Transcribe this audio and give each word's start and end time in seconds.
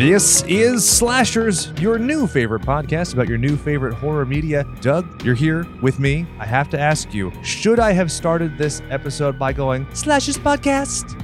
This 0.00 0.42
is 0.48 0.88
Slashers, 0.88 1.78
your 1.78 1.98
new 1.98 2.26
favorite 2.26 2.62
podcast 2.62 3.12
about 3.12 3.28
your 3.28 3.36
new 3.36 3.54
favorite 3.54 3.92
horror 3.92 4.24
media. 4.24 4.64
Doug, 4.80 5.22
you're 5.22 5.34
here 5.34 5.66
with 5.82 5.98
me. 5.98 6.26
I 6.38 6.46
have 6.46 6.70
to 6.70 6.80
ask 6.80 7.12
you, 7.12 7.30
should 7.42 7.78
I 7.78 7.92
have 7.92 8.10
started 8.10 8.56
this 8.56 8.80
episode 8.88 9.38
by 9.38 9.52
going, 9.52 9.86
Slashers 9.92 10.38
Podcast? 10.38 11.18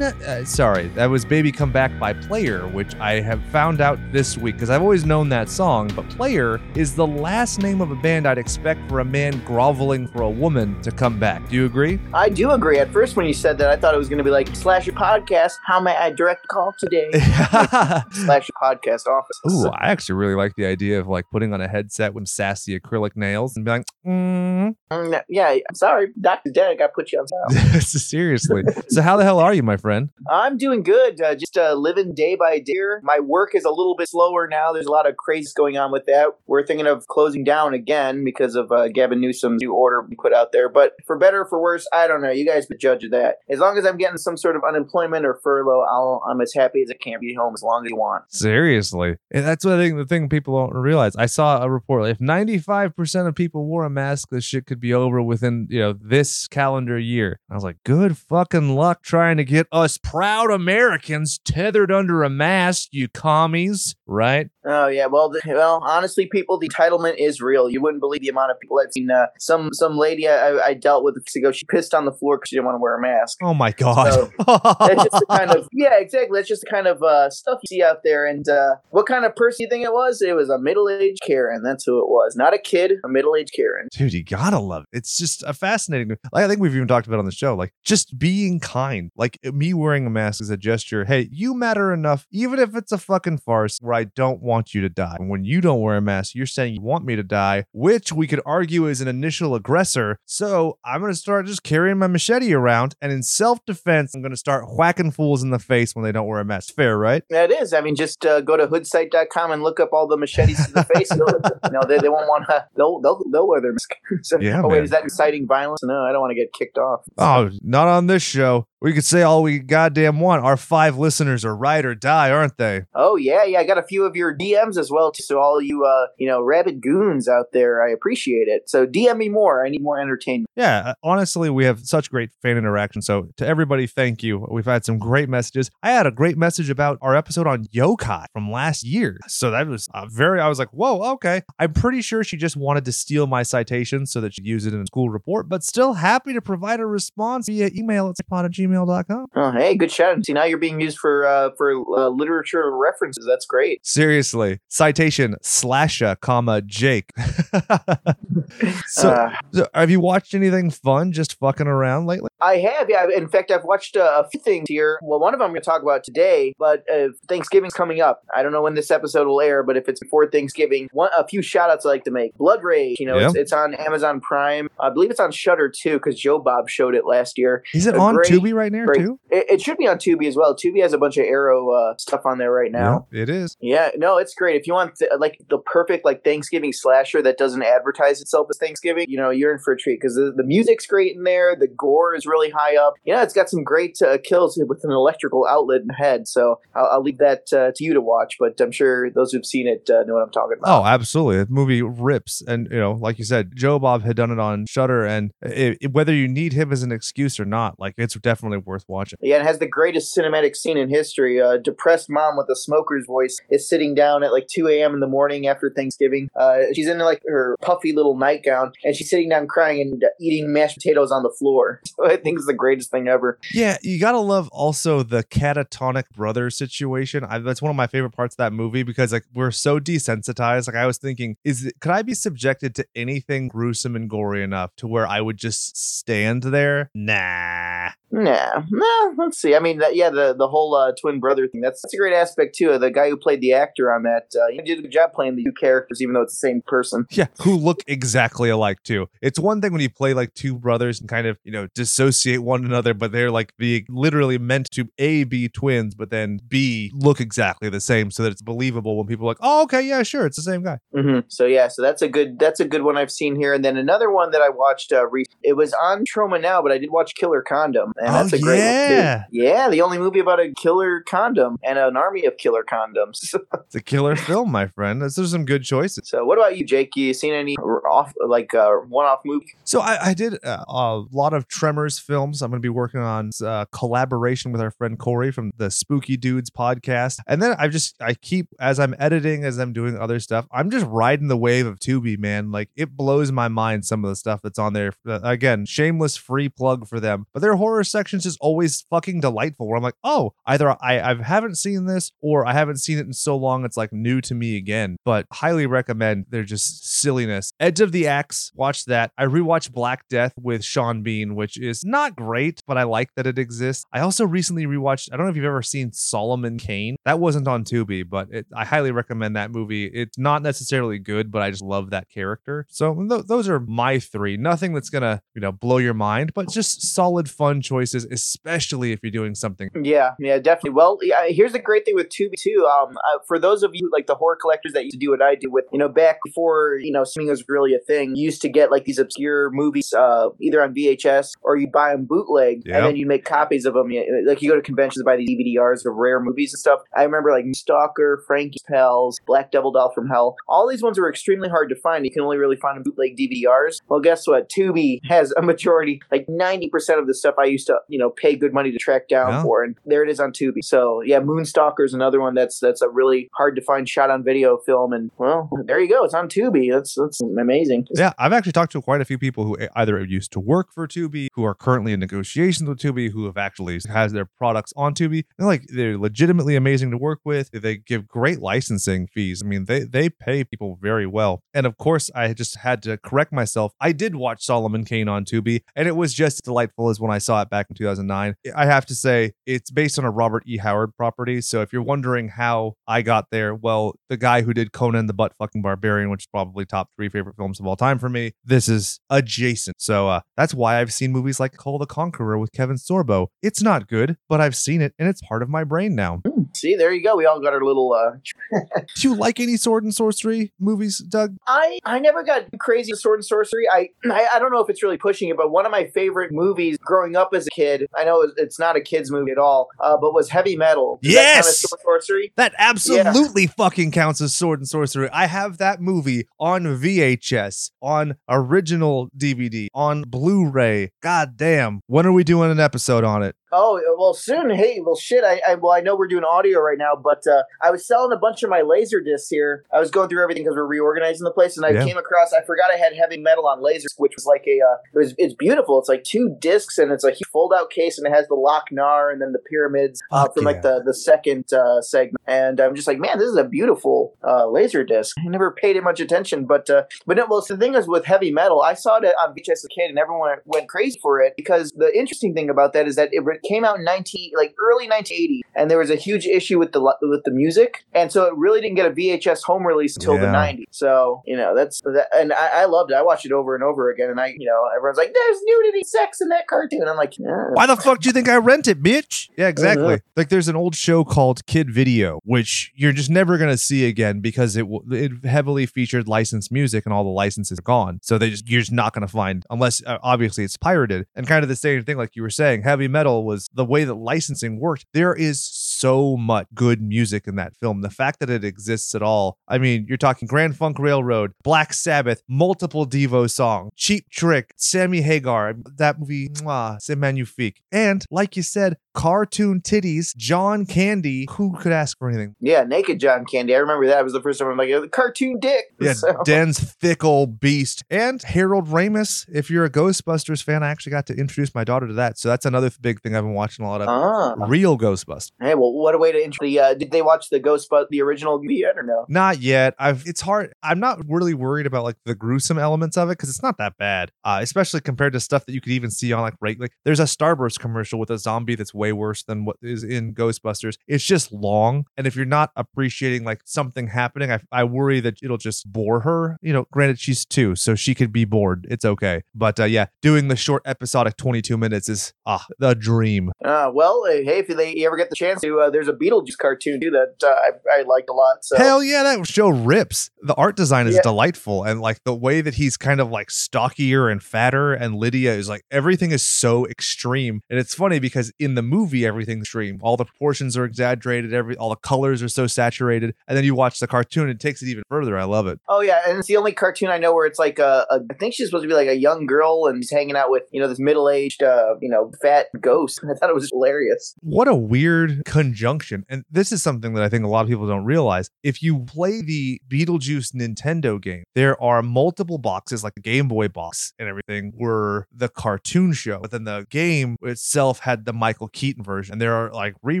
Uh, 0.26 0.44
sorry, 0.44 0.88
that 0.88 1.06
was 1.06 1.24
Baby 1.24 1.52
Come 1.52 1.70
Back 1.70 1.96
by 2.00 2.14
Player, 2.14 2.66
which 2.66 2.96
I 2.96 3.20
have 3.20 3.44
found 3.52 3.80
out 3.80 4.00
this 4.10 4.36
week 4.36 4.56
because 4.56 4.68
I've 4.68 4.82
always 4.82 5.06
known 5.06 5.28
that 5.28 5.48
song, 5.48 5.92
but 5.94 6.10
Player 6.10 6.60
is 6.74 6.96
the 6.96 7.06
last 7.06 7.62
name 7.62 7.80
of 7.80 7.92
a 7.92 7.96
band 7.96 8.26
I'd 8.26 8.38
expect 8.38 8.88
for 8.88 8.98
a 8.98 9.04
man 9.04 9.40
groveling 9.44 10.08
for 10.08 10.22
a 10.22 10.30
woman 10.30 10.82
to 10.82 10.90
come 10.90 11.20
back. 11.20 11.48
Do 11.48 11.54
you 11.54 11.64
agree? 11.64 12.00
I 12.12 12.28
do 12.28 12.50
agree. 12.50 12.80
At 12.80 12.90
first, 12.92 13.14
when 13.14 13.24
you 13.24 13.34
said 13.34 13.56
that, 13.58 13.70
I 13.70 13.76
thought 13.76 13.94
it 13.94 13.98
was 13.98 14.08
going 14.08 14.18
to 14.18 14.24
be 14.24 14.30
like 14.30 14.48
Slasher 14.56 14.90
Podcast. 14.90 15.58
How 15.64 15.78
may 15.78 15.96
I 15.96 16.10
direct 16.10 16.48
call 16.48 16.72
today? 16.90 17.18
Slasher 18.12 18.52
Podcast 18.62 19.06
office. 19.06 19.38
Ooh, 19.50 19.68
I 19.68 19.90
actually 19.90 20.16
really 20.16 20.34
like 20.34 20.54
the 20.56 20.66
idea 20.66 20.98
of 21.00 21.06
like 21.08 21.24
putting 21.30 21.52
on 21.52 21.60
a 21.60 21.68
headset 21.68 22.14
with 22.14 22.26
sassy 22.28 22.78
acrylic 22.78 23.16
nails 23.16 23.56
and 23.56 23.64
be 23.64 23.70
like, 23.70 23.84
mm. 24.06 24.74
Mm, 24.90 25.22
yeah, 25.28 25.48
I'm 25.50 25.74
sorry, 25.74 26.08
Doctor 26.20 26.50
Derek. 26.50 26.78
I 26.80 26.86
got 26.86 26.94
put 26.94 27.12
you 27.12 27.20
on 27.20 27.26
top. 27.72 27.82
seriously. 27.82 28.62
So 28.90 29.02
how 29.02 29.16
the 29.16 29.24
hell 29.24 29.38
are 29.38 29.52
you, 29.52 29.62
my 29.62 29.76
friend? 29.76 30.08
I'm 30.30 30.56
doing 30.56 30.82
good. 30.82 31.20
Uh, 31.20 31.34
just 31.34 31.58
uh, 31.58 31.74
living 31.74 32.14
day 32.14 32.36
by 32.36 32.58
day. 32.58 32.72
My 33.02 33.20
work 33.20 33.54
is 33.54 33.64
a 33.64 33.70
little 33.70 33.96
bit 33.96 34.08
slower 34.08 34.46
now. 34.48 34.72
There's 34.72 34.86
a 34.86 34.90
lot 34.90 35.08
of 35.08 35.16
crazy 35.16 35.50
going 35.56 35.76
on 35.76 35.90
with 35.92 36.06
that. 36.06 36.28
We're 36.46 36.64
thinking 36.66 36.86
of 36.86 37.06
closing 37.08 37.44
down 37.44 37.74
again 37.74 38.24
because 38.24 38.54
of 38.54 38.70
uh, 38.70 38.88
Gavin 38.88 39.20
Newsom's 39.20 39.60
new 39.60 39.72
order 39.74 40.02
we 40.08 40.16
put 40.16 40.32
out 40.32 40.52
there. 40.52 40.68
But 40.68 40.92
for 41.06 41.18
better 41.18 41.40
or 41.40 41.46
for 41.46 41.60
worse, 41.60 41.86
I 41.92 42.06
don't 42.06 42.22
know. 42.22 42.30
You 42.30 42.46
guys 42.46 42.66
be 42.66 42.76
judge 42.76 43.04
of 43.04 43.10
that. 43.10 43.36
As 43.48 43.58
long 43.58 43.76
as 43.78 43.84
I'm 43.84 43.96
getting 43.96 44.18
some 44.18 44.36
sort 44.36 44.56
of 44.56 44.62
unemployment 44.66 45.26
or 45.26 45.40
furlough, 45.42 45.84
I'll, 45.90 46.22
I'm 46.28 46.40
as 46.40 46.52
happy 46.54 46.77
as 46.82 46.90
I 46.90 46.94
can 46.94 47.20
be 47.20 47.34
home 47.34 47.54
as 47.54 47.62
long 47.62 47.84
as 47.84 47.90
you 47.90 47.96
want. 47.96 48.24
Seriously, 48.28 49.16
and 49.30 49.44
that's 49.44 49.64
what 49.64 49.74
I 49.74 49.78
think. 49.78 49.96
The 49.96 50.06
thing 50.06 50.28
people 50.28 50.58
don't 50.58 50.74
realize. 50.74 51.16
I 51.16 51.26
saw 51.26 51.62
a 51.62 51.70
report. 51.70 52.02
Like, 52.02 52.12
if 52.12 52.20
95 52.20 52.96
percent 52.96 53.28
of 53.28 53.34
people 53.34 53.66
wore 53.66 53.84
a 53.84 53.90
mask, 53.90 54.28
this 54.30 54.44
shit 54.44 54.66
could 54.66 54.80
be 54.80 54.94
over 54.94 55.22
within 55.22 55.66
you 55.70 55.80
know 55.80 55.92
this 55.92 56.48
calendar 56.48 56.98
year. 56.98 57.40
I 57.50 57.54
was 57.54 57.64
like, 57.64 57.78
good 57.84 58.16
fucking 58.16 58.74
luck 58.74 59.02
trying 59.02 59.36
to 59.38 59.44
get 59.44 59.66
us 59.72 59.98
proud 59.98 60.50
Americans 60.50 61.38
tethered 61.44 61.92
under 61.92 62.22
a 62.22 62.30
mask, 62.30 62.88
you 62.92 63.08
commies, 63.08 63.96
right? 64.08 64.48
Oh 64.64 64.88
yeah, 64.88 65.06
well, 65.06 65.28
the, 65.28 65.40
well, 65.46 65.80
honestly, 65.84 66.26
people, 66.26 66.58
the 66.58 66.68
entitlement 66.68 67.16
is 67.18 67.40
real. 67.40 67.70
You 67.70 67.80
wouldn't 67.80 68.00
believe 68.00 68.20
the 68.22 68.28
amount 68.28 68.50
of 68.50 68.58
people 68.58 68.80
I've 68.82 68.92
seen. 68.92 69.10
Uh, 69.10 69.26
some 69.38 69.70
some 69.72 69.96
lady 69.96 70.28
I, 70.28 70.58
I 70.58 70.74
dealt 70.74 71.04
with 71.04 71.16
a 71.16 71.20
few 71.20 71.40
ago, 71.40 71.52
she 71.52 71.64
pissed 71.66 71.94
on 71.94 72.04
the 72.04 72.12
floor 72.12 72.36
because 72.36 72.48
she 72.48 72.56
didn't 72.56 72.66
want 72.66 72.76
to 72.76 72.80
wear 72.80 72.96
a 72.96 73.00
mask. 73.00 73.38
Oh 73.42 73.54
my 73.54 73.72
god! 73.72 74.12
So, 74.12 74.32
that's 74.46 75.04
just 75.04 75.20
the 75.20 75.26
kind 75.30 75.50
of 75.50 75.68
yeah, 75.72 75.98
exactly. 75.98 76.38
That's 76.38 76.48
just 76.48 76.62
the 76.62 76.70
kind 76.70 76.86
of 76.86 77.02
uh, 77.02 77.30
stuff 77.30 77.60
you 77.62 77.76
see 77.76 77.82
out 77.82 78.02
there. 78.02 78.26
And 78.26 78.48
uh, 78.48 78.76
what 78.90 79.06
kind 79.06 79.24
of 79.24 79.36
person 79.36 79.58
you 79.60 79.68
think 79.68 79.84
it 79.84 79.92
was? 79.92 80.20
It 80.22 80.34
was 80.34 80.50
a 80.50 80.58
middle 80.58 80.88
aged 80.88 81.20
Karen. 81.26 81.62
That's 81.62 81.84
who 81.84 81.98
it 81.98 82.08
was. 82.08 82.34
Not 82.36 82.54
a 82.54 82.58
kid, 82.58 82.94
a 83.04 83.08
middle 83.08 83.36
aged 83.36 83.52
Karen. 83.54 83.88
Dude, 83.92 84.12
you 84.12 84.24
gotta 84.24 84.58
love 84.58 84.84
it. 84.92 84.98
It's 84.98 85.16
just 85.16 85.42
a 85.44 85.52
fascinating. 85.52 86.16
Like 86.32 86.44
I 86.44 86.48
think 86.48 86.60
we've 86.60 86.74
even 86.74 86.88
talked 86.88 87.06
about 87.06 87.18
on 87.18 87.24
the 87.24 87.32
show. 87.32 87.54
Like 87.54 87.72
just 87.84 88.18
being 88.18 88.60
kind. 88.60 89.10
Like 89.16 89.38
me 89.44 89.74
wearing 89.74 90.06
a 90.06 90.10
mask 90.10 90.40
is 90.40 90.50
a 90.50 90.56
gesture. 90.56 91.04
Hey, 91.04 91.28
you 91.30 91.54
matter 91.54 91.92
enough, 91.92 92.26
even 92.30 92.58
if 92.58 92.74
it's 92.74 92.92
a 92.92 92.98
fucking 92.98 93.38
farce 93.38 93.78
where 93.80 93.94
I 93.98 94.04
don't 94.04 94.40
want 94.40 94.74
you 94.74 94.80
to 94.82 94.88
die. 94.88 95.16
And 95.18 95.28
when 95.28 95.44
you 95.44 95.60
don't 95.60 95.80
wear 95.80 95.96
a 95.96 96.00
mask, 96.00 96.34
you're 96.36 96.46
saying 96.46 96.74
you 96.74 96.80
want 96.80 97.04
me 97.04 97.16
to 97.16 97.22
die, 97.24 97.64
which 97.72 98.12
we 98.12 98.28
could 98.28 98.40
argue 98.46 98.86
is 98.86 99.00
an 99.00 99.08
initial 99.08 99.54
aggressor. 99.56 100.18
So 100.24 100.78
I'm 100.84 101.00
gonna 101.00 101.14
start 101.14 101.46
just 101.46 101.64
carrying 101.64 101.98
my 101.98 102.06
machete 102.06 102.52
around, 102.54 102.94
and 103.02 103.10
in 103.12 103.22
self-defense, 103.24 104.14
I'm 104.14 104.22
gonna 104.22 104.36
start 104.36 104.66
whacking 104.68 105.10
fools 105.10 105.42
in 105.42 105.50
the 105.50 105.58
face 105.58 105.96
when 105.96 106.04
they 106.04 106.12
don't 106.12 106.26
wear 106.28 106.38
a 106.38 106.44
mask. 106.44 106.74
Fair, 106.74 106.96
right? 106.96 107.22
Yeah, 107.28 107.42
it 107.44 107.50
is. 107.50 107.72
I 107.72 107.80
mean, 107.80 107.96
just 107.96 108.24
uh, 108.24 108.40
go 108.40 108.56
to 108.56 108.66
hoodsite.com 108.68 109.50
and 109.50 109.62
look 109.62 109.80
up 109.80 109.90
all 109.92 110.06
the 110.06 110.16
machetes 110.16 110.64
in 110.68 110.74
the 110.74 110.84
face. 110.84 111.10
you 111.12 111.70
know, 111.72 111.82
they, 111.86 111.98
they 111.98 112.08
won't 112.08 112.28
want 112.28 112.46
to. 112.48 112.64
They'll, 112.76 113.00
they'll 113.00 113.22
they'll 113.32 113.48
wear 113.48 113.60
their 113.60 113.72
mask. 113.72 113.90
so, 114.22 114.38
Yeah, 114.40 114.62
oh 114.62 114.68
wait, 114.68 114.76
man. 114.76 114.84
is 114.84 114.90
that 114.90 115.02
inciting 115.02 115.46
violence? 115.46 115.80
No, 115.82 116.04
I 116.04 116.12
don't 116.12 116.20
want 116.20 116.30
to 116.30 116.36
get 116.36 116.52
kicked 116.52 116.78
off. 116.78 117.00
Oh, 117.18 117.50
not 117.62 117.88
on 117.88 118.06
this 118.06 118.22
show. 118.22 118.66
We 118.80 118.92
could 118.92 119.04
say 119.04 119.22
all 119.22 119.42
we 119.42 119.58
goddamn 119.58 120.20
want. 120.20 120.44
Our 120.44 120.56
five 120.56 120.96
listeners 120.96 121.44
are 121.44 121.56
ride 121.56 121.84
or 121.84 121.96
die, 121.96 122.30
aren't 122.30 122.58
they? 122.58 122.82
Oh 122.94 123.16
yeah, 123.16 123.42
yeah. 123.42 123.58
I 123.58 123.64
got 123.64 123.76
a 123.78 123.82
few 123.88 124.04
of 124.04 124.16
your 124.16 124.36
DMs 124.36 124.78
as 124.78 124.90
well. 124.90 125.10
Too. 125.12 125.22
So 125.22 125.38
all 125.38 125.60
you 125.60 125.84
uh, 125.84 126.06
you 126.18 126.26
know, 126.26 126.42
rabid 126.42 126.80
goons 126.80 127.28
out 127.28 127.52
there, 127.52 127.82
I 127.82 127.90
appreciate 127.90 128.48
it. 128.48 128.68
So 128.68 128.86
DM 128.86 129.16
me 129.16 129.28
more. 129.28 129.64
I 129.64 129.68
need 129.68 129.82
more 129.82 130.00
entertainment. 130.00 130.50
Yeah, 130.56 130.78
uh, 130.90 130.94
honestly, 131.02 131.50
we 131.50 131.64
have 131.64 131.80
such 131.80 132.10
great 132.10 132.30
fan 132.42 132.56
interaction. 132.56 133.02
So 133.02 133.28
to 133.36 133.46
everybody, 133.46 133.86
thank 133.86 134.22
you. 134.22 134.46
We've 134.50 134.64
had 134.64 134.84
some 134.84 134.98
great 134.98 135.28
messages. 135.28 135.70
I 135.82 135.90
had 135.90 136.06
a 136.06 136.10
great 136.10 136.36
message 136.36 136.70
about 136.70 136.98
our 137.00 137.16
episode 137.16 137.46
on 137.46 137.64
yokai 137.66 138.26
from 138.32 138.50
last 138.50 138.84
year. 138.84 139.18
So 139.26 139.50
that 139.50 139.66
was 139.66 139.88
uh, 139.94 140.06
very. 140.10 140.40
I 140.40 140.48
was 140.48 140.58
like, 140.58 140.70
whoa, 140.70 141.12
okay. 141.14 141.42
I'm 141.58 141.72
pretty 141.72 142.02
sure 142.02 142.24
she 142.24 142.36
just 142.36 142.56
wanted 142.56 142.84
to 142.86 142.92
steal 142.92 143.26
my 143.26 143.42
citation 143.42 144.06
so 144.06 144.20
that 144.20 144.34
she'd 144.34 144.46
use 144.46 144.66
it 144.66 144.74
in 144.74 144.80
a 144.82 144.86
school 144.86 145.10
report, 145.10 145.48
but 145.48 145.62
still 145.62 145.94
happy 145.94 146.32
to 146.32 146.40
provide 146.40 146.80
a 146.80 146.86
response 146.86 147.46
via 147.46 147.70
email 147.74 148.08
at 148.08 148.16
pod 148.28 148.44
at 148.44 148.52
gmail.com. 148.52 149.26
Oh, 149.34 149.50
hey, 149.52 149.74
good 149.76 149.90
shout. 149.90 150.14
And 150.14 150.24
see, 150.24 150.32
now 150.32 150.44
you're 150.44 150.58
being 150.58 150.80
used 150.80 150.98
for 150.98 151.26
uh, 151.26 151.50
for 151.56 151.72
uh, 151.96 152.08
literature 152.08 152.70
references. 152.76 153.26
That's 153.26 153.46
great. 153.46 153.77
Seriously, 153.82 154.60
citation 154.68 155.36
slasha, 155.42 156.18
comma 156.20 156.62
Jake. 156.62 157.10
so, 158.86 159.10
Uh, 159.10 159.30
so 159.52 159.66
have 159.74 159.90
you 159.90 160.00
watched 160.00 160.34
anything 160.34 160.70
fun 160.70 161.12
just 161.12 161.38
fucking 161.38 161.66
around 161.66 162.06
lately? 162.06 162.28
I 162.40 162.58
have, 162.58 162.88
yeah. 162.88 163.06
In 163.14 163.28
fact, 163.28 163.50
I've 163.50 163.64
watched 163.64 163.96
uh, 163.96 164.22
a 164.24 164.28
few 164.28 164.40
things 164.40 164.68
here. 164.68 164.98
Well, 165.02 165.18
one 165.20 165.34
of 165.34 165.40
them 165.40 165.46
I'm 165.46 165.52
going 165.52 165.60
to 165.62 165.64
talk 165.64 165.82
about 165.82 166.04
today, 166.04 166.54
but 166.58 166.84
uh, 166.92 167.08
Thanksgiving's 167.28 167.74
coming 167.74 168.00
up. 168.00 168.22
I 168.34 168.42
don't 168.42 168.52
know 168.52 168.62
when 168.62 168.74
this 168.74 168.90
episode 168.90 169.26
will 169.26 169.40
air, 169.40 169.62
but 169.62 169.76
if 169.76 169.88
it's 169.88 170.00
before 170.00 170.30
Thanksgiving, 170.30 170.88
one 170.92 171.10
a 171.16 171.26
few 171.26 171.42
shout 171.42 171.70
outs 171.70 171.84
I 171.86 171.90
like 171.90 172.04
to 172.04 172.10
make. 172.10 172.34
Blood 172.34 172.62
Rage, 172.62 172.96
you 173.00 173.06
know, 173.06 173.18
Yeah. 173.18 173.26
it's, 173.28 173.34
it's 173.36 173.52
on 173.52 173.74
Amazon 173.74 174.20
Prime. 174.20 174.68
I 174.78 174.90
believe 174.90 175.10
it's 175.10 175.20
on 175.20 175.32
Shudder 175.32 175.68
too, 175.74 175.94
because 175.94 176.18
Joe 176.18 176.38
Bob 176.38 176.68
showed 176.68 176.94
it 176.94 177.04
last 177.06 177.38
year. 177.38 177.64
Is 177.74 177.86
it 177.86 177.94
A 177.94 177.98
on 177.98 178.14
great- 178.16 178.28
Tubi 178.30 178.54
right 178.54 178.70
now 178.72 178.84
great- 178.86 179.00
too? 179.00 179.18
It, 179.30 179.46
it 179.50 179.60
should 179.60 179.76
be 179.78 179.86
on 179.88 179.98
Tubi 179.98 180.26
as 180.26 180.36
well. 180.36 180.54
Tubi 180.56 180.80
has 180.82 180.92
a 180.92 180.98
bunch 180.98 181.16
of 181.16 181.24
Arrow 181.24 181.70
uh, 181.70 181.94
stuff 181.98 182.22
on 182.24 182.38
there 182.38 182.52
right 182.52 182.70
now. 182.72 183.06
Yeah, 183.12 183.22
it 183.22 183.28
is. 183.28 183.56
Yeah, 183.60 183.67
no, 183.96 184.18
it's 184.18 184.34
great. 184.34 184.56
If 184.60 184.66
you 184.66 184.74
want 184.74 184.96
th- 184.96 185.10
like 185.18 185.38
the 185.50 185.58
perfect 185.58 186.04
like 186.04 186.24
Thanksgiving 186.24 186.72
slasher 186.72 187.22
that 187.22 187.38
doesn't 187.38 187.62
advertise 187.62 188.20
itself 188.20 188.46
as 188.50 188.58
Thanksgiving, 188.58 189.06
you 189.08 189.16
know, 189.16 189.30
you're 189.30 189.52
in 189.52 189.58
for 189.58 189.72
a 189.72 189.76
treat 189.76 190.00
because 190.00 190.14
the, 190.14 190.32
the 190.36 190.44
music's 190.44 190.86
great 190.86 191.16
in 191.16 191.24
there. 191.24 191.56
The 191.58 191.66
gore 191.68 192.14
is 192.14 192.26
really 192.26 192.50
high 192.50 192.76
up. 192.76 192.94
Yeah, 193.04 193.22
it's 193.22 193.34
got 193.34 193.48
some 193.48 193.64
great 193.64 194.00
uh, 194.02 194.18
kills 194.22 194.58
with 194.68 194.84
an 194.84 194.90
electrical 194.92 195.46
outlet 195.46 195.80
in 195.80 195.88
the 195.88 195.94
head. 195.94 196.28
So 196.28 196.60
I'll, 196.74 196.86
I'll 196.86 197.02
leave 197.02 197.18
that 197.18 197.52
uh, 197.52 197.72
to 197.74 197.84
you 197.84 197.94
to 197.94 198.00
watch. 198.00 198.36
But 198.38 198.60
I'm 198.60 198.72
sure 198.72 199.10
those 199.10 199.32
who've 199.32 199.44
seen 199.46 199.66
it 199.66 199.88
uh, 199.90 200.02
know 200.04 200.14
what 200.14 200.22
I'm 200.22 200.30
talking 200.30 200.58
about. 200.58 200.82
Oh, 200.82 200.84
absolutely. 200.86 201.44
The 201.44 201.50
movie 201.50 201.82
rips. 201.82 202.42
And, 202.46 202.68
you 202.70 202.78
know, 202.78 202.92
like 202.92 203.18
you 203.18 203.24
said, 203.24 203.52
Joe 203.54 203.78
Bob 203.78 204.02
had 204.02 204.16
done 204.16 204.30
it 204.30 204.38
on 204.38 204.66
Shudder, 204.66 205.04
and 205.04 205.30
it, 205.42 205.78
it- 205.80 205.92
whether 205.92 206.12
you 206.14 206.28
need 206.28 206.52
him 206.52 206.70
as 206.72 206.82
an 206.82 206.92
excuse 206.92 207.40
or 207.40 207.44
not, 207.44 207.78
like, 207.80 207.94
it's 207.98 208.14
definitely 208.14 208.58
worth 208.58 208.84
watching. 208.88 209.18
Yeah, 209.20 209.36
it 209.36 209.42
has 209.42 209.58
the 209.58 209.66
greatest 209.66 210.16
cinematic 210.16 210.54
scene 210.54 210.76
in 210.76 210.88
history. 210.88 211.38
A 211.38 211.58
depressed 211.58 212.08
mom 212.10 212.36
with 212.36 212.48
a 212.50 212.56
smoker's 212.56 213.06
voice 213.06 213.38
is 213.50 213.68
sitting 213.68 213.94
down 213.94 214.22
at 214.22 214.32
like 214.32 214.46
2 214.48 214.68
a.m. 214.68 214.94
in 214.94 215.00
the 215.00 215.06
morning 215.06 215.46
after 215.46 215.70
Thanksgiving. 215.70 216.30
Uh, 216.36 216.60
she's 216.74 216.88
in 216.88 216.98
like 216.98 217.22
her 217.26 217.56
puffy 217.60 217.92
little 217.92 218.16
nightgown 218.16 218.72
and 218.84 218.94
she's 218.94 219.10
sitting 219.10 219.28
down 219.28 219.46
crying 219.46 219.80
and 219.80 220.04
uh, 220.04 220.08
eating 220.20 220.52
mashed 220.52 220.76
potatoes 220.76 221.10
on 221.10 221.22
the 221.22 221.30
floor. 221.30 221.80
So 221.98 222.06
I 222.06 222.16
think 222.16 222.36
it's 222.36 222.46
the 222.46 222.54
greatest 222.54 222.92
thing 222.92 223.08
ever. 223.08 223.40
Yeah, 223.52 223.76
you 223.82 223.98
gotta 223.98 224.20
love 224.20 224.48
also 224.50 225.02
the 225.02 225.24
catatonic 225.24 226.04
brother 226.10 226.48
situation. 226.48 227.24
I, 227.24 227.38
that's 227.38 227.60
one 227.60 227.70
of 227.70 227.76
my 227.76 227.88
favorite 227.88 228.12
parts 228.12 228.34
of 228.34 228.36
that 228.36 228.52
movie 228.52 228.84
because 228.84 229.12
like 229.12 229.24
we're 229.34 229.50
so 229.50 229.80
desensitized. 229.80 230.68
Like 230.68 230.76
I 230.76 230.86
was 230.86 230.98
thinking, 230.98 231.36
is 231.42 231.66
it, 231.66 231.80
could 231.80 231.90
I 231.90 232.02
be 232.02 232.14
subjected 232.14 232.76
to 232.76 232.86
anything 232.94 233.48
gruesome 233.48 233.96
and 233.96 234.08
gory 234.08 234.44
enough 234.44 234.76
to 234.76 234.86
where 234.86 235.08
I 235.08 235.20
would 235.20 235.38
just 235.38 235.76
stand 235.76 236.44
there? 236.44 236.90
Nah. 236.94 237.90
Nah, 238.10 238.62
nah. 238.70 239.12
Let's 239.16 239.38
see. 239.38 239.56
I 239.56 239.58
mean, 239.58 239.78
that, 239.78 239.96
yeah, 239.96 240.10
the 240.10 240.34
the 240.34 240.48
whole 240.48 240.74
uh, 240.74 240.92
twin 241.00 241.18
brother 241.18 241.48
thing. 241.48 241.60
That's 241.60 241.82
that's 241.82 241.94
a 241.94 241.96
great 241.96 242.14
aspect 242.14 242.54
too. 242.54 242.78
The 242.78 242.90
guy 242.90 243.08
who 243.08 243.16
played 243.16 243.37
the 243.38 243.52
actor 243.52 243.92
on 243.92 244.02
that, 244.04 244.28
uh, 244.40 244.48
he 244.50 244.58
did 244.58 244.78
a 244.78 244.82
good 244.82 244.92
job 244.92 245.12
playing 245.12 245.36
the 245.36 245.44
two 245.44 245.52
characters, 245.52 246.00
even 246.02 246.14
though 246.14 246.22
it's 246.22 246.34
the 246.34 246.46
same 246.48 246.62
person. 246.66 247.06
Yeah, 247.10 247.26
who 247.42 247.56
look 247.56 247.82
exactly 247.86 248.48
alike 248.50 248.82
too. 248.82 249.08
It's 249.22 249.38
one 249.38 249.60
thing 249.60 249.72
when 249.72 249.80
you 249.80 249.90
play 249.90 250.14
like 250.14 250.34
two 250.34 250.56
brothers 250.56 251.00
and 251.00 251.08
kind 251.08 251.26
of, 251.26 251.38
you 251.44 251.52
know, 251.52 251.66
dissociate 251.74 252.40
one 252.42 252.64
another, 252.64 252.94
but 252.94 253.12
they're 253.12 253.30
like 253.30 253.56
being 253.56 253.86
literally 253.88 254.38
meant 254.38 254.70
to 254.72 254.88
A 254.98 255.24
be 255.24 255.48
twins, 255.48 255.94
but 255.94 256.10
then 256.10 256.40
B 256.48 256.92
look 256.94 257.20
exactly 257.20 257.68
the 257.68 257.80
same 257.80 258.10
so 258.10 258.22
that 258.22 258.32
it's 258.32 258.42
believable 258.42 258.96
when 258.96 259.06
people 259.06 259.26
are 259.26 259.30
like, 259.30 259.38
oh, 259.40 259.62
okay, 259.62 259.82
yeah, 259.82 260.02
sure, 260.02 260.26
it's 260.26 260.36
the 260.36 260.42
same 260.42 260.62
guy. 260.62 260.78
hmm 260.94 261.20
So 261.28 261.46
yeah, 261.46 261.68
so 261.68 261.82
that's 261.82 262.02
a 262.02 262.08
good 262.08 262.38
that's 262.38 262.60
a 262.60 262.64
good 262.64 262.82
one 262.82 262.96
I've 262.96 263.10
seen 263.10 263.36
here. 263.36 263.52
And 263.54 263.64
then 263.64 263.76
another 263.76 264.10
one 264.10 264.30
that 264.32 264.40
I 264.42 264.48
watched. 264.48 264.92
Uh, 264.92 265.06
re- 265.08 265.24
it 265.42 265.54
was 265.54 265.72
on 265.74 266.04
Troma 266.04 266.40
Now, 266.40 266.62
but 266.62 266.72
I 266.72 266.78
did 266.78 266.90
watch 266.90 267.14
Killer 267.14 267.42
Condom. 267.42 267.92
And 267.96 268.08
Oh, 268.08 268.12
that's 268.12 268.32
a 268.32 268.38
great 268.38 268.58
yeah. 268.58 269.24
Yeah, 269.30 269.68
the 269.68 269.82
only 269.82 269.98
movie 269.98 270.18
about 270.20 270.40
a 270.40 270.52
killer 270.52 271.00
condom 271.00 271.58
and 271.62 271.78
an 271.78 271.96
army 271.96 272.24
of 272.24 272.36
killer 272.38 272.64
condoms. 272.64 273.18
It's 273.68 273.74
a 273.74 273.82
killer 273.82 274.16
film, 274.16 274.50
my 274.50 274.66
friend. 274.66 275.02
Those 275.02 275.18
are 275.18 275.26
some 275.26 275.44
good 275.44 275.62
choices. 275.62 276.08
so, 276.08 276.24
what 276.24 276.38
about 276.38 276.56
you, 276.56 276.64
Jake? 276.64 276.96
You 276.96 277.12
seen 277.12 277.34
any 277.34 277.54
off 277.56 278.14
like 278.26 278.54
uh, 278.54 278.76
one-off 278.76 279.20
movie? 279.26 279.54
So 279.64 279.80
I, 279.80 279.98
I 280.06 280.14
did 280.14 280.42
uh, 280.44 280.64
a 280.66 281.02
lot 281.12 281.34
of 281.34 281.48
Tremors 281.48 281.98
films. 281.98 282.40
I'm 282.40 282.50
going 282.50 282.62
to 282.62 282.64
be 282.64 282.70
working 282.70 283.00
on 283.00 283.30
uh, 283.44 283.66
collaboration 283.66 284.52
with 284.52 284.60
our 284.62 284.70
friend 284.70 284.98
Corey 284.98 285.30
from 285.30 285.52
the 285.58 285.70
Spooky 285.70 286.16
Dudes 286.16 286.48
podcast. 286.48 287.18
And 287.26 287.42
then 287.42 287.56
I 287.58 287.68
just 287.68 288.00
I 288.00 288.14
keep 288.14 288.48
as 288.58 288.80
I'm 288.80 288.94
editing, 288.98 289.44
as 289.44 289.58
I'm 289.58 289.72
doing 289.72 289.98
other 289.98 290.20
stuff, 290.20 290.46
I'm 290.50 290.70
just 290.70 290.86
riding 290.86 291.28
the 291.28 291.36
wave 291.36 291.66
of 291.66 291.78
Tubi, 291.78 292.18
man. 292.18 292.50
Like 292.50 292.70
it 292.76 292.96
blows 292.96 293.30
my 293.30 293.48
mind 293.48 293.84
some 293.84 294.04
of 294.04 294.08
the 294.08 294.16
stuff 294.16 294.40
that's 294.42 294.58
on 294.58 294.72
there. 294.72 294.92
Uh, 295.06 295.20
again, 295.22 295.66
shameless 295.66 296.16
free 296.16 296.48
plug 296.48 296.88
for 296.88 297.00
them, 297.00 297.26
but 297.32 297.40
their 297.40 297.56
horror 297.56 297.84
sections 297.84 298.24
is 298.24 298.38
always 298.40 298.82
fucking 298.88 299.20
delightful. 299.20 299.66
Where 299.68 299.76
I'm 299.76 299.82
like, 299.82 299.96
oh, 300.02 300.32
either 300.46 300.70
I 300.82 301.00
I 301.00 301.22
haven't 301.22 301.56
seen 301.56 301.86
this 301.86 302.12
or 302.20 302.46
I 302.46 302.52
haven't 302.52 302.78
seen 302.78 302.98
it 302.98 303.06
in 303.06 303.12
so 303.18 303.36
long 303.36 303.64
it's 303.64 303.76
like 303.76 303.92
new 303.92 304.20
to 304.22 304.34
me 304.34 304.56
again. 304.56 304.96
But 305.04 305.26
highly 305.32 305.66
recommend. 305.66 306.26
They're 306.30 306.42
just 306.44 306.86
silliness. 306.86 307.52
Edge 307.60 307.80
of 307.80 307.92
the 307.92 308.06
Axe, 308.06 308.52
watch 308.54 308.84
that. 308.86 309.12
I 309.18 309.24
rewatched 309.24 309.72
Black 309.72 310.08
Death 310.08 310.34
with 310.40 310.64
Sean 310.64 311.02
Bean, 311.02 311.34
which 311.34 311.58
is 311.58 311.84
not 311.84 312.16
great, 312.16 312.62
but 312.66 312.78
I 312.78 312.84
like 312.84 313.14
that 313.16 313.26
it 313.26 313.38
exists. 313.38 313.84
I 313.92 314.00
also 314.00 314.24
recently 314.24 314.66
rewatched. 314.66 315.08
I 315.12 315.16
don't 315.16 315.26
know 315.26 315.30
if 315.30 315.36
you've 315.36 315.44
ever 315.44 315.62
seen 315.62 315.92
Solomon 315.92 316.58
Kane. 316.58 316.96
That 317.04 317.20
wasn't 317.20 317.48
on 317.48 317.64
Tubi, 317.64 318.08
but 318.08 318.28
it, 318.30 318.46
I 318.54 318.64
highly 318.64 318.90
recommend 318.90 319.36
that 319.36 319.50
movie. 319.50 319.86
It's 319.86 320.18
not 320.18 320.42
necessarily 320.42 320.98
good, 320.98 321.30
but 321.30 321.42
I 321.42 321.50
just 321.50 321.62
love 321.62 321.90
that 321.90 322.08
character. 322.08 322.66
So 322.68 322.94
th- 323.08 323.26
those 323.26 323.48
are 323.48 323.60
my 323.60 323.98
three. 323.98 324.36
Nothing 324.36 324.74
that's 324.74 324.90
gonna 324.90 325.22
you 325.34 325.40
know 325.40 325.52
blow 325.52 325.78
your 325.78 325.94
mind, 325.94 326.32
but 326.34 326.48
just 326.48 326.94
solid 326.94 327.28
fun 327.30 327.60
choices, 327.60 328.04
especially 328.10 328.92
if 328.92 329.00
you're 329.02 329.10
doing 329.10 329.34
something. 329.34 329.70
Yeah, 329.82 330.10
yeah, 330.18 330.38
definitely. 330.38 330.70
Well, 330.70 330.98
yeah, 331.02 331.26
here's 331.28 331.52
the 331.52 331.58
great 331.58 331.84
thing 331.84 331.94
with 331.94 332.08
Tubi 332.08 332.34
too. 332.38 332.68
Um, 332.70 332.96
uh, 333.14 333.18
for 333.26 333.38
those 333.38 333.62
of 333.62 333.70
you 333.74 333.88
like 333.92 334.06
the 334.06 334.14
horror 334.14 334.36
collectors 334.40 334.72
that 334.72 334.84
used 334.84 334.94
to 334.94 334.98
do 334.98 335.10
what 335.10 335.22
I 335.22 335.34
do 335.34 335.50
with, 335.50 335.64
you 335.72 335.78
know, 335.78 335.88
back 335.88 336.18
before 336.24 336.76
you 336.80 336.92
know 336.92 337.04
streaming 337.04 337.30
was 337.30 337.44
really 337.48 337.74
a 337.74 337.78
thing, 337.78 338.14
you 338.16 338.24
used 338.24 338.42
to 338.42 338.48
get 338.48 338.70
like 338.70 338.84
these 338.84 338.98
obscure 338.98 339.50
movies, 339.50 339.92
uh, 339.92 340.28
either 340.40 340.62
on 340.62 340.74
VHS 340.74 341.32
or 341.42 341.56
you 341.56 341.66
buy 341.68 341.92
them 341.92 342.04
bootleg, 342.04 342.62
Yep. 342.66 342.74
and 342.76 342.86
then 342.86 342.96
you 342.96 343.06
make 343.06 343.24
copies 343.24 343.64
of 343.66 343.74
them. 343.74 343.90
You- 343.90 344.24
Like 344.26 344.42
you 344.42 344.48
go 344.50 344.56
to 344.56 344.62
conventions 344.62 345.02
buy 345.04 345.16
these 345.16 345.28
DVDRs 345.28 345.84
of 345.86 345.94
rare 345.96 346.20
movies 346.20 346.52
and 346.52 346.58
stuff. 346.60 346.80
I 346.96 347.02
remember 347.04 347.30
like 347.32 347.44
Stalker, 347.54 348.22
Frankie's 348.26 348.62
Pals, 348.62 349.20
Black 349.26 349.50
Devil 349.50 349.72
Doll 349.72 349.90
from 349.94 350.08
Hell. 350.08 350.36
All 350.48 350.68
these 350.68 350.82
ones 350.82 350.98
were 350.98 351.08
extremely 351.08 351.48
hard 351.48 351.68
to 351.70 351.76
find. 351.76 352.04
You 352.04 352.10
can 352.10 352.22
only 352.22 352.36
really 352.36 352.56
find 352.56 352.76
them 352.76 352.82
bootleg 352.82 353.16
DVDRs. 353.16 353.80
Well, 353.88 354.00
guess 354.00 354.26
what? 354.26 354.48
Tubi 354.48 355.00
has 355.08 355.32
a 355.36 355.42
majority, 355.42 356.00
like 356.10 356.26
ninety 356.28 356.68
percent 356.68 357.00
of 357.00 357.06
the 357.06 357.14
stuff 357.14 357.34
I 357.38 357.44
used 357.44 357.66
to, 357.68 357.78
you 357.88 357.98
know, 357.98 358.10
pay 358.10 358.36
good 358.36 358.52
money 358.52 358.70
to 358.72 358.78
track 358.78 359.08
down 359.08 359.30
Yeah. 359.30 359.42
for, 359.42 359.62
and 359.62 359.76
there 359.86 360.02
it 360.02 360.10
is 360.10 360.20
on 360.20 360.32
Tubi. 360.32 360.62
So 360.62 361.00
yeah, 361.02 361.20
Moonstalker 361.20 361.84
is 361.84 361.94
another 361.94 362.20
one 362.20 362.34
that's 362.34 362.58
that's 362.60 362.82
a 362.82 362.88
really 362.98 363.30
hard 363.34 363.54
to 363.56 363.62
find 363.62 363.88
shot 363.88 364.10
on 364.10 364.24
video 364.24 364.58
film, 364.58 364.92
and 364.92 365.10
well, 365.18 365.48
there 365.66 365.80
you 365.80 365.88
go. 365.88 366.04
It's 366.04 366.14
on 366.14 366.28
Tubi. 366.28 366.70
That's 366.70 366.94
that's 366.94 367.20
amazing. 367.20 367.86
Yeah, 367.94 368.12
I've 368.18 368.32
actually 368.32 368.52
talked 368.52 368.72
to 368.72 368.82
quite 368.82 369.00
a 369.00 369.04
few 369.04 369.18
people 369.18 369.44
who 369.44 369.56
either 369.76 370.04
used 370.04 370.32
to 370.32 370.40
work 370.40 370.72
for 370.72 370.86
Tubi, 370.86 371.28
who 371.34 371.44
are 371.44 371.54
currently 371.54 371.92
in 371.92 372.00
negotiations 372.00 372.68
with 372.68 372.78
Tubi, 372.78 373.10
who 373.10 373.26
have 373.26 373.36
actually 373.36 373.80
has 373.88 374.12
their 374.12 374.24
products 374.26 374.72
on 374.76 374.94
Tubi. 374.94 375.24
And 375.38 375.46
like 375.46 375.62
they're 375.68 375.96
legitimately 375.96 376.56
amazing 376.56 376.90
to 376.90 376.98
work 376.98 377.20
with. 377.24 377.50
They 377.52 377.76
give 377.76 378.08
great 378.08 378.40
licensing 378.40 379.06
fees. 379.06 379.42
I 379.44 379.46
mean, 379.46 379.66
they 379.66 379.80
they 379.84 380.10
pay 380.10 380.44
people 380.44 380.78
very 380.80 381.06
well. 381.06 381.42
And 381.54 381.66
of 381.66 381.76
course, 381.78 382.10
I 382.14 382.32
just 382.32 382.56
had 382.56 382.82
to 382.82 382.96
correct 382.98 383.32
myself. 383.32 383.72
I 383.80 383.92
did 383.92 384.16
watch 384.16 384.44
Solomon 384.44 384.84
Kane 384.84 385.08
on 385.08 385.24
Tubi, 385.24 385.62
and 385.76 385.86
it 385.86 385.96
was 385.96 386.12
just 386.14 386.44
delightful 386.44 386.88
as 386.88 387.00
when 387.00 387.10
I 387.10 387.18
saw 387.18 387.42
it 387.42 387.50
back 387.50 387.66
in 387.70 387.76
2009. 387.76 388.34
I 388.54 388.66
have 388.66 388.86
to 388.86 388.94
say, 388.94 389.32
it's 389.46 389.70
based 389.70 389.98
on 389.98 390.04
a 390.04 390.10
Robert 390.10 390.42
E. 390.46 390.58
Howard 390.58 390.94
property. 390.96 391.40
So 391.40 391.60
if 391.62 391.72
you're 391.72 391.82
wondering 391.82 392.28
how 392.28 392.74
I 392.88 393.02
got 393.02 393.26
there, 393.30 393.54
well, 393.54 393.94
the 394.08 394.16
guy 394.16 394.40
who 394.40 394.54
did 394.54 394.72
Conan 394.72 395.06
the 395.06 395.12
Butt 395.12 395.34
Fucking 395.38 395.60
Barbarian, 395.60 396.08
which 396.08 396.22
is 396.22 396.26
probably 396.26 396.64
top 396.64 396.88
three 396.96 397.10
favorite 397.10 397.36
films 397.36 397.60
of 397.60 397.66
all 397.66 397.76
time 397.76 397.98
for 397.98 398.08
me, 398.08 398.32
this 398.42 398.68
is 398.68 398.98
adjacent. 399.10 399.76
So 399.78 400.08
uh, 400.08 400.20
that's 400.36 400.54
why 400.54 400.80
I've 400.80 400.92
seen 400.92 401.12
movies 401.12 401.38
like 401.38 401.56
Kull 401.56 401.78
the 401.78 401.86
Conqueror 401.86 402.38
with 402.38 402.50
Kevin 402.52 402.76
Sorbo. 402.76 403.26
It's 403.42 403.62
not 403.62 403.88
good, 403.88 404.16
but 404.28 404.40
I've 404.40 404.56
seen 404.56 404.80
it 404.80 404.94
and 404.98 405.06
it's 405.06 405.20
part 405.20 405.42
of 405.42 405.50
my 405.50 405.64
brain 405.64 405.94
now. 405.94 406.22
See, 406.58 406.76
there 406.76 406.92
you 406.92 407.02
go. 407.02 407.16
We 407.16 407.26
all 407.26 407.40
got 407.40 407.52
our 407.52 407.62
little. 407.62 407.92
uh 407.92 408.16
Do 408.96 409.08
you 409.08 409.14
like 409.14 409.40
any 409.40 409.56
sword 409.56 409.84
and 409.84 409.94
sorcery 409.94 410.52
movies, 410.58 410.98
Doug? 410.98 411.36
I 411.46 411.78
I 411.84 411.98
never 411.98 412.22
got 412.22 412.44
crazy 412.58 412.92
with 412.92 413.00
sword 413.00 413.18
and 413.18 413.24
sorcery. 413.24 413.66
I, 413.72 413.90
I 414.10 414.28
I 414.34 414.38
don't 414.38 414.52
know 414.52 414.60
if 414.60 414.68
it's 414.70 414.82
really 414.82 414.96
pushing 414.98 415.28
it, 415.28 415.36
but 415.36 415.50
one 415.50 415.66
of 415.66 415.72
my 415.72 415.84
favorite 415.86 416.32
movies 416.32 416.76
growing 416.78 417.16
up 417.16 417.30
as 417.34 417.46
a 417.46 417.50
kid, 417.50 417.86
I 417.96 418.04
know 418.04 418.22
it's- 418.22 418.58
not 418.58 418.74
a 418.76 418.80
kids 418.80 419.10
movie 419.10 419.30
at 419.30 419.38
all, 419.38 419.68
uh, 419.78 419.96
but 419.96 420.12
was 420.12 420.30
Heavy 420.30 420.56
Metal. 420.56 420.98
Does 421.02 421.14
that 421.14 421.20
count 421.34 421.38
as 421.38 421.46
Yes! 421.46 421.60
sword 421.60 421.78
and 421.78 421.82
sorcery. 422.02 422.32
That 422.36 422.54
absolutely 422.58 423.46
fucking 423.46 423.92
counts 423.92 424.20
as 424.20 424.34
sword 424.34 424.58
and 424.58 424.68
sorcery. 424.68 425.08
I 425.10 425.26
have 425.26 425.58
that 425.58 425.80
movie 425.80 426.26
on 426.40 426.64
VHS, 426.64 427.70
on 427.80 428.16
original 428.28 429.08
DVD, 429.16 429.68
on 429.74 430.02
Blu-ray. 430.02 430.90
God 431.02 431.36
damn. 431.36 431.80
When 431.86 432.06
are 432.06 432.12
we 432.12 432.24
doing 432.24 432.50
an 432.50 432.60
episode 432.60 433.04
on 433.04 433.22
it? 433.22 433.36
Oh 433.52 433.80
well, 433.98 434.14
soon. 434.14 434.50
Hey, 434.50 434.80
well, 434.84 434.96
shit. 434.96 435.24
I, 435.24 435.40
I 435.46 435.54
well, 435.54 435.72
I 435.72 435.80
know 435.80 435.96
we're 435.96 436.08
doing 436.08 436.24
audio 436.24 436.60
right 436.60 436.78
now, 436.78 436.94
but 436.94 437.26
uh, 437.26 437.42
I 437.62 437.70
was 437.70 437.86
selling 437.86 438.12
a 438.12 438.18
bunch 438.18 438.42
of 438.42 438.50
my 438.50 438.62
laser 438.62 439.00
discs 439.00 439.28
here. 439.28 439.64
I 439.72 439.80
was 439.80 439.90
going 439.90 440.08
through 440.08 440.22
everything 440.22 440.44
because 440.44 440.56
we're 440.56 440.66
reorganizing 440.66 441.24
the 441.24 441.30
place, 441.30 441.56
and 441.56 441.64
I 441.64 441.70
Yeah. 441.70 441.84
came 441.84 441.96
across. 441.96 442.32
I 442.32 442.42
forgot 442.42 442.70
I 442.72 442.76
had 442.76 442.94
heavy 442.94 443.18
metal 443.18 443.46
on 443.46 443.60
lasers, 443.60 443.94
which 443.96 444.14
was 444.16 444.26
like 444.26 444.44
a. 444.46 444.60
Uh, 444.60 444.76
it 444.94 444.98
was 444.98 445.14
it's 445.18 445.34
beautiful. 445.34 445.78
It's 445.78 445.88
like 445.88 446.04
two 446.04 446.36
discs, 446.38 446.78
and 446.78 446.92
it's 446.92 447.04
a 447.04 447.10
huge 447.10 447.28
fold-out 447.32 447.70
case, 447.70 447.98
and 447.98 448.06
it 448.06 448.12
has 448.12 448.28
the 448.28 448.34
Loc-Nar 448.34 449.10
and 449.10 449.20
then 449.20 449.32
the 449.32 449.38
pyramids 449.38 450.02
uh, 450.10 450.28
from 450.28 450.42
yeah. 450.44 450.48
like 450.52 450.62
the 450.62 450.82
the 450.84 450.94
second 450.94 451.52
uh, 451.52 451.80
segment. 451.80 452.22
And 452.26 452.60
I'm 452.60 452.74
just 452.74 452.86
like, 452.86 452.98
man, 452.98 453.18
this 453.18 453.28
is 453.28 453.36
a 453.36 453.44
beautiful 453.44 454.14
uh, 454.26 454.46
laser 454.48 454.84
disc. 454.84 455.16
I 455.18 455.28
never 455.28 455.50
paid 455.50 455.76
it 455.76 455.82
much 455.82 456.00
attention, 456.00 456.44
but 456.44 456.68
uh, 456.68 456.84
but 457.06 457.16
no, 457.16 457.26
well, 457.28 457.42
so 457.42 457.54
the 457.54 457.60
thing 457.60 457.74
is 457.74 457.88
with 457.88 458.04
heavy 458.04 458.30
metal, 458.30 458.60
I 458.60 458.74
saw 458.74 458.98
it 458.98 459.04
on 459.20 459.34
VHS 459.34 459.52
as 459.52 459.64
a 459.64 459.68
kid, 459.68 459.88
and 459.88 459.98
everyone 459.98 460.36
went 460.44 460.68
crazy 460.68 460.98
for 461.00 461.20
it 461.20 461.34
because 461.36 461.72
the 461.76 461.96
interesting 461.96 462.34
thing 462.34 462.50
about 462.50 462.72
that 462.74 462.86
is 462.86 462.96
that 462.96 463.08
it 463.12 463.24
came 463.42 463.64
out 463.64 463.78
in 463.78 463.84
19 463.84 464.32
like 464.36 464.54
early 464.60 464.88
1980, 464.88 465.42
and 465.54 465.70
there 465.70 465.78
was 465.78 465.90
a 465.90 465.96
huge 465.96 466.26
issue 466.26 466.58
with 466.58 466.72
the 466.72 466.80
with 467.02 467.22
the 467.24 467.30
music, 467.30 467.84
and 467.94 468.10
so 468.12 468.24
it 468.26 468.34
really 468.36 468.60
didn't 468.60 468.76
get 468.76 468.86
a 468.86 468.90
VHS 468.94 469.42
home 469.42 469.66
release 469.66 469.96
until 469.96 470.14
the 470.14 470.22
Yeah. 470.26 470.32
90s. 470.34 470.64
So 470.70 471.22
you 471.26 471.36
know 471.36 471.54
that's 471.54 471.80
that, 471.82 472.08
and 472.14 472.32
I, 472.32 472.62
I 472.62 472.64
loved 472.66 472.90
it. 472.90 472.94
I 472.94 473.02
watched 473.02 473.26
it 473.26 473.32
over 473.32 473.54
and 473.54 473.64
over 473.64 473.90
again, 473.90 474.10
and 474.10 474.20
I 474.20 474.34
you 474.38 474.46
know 474.46 474.64
everyone's 474.76 474.98
like, 474.98 475.12
"There's 475.14 475.38
nudity, 475.44 475.84
sex 475.84 476.20
in 476.20 476.28
that 476.28 476.46
cartoon." 476.46 476.86
I'm 476.88 476.96
like, 476.96 477.18
yeah. 477.18 477.46
Why 477.52 477.66
the 477.66 477.76
fuck 477.76 478.00
do 478.00 478.08
you 478.08 478.12
think 478.12 478.28
I 478.28 478.36
rent 478.36 478.68
it, 478.68 478.82
bitch? 478.82 479.28
Yeah, 479.36 479.48
exactly. 479.48 479.94
Uh-huh. 479.94 479.98
Like 480.16 480.28
there's 480.28 480.48
an 480.48 480.56
old 480.56 480.74
show 480.74 481.04
called 481.04 481.44
Kid 481.46 481.70
Video, 481.70 482.20
which 482.24 482.72
you're 482.74 482.92
just 482.92 483.10
never 483.10 483.38
gonna 483.38 483.56
see 483.56 483.86
again 483.86 484.20
because 484.20 484.56
it 484.56 484.62
w- 484.70 484.82
it 484.92 485.24
heavily 485.28 485.66
featured 485.66 486.08
licensed 486.08 486.50
music 486.52 486.84
and 486.86 486.92
all 486.92 487.04
the 487.04 487.10
licenses 487.10 487.58
are 487.58 487.62
gone. 487.62 488.00
So 488.02 488.18
they 488.18 488.30
just 488.30 488.48
you're 488.48 488.60
just 488.60 488.72
not 488.72 488.92
gonna 488.92 489.08
find 489.08 489.44
unless 489.50 489.82
uh, 489.86 489.98
obviously 490.02 490.44
it's 490.44 490.56
pirated. 490.56 491.06
And 491.14 491.26
kind 491.26 491.42
of 491.42 491.48
the 491.48 491.56
same 491.56 491.82
thing, 491.84 491.96
like 491.96 492.16
you 492.16 492.22
were 492.22 492.30
saying, 492.30 492.62
heavy 492.62 492.88
metal 492.88 493.24
was 493.28 493.46
the 493.52 493.64
way 493.64 493.84
that 493.84 493.94
licensing 493.94 494.58
worked. 494.58 494.86
There 494.94 495.14
is 495.14 495.38
so 495.78 496.16
much 496.16 496.46
good 496.54 496.80
music 496.82 497.26
in 497.26 497.36
that 497.36 497.54
film. 497.56 497.80
The 497.82 497.90
fact 497.90 498.20
that 498.20 498.30
it 498.30 498.44
exists 498.44 498.94
at 498.94 499.02
all. 499.02 499.38
I 499.46 499.58
mean, 499.58 499.86
you're 499.88 499.96
talking 499.98 500.26
Grand 500.28 500.56
Funk 500.56 500.78
Railroad, 500.78 501.32
Black 501.44 501.72
Sabbath, 501.72 502.22
multiple 502.28 502.86
Devo 502.86 503.30
songs, 503.30 503.70
Cheap 503.76 504.10
Trick, 504.10 504.52
Sammy 504.56 505.00
Hagar. 505.02 505.54
That 505.76 505.98
movie, 505.98 506.28
mwah, 506.30 506.78
c'est 506.80 506.96
magnifique. 506.98 507.62
And 507.72 508.04
like 508.10 508.36
you 508.36 508.42
said, 508.42 508.76
cartoon 508.94 509.60
titties, 509.60 510.14
John 510.16 510.66
Candy. 510.66 511.26
Who 511.30 511.56
could 511.58 511.72
ask 511.72 511.96
for 511.98 512.08
anything? 512.08 512.34
yeah, 512.40 512.64
naked 512.64 512.98
John 513.00 513.24
Candy. 513.24 513.54
I 513.54 513.58
remember 513.58 513.86
that 513.86 514.02
was 514.04 514.12
the 514.12 514.20
first 514.20 514.38
time 514.40 514.48
I'm 514.48 514.56
like, 514.56 514.70
"Oh, 514.70 514.80
the 514.80 514.88
cartoon 514.88 515.38
dick. 515.40 515.66
Yeah, 515.80 515.92
So- 515.92 516.20
Den's 516.24 516.58
thick 516.74 517.04
old 517.04 517.38
beast. 517.40 517.84
And 517.90 518.20
Harold 518.22 518.66
Ramis. 518.68 519.24
If 519.32 519.50
you're 519.50 519.64
a 519.64 519.70
Ghostbusters 519.70 520.42
fan, 520.42 520.62
I 520.62 520.70
actually 520.70 520.90
got 520.90 521.06
to 521.06 521.14
introduce 521.14 521.54
my 521.54 521.62
daughter 521.64 521.86
to 521.86 521.94
that. 521.94 522.18
So 522.18 522.28
that's 522.28 522.44
another 522.44 522.70
big 522.80 523.00
thing 523.00 523.14
I've 523.14 523.22
been 523.22 523.34
watching 523.34 523.64
a 523.64 523.68
lot 523.68 523.80
of. 523.80 523.88
Ah. 523.88 524.34
Real 524.46 524.76
Ghostbusters. 524.76 525.30
Hey, 525.40 525.54
well, 525.54 525.67
what 525.70 525.94
a 525.94 525.98
way 525.98 526.12
to 526.12 526.22
intro 526.22 526.48
the. 526.48 526.60
Uh, 526.60 526.74
did 526.74 526.90
they 526.90 527.02
watch 527.02 527.30
the 527.30 527.40
Ghostbusters, 527.40 527.88
the 527.90 528.02
original 528.02 528.40
movie 528.40 528.56
yet, 528.56 528.76
or 528.76 528.82
no? 528.82 529.06
Not 529.08 529.40
yet. 529.40 529.74
I've 529.78 530.06
it's 530.06 530.20
hard. 530.20 530.52
I'm 530.62 530.80
not 530.80 531.00
really 531.08 531.34
worried 531.34 531.66
about 531.66 531.84
like 531.84 531.96
the 532.04 532.14
gruesome 532.14 532.58
elements 532.58 532.96
of 532.96 533.08
it 533.08 533.12
because 533.12 533.28
it's 533.28 533.42
not 533.42 533.58
that 533.58 533.76
bad. 533.76 534.10
Uh, 534.24 534.40
especially 534.42 534.80
compared 534.80 535.12
to 535.12 535.20
stuff 535.20 535.46
that 535.46 535.52
you 535.52 535.60
could 535.60 535.72
even 535.72 535.90
see 535.90 536.12
on 536.12 536.22
like 536.22 536.34
right 536.40 536.58
like 536.58 536.72
there's 536.84 537.00
a 537.00 537.04
Starburst 537.04 537.58
commercial 537.58 537.98
with 537.98 538.10
a 538.10 538.18
zombie 538.18 538.54
that's 538.54 538.74
way 538.74 538.92
worse 538.92 539.22
than 539.22 539.44
what 539.44 539.56
is 539.62 539.84
in 539.84 540.14
Ghostbusters. 540.14 540.76
It's 540.86 541.04
just 541.04 541.32
long, 541.32 541.86
and 541.96 542.06
if 542.06 542.16
you're 542.16 542.24
not 542.24 542.50
appreciating 542.56 543.24
like 543.24 543.42
something 543.44 543.88
happening, 543.88 544.32
I 544.32 544.40
I 544.52 544.64
worry 544.64 545.00
that 545.00 545.18
it'll 545.22 545.38
just 545.38 545.70
bore 545.70 546.00
her. 546.00 546.38
You 546.42 546.52
know, 546.52 546.66
granted 546.70 546.98
she's 546.98 547.24
two, 547.24 547.54
so 547.56 547.74
she 547.74 547.94
could 547.94 548.12
be 548.12 548.24
bored. 548.24 548.66
It's 548.70 548.84
okay, 548.84 549.22
but 549.34 549.60
uh, 549.60 549.64
yeah, 549.64 549.86
doing 550.02 550.28
the 550.28 550.36
short 550.36 550.62
episodic 550.64 551.16
22 551.16 551.56
minutes 551.56 551.88
is 551.88 552.12
ah 552.26 552.46
the 552.58 552.74
dream. 552.74 553.30
Uh, 553.44 553.70
well, 553.72 554.04
hey, 554.06 554.38
if 554.38 554.48
they 554.48 554.74
you 554.74 554.86
ever 554.86 554.96
get 554.96 555.10
the 555.10 555.16
chance 555.16 555.40
to 555.42 555.57
to 555.58 555.66
uh, 555.66 555.70
there's 555.70 555.88
a 555.88 555.92
Beetlejuice 555.92 556.38
cartoon 556.40 556.80
too 556.80 556.90
that 556.90 557.16
uh, 557.26 557.28
I, 557.30 557.80
I 557.80 557.82
liked 557.82 558.08
a 558.08 558.12
lot. 558.12 558.44
So 558.44 558.56
Hell 558.56 558.82
yeah, 558.82 559.02
that 559.02 559.26
show 559.26 559.48
rips. 559.48 560.10
The 560.22 560.34
art 560.34 560.56
design 560.56 560.86
is 560.86 560.96
Yeah. 560.96 561.02
delightful, 561.02 561.64
and 561.64 561.80
like 561.80 562.02
the 562.04 562.14
way 562.14 562.40
that 562.40 562.54
he's 562.54 562.76
kind 562.76 563.00
of 563.00 563.10
like 563.10 563.30
stockier 563.30 564.08
and 564.08 564.22
fatter, 564.22 564.72
and 564.74 564.94
Lydia 564.94 565.34
is 565.34 565.48
like 565.48 565.64
everything 565.70 566.10
is 566.10 566.22
so 566.22 566.66
extreme. 566.66 567.42
And 567.50 567.58
it's 567.58 567.74
funny 567.74 567.98
because 567.98 568.32
in 568.38 568.54
the 568.54 568.62
movie 568.62 569.06
everything's 569.06 569.42
extreme, 569.42 569.78
all 569.82 569.96
the 569.96 570.04
proportions 570.04 570.56
are 570.56 570.64
exaggerated, 570.64 571.32
every 571.32 571.56
all 571.56 571.70
the 571.70 571.76
colors 571.76 572.22
are 572.22 572.28
so 572.28 572.46
saturated, 572.46 573.14
and 573.26 573.36
then 573.36 573.44
you 573.44 573.54
watch 573.54 573.78
the 573.80 573.86
cartoon, 573.86 574.28
it 574.28 574.40
takes 574.40 574.62
it 574.62 574.68
even 574.68 574.82
further. 574.88 575.18
I 575.18 575.24
love 575.24 575.46
it. 575.46 575.60
Oh 575.68 575.80
yeah, 575.80 576.00
and 576.06 576.18
it's 576.18 576.28
the 576.28 576.36
only 576.36 576.52
cartoon 576.52 576.88
I 576.88 576.98
know 576.98 577.14
where 577.14 577.26
it's 577.26 577.38
like 577.38 577.58
a, 577.58 577.86
a 577.90 578.00
I 578.10 578.14
think 578.14 578.34
she's 578.34 578.46
supposed 578.48 578.64
to 578.64 578.68
be 578.68 578.74
like 578.74 578.88
a 578.88 578.96
young 578.96 579.26
girl 579.26 579.66
and 579.66 579.82
she's 579.82 579.90
hanging 579.90 580.16
out 580.16 580.30
with 580.30 580.44
you 580.52 580.60
know 580.60 580.68
this 580.68 580.78
middle 580.78 581.08
aged 581.08 581.42
uh, 581.42 581.74
you 581.80 581.88
know 581.88 582.12
fat 582.22 582.46
ghost. 582.60 583.00
I 583.08 583.14
thought 583.18 583.30
it 583.30 583.34
was 583.34 583.50
hilarious. 583.50 584.14
What 584.20 584.48
a 584.48 584.54
weird 584.54 585.24
conjunction. 585.48 586.04
And 586.08 586.24
this 586.30 586.52
is 586.52 586.62
something 586.62 586.94
that 586.94 587.02
I 587.02 587.08
think 587.08 587.24
a 587.24 587.28
lot 587.28 587.42
of 587.42 587.48
people 587.48 587.66
don't 587.66 587.84
realize. 587.84 588.30
If 588.42 588.62
you 588.62 588.80
play 588.80 589.22
the 589.22 589.60
Beetlejuice 589.68 590.34
Nintendo 590.34 591.00
game, 591.00 591.24
there 591.34 591.60
are 591.62 591.82
multiple 591.82 592.38
boxes, 592.38 592.84
like 592.84 592.94
the 592.94 593.00
Game 593.00 593.28
Boy 593.28 593.48
box 593.48 593.92
and 593.98 594.08
everything, 594.08 594.52
were 594.54 595.06
the 595.12 595.28
cartoon 595.28 595.92
show. 595.92 596.20
But 596.20 596.30
then 596.30 596.44
the 596.44 596.66
game 596.70 597.16
itself 597.22 597.80
had 597.80 598.04
the 598.04 598.12
Michael 598.12 598.48
Keaton 598.48 598.84
version. 598.84 599.14
And 599.14 599.20
there 599.20 599.34
are 599.34 599.50
like 599.52 599.74
re 599.82 600.00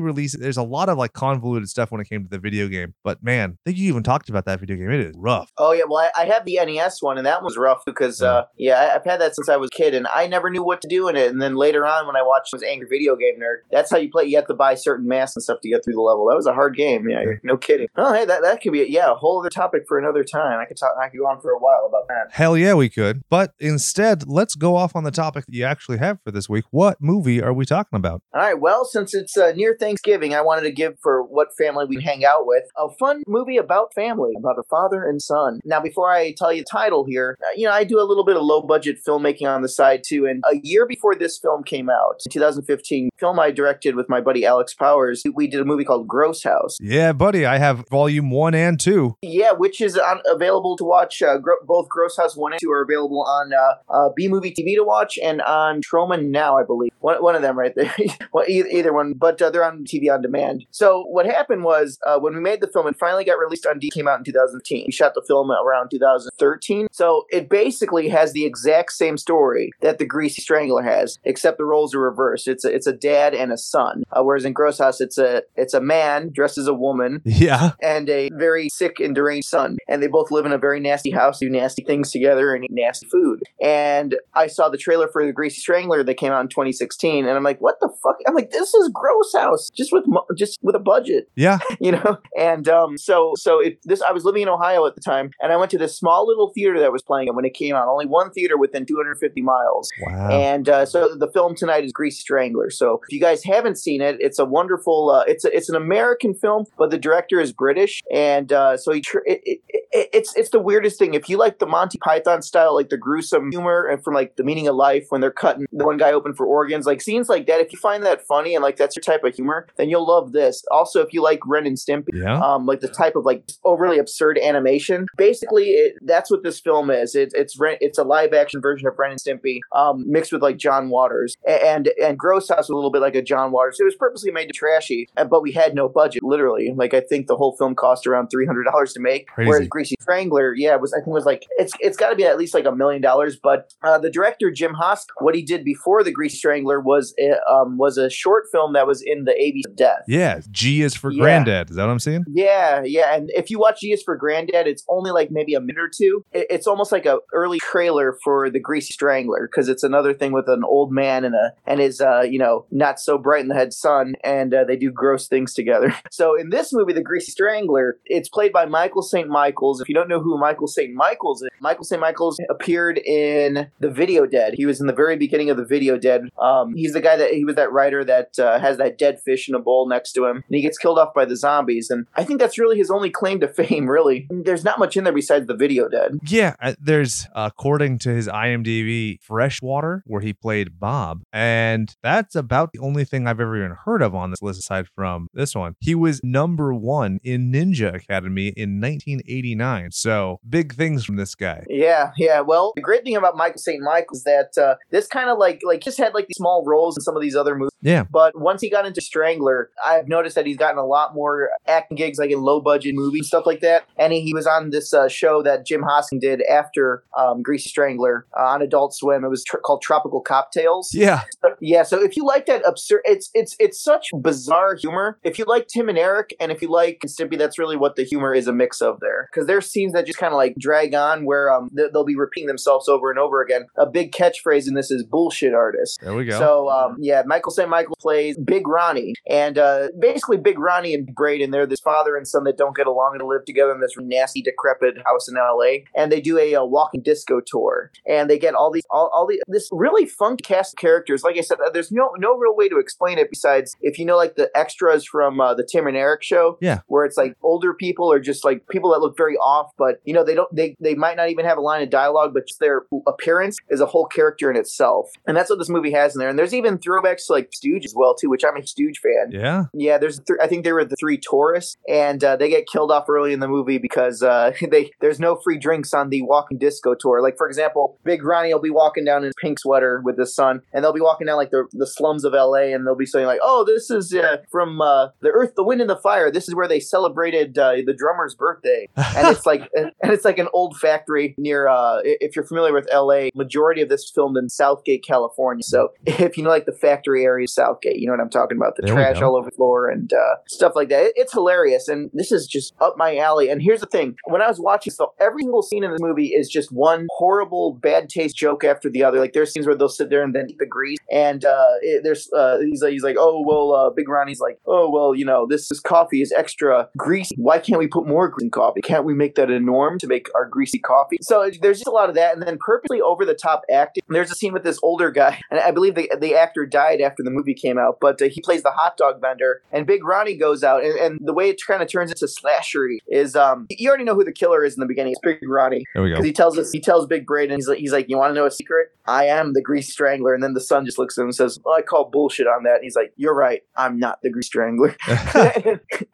releases. 0.00 0.40
There's 0.40 0.56
a 0.56 0.62
lot 0.62 0.88
of 0.88 0.98
like 0.98 1.12
convoluted 1.12 1.68
stuff 1.68 1.90
when 1.90 2.00
it 2.00 2.08
came 2.08 2.22
to 2.22 2.28
the 2.28 2.38
video 2.38 2.68
game. 2.68 2.94
But 3.02 3.22
man, 3.22 3.52
I 3.52 3.70
think 3.70 3.78
you 3.78 3.88
even 3.88 4.02
talked 4.02 4.28
about 4.28 4.44
that 4.44 4.60
video 4.60 4.76
game. 4.76 4.90
It 4.90 5.00
is 5.00 5.14
rough. 5.16 5.50
Oh 5.56 5.72
yeah, 5.72 5.84
well 5.88 6.10
I, 6.14 6.22
I 6.22 6.24
have 6.26 6.44
the 6.44 6.58
NES 6.64 7.02
one 7.02 7.16
and 7.16 7.26
that 7.26 7.42
was 7.42 7.56
rough 7.56 7.82
because 7.86 8.20
uh, 8.22 8.44
yeah 8.56 8.92
I've 8.94 9.04
had 9.04 9.20
that 9.20 9.34
since 9.34 9.48
I 9.48 9.56
was 9.56 9.70
a 9.72 9.76
kid 9.76 9.94
and 9.94 10.06
I 10.08 10.26
never 10.26 10.50
knew 10.50 10.62
what 10.62 10.82
to 10.82 10.88
do 10.88 11.08
in 11.08 11.16
it. 11.16 11.30
And 11.30 11.40
then 11.40 11.56
later 11.56 11.86
on 11.86 12.06
when 12.06 12.16
I 12.16 12.22
watched 12.22 12.52
was 12.52 12.62
Angry 12.62 12.88
Video 12.88 13.16
Game 13.16 13.40
Nerd, 13.40 13.58
that's 13.70 13.90
how 13.90 13.96
you 13.96 14.10
play. 14.10 14.24
You 14.24 14.36
have 14.36 14.46
to 14.48 14.54
buy 14.54 14.74
certain 14.74 15.08
masks 15.08 15.37
and 15.38 15.42
stuff 15.42 15.60
to 15.62 15.68
get 15.68 15.84
through 15.84 15.94
the 15.94 16.00
level. 16.00 16.26
That 16.28 16.36
was 16.36 16.46
a 16.46 16.52
hard 16.52 16.76
game. 16.76 17.08
Yeah, 17.08 17.24
no 17.42 17.56
kidding. 17.56 17.88
Oh 17.96 18.12
hey, 18.12 18.24
that 18.24 18.42
that 18.42 18.60
could 18.60 18.72
be 18.72 18.86
yeah 18.88 19.12
a 19.12 19.14
whole 19.14 19.40
other 19.40 19.50
topic 19.50 19.84
for 19.86 19.98
another 19.98 20.24
time. 20.24 20.58
I 20.58 20.64
could 20.64 20.76
talk. 20.76 20.92
I 21.00 21.08
could 21.08 21.18
go 21.18 21.26
on 21.26 21.40
for 21.40 21.50
a 21.50 21.58
while 21.58 21.86
about 21.88 22.08
that. 22.08 22.28
Hell 22.30 22.56
yeah, 22.56 22.74
we 22.74 22.88
could. 22.88 23.22
But 23.30 23.54
instead, 23.58 24.28
let's 24.28 24.54
go 24.54 24.76
off 24.76 24.96
on 24.96 25.04
the 25.04 25.10
topic 25.10 25.46
that 25.46 25.54
you 25.54 25.64
actually 25.64 25.98
have 25.98 26.18
for 26.22 26.30
this 26.30 26.48
week. 26.48 26.64
What 26.70 26.98
movie 27.00 27.42
are 27.42 27.52
we 27.52 27.64
talking 27.64 27.96
about? 27.96 28.22
All 28.34 28.40
right. 28.40 28.58
Well, 28.58 28.84
since 28.84 29.14
it's 29.14 29.36
uh, 29.36 29.52
near 29.52 29.76
Thanksgiving, 29.78 30.34
I 30.34 30.40
wanted 30.40 30.62
to 30.62 30.72
give 30.72 30.96
for 31.02 31.22
what 31.22 31.48
family 31.56 31.84
we 31.86 32.02
hang 32.02 32.24
out 32.24 32.46
with 32.46 32.64
a 32.76 32.88
fun 32.98 33.22
movie 33.26 33.56
about 33.56 33.94
family, 33.94 34.32
about 34.36 34.58
a 34.58 34.62
father 34.64 35.04
and 35.04 35.20
son. 35.20 35.60
Now, 35.64 35.80
before 35.80 36.10
I 36.10 36.34
tell 36.36 36.52
you 36.52 36.62
the 36.62 36.66
title 36.70 37.04
here, 37.04 37.36
uh, 37.42 37.46
you 37.56 37.64
know, 37.64 37.72
I 37.72 37.84
do 37.84 38.00
a 38.00 38.02
little 38.02 38.24
bit 38.24 38.36
of 38.36 38.42
low 38.42 38.62
budget 38.62 38.98
filmmaking 39.06 39.48
on 39.48 39.62
the 39.62 39.68
side 39.68 40.02
too. 40.06 40.26
And 40.26 40.42
a 40.50 40.56
year 40.62 40.86
before 40.86 41.14
this 41.14 41.38
film 41.38 41.62
came 41.64 41.88
out, 41.90 42.20
2015, 42.30 43.10
film 43.18 43.38
I 43.38 43.50
directed 43.50 43.96
with 43.96 44.08
my 44.08 44.20
buddy 44.20 44.44
Alex 44.44 44.74
Powers, 44.74 45.22
we 45.28 45.46
did 45.46 45.60
a 45.60 45.64
movie 45.64 45.84
called 45.84 46.08
Gross 46.08 46.42
House. 46.42 46.76
Yeah, 46.80 47.12
buddy, 47.12 47.46
I 47.46 47.58
have 47.58 47.84
volume 47.88 48.30
one 48.30 48.54
and 48.54 48.78
two. 48.78 49.16
Yeah, 49.22 49.52
which 49.52 49.80
is 49.80 49.96
on, 49.96 50.20
available 50.26 50.76
to 50.76 50.84
watch. 50.84 51.22
Uh, 51.22 51.38
gro- 51.38 51.56
both 51.66 51.88
Gross 51.88 52.16
House 52.16 52.36
1 52.36 52.52
and 52.52 52.60
2 52.60 52.70
are 52.70 52.82
available 52.82 53.22
on 53.22 53.52
uh, 53.52 53.74
uh, 53.92 54.10
B 54.14 54.28
Movie 54.28 54.50
TV 54.50 54.74
to 54.76 54.84
watch 54.84 55.18
and 55.22 55.40
on 55.42 55.80
Troma 55.82 56.24
Now, 56.24 56.58
I 56.58 56.64
believe. 56.64 56.92
One, 57.00 57.22
one 57.22 57.34
of 57.34 57.42
them 57.42 57.58
right 57.58 57.74
there. 57.74 57.94
well, 58.32 58.44
either, 58.48 58.68
either 58.68 58.92
one, 58.92 59.14
but 59.14 59.40
uh, 59.40 59.50
they're 59.50 59.64
on 59.64 59.84
TV 59.84 60.12
on 60.12 60.22
demand. 60.22 60.66
So 60.70 61.04
what 61.04 61.26
happened 61.26 61.64
was 61.64 61.98
uh, 62.06 62.18
when 62.18 62.34
we 62.34 62.40
made 62.40 62.60
the 62.60 62.66
film, 62.66 62.86
it 62.86 62.96
finally 62.98 63.24
got 63.24 63.38
released 63.38 63.66
on 63.66 63.78
D, 63.78 63.90
came 63.90 64.08
out 64.08 64.18
in 64.18 64.24
2015. 64.24 64.84
We 64.86 64.92
shot 64.92 65.14
the 65.14 65.22
film 65.26 65.50
around 65.50 65.90
2013. 65.90 66.88
So 66.90 67.26
it 67.30 67.48
basically 67.48 68.08
has 68.08 68.32
the 68.32 68.44
exact 68.44 68.92
same 68.92 69.16
story 69.16 69.70
that 69.80 69.98
The 69.98 70.06
Greasy 70.06 70.42
Strangler 70.42 70.82
has, 70.82 71.18
except 71.24 71.58
the 71.58 71.64
roles 71.64 71.94
are 71.94 72.00
reversed. 72.00 72.48
It's 72.48 72.64
a, 72.64 72.74
it's 72.74 72.86
a 72.86 72.92
dad 72.92 73.34
and 73.34 73.52
a 73.52 73.58
son. 73.58 74.04
Uh, 74.10 74.22
whereas 74.22 74.44
in 74.44 74.52
Gross 74.52 74.78
House, 74.78 75.00
it's 75.08 75.16
a 75.18 75.42
it's 75.56 75.72
a 75.74 75.80
man 75.80 76.30
dressed 76.34 76.58
as 76.58 76.66
a 76.66 76.74
woman 76.74 77.22
Yeah. 77.24 77.70
and 77.82 78.08
a 78.10 78.28
very 78.34 78.68
sick 78.68 79.00
and 79.00 79.14
deranged 79.14 79.48
son. 79.48 79.78
And 79.88 80.02
they 80.02 80.06
both 80.06 80.30
live 80.30 80.44
in 80.44 80.52
a 80.52 80.58
very 80.58 80.80
nasty 80.80 81.10
house, 81.10 81.38
do 81.38 81.48
nasty 81.48 81.82
things 81.82 82.10
together, 82.10 82.54
and 82.54 82.64
eat 82.64 82.70
nasty 82.72 83.06
food. 83.06 83.40
And 83.62 84.16
I 84.34 84.46
saw 84.48 84.68
the 84.68 84.76
trailer 84.76 85.08
for 85.08 85.24
The 85.24 85.32
Greasy 85.32 85.60
Strangler 85.60 86.02
that 86.04 86.14
came 86.14 86.30
out 86.32 86.42
in 86.42 86.48
2016, 86.48 87.26
and 87.26 87.36
I'm 87.36 87.42
like, 87.42 87.60
what 87.60 87.76
the 87.80 87.88
fuck? 88.02 88.16
I'm 88.26 88.34
like, 88.34 88.50
this 88.50 88.74
is 88.74 88.90
Gross 88.92 89.32
House, 89.34 89.70
just 89.74 89.92
with 89.92 90.04
mo- 90.06 90.26
just 90.36 90.58
with 90.62 90.74
a 90.74 90.78
budget, 90.80 91.28
Yeah. 91.36 91.58
you 91.80 91.92
know. 91.92 92.18
And 92.38 92.68
um, 92.68 92.98
so 92.98 93.32
so 93.36 93.60
it 93.60 93.78
this 93.84 94.02
I 94.02 94.12
was 94.12 94.24
living 94.24 94.42
in 94.42 94.48
Ohio 94.48 94.86
at 94.86 94.94
the 94.94 95.00
time, 95.00 95.30
and 95.40 95.52
I 95.52 95.56
went 95.56 95.70
to 95.72 95.78
this 95.78 95.96
small 95.96 96.26
little 96.26 96.50
theater 96.54 96.78
that 96.80 96.92
was 96.92 97.02
playing 97.02 97.28
it 97.28 97.34
when 97.34 97.44
it 97.46 97.54
came 97.54 97.74
out. 97.74 97.88
Only 97.88 98.06
one 98.06 98.30
theater 98.30 98.58
within 98.58 98.84
250 98.84 99.40
miles. 99.42 99.88
Wow. 100.06 100.28
And 100.30 100.68
uh, 100.68 100.84
so 100.86 101.14
the 101.14 101.30
film 101.30 101.54
tonight 101.54 101.84
is 101.84 101.92
Greasy 101.92 102.20
Strangler. 102.20 102.70
So 102.70 103.00
if 103.06 103.12
you 103.12 103.20
guys 103.20 103.42
haven't 103.44 103.78
seen 103.78 104.00
it, 104.02 104.16
it's 104.20 104.38
a 104.38 104.44
wonderful. 104.44 104.97
Uh, 105.06 105.24
it's 105.26 105.44
a, 105.44 105.56
it's 105.56 105.68
an 105.68 105.76
American 105.76 106.34
film, 106.34 106.64
but 106.76 106.90
the 106.90 106.98
director 106.98 107.40
is 107.40 107.52
British, 107.52 108.02
and 108.12 108.52
uh, 108.52 108.76
so 108.76 108.92
he 108.92 109.00
tr- 109.00 109.26
it, 109.26 109.40
it, 109.44 109.60
it, 109.92 110.08
it's 110.12 110.34
it's 110.36 110.50
the 110.50 110.60
weirdest 110.60 110.98
thing. 110.98 111.14
If 111.14 111.28
you 111.28 111.38
like 111.38 111.58
the 111.58 111.66
Monty 111.66 111.98
Python 111.98 112.42
style, 112.42 112.74
like 112.74 112.88
the 112.88 112.96
gruesome 112.96 113.50
humor, 113.50 113.86
and 113.86 114.02
from 114.02 114.14
like 114.14 114.36
the 114.36 114.44
Meaning 114.44 114.68
of 114.68 114.76
Life 114.76 115.06
when 115.10 115.20
they're 115.20 115.30
cutting 115.30 115.66
the 115.72 115.84
one 115.84 115.96
guy 115.96 116.12
open 116.12 116.34
for 116.34 116.46
organs, 116.46 116.86
like 116.86 117.00
scenes 117.00 117.28
like 117.28 117.46
that. 117.46 117.60
If 117.60 117.72
you 117.72 117.78
find 117.78 118.04
that 118.04 118.26
funny 118.26 118.54
and 118.54 118.62
like 118.62 118.76
that's 118.76 118.96
your 118.96 119.02
type 119.02 119.24
of 119.24 119.34
humor, 119.34 119.66
then 119.76 119.88
you'll 119.88 120.06
love 120.06 120.32
this. 120.32 120.64
Also, 120.70 121.00
if 121.00 121.12
you 121.12 121.22
like 121.22 121.40
Ren 121.46 121.66
and 121.66 121.76
Stimpy, 121.76 122.08
yeah. 122.12 122.40
um, 122.40 122.66
like 122.66 122.80
the 122.80 122.88
type 122.88 123.16
of 123.16 123.24
like 123.24 123.48
overly 123.64 123.98
absurd 123.98 124.38
animation. 124.38 125.06
Basically, 125.16 125.66
it, 125.70 125.94
that's 126.02 126.30
what 126.30 126.42
this 126.42 126.60
film 126.60 126.90
is. 126.90 127.14
It, 127.14 127.32
it's 127.34 127.58
Ren, 127.58 127.76
it's 127.80 127.98
a 127.98 128.04
live 128.04 128.32
action 128.32 128.60
version 128.60 128.88
of 128.88 128.98
Ren 128.98 129.12
and 129.12 129.20
Stimpy, 129.20 129.60
um, 129.74 130.04
mixed 130.10 130.32
with 130.32 130.42
like 130.42 130.56
John 130.56 130.90
Waters 130.90 131.36
A- 131.46 131.66
and 131.66 131.90
and 132.02 132.18
Gross 132.18 132.48
House 132.48 132.68
was 132.68 132.70
a 132.70 132.74
little 132.74 132.90
bit 132.90 133.02
like 133.02 133.14
a 133.14 133.22
John 133.22 133.52
Waters. 133.52 133.78
It 133.80 133.84
was 133.84 133.94
purposely 133.94 134.30
made 134.30 134.46
to 134.46 134.52
trashy, 134.52 134.87
uh, 135.16 135.24
but 135.24 135.42
we 135.42 135.52
had 135.52 135.74
no 135.74 135.88
budget. 135.88 136.22
Literally, 136.22 136.72
like 136.74 136.94
I 136.94 137.00
think 137.00 137.26
the 137.26 137.36
whole 137.36 137.56
film 137.56 137.74
cost 137.74 138.06
around 138.06 138.28
three 138.28 138.46
hundred 138.46 138.64
dollars 138.64 138.92
to 138.94 139.00
make. 139.00 139.26
Crazy. 139.28 139.48
Whereas 139.48 139.68
Greasy 139.68 139.94
Strangler, 140.00 140.54
yeah, 140.54 140.76
was 140.76 140.92
I 140.92 140.98
think 140.98 141.08
it 141.08 141.12
was 141.12 141.26
like 141.26 141.46
it's 141.58 141.72
it's 141.80 141.96
got 141.96 142.10
to 142.10 142.16
be 142.16 142.24
at 142.24 142.38
least 142.38 142.54
like 142.54 142.64
a 142.66 142.72
million 142.74 143.02
dollars. 143.02 143.36
But 143.42 143.72
uh, 143.82 143.98
the 143.98 144.10
director 144.10 144.50
Jim 144.50 144.72
Hosk, 144.74 145.06
what 145.20 145.34
he 145.34 145.42
did 145.42 145.64
before 145.64 146.02
the 146.02 146.12
Greasy 146.12 146.36
Strangler 146.36 146.80
was 146.80 147.14
a, 147.18 147.36
um, 147.50 147.78
was 147.78 147.98
a 147.98 148.08
short 148.10 148.44
film 148.52 148.72
that 148.74 148.86
was 148.86 149.02
in 149.04 149.24
the 149.24 149.32
ABC 149.32 149.70
of 149.70 149.76
Death. 149.76 150.02
yeah. 150.08 150.40
G 150.50 150.82
is 150.82 150.94
for 150.94 151.10
Yeah. 151.12 151.20
granddad. 151.22 151.70
Is 151.70 151.76
that 151.76 151.84
what 151.84 151.90
I'm 151.92 151.98
saying? 151.98 152.24
Yeah, 152.28 152.82
yeah, 152.84 153.14
and 153.14 153.30
if 153.34 153.50
you 153.50 153.58
watch 153.58 153.80
G 153.80 153.92
is 153.92 154.02
for 154.02 154.16
Granddad, 154.16 154.66
it's 154.66 154.84
only 154.88 155.10
like 155.10 155.30
maybe 155.30 155.54
a 155.54 155.60
minute 155.60 155.80
or 155.80 155.90
two. 155.94 156.24
It- 156.32 156.46
It's 156.50 156.66
almost 156.66 156.92
like 156.92 157.06
a 157.06 157.18
early 157.32 157.58
trailer 157.58 158.16
for 158.24 158.48
the 158.50 158.60
Greasy 158.60 158.92
Strangler 158.92 159.48
because 159.50 159.68
it's 159.68 159.82
another 159.82 160.14
thing 160.14 160.32
with 160.32 160.48
an 160.48 160.62
old 160.64 160.92
man 160.92 161.24
and 161.24 161.34
a 161.34 161.52
and 161.66 161.80
his 161.80 162.00
uh 162.00 162.22
you 162.22 162.38
know 162.38 162.64
not 162.70 162.98
so 163.00 163.18
bright 163.18 163.42
in 163.42 163.48
the 163.48 163.54
head 163.54 163.72
son, 163.72 164.14
and 164.24 164.54
uh, 164.54 164.64
they 164.64 164.76
do 164.78 164.90
gross 164.90 165.28
things 165.28 165.54
together. 165.54 165.94
So 166.10 166.34
in 166.36 166.50
this 166.50 166.72
movie, 166.72 166.92
the 166.92 167.02
Greasy 167.02 167.30
Strangler, 167.30 167.98
it's 168.06 168.28
played 168.28 168.52
by 168.52 168.64
Michael 168.64 169.02
St. 169.02 169.28
Michaels. 169.28 169.80
If 169.80 169.88
you 169.88 169.94
don't 169.94 170.08
know 170.08 170.20
who 170.20 170.38
Michael 170.38 170.66
St. 170.66 170.92
Michaels 170.94 171.42
is, 171.42 171.48
Michael 171.60 171.84
St. 171.84 172.00
Michaels 172.00 172.38
appeared 172.50 172.98
in 172.98 173.70
The 173.78 173.90
Video 173.90 174.26
Dead. 174.26 174.54
He 174.54 174.66
was 174.66 174.80
in 174.80 174.86
the 174.86 174.92
very 174.92 175.16
beginning 175.16 175.50
of 175.50 175.56
The 175.56 175.64
Video 175.64 175.96
Dead. 175.98 176.22
Um, 176.40 176.74
he's 176.74 176.92
the 176.92 177.00
guy 177.00 177.16
that 177.16 177.32
he 177.32 177.44
was 177.44 177.56
that 177.56 177.72
writer 177.72 178.04
that 178.04 178.38
uh, 178.38 178.58
has 178.58 178.78
that 178.78 178.98
dead 178.98 179.20
fish 179.20 179.48
in 179.48 179.54
a 179.54 179.58
bowl 179.58 179.88
next 179.88 180.12
to 180.14 180.24
him, 180.24 180.36
and 180.36 180.56
he 180.56 180.62
gets 180.62 180.78
killed 180.78 180.98
off 180.98 181.14
by 181.14 181.24
the 181.24 181.36
zombies. 181.36 181.90
And 181.90 182.06
I 182.16 182.24
think 182.24 182.40
that's 182.40 182.58
really 182.58 182.78
his 182.78 182.90
only 182.90 183.10
claim 183.10 183.40
to 183.40 183.48
fame. 183.52 183.88
Really, 183.88 184.26
there's 184.30 184.64
not 184.64 184.78
much 184.78 184.96
in 184.96 185.04
there 185.04 185.12
besides 185.12 185.46
The 185.46 185.56
Video 185.56 185.88
Dead. 185.88 186.18
Yeah, 186.26 186.54
uh, 186.60 186.74
there's 186.80 187.26
according 187.34 187.98
to 188.00 188.10
his 188.10 188.28
IMDb, 188.28 189.20
Freshwater, 189.20 190.02
where 190.06 190.20
he 190.20 190.32
played 190.32 190.80
Bob, 190.80 191.22
and 191.32 191.94
that's 192.02 192.34
about 192.34 192.72
the 192.72 192.78
only 192.80 193.04
thing 193.04 193.26
I've 193.26 193.40
ever 193.40 193.56
even 193.56 193.76
heard 193.84 194.02
of 194.02 194.14
on 194.14 194.30
this 194.30 194.42
list 194.42 194.67
aside 194.68 194.88
from 194.94 195.28
this 195.32 195.54
one. 195.54 195.74
He 195.80 195.94
was 195.94 196.20
number 196.22 196.74
one 196.74 197.18
in 197.22 197.52
Ninja 197.52 197.94
Academy 197.94 198.48
in 198.48 198.80
1989, 198.80 199.92
so 199.92 200.40
big 200.48 200.74
things 200.74 201.04
from 201.04 201.16
this 201.16 201.34
guy. 201.34 201.64
Yeah, 201.68 202.12
yeah. 202.16 202.40
Well, 202.40 202.72
the 202.74 202.82
great 202.82 203.04
thing 203.04 203.16
about 203.16 203.36
Michael 203.36 203.58
St. 203.58 203.82
Michael 203.82 204.16
is 204.16 204.24
that 204.24 204.58
uh, 204.60 204.74
this 204.90 205.06
kind 205.06 205.30
of 205.30 205.38
like 205.38 205.60
like 205.64 205.80
just 205.80 205.98
had 205.98 206.14
like 206.14 206.26
these 206.26 206.36
small 206.36 206.64
roles 206.66 206.96
in 206.96 207.02
some 207.02 207.16
of 207.16 207.22
these 207.22 207.36
other 207.36 207.54
movies. 207.54 207.70
Yeah, 207.80 208.04
But 208.10 208.38
once 208.38 208.60
he 208.60 208.70
got 208.70 208.86
into 208.86 209.00
Strangler, 209.00 209.70
I've 209.86 210.08
noticed 210.08 210.34
that 210.34 210.46
he's 210.46 210.56
gotten 210.56 210.78
a 210.78 210.84
lot 210.84 211.14
more 211.14 211.50
acting 211.68 211.96
gigs, 211.96 212.18
like 212.18 212.30
in 212.30 212.40
low 212.40 212.60
budget 212.60 212.94
movies, 212.96 213.28
stuff 213.28 213.46
like 213.46 213.60
that. 213.60 213.84
And 213.96 214.12
he, 214.12 214.20
he 214.22 214.34
was 214.34 214.48
on 214.48 214.70
this 214.70 214.92
uh, 214.92 215.06
show 215.08 215.42
that 215.44 215.64
Jim 215.64 215.82
Hosking 215.82 216.20
did 216.20 216.42
after 216.42 217.04
um, 217.16 217.40
Greasy 217.40 217.68
Strangler 217.68 218.26
uh, 218.36 218.46
on 218.46 218.62
Adult 218.62 218.94
Swim. 218.94 219.24
It 219.24 219.28
was 219.28 219.44
tr- 219.44 219.58
called 219.58 219.82
Tropical 219.82 220.20
Cop 220.20 220.50
Tales. 220.50 220.90
yeah, 220.92 221.22
Yeah, 221.60 221.84
so 221.84 222.02
if 222.02 222.16
you 222.16 222.26
like 222.26 222.46
that 222.46 222.62
absurd, 222.66 223.02
it's 223.04 223.30
it's 223.32 223.54
it's 223.60 223.80
such 223.80 224.08
bizarre 224.20 224.57
humor. 224.76 225.18
If 225.22 225.38
you 225.38 225.44
like 225.46 225.66
Tim 225.68 225.88
and 225.88 225.98
Eric, 225.98 226.34
and 226.40 226.52
if 226.52 226.62
you 226.62 226.70
like 226.70 227.00
Stimpy, 227.06 227.38
that's 227.38 227.58
really 227.58 227.76
what 227.76 227.96
the 227.96 228.04
humor 228.04 228.34
is 228.34 228.46
a 228.46 228.52
mix 228.52 228.80
of 228.80 229.00
there. 229.00 229.28
Because 229.32 229.46
there's 229.46 229.70
scenes 229.70 229.92
that 229.92 230.06
just 230.06 230.18
kind 230.18 230.32
of 230.32 230.36
like 230.36 230.54
drag 230.58 230.94
on 230.94 231.24
where 231.24 231.52
um 231.52 231.70
they'll 231.72 232.04
be 232.04 232.16
repeating 232.16 232.48
themselves 232.48 232.88
over 232.88 233.10
and 233.10 233.18
over 233.18 233.42
again. 233.42 233.66
A 233.76 233.86
big 233.86 234.12
catchphrase 234.12 234.68
in 234.68 234.74
this 234.74 234.90
is 234.90 235.04
bullshit 235.04 235.54
artist. 235.54 236.00
There 236.00 236.14
we 236.14 236.24
go. 236.24 236.38
So 236.38 236.68
um, 236.68 236.96
yeah, 237.00 237.22
Michael 237.26 237.52
St. 237.52 237.68
Michael 237.68 237.96
plays 238.00 238.36
Big 238.38 238.66
Ronnie, 238.66 239.14
and 239.28 239.58
uh, 239.58 239.88
basically 239.98 240.36
Big 240.36 240.58
Ronnie 240.58 240.94
and 240.94 241.08
Brayden, 241.14 241.52
they're 241.52 241.66
this 241.66 241.80
father 241.80 242.16
and 242.16 242.26
son 242.26 242.44
that 242.44 242.56
don't 242.56 242.76
get 242.76 242.86
along 242.86 243.16
and 243.18 243.28
live 243.28 243.44
together 243.44 243.72
in 243.72 243.80
this 243.80 243.94
nasty, 243.98 244.42
decrepit 244.42 244.96
house 245.06 245.28
in 245.28 245.36
L.A. 245.36 245.84
And 245.94 246.10
they 246.12 246.20
do 246.20 246.38
a, 246.38 246.54
uh 246.54 246.64
walking 246.64 247.02
disco 247.02 247.40
tour, 247.44 247.90
and 248.06 248.28
they 248.28 248.38
get 248.38 248.54
all 248.54 248.70
these 248.70 248.84
all, 248.90 249.10
all 249.12 249.26
the 249.26 249.40
this 249.48 249.68
really 249.72 250.06
funky 250.06 250.42
cast 250.42 250.74
of 250.74 250.78
characters. 250.78 251.22
Like 251.22 251.36
I 251.36 251.40
said, 251.40 251.58
uh, 251.64 251.70
there's 251.70 251.92
no 251.92 252.10
no 252.18 252.36
real 252.36 252.56
way 252.56 252.68
to 252.68 252.78
explain 252.78 253.18
it 253.18 253.30
besides 253.30 253.76
if 253.80 253.98
you 253.98 254.04
know 254.04 254.16
like 254.16 254.36
the 254.36 254.47
extras 254.54 255.04
from 255.04 255.40
uh, 255.40 255.54
the 255.54 255.64
Tim 255.70 255.86
and 255.86 255.96
Eric 255.96 256.22
show, 256.22 256.58
Yeah. 256.60 256.80
where 256.86 257.04
it's 257.04 257.16
like 257.16 257.36
older 257.42 257.74
people 257.74 258.10
or 258.10 258.18
just 258.20 258.44
like 258.44 258.66
people 258.68 258.90
that 258.92 259.00
look 259.00 259.16
very 259.16 259.36
off, 259.36 259.72
but 259.78 260.00
you 260.04 260.12
know 260.14 260.24
they 260.24 260.34
don't 260.34 260.54
they 260.54 260.76
they 260.80 260.94
might 260.94 261.16
not 261.16 261.30
even 261.30 261.44
have 261.44 261.58
a 261.58 261.60
line 261.60 261.82
of 261.82 261.90
dialogue, 261.90 262.32
but 262.34 262.46
just 262.46 262.60
their 262.60 262.82
appearance 263.06 263.58
is 263.68 263.80
a 263.80 263.86
whole 263.86 264.06
character 264.06 264.50
in 264.50 264.56
itself, 264.56 265.10
and 265.26 265.36
that's 265.36 265.50
what 265.50 265.58
this 265.58 265.68
movie 265.68 265.92
has 265.92 266.14
in 266.14 266.18
there. 266.20 266.28
And 266.28 266.38
there's 266.38 266.54
even 266.54 266.78
throwbacks 266.78 267.26
to 267.26 267.32
like 267.32 267.48
Stooge 267.52 267.84
as 267.84 267.94
well 267.94 268.14
too, 268.14 268.28
which 268.30 268.44
I'm 268.44 268.56
a 268.56 268.66
Stooge 268.66 268.98
fan. 268.98 269.30
yeah. 269.30 269.64
Yeah, 269.72 269.98
there's 269.98 270.18
th- 270.20 270.38
I 270.42 270.46
think 270.46 270.64
they 270.64 270.72
were 270.72 270.84
the 270.84 270.96
three 270.98 271.18
tourists, 271.18 271.76
and 271.88 272.22
uh, 272.24 272.36
they 272.36 272.48
get 272.48 272.66
killed 272.66 272.90
off 272.90 273.08
early 273.08 273.32
in 273.32 273.40
the 273.40 273.48
movie 273.48 273.78
because 273.78 274.22
uh, 274.22 274.52
they 274.70 274.90
there's 275.00 275.20
no 275.20 275.36
free 275.36 275.58
drinks 275.58 275.92
on 275.94 276.10
the 276.10 276.22
walking 276.22 276.58
disco 276.58 276.94
tour. 276.94 277.20
Like 277.22 277.36
for 277.36 277.48
example, 277.48 277.98
Big 278.04 278.24
Ronnie 278.24 278.52
will 278.52 278.60
be 278.60 278.70
walking 278.70 279.04
down 279.04 279.18
in 279.18 279.24
his 279.26 279.34
pink 279.40 279.58
sweater 279.58 280.00
with 280.04 280.18
his 280.18 280.34
son, 280.34 280.62
and 280.72 280.84
they'll 280.84 280.92
be 280.92 281.00
walking 281.00 281.26
down 281.26 281.36
like 281.36 281.50
the 281.50 281.66
the 281.72 281.86
slums 281.86 282.24
of 282.24 282.34
L.A. 282.34 282.72
and 282.72 282.86
they'll 282.86 282.94
be 282.96 283.06
saying 283.06 283.26
like, 283.26 283.40
"Oh, 283.42 283.64
this 283.64 283.90
is 283.90 284.12
uh, 284.14 284.37
from 284.50 284.80
uh, 284.80 285.08
the 285.20 285.30
Earth, 285.30 285.54
the 285.56 285.64
Wind, 285.64 285.80
and 285.80 285.90
the 285.90 285.96
Fire. 285.96 286.30
This 286.30 286.48
is 286.48 286.54
where 286.54 286.68
they 286.68 286.80
celebrated 286.80 287.58
uh, 287.58 287.72
the 287.84 287.94
drummer's 287.96 288.34
birthday." 288.34 288.88
And 289.18 289.26
it's 289.28 289.46
like 289.46 289.62
and 289.74 289.90
it's 290.02 290.24
like 290.24 290.38
an 290.38 290.48
old 290.52 290.76
factory 290.78 291.34
near. 291.38 291.66
Uh, 291.68 291.98
if 292.04 292.36
you're 292.36 292.44
familiar 292.44 292.72
with 292.72 292.86
L.A., 292.92 293.30
majority 293.34 293.82
of 293.82 293.88
this 293.88 294.10
filmed 294.14 294.36
in 294.36 294.48
Southgate, 294.48 295.04
California. 295.04 295.62
So 295.62 295.92
if 296.06 296.36
you 296.36 296.44
know 296.44 296.50
like 296.50 296.66
the 296.66 296.72
factory 296.72 297.24
area 297.24 297.48
Southgate, 297.48 297.96
you 297.96 298.06
know 298.06 298.12
what 298.12 298.20
I'm 298.20 298.30
talking 298.30 298.56
about. 298.56 298.76
The 298.76 298.82
There 298.82 298.94
trash 298.94 299.20
all 299.22 299.36
over 299.36 299.50
the 299.50 299.56
floor 299.56 299.88
and 299.88 300.12
uh, 300.12 300.36
stuff 300.46 300.72
like 300.76 300.88
that. 300.90 301.02
It- 301.04 301.12
it's 301.16 301.32
hilarious, 301.32 301.88
and 301.88 302.10
this 302.14 302.30
is 302.30 302.46
just 302.46 302.74
up 302.80 302.94
my 302.96 303.16
alley. 303.16 303.48
And 303.50 303.60
here's 303.60 303.80
the 303.80 303.86
thing: 303.86 304.16
when 304.26 304.40
I 304.40 304.46
was 304.48 304.60
watching, 304.60 304.92
so 304.92 305.14
every 305.18 305.42
single 305.42 305.62
scene 305.62 305.82
in 305.84 305.90
this 305.90 306.00
movie 306.00 306.28
is 306.28 306.48
just 306.48 306.70
one 306.70 307.06
horrible 307.16 307.72
bad 307.72 308.08
taste 308.08 308.36
joke 308.36 308.62
after 308.64 308.88
the 308.88 309.02
other. 309.02 309.18
Like 309.18 309.32
there's 309.32 309.52
scenes 309.52 309.66
where 309.66 309.74
they'll 309.76 309.88
sit 309.88 310.10
there 310.10 310.22
and 310.22 310.34
then 310.34 310.46
eat 310.48 310.58
the 310.58 310.66
grease, 310.66 310.98
and 311.10 311.44
uh, 311.44 311.64
it, 311.82 312.02
there's 312.04 312.30
uh, 312.32 312.58
he's 312.60 312.82
like, 312.82 312.92
he's 312.92 313.02
like, 313.02 313.16
oh 313.18 313.42
well, 313.46 313.72
uh, 313.74 313.90
Big 313.90 314.08
Ronnie's 314.28 314.40
like, 314.40 314.58
oh 314.66 314.90
well, 314.90 315.14
you 315.14 315.24
know, 315.24 315.46
this, 315.46 315.68
this 315.68 315.80
coffee 315.80 316.20
is 316.20 316.32
extra 316.32 316.88
greasy. 316.96 317.34
Why 317.38 317.58
can't 317.58 317.78
we 317.78 317.86
put 317.86 318.06
more 318.06 318.28
grease 318.28 318.44
in 318.44 318.50
coffee? 318.50 318.82
Can't 318.82 319.04
we 319.04 319.14
make 319.14 319.34
that 319.36 319.50
a 319.50 319.58
norm 319.58 319.98
to 320.00 320.06
make 320.06 320.28
our 320.34 320.46
greasy 320.46 320.78
coffee? 320.78 321.16
So 321.22 321.50
there's 321.62 321.78
just 321.78 321.86
a 321.88 321.90
lot 321.92 322.08
of 322.10 322.14
that, 322.16 322.34
and 322.34 322.42
then 322.42 322.58
purposely 322.60 323.00
over 323.00 323.24
the 323.24 323.34
top 323.34 323.62
acting. 323.72 324.02
There's 324.08 324.30
a 324.30 324.34
scene 324.34 324.52
with 324.52 324.64
this 324.64 324.78
older 324.82 325.10
guy, 325.10 325.40
and 325.50 325.60
I 325.60 325.70
believe 325.70 325.94
the 325.94 326.10
the 326.20 326.34
actor 326.34 326.66
died 326.66 327.00
after 327.00 327.22
the 327.22 327.30
movie 327.30 327.54
came 327.54 327.78
out, 327.78 327.98
but 328.00 328.20
uh, 328.20 328.26
he 328.30 328.40
plays 328.42 328.62
the 328.62 328.70
hot 328.70 328.96
dog 328.98 329.20
vendor, 329.20 329.62
and 329.72 329.86
Big 329.86 330.04
Ronnie 330.04 330.36
goes 330.36 330.62
out, 330.62 330.84
and, 330.84 330.98
and 330.98 331.20
the 331.22 331.32
way 331.32 331.48
it 331.48 331.60
kind 331.66 331.82
of 331.82 331.90
turns 331.90 332.10
into 332.10 332.26
slashery 332.26 332.98
is, 333.08 333.34
um, 333.34 333.66
you 333.70 333.88
already 333.88 334.04
know 334.04 334.14
who 334.14 334.24
the 334.24 334.32
killer 334.32 334.64
is 334.64 334.74
in 334.74 334.80
the 334.80 334.86
beginning. 334.86 335.12
It's 335.12 335.20
Big 335.20 335.48
Ronnie 335.48 335.84
There 335.94 336.02
we 336.02 336.10
go. 336.10 336.16
because 336.16 336.26
he 336.26 336.32
tells 336.32 336.58
us 336.58 336.70
he 336.70 336.80
tells 336.80 337.06
Big 337.06 337.26
Brayden 337.26 337.54
he's 337.54 337.68
like 337.68 337.78
he's 337.78 337.92
like 337.92 338.06
you 338.08 338.18
want 338.18 338.30
to 338.30 338.34
know 338.34 338.46
a 338.46 338.50
secret 338.50 338.88
I 339.06 339.24
am 339.26 339.52
the 339.54 339.62
grease 339.62 339.90
strangler 339.90 340.34
and 340.34 340.42
then 340.42 340.54
the 340.54 340.60
son 340.60 340.84
just 340.84 340.98
looks 340.98 341.16
at 341.16 341.22
him 341.22 341.28
and 341.28 341.34
says 341.34 341.58
well, 341.64 341.74
I 341.74 341.82
call 341.82 342.10
bullshit 342.10 342.46
on 342.46 342.64
that 342.64 342.76
and 342.76 342.84
he's 342.84 342.96
like 342.96 343.12
you're 343.16 343.34
right 343.34 343.62
I'm 343.76 343.98
not 343.98 344.07
the 344.22 344.30
grease 344.30 344.46
strangler 344.46 344.96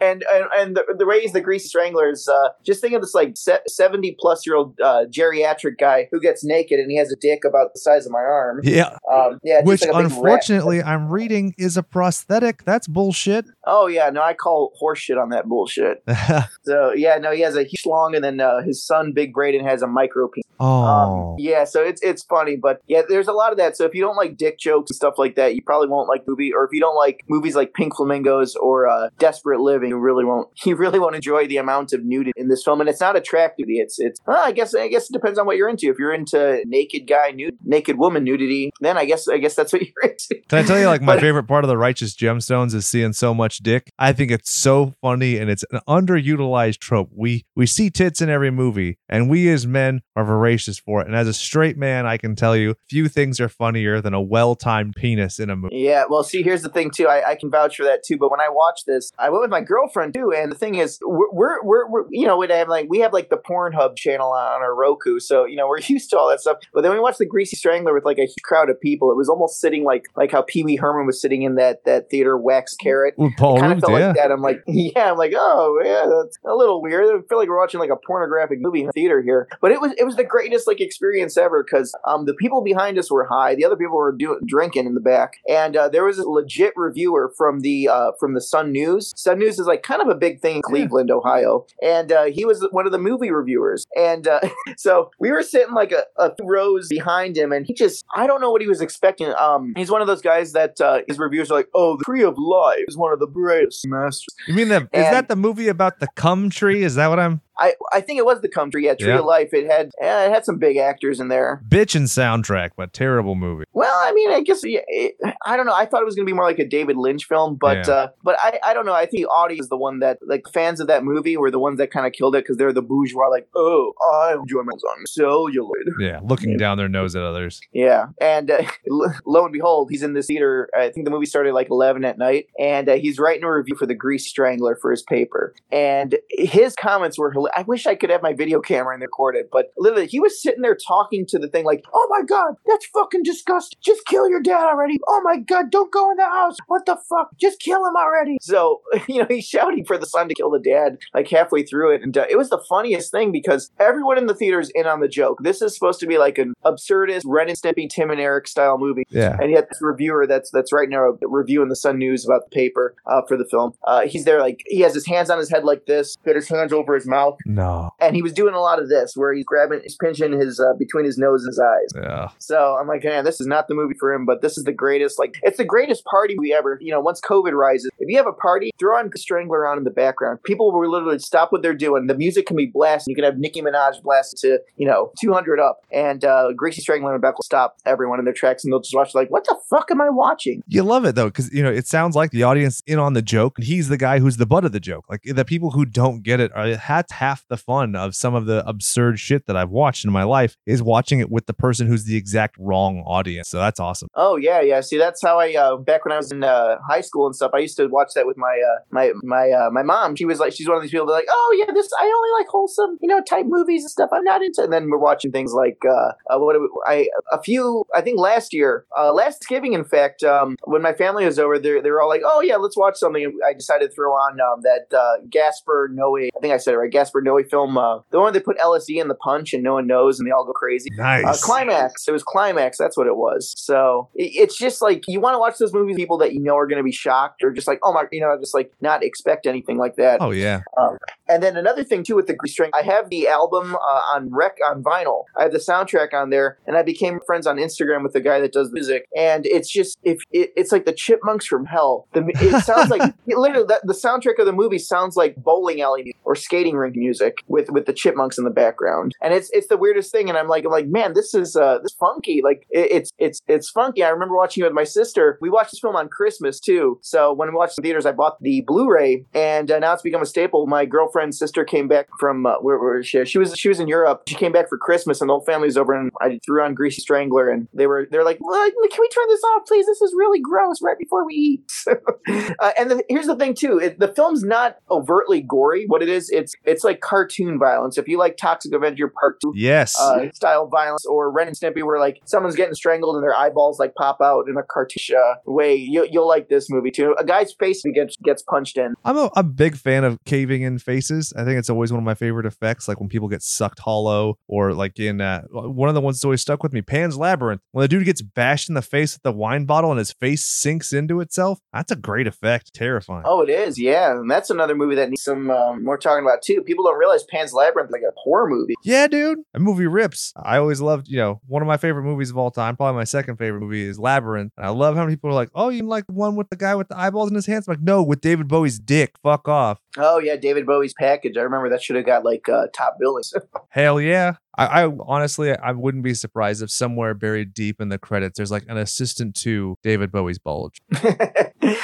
and 0.01 0.25
and 0.33 0.45
and 0.57 0.77
the, 0.77 0.85
the 0.99 1.07
way 1.07 1.21
he's 1.21 1.33
the 1.33 1.41
grease 1.41 1.67
strangler 1.69 2.09
is 2.11 2.29
uh, 2.29 2.49
just 2.65 2.81
think 2.81 2.95
of 2.95 3.01
this 3.03 3.15
like 3.15 3.35
70 3.37 4.17
plus 4.19 4.47
year 4.47 4.57
old 4.57 4.79
uh, 4.83 5.05
geriatric 5.11 5.79
guy 5.79 6.09
who 6.11 6.21
gets 6.21 6.45
naked 6.45 6.79
and 6.79 6.91
he 6.91 6.97
has 6.97 7.11
a 7.13 7.17
dick 7.21 7.45
about 7.45 7.73
the 7.75 7.81
size 7.81 8.07
of 8.07 8.13
my 8.13 8.19
arm 8.21 8.61
Yeah. 8.63 8.97
um, 9.13 9.39
yeah 9.43 9.63
Which 9.63 9.83
like 9.83 9.91
a 9.91 9.93
big 9.95 10.03
rat. 10.03 10.05
unfortunately 10.13 10.83
I'm 10.83 11.09
reading 11.09 11.55
is 11.59 11.77
a 11.77 11.83
prosthetic. 11.83 12.65
That's 12.65 12.87
bullshit. 12.87 13.47
oh 13.67 13.87
yeah 13.87 14.11
no 14.11 14.23
I 14.23 14.35
call 14.35 14.73
horse 14.79 14.99
shit 14.99 15.19
on 15.19 15.31
that 15.31 15.47
bullshit 15.47 16.03
so 16.65 16.93
yeah 16.95 17.17
no 17.19 17.33
he 17.33 17.41
has 17.43 17.57
a 17.57 17.63
huge 17.65 17.85
long 17.87 18.15
and 18.15 18.25
then 18.25 18.41
uh, 18.41 18.63
his 18.63 18.85
son 18.85 19.13
Big 19.15 19.33
Brayden 19.35 19.65
has 19.65 19.83
a 19.83 19.87
micro 19.87 20.29
penis 20.29 20.45
oh. 20.61 21.35
Um, 21.35 21.37
yeah, 21.39 21.65
so 21.65 21.83
it's 21.83 22.03
it's 22.03 22.23
funny, 22.23 22.57
but 22.57 22.81
yeah, 22.87 23.03
there's 23.09 23.29
a 23.29 23.33
lot 23.33 23.53
of 23.53 23.59
that. 23.59 23.77
So 23.77 23.85
if 23.85 23.95
you 23.95 24.03
don't 24.03 24.17
like 24.17 24.37
dick 24.37 24.59
jokes 24.59 24.91
and 24.91 24.97
stuff 24.97 25.15
like 25.19 25.35
that, 25.37 25.55
you 25.55 25.63
probably 25.63 25.89
won't 25.89 26.09
like 26.09 26.23
movie. 26.27 26.53
Or 26.53 26.65
if 26.65 26.71
you 26.73 26.81
don't 26.81 26.97
like 26.97 27.25
movies 27.29 27.55
like 27.57 27.75
Pink 27.75 27.97
Flamingos 27.97 28.55
or 28.57 28.89
uh, 28.89 29.09
Desperate 29.19 29.61
Living, 29.61 29.91
you 29.91 29.99
really 29.99 30.25
won't. 30.25 30.49
You 30.65 30.77
really 30.77 30.99
won't 30.99 31.15
enjoy 31.15 31.47
the 31.47 31.59
amount 31.59 31.93
of 31.93 32.05
nudity 32.05 32.33
in 32.37 32.49
this 32.49 32.65
film, 32.65 32.81
and 32.81 32.89
it's 32.89 33.01
not 33.01 33.17
attractive. 33.17 33.67
It's 33.69 33.99
it's. 34.01 34.19
Well, 34.27 34.43
I 34.43 34.51
guess 34.51 34.75
I 34.75 34.89
guess 34.89 35.09
it 35.09 35.13
depends 35.13 35.39
on 35.39 35.47
what 35.47 35.57
you're 35.57 35.69
into. 35.69 35.89
If 35.89 35.99
you're 35.99 36.13
into 36.15 36.63
naked 36.67 37.07
guy 37.07 37.31
nude, 37.31 37.57
naked 37.65 37.99
woman 37.99 38.25
nudity, 38.25 38.71
then 38.81 38.97
I 38.97 39.05
guess 39.05 39.29
I 39.29 39.39
guess 39.39 39.55
that's 39.55 39.73
what 39.73 39.83
you're 39.83 39.93
into. 40.11 40.41
Can 40.49 40.59
I 40.59 40.63
tell 40.63 40.79
you, 40.79 40.87
like, 40.87 41.03
my 41.03 41.15
But- 41.17 41.21
favorite 41.21 41.45
part 41.45 41.65
of 41.65 41.69
the 41.69 41.77
Righteous 41.77 42.17
Gemstones 42.17 42.75
is 42.75 42.87
seeing 42.87 43.13
so 43.13 43.35
much 43.35 43.59
dick. 43.59 43.91
I 43.99 44.13
think 44.13 44.31
it's 44.31 44.51
so 44.51 44.95
funny 45.03 45.37
and 45.39 45.51
it's 45.51 45.65
an 45.71 45.81
underutilized 45.89 46.79
trope. 46.79 47.11
We 47.15 47.45
we 47.55 47.67
see 47.67 47.91
tits 47.91 48.21
in 48.21 48.29
every 48.31 48.51
movie, 48.51 48.99
and 49.09 49.29
we 49.31 49.49
as 49.51 49.67
men 49.67 50.01
are 50.17 50.25
voracious 50.45 50.79
for 50.79 51.01
it. 51.01 51.07
And 51.07 51.17
as 51.17 51.27
a 51.27 51.33
straight 51.33 51.79
man, 51.79 52.07
I 52.07 52.19
can 52.19 52.37
tell 52.37 52.55
you, 52.55 52.75
few 52.91 53.09
things 53.09 53.41
are 53.41 53.49
funnier 53.49 54.03
than 54.03 54.13
a 54.13 54.21
well-timed 54.21 54.95
penis 54.95 55.39
in 55.39 55.49
a 55.49 55.57
movie. 55.57 55.77
Yeah, 55.77 56.05
well, 56.09 56.23
see, 56.23 56.43
here's 56.43 56.63
the 56.63 56.69
thing 56.69 56.91
too. 56.91 57.09
I, 57.09 57.31
I 57.31 57.35
can 57.35 57.51
vouch 57.51 57.77
for 57.77 57.85
that 57.85 58.03
too. 58.05 58.19
But 58.19 58.31
when 58.31 58.41
I 58.41 58.49
watched 58.51 58.85
this, 58.87 59.11
I 59.19 59.31
went 59.31 59.41
with 59.41 59.51
my 59.51 59.63
girlfriend 59.63 60.13
too. 60.13 60.33
And 60.37 60.53
the 60.53 60.57
thing 60.57 60.75
is, 60.75 60.99
we're 61.03 61.33
we're, 61.33 61.63
we're, 61.65 61.89
we're 61.89 62.05
you 62.11 62.27
know, 62.27 62.37
we 62.37 62.49
have 62.49 62.69
like 62.69 62.87
we 62.91 62.99
have 62.99 63.13
like 63.13 63.31
the 63.31 63.39
Pornhub 63.39 63.97
channel 63.97 64.33
on 64.33 64.63
our 64.63 64.75
Roku, 64.75 65.19
so 65.19 65.47
you 65.47 65.57
know 65.57 65.67
we're 65.67 65.79
used 65.87 66.11
to 66.11 66.19
all 66.19 66.29
that 66.29 66.41
stuff. 66.41 66.59
But 66.75 66.83
then 66.83 66.93
we 66.93 67.01
watched 67.01 67.19
the 67.19 67.27
Greasy 67.27 67.57
Strangler 67.57 67.95
with 67.95 68.05
like 68.05 68.19
a 68.19 68.27
huge 68.27 68.43
crowd 68.45 68.69
of 68.69 68.81
people. 68.81 69.11
It 69.11 69.17
was 69.17 69.29
almost 69.29 69.61
sitting 69.61 69.85
like 69.85 70.05
like 70.15 70.31
how 70.31 70.43
Pee 70.43 70.63
Wee 70.63 70.77
Herman 70.77 71.07
was 71.07 71.21
sitting 71.21 71.43
in 71.43 71.55
that 71.55 71.85
that 71.85 72.11
theater 72.11 72.37
Wax 72.37 72.75
Carrot. 72.75 73.15
With 73.17 73.33
Paul 73.39 73.59
kind 73.59 73.73
of 73.73 73.81
felt 73.81 73.99
yeah. 73.99 74.09
like 74.09 74.17
that. 74.17 74.31
I'm 74.31 74.43
like, 74.43 74.63
yeah, 74.67 75.11
I'm 75.11 75.17
like, 75.17 75.33
oh 75.35 75.81
yeah, 75.83 76.05
that's 76.07 76.39
a 76.45 76.55
little 76.55 76.83
weird. 76.83 77.05
I 77.05 77.27
feel 77.29 77.39
like 77.39 77.49
we're 77.49 77.59
watching 77.59 77.81
like 77.81 77.91
a 77.91 77.97
pornographic 77.97 78.59
movie 78.61 78.81
in 78.81 78.87
the 78.87 78.93
theater 78.93 79.23
here, 79.23 79.49
but 79.61 79.73
it 79.73 79.81
was 79.81 79.93
it 79.97 80.05
was 80.05 80.17
the 80.17 80.25
greatest 80.35 80.67
like 80.67 80.81
experience 80.81 81.37
ever 81.37 81.63
because 81.65 81.95
um 82.05 82.25
the 82.27 82.35
people 82.35 82.61
behind 82.63 82.99
us 82.99 83.11
were 83.11 83.25
high, 83.25 83.55
the 83.55 83.65
other 83.65 83.77
people 83.77 83.97
were 83.97 84.13
doing 84.13 84.41
drinking 84.47 84.87
in 84.87 84.95
the 84.95 85.01
back, 85.01 85.35
and 85.49 85.77
uh, 85.77 85.89
there 85.89 86.05
was 86.05 86.19
a 86.19 86.29
legit 86.29 86.73
reviewer 86.77 87.33
from 87.39 87.61
the 87.61 87.89
uh, 87.89 88.11
from 88.19 88.35
the 88.35 88.41
Sun 88.41 88.73
News. 88.73 89.13
Sun 89.17 89.39
News 89.39 89.59
is 89.59 89.67
like 89.67 89.83
kind 89.83 90.03
of 90.03 90.09
a 90.09 90.15
big 90.15 90.41
thing 90.41 90.57
in 90.57 90.63
Cleveland, 90.63 91.11
Ohio, 91.11 91.67
and 91.83 92.11
uh, 92.11 92.25
he 92.25 92.45
was 92.45 92.67
one 92.73 92.87
of 92.87 92.93
the 92.93 92.99
movie 92.99 93.31
reviewers, 93.31 93.85
and 93.97 94.27
uh, 94.27 94.41
so 94.77 95.11
we 95.21 95.31
were 95.31 95.43
sitting 95.43 95.75
like 95.75 95.93
a, 95.93 96.03
a 96.19 96.35
few 96.35 96.47
rows 96.47 96.89
behind 96.89 97.37
him, 97.37 97.53
and 97.53 97.67
he 97.67 97.73
just 97.75 98.05
I 98.17 98.27
don't 98.27 98.41
know 98.41 98.51
what 98.51 98.61
he 98.63 98.69
was 98.69 98.81
expecting. 98.81 99.33
Um, 99.39 99.73
he's 99.77 99.91
one 99.91 100.01
of 100.01 100.07
those 100.07 100.23
guys 100.23 100.53
that 100.53 100.81
uh, 100.81 101.01
his 101.09 101.19
reviews 101.19 101.51
are 101.51 101.55
like, 101.55 101.69
oh, 101.75 101.97
the 101.99 102.05
tree 102.05 102.25
of 102.25 102.37
life 102.39 102.85
is 102.89 102.97
one 102.97 103.13
of 103.13 103.19
the 103.21 103.27
greatest 103.29 103.87
masters. 103.87 104.35
You 104.49 104.55
mean 104.55 104.69
that? 104.69 104.83
Is 104.83 104.89
And- 104.93 105.15
that 105.15 105.29
the 105.29 105.37
movie 105.37 105.69
about 105.69 106.01
the 106.01 106.09
cum 106.17 106.51
tree? 106.51 106.83
Is 106.83 106.95
that 106.97 107.09
what 107.09 107.21
I'm? 107.21 107.41
I, 107.59 107.75
I 107.93 108.01
think 108.01 108.19
it 108.19 108.25
was 108.25 108.41
the 108.41 108.49
country, 108.49 108.85
yeah, 108.85 108.95
Tree 108.95 109.09
Yeah. 109.09 109.19
of 109.21 109.25
Life. 109.25 109.51
It 109.53 109.71
had 109.71 109.91
it 109.99 110.31
had 110.33 110.45
some 110.45 110.59
big 110.59 110.77
actors 110.77 111.21
in 111.21 111.29
there. 111.29 111.63
Bitchin' 111.69 112.03
soundtrack, 112.05 112.71
but 112.77 112.93
terrible 112.93 113.35
movie. 113.35 113.65
Well, 113.73 113.95
I 113.95 114.13
mean, 114.13 114.31
I 114.33 114.41
guess 114.43 114.61
yeah, 114.65 114.81
it, 114.89 115.15
I 115.47 115.57
don't 115.57 115.67
know. 115.67 115.75
I 115.75 115.87
thought 115.87 116.03
it 116.03 116.05
was 116.07 116.15
going 116.15 116.27
to 116.27 116.31
be 116.31 116.35
more 116.35 116.45
like 116.45 116.59
a 116.59 116.67
David 116.67 116.97
Lynch 116.97 117.25
film, 117.27 117.57
but 117.57 117.87
Yeah. 117.87 117.95
uh, 117.95 118.09
but 118.23 118.37
I, 118.41 118.59
I 118.65 118.75
don't 118.75 118.87
know. 118.87 118.93
I 118.95 119.07
think 119.07 119.23
the 119.25 119.27
audience 119.27 119.65
is 119.65 119.69
the 119.69 119.77
one 119.77 120.01
that 120.01 120.19
like 120.27 120.45
fans 120.53 120.81
of 120.81 120.87
that 120.89 121.05
movie 121.05 121.37
were 121.37 121.51
the 121.51 121.59
ones 121.59 121.79
that 121.79 121.91
kind 121.91 122.07
of 122.07 122.13
killed 122.13 122.35
it 122.37 122.45
because 122.45 122.57
they're 122.57 122.73
the 122.73 122.83
bourgeois. 122.83 123.29
Like, 123.29 123.49
oh, 123.55 123.93
I 124.13 124.35
enjoy 124.35 124.63
my 124.63 124.73
on 124.73 125.07
celluloid. 125.07 125.95
Yeah, 125.99 126.21
looking 126.23 126.57
down 126.57 126.77
their 126.79 126.89
nose 126.89 127.15
at 127.17 127.23
others. 127.23 127.61
Yeah, 127.73 128.07
and 128.21 128.51
uh, 128.51 128.63
lo- 129.27 129.45
and 129.45 129.53
behold, 129.53 129.89
he's 129.91 130.03
in 130.03 130.13
this 130.15 130.27
theater. 130.27 130.69
I 130.77 130.91
think 130.91 131.05
the 131.07 131.11
movie 131.11 131.27
started 131.27 131.53
like 131.55 131.69
eleven 131.71 132.05
at 132.05 132.19
night, 132.19 132.47
and 132.59 132.89
uh, 132.89 132.95
he's 132.95 133.19
writing 133.19 133.45
a 133.45 133.53
review 133.53 133.77
for 133.77 133.87
the 133.87 133.95
Grease 133.95 134.27
Strangler 134.27 134.77
for 134.81 134.91
his 134.91 135.03
paper. 135.03 135.55
And 135.71 136.17
his 136.31 136.75
comments 136.75 137.19
were, 137.19 137.33
I 137.55 137.63
wish 137.63 137.87
I 137.87 137.95
could 137.95 138.11
have 138.11 138.23
my 138.23 138.33
video 138.33 138.61
camera 138.61 138.95
and 138.95 139.03
record 139.03 139.37
it, 139.37 139.49
but 139.51 139.73
literally, 139.79 140.07
he 140.07 140.21
was 140.21 140.41
sitting 140.41 140.63
there 140.63 140.77
talking 140.77 141.27
to 141.29 141.39
the 141.39 141.49
thing 141.49 141.65
like, 141.65 141.85
"Oh 141.93 142.07
my 142.11 142.23
god, 142.27 142.55
that's 142.67 142.87
fucking 142.87 143.23
disgusting! 143.23 143.79
Just 143.83 144.07
kill 144.07 144.29
your 144.29 144.41
dad 144.41 144.65
already! 144.65 144.99
Oh 145.09 145.21
my 145.25 145.39
god, 145.39 145.71
don't 145.71 145.93
go 145.93 146.11
in 146.11 146.17
the 146.17 146.25
house! 146.25 146.57
What 146.67 146.87
the 146.87 146.97
fuck? 147.09 147.31
Just 147.39 147.61
kill 147.61 147.85
him 147.85 147.97
already!" 147.97 148.39
So 148.41 148.83
you 149.09 149.21
know, 149.21 149.27
he's 149.29 149.45
shouting 149.45 149.85
for 149.85 149.99
the 149.99 150.07
son 150.07 150.29
to 150.29 150.35
kill 150.35 150.51
the 150.51 150.59
dad 150.61 150.99
like 151.13 151.29
halfway 151.29 151.63
through 151.63 151.95
it, 151.95 152.03
and 152.03 152.17
uh, 152.17 152.27
it 152.31 152.37
was 152.37 152.51
the 152.51 152.63
funniest 152.69 153.11
thing 153.11 153.33
because 153.33 153.71
everyone 153.79 154.19
in 154.19 154.27
the 154.27 154.35
theater 154.35 154.61
is 154.61 154.71
in 154.75 154.87
on 154.87 155.01
the 155.01 155.09
joke. 155.09 155.39
This 155.43 155.63
is 155.63 155.75
supposed 155.75 156.01
to 156.01 156.07
be 156.07 156.19
like 156.19 156.39
an 156.39 156.55
absurdist 156.65 157.23
Ren 157.27 157.49
and 157.49 157.59
Stimpy, 157.59 157.89
Tim 157.89 158.11
and 158.11 158.21
Eric 158.21 158.49
style 158.49 158.79
movie. 158.79 159.05
Yeah. 159.11 159.37
And 159.41 159.51
yet, 159.51 159.69
this 159.69 159.81
reviewer 159.81 160.27
that's 160.27 160.51
that's 160.51 160.73
right 160.73 160.89
now 160.89 161.11
a 161.11 161.13
review 161.23 161.63
in 161.63 161.69
the 161.69 161.77
Sun 161.77 161.99
News 161.99 162.25
about 162.25 162.45
the 162.45 162.55
paper 162.55 162.95
uh, 163.07 163.23
for 163.27 163.37
the 163.37 163.45
film. 163.45 163.73
Uh, 163.85 164.03
he's 164.07 164.25
there 164.25 164.41
like 164.41 164.63
he 164.67 164.81
has 164.81 164.95
his 164.95 165.07
hands 165.07 165.31
on 165.31 165.39
his 165.39 165.51
head 165.51 165.65
like 165.65 165.87
this, 165.87 166.17
got 166.25 166.37
his 166.37 166.49
hands 166.49 166.73
over 166.73 166.95
his 166.95 167.07
mouth, 167.07 167.34
No. 167.47 167.91
and 168.01 168.15
he 168.17 168.23
was 168.23 168.33
doing 168.33 168.55
a 168.55 168.61
lot 168.61 168.81
of 168.81 168.89
this 168.89 169.17
where 169.17 169.33
he's 169.33 169.45
grabbing, 169.45 169.81
he's 169.83 169.97
pinching 169.97 170.39
his 170.39 170.61
uh, 170.61 170.75
between 170.79 171.05
his 171.05 171.19
nose 171.19 171.45
and 171.45 171.51
his 171.51 171.61
eyes. 171.61 171.93
Yeah. 171.95 172.29
So 172.39 172.77
I'm 172.81 172.89
like, 172.89 173.05
man, 173.05 173.25
this 173.25 173.41
is 173.41 173.47
not 173.47 173.69
the 173.69 173.75
movie 173.75 173.95
for 173.99 174.13
him, 174.13 174.25
but 174.27 174.43
this 174.43 174.59
is 174.59 174.65
the 174.65 174.73
greatest. 174.73 175.19
Like, 175.19 175.37
it's 175.43 175.57
the 175.57 175.65
greatest 175.65 176.05
party 176.05 176.37
we 176.39 176.53
ever. 176.53 176.79
You 176.81 176.93
know, 176.93 177.01
once 177.01 177.21
COVID 177.21 177.53
rises, 177.53 177.91
if 177.99 178.09
you 178.09 178.17
have 178.17 178.27
a 178.27 178.33
party, 178.33 178.71
throw 178.79 178.99
on 178.99 179.11
Strangler 179.17 179.67
on 179.67 179.79
in 179.79 179.85
the 179.85 179.91
background. 179.91 180.43
People 180.45 180.73
will 180.73 180.91
literally 180.91 181.19
stop 181.19 181.53
what 181.53 181.63
they're 181.63 181.75
doing. 181.75 182.07
The 182.07 182.15
music 182.15 182.47
can 182.47 182.57
be 182.57 182.67
blasted. 182.67 183.11
You 183.11 183.15
can 183.15 183.25
have 183.25 183.39
Nicki 183.39 183.63
Minaj 183.63 184.03
blasted 184.03 184.39
to 184.41 184.59
you 184.77 184.87
know 184.87 185.13
200 185.21 185.61
up, 185.61 185.81
and 185.93 186.25
uh, 186.25 186.53
Greasy 186.53 186.81
Strangler 186.81 187.13
and 187.13 187.23
Beck 187.23 187.37
will 187.37 187.45
stop 187.45 187.77
everyone 187.87 188.19
in 188.19 188.25
their 188.25 188.35
tracks, 188.35 188.65
and 188.65 188.73
they'll 188.73 188.81
just 188.81 188.95
watch 188.95 189.15
like, 189.15 189.31
what 189.31 189.45
the 189.45 189.57
fuck 189.71 189.91
am 189.91 190.01
I 190.01 190.11
watching? 190.11 190.63
You 190.67 190.83
love 190.83 191.05
it 191.05 191.15
though, 191.15 191.27
because 191.27 191.53
you 191.53 191.63
know 191.63 191.71
it 191.71 191.87
sounds 191.87 192.17
like 192.17 192.31
the 192.31 192.43
audience 192.43 192.83
in 192.87 192.99
on 192.99 193.15
the 193.15 193.23
joke, 193.23 193.59
and 193.59 193.67
he's 193.67 193.89
the 193.89 193.97
guy 193.97 194.19
who's 194.19 194.37
the 194.37 194.47
butt 194.47 194.65
of 194.65 194.73
the 194.73 194.81
joke. 194.81 195.05
Like 195.09 195.23
the 195.25 195.45
people 195.45 195.71
who 195.71 195.85
don't 195.85 196.23
get 196.23 196.41
it 196.41 196.55
are 196.55 196.77
that's 196.77 197.13
half 197.25 197.45
the 197.49 197.57
fun 197.57 197.97
of 197.97 198.15
some 198.15 198.35
of 198.35 198.47
the 198.47 198.67
absurd 198.69 199.19
shit 199.19 199.47
that 199.47 199.57
I've 199.57 199.71
watched 199.71 200.05
in 200.05 200.13
my 200.13 200.25
life 200.25 200.57
is 200.67 200.83
watching 200.83 201.21
it 201.21 201.31
with 201.31 201.47
the 201.47 201.55
person 201.55 201.87
who's 201.87 202.05
the 202.05 202.17
exact 202.17 202.57
wrong 202.59 203.03
audience. 203.07 203.49
So 203.49 203.59
that's 203.59 203.81
awesome. 203.81 204.09
Oh 204.15 204.37
yeah, 204.37 204.61
yeah. 204.61 204.81
See, 204.81 204.99
that's 204.99 205.23
how 205.23 205.39
I 205.41 205.55
uh, 205.55 205.77
back 205.77 206.05
when 206.05 206.13
I 206.13 206.19
was 206.19 206.31
in 206.31 206.45
uh, 206.45 206.77
high 206.89 207.01
school 207.01 207.27
and 207.27 207.35
stuff. 207.35 207.53
I 207.55 207.59
used 207.59 207.77
to 207.79 207.87
watch 207.87 208.11
that 208.15 208.27
with 208.27 208.37
my 208.37 208.61
uh, 208.71 208.81
my 208.91 209.13
my 209.23 209.51
uh, 209.51 209.71
my 209.71 209.83
mom. 209.83 210.17
She 210.17 210.27
was 210.27 210.39
like, 210.39 210.53
she's 210.53 210.69
one 210.69 210.77
of 210.77 210.83
these 210.83 210.91
people 210.91 211.07
that 211.07 211.13
like, 211.13 211.29
oh 211.29 211.57
yeah, 211.59 211.73
this 211.73 211.89
I 211.99 212.05
only 212.05 212.31
like 212.41 212.49
wholesome, 212.49 212.99
you 213.01 213.09
know, 213.09 213.23
type 213.23 213.47
movies 213.49 213.83
and 213.83 213.91
stuff. 213.91 214.11
I'm 214.13 214.25
not 214.25 214.43
into. 214.43 214.63
And 214.63 214.73
then 214.73 214.91
we're 214.91 214.99
watching 214.99 215.33
things 215.33 215.53
like 215.53 215.79
uh, 215.89 216.13
uh 216.31 216.39
what 216.39 216.57
I 216.87 217.09
a 217.33 217.43
few 217.43 217.85
I 217.95 218.01
think 218.01 218.19
last 218.19 218.53
year, 218.53 218.87
uh, 218.99 219.13
last 219.13 219.35
Thanksgiving, 219.35 219.73
in 219.73 219.85
fact, 219.85 220.23
um, 220.23 220.57
when 220.65 220.83
my 220.83 220.93
family 220.93 221.25
was 221.25 221.39
over, 221.39 221.59
they 221.59 221.81
they 221.81 221.91
were 221.91 222.03
all 222.03 222.09
like, 222.09 222.23
oh 222.25 222.41
yeah, 222.41 222.57
let's 222.57 222.77
watch 222.77 222.97
something. 222.97 223.39
I 223.47 223.53
decided 223.53 223.91
to 223.91 223.95
throw 223.95 224.13
on 224.13 224.41
um, 224.41 224.63
that 224.63 224.97
uh, 224.97 225.25
Gaspar 225.31 225.89
Noé. 225.89 226.29
I 226.37 226.41
think 226.41 226.53
I 226.53 226.59
said 226.59 226.75
it 226.75 226.79
right. 226.79 226.91
Gaspar 227.15 227.23
Noé 227.23 227.49
film, 227.49 227.77
uh, 227.79 228.01
the 228.11 228.21
one 228.21 228.33
they 228.33 228.41
put 228.41 228.59
LSD 228.59 229.01
in 229.01 229.09
the 229.09 229.15
punch 229.15 229.53
and 229.53 229.63
no 229.63 229.75
one 229.75 229.87
knows 229.87 230.19
and 230.19 230.27
they 230.27 230.33
all 230.33 230.45
go 230.45 230.53
crazy. 230.53 230.91
Nice. 230.93 231.25
Uh, 231.25 231.37
Climax. 231.47 232.07
It 232.09 232.13
was 232.13 232.23
Climax. 232.23 232.79
That's 232.79 232.97
what 232.97 233.07
it 233.07 233.17
was. 233.17 233.53
So 233.57 234.09
it, 234.15 234.33
it's 234.35 234.59
just 234.59 234.83
like 234.83 235.05
you 235.07 235.21
want 235.21 235.35
to 235.35 235.39
watch 235.39 235.59
those 235.59 235.73
movies, 235.73 235.97
people 235.97 236.19
that 236.19 236.33
you 236.33 236.41
know 236.41 236.57
are 236.57 236.67
going 236.67 236.79
to 236.79 236.85
be 236.85 236.93
shocked 236.93 237.43
or 237.43 237.51
just 237.51 237.67
like, 237.67 237.79
oh 237.83 237.93
my, 237.93 238.05
you 238.13 238.21
know, 238.21 238.37
just 238.41 238.55
like 238.55 238.73
not 238.81 239.03
expect 239.03 239.47
anything 239.47 239.79
like 239.79 239.97
that. 239.97 240.21
Oh 240.21 240.31
yeah. 240.31 240.63
Um, 240.79 240.99
and 241.29 241.43
then 241.43 241.57
another 241.57 241.85
thing 241.85 242.03
too 242.03 242.15
with 242.15 242.27
the 242.27 242.37
string, 242.47 242.71
I 242.75 242.83
have 242.83 243.11
the 243.11 243.29
album 243.29 243.75
uh, 243.75 244.01
on 244.15 244.31
rec 244.31 244.57
on 244.67 244.83
vinyl. 244.83 245.25
I 245.37 245.45
have 245.45 245.53
the 245.53 245.59
soundtrack 245.59 246.13
on 246.13 246.31
there, 246.31 246.59
and 246.67 246.77
I 246.77 246.83
became 246.83 247.21
friends 247.27 247.47
on 247.47 247.57
Instagram 247.57 248.03
with 248.03 248.13
the 248.13 248.21
guy 248.21 248.41
that 248.41 248.53
does 248.53 248.71
music. 248.73 249.07
And 249.17 249.47
it's 249.47 249.71
just 249.71 249.99
if 250.03 250.19
it, 250.33 250.53
it's 250.57 250.73
like 250.73 250.85
the 250.85 250.93
Chipmunks 250.93 251.47
from 251.47 251.67
hell. 251.67 252.07
The, 252.13 252.25
it 252.35 252.65
sounds 252.65 252.91
like 252.91 253.03
it 253.27 253.37
literally 253.37 253.67
the, 253.67 253.81
the 253.85 253.95
soundtrack 253.95 254.39
of 254.39 254.47
the 254.47 254.53
movie 254.53 254.79
sounds 254.79 255.17
like 255.17 255.37
bowling 255.37 255.81
alley 255.81 256.15
or 256.25 256.35
skating 256.35 256.77
rink 256.77 256.97
music 257.05 257.39
with 257.49 257.71
with 257.71 257.87
the 257.87 257.93
Chipmunks 257.93 258.39
in 258.39 258.45
the 258.45 258.51
background. 258.51 259.13
And 259.23 259.35
it's 259.35 259.51
it's 259.53 259.69
the 259.69 259.77
weirdest 259.77 260.11
thing. 260.13 260.29
And 260.29 260.39
I'm 260.39 260.49
like 260.49 260.65
I'm 260.65 260.71
like 260.71 260.87
man, 260.87 261.15
this 261.15 261.35
is 261.35 261.57
uh 261.57 261.79
this 261.83 261.95
funky. 261.99 262.41
Like 262.43 262.67
it, 262.71 262.89
it's 262.91 263.11
it's 263.19 263.41
it's 263.49 263.71
funky. 263.71 264.03
I 264.03 264.09
remember 264.09 264.37
watching 264.37 264.63
it 264.63 264.67
with 264.67 264.75
my 264.75 264.85
sister. 264.85 265.39
We 265.41 265.51
watched 265.51 265.73
this 265.73 265.81
film 265.81 265.97
on 265.97 266.09
Christmas 266.09 266.61
too. 266.61 266.99
So 267.03 267.33
when 267.33 267.49
we 267.51 267.55
watched 267.55 267.79
in 267.79 267.83
theaters, 267.83 268.07
I 268.07 268.13
bought 268.13 268.41
the 268.41 268.63
Blu-ray, 268.67 269.25
and 269.35 269.71
uh, 269.71 269.79
now 269.79 269.93
it's 269.93 270.03
become 270.03 270.23
a 270.23 270.27
staple. 270.27 270.67
My 270.67 270.85
girlfriend's 270.85 271.39
sister 271.39 271.65
came 271.65 271.89
back 271.89 272.09
from 272.19 272.47
uh, 272.47 272.57
where, 272.61 272.79
where 272.79 273.03
she? 273.03 273.25
She 273.25 273.39
was 273.39 273.55
she 273.57 273.69
was 273.69 273.81
in 273.81 273.89
Europe. 273.89 274.23
She 274.29 274.35
came 274.35 274.53
back 274.53 274.69
for 274.69 274.79
Christmas, 274.79 275.21
and 275.21 275.29
the 275.29 275.35
whole 275.35 275.45
family 275.45 275.67
was 275.67 275.77
over. 275.77 275.93
And 275.93 276.11
I 276.21 276.39
threw 276.45 276.63
on 276.63 276.75
Greasy 276.75 277.01
Strangler, 277.01 277.49
and 277.51 277.69
they 277.75 277.87
were 277.87 278.07
they're 278.11 278.25
like, 278.25 278.39
"Can 278.39 279.01
we 279.01 279.09
turn 279.09 279.29
this 279.29 279.45
off, 279.45 279.67
please? 279.67 279.87
This 279.87 280.01
is 280.03 280.15
really 280.17 280.41
gross." 280.41 280.83
Right 280.83 280.99
before 280.99 281.27
we 281.27 281.35
eat. 281.35 281.73
uh, 281.89 282.71
and 282.79 282.91
the, 282.91 283.05
here's 283.09 283.27
the 283.27 283.37
thing 283.37 283.55
too: 283.55 283.79
it, 283.79 283.99
the 283.99 284.09
film's 284.09 284.43
not 284.43 284.79
overtly 284.91 285.41
gory. 285.41 285.85
What 285.87 286.03
it 286.03 286.09
is, 286.09 286.31
it's 286.31 286.55
it's 286.65 286.85
like 286.85 286.94
cartoon 287.01 287.59
violence. 287.59 287.99
If 287.99 288.09
you 288.09 288.19
like 288.19 288.37
Toxic 288.37 288.73
Avenger 288.73 289.09
Part 289.09 289.39
Two, 289.41 289.53
yes, 289.55 289.99
uh, 289.99 290.31
style 290.33 290.67
violence, 290.67 291.05
or 291.07 291.31
Ren 291.31 291.49
and 291.49 291.57
Stimpy, 291.57 291.83
where 291.83 291.99
like 291.99 292.21
someone's 292.25 292.57
getting 292.57 292.75
strangled 292.75 293.17
and 293.17 293.25
their 293.25 293.35
eyeballs 293.35 293.79
like 293.79 293.95
pop 293.95 294.21
out 294.23 294.49
in 294.49 294.57
a 294.57 294.63
cartoonish 294.63 295.13
uh, 295.15 295.37
way, 295.47 295.75
you, 295.75 296.07
you'll 296.11 296.29
like 296.29 296.49
this 296.49 296.69
movie 296.71 296.91
too. 296.91 297.15
A 297.19 297.25
guy's 297.25 297.53
face 297.53 297.83
gets 297.95 298.17
gets 298.19 298.43
punched 298.43 298.77
in. 298.77 298.95
I'm 299.05 299.17
a, 299.17 299.31
a 299.37 299.43
big 299.43 299.77
fan 299.77 300.05
of 300.05 300.19
caving 300.25 300.63
in 300.63 300.79
faces. 300.79 301.33
I 301.37 301.45
think 301.45 301.59
it's 301.59 301.71
always 301.71 301.93
one 301.93 301.99
of 301.99 302.05
my 302.05 302.15
favorite 302.15 302.47
effects, 302.47 302.89
like 302.89 303.01
when 303.01 303.09
people 303.09 303.29
get 303.29 303.43
sucked 303.43 303.81
hollow, 303.81 304.39
or 304.49 304.73
like 304.73 304.99
in 304.99 305.21
uh, 305.21 305.43
one 305.51 305.89
of 305.89 305.95
the 305.95 306.01
ones 306.01 306.17
that's 306.17 306.25
always 306.25 306.41
stuck 306.41 306.63
with 306.63 306.73
me, 306.73 306.83
Pan's 306.83 307.17
Labyrinth. 307.17 307.61
When 307.73 307.83
the 307.83 307.89
dude 307.89 308.05
gets 308.05 308.23
bashed 308.23 308.69
in 308.69 308.75
the 308.75 308.83
face 308.83 309.15
with 309.15 309.23
the 309.23 309.33
wine 309.33 309.65
bottle 309.65 309.91
and 309.91 309.99
his 309.99 310.13
face 310.13 310.45
sinks 310.45 310.93
into 310.93 311.21
itself, 311.21 311.61
that's 311.73 311.93
a 311.93 311.97
great 311.97 312.27
effect. 312.27 312.73
Terrifying. 312.75 313.25
Oh, 313.27 313.41
it 313.43 313.51
is, 313.51 313.79
yeah. 313.79 314.13
And 314.13 314.31
that's 314.31 314.51
another 314.51 314.75
movie 314.75 314.95
that 314.97 315.11
needs 315.11 315.23
some 315.23 315.51
um, 315.51 315.85
more 315.85 315.99
talking 315.99 316.25
about 316.25 316.43
too. 316.43 316.63
People 316.63 316.84
don't 316.85 316.99
realize 316.99 317.25
Pan's 317.25 317.53
Labyrinth 317.53 317.89
is 317.89 317.93
like 317.93 318.03
a 318.03 318.13
horror 318.17 318.49
movie. 318.49 318.75
Yeah, 318.83 319.07
dude. 319.07 319.39
A 319.55 319.59
movie 319.59 319.87
rips. 319.87 320.33
I 320.37 320.59
always 320.59 320.81
loved, 320.81 321.09
you 321.09 321.17
know, 321.17 321.41
one 321.47 321.63
of 321.63 321.69
my 321.69 321.77
favorite 321.77 322.05
movies 322.05 322.31
of 322.31 322.39
all 322.39 322.51
time. 322.51 322.77
Probably 322.77 322.97
my 322.97 323.05
second 323.05 323.37
favorite 323.37 323.61
movie 323.61 323.83
is 323.83 323.99
Labyrinth. 323.99 324.53
And 324.57 324.67
I 324.67 324.71
love 324.71 324.97
how 324.97 325.05
many 325.05 325.17
people 325.17 325.31
are 325.31 325.35
like, 325.35 325.51
"Oh, 325.55 325.69
you 325.69 325.83
like 325.83 326.07
the 326.07 326.13
one 326.13 326.37
with 326.37 326.51
the 326.51 326.57
guy 326.57 326.75
with 326.75 326.89
the 326.89 326.99
eyeballs 326.99 327.31
in 327.31 327.35
his 327.35 327.47
hands?" 327.47 327.69
I'm 327.69 327.73
like, 327.73 327.83
no, 327.83 328.03
with 328.03 328.21
David 328.21 328.49
Bowie's 328.49 328.79
dick. 328.79 329.15
Fuck 329.23 329.49
off. 329.49 329.81
Oh 329.97 330.19
yeah, 330.19 330.37
David 330.37 330.67
Bowie's 330.67 330.95
package. 330.95 331.37
I 331.37 331.43
remember 331.43 331.69
that 331.71 331.83
should 331.83 331.97
have 331.97 332.07
got 332.07 332.25
like 332.25 332.49
uh, 332.49 332.67
top 332.73 332.97
billings. 332.99 333.33
Hell 333.71 334.01
yeah. 334.01 334.35
I, 334.57 334.85
I, 334.85 334.93
honestly 335.07 335.57
I 335.57 335.73
wouldn't 335.73 336.05
be 336.05 336.15
surprised 336.15 336.63
if 336.63 336.71
somewhere 336.71 337.15
buried 337.15 337.55
deep 337.55 337.81
in 337.81 337.89
the 337.89 337.99
credits 337.99 338.37
there's 338.37 338.51
like 338.51 338.65
an 338.69 338.77
assistant 338.77 339.35
to 339.37 339.77
David 339.83 340.13
Bowie's 340.13 340.39
bulge. 340.39 340.81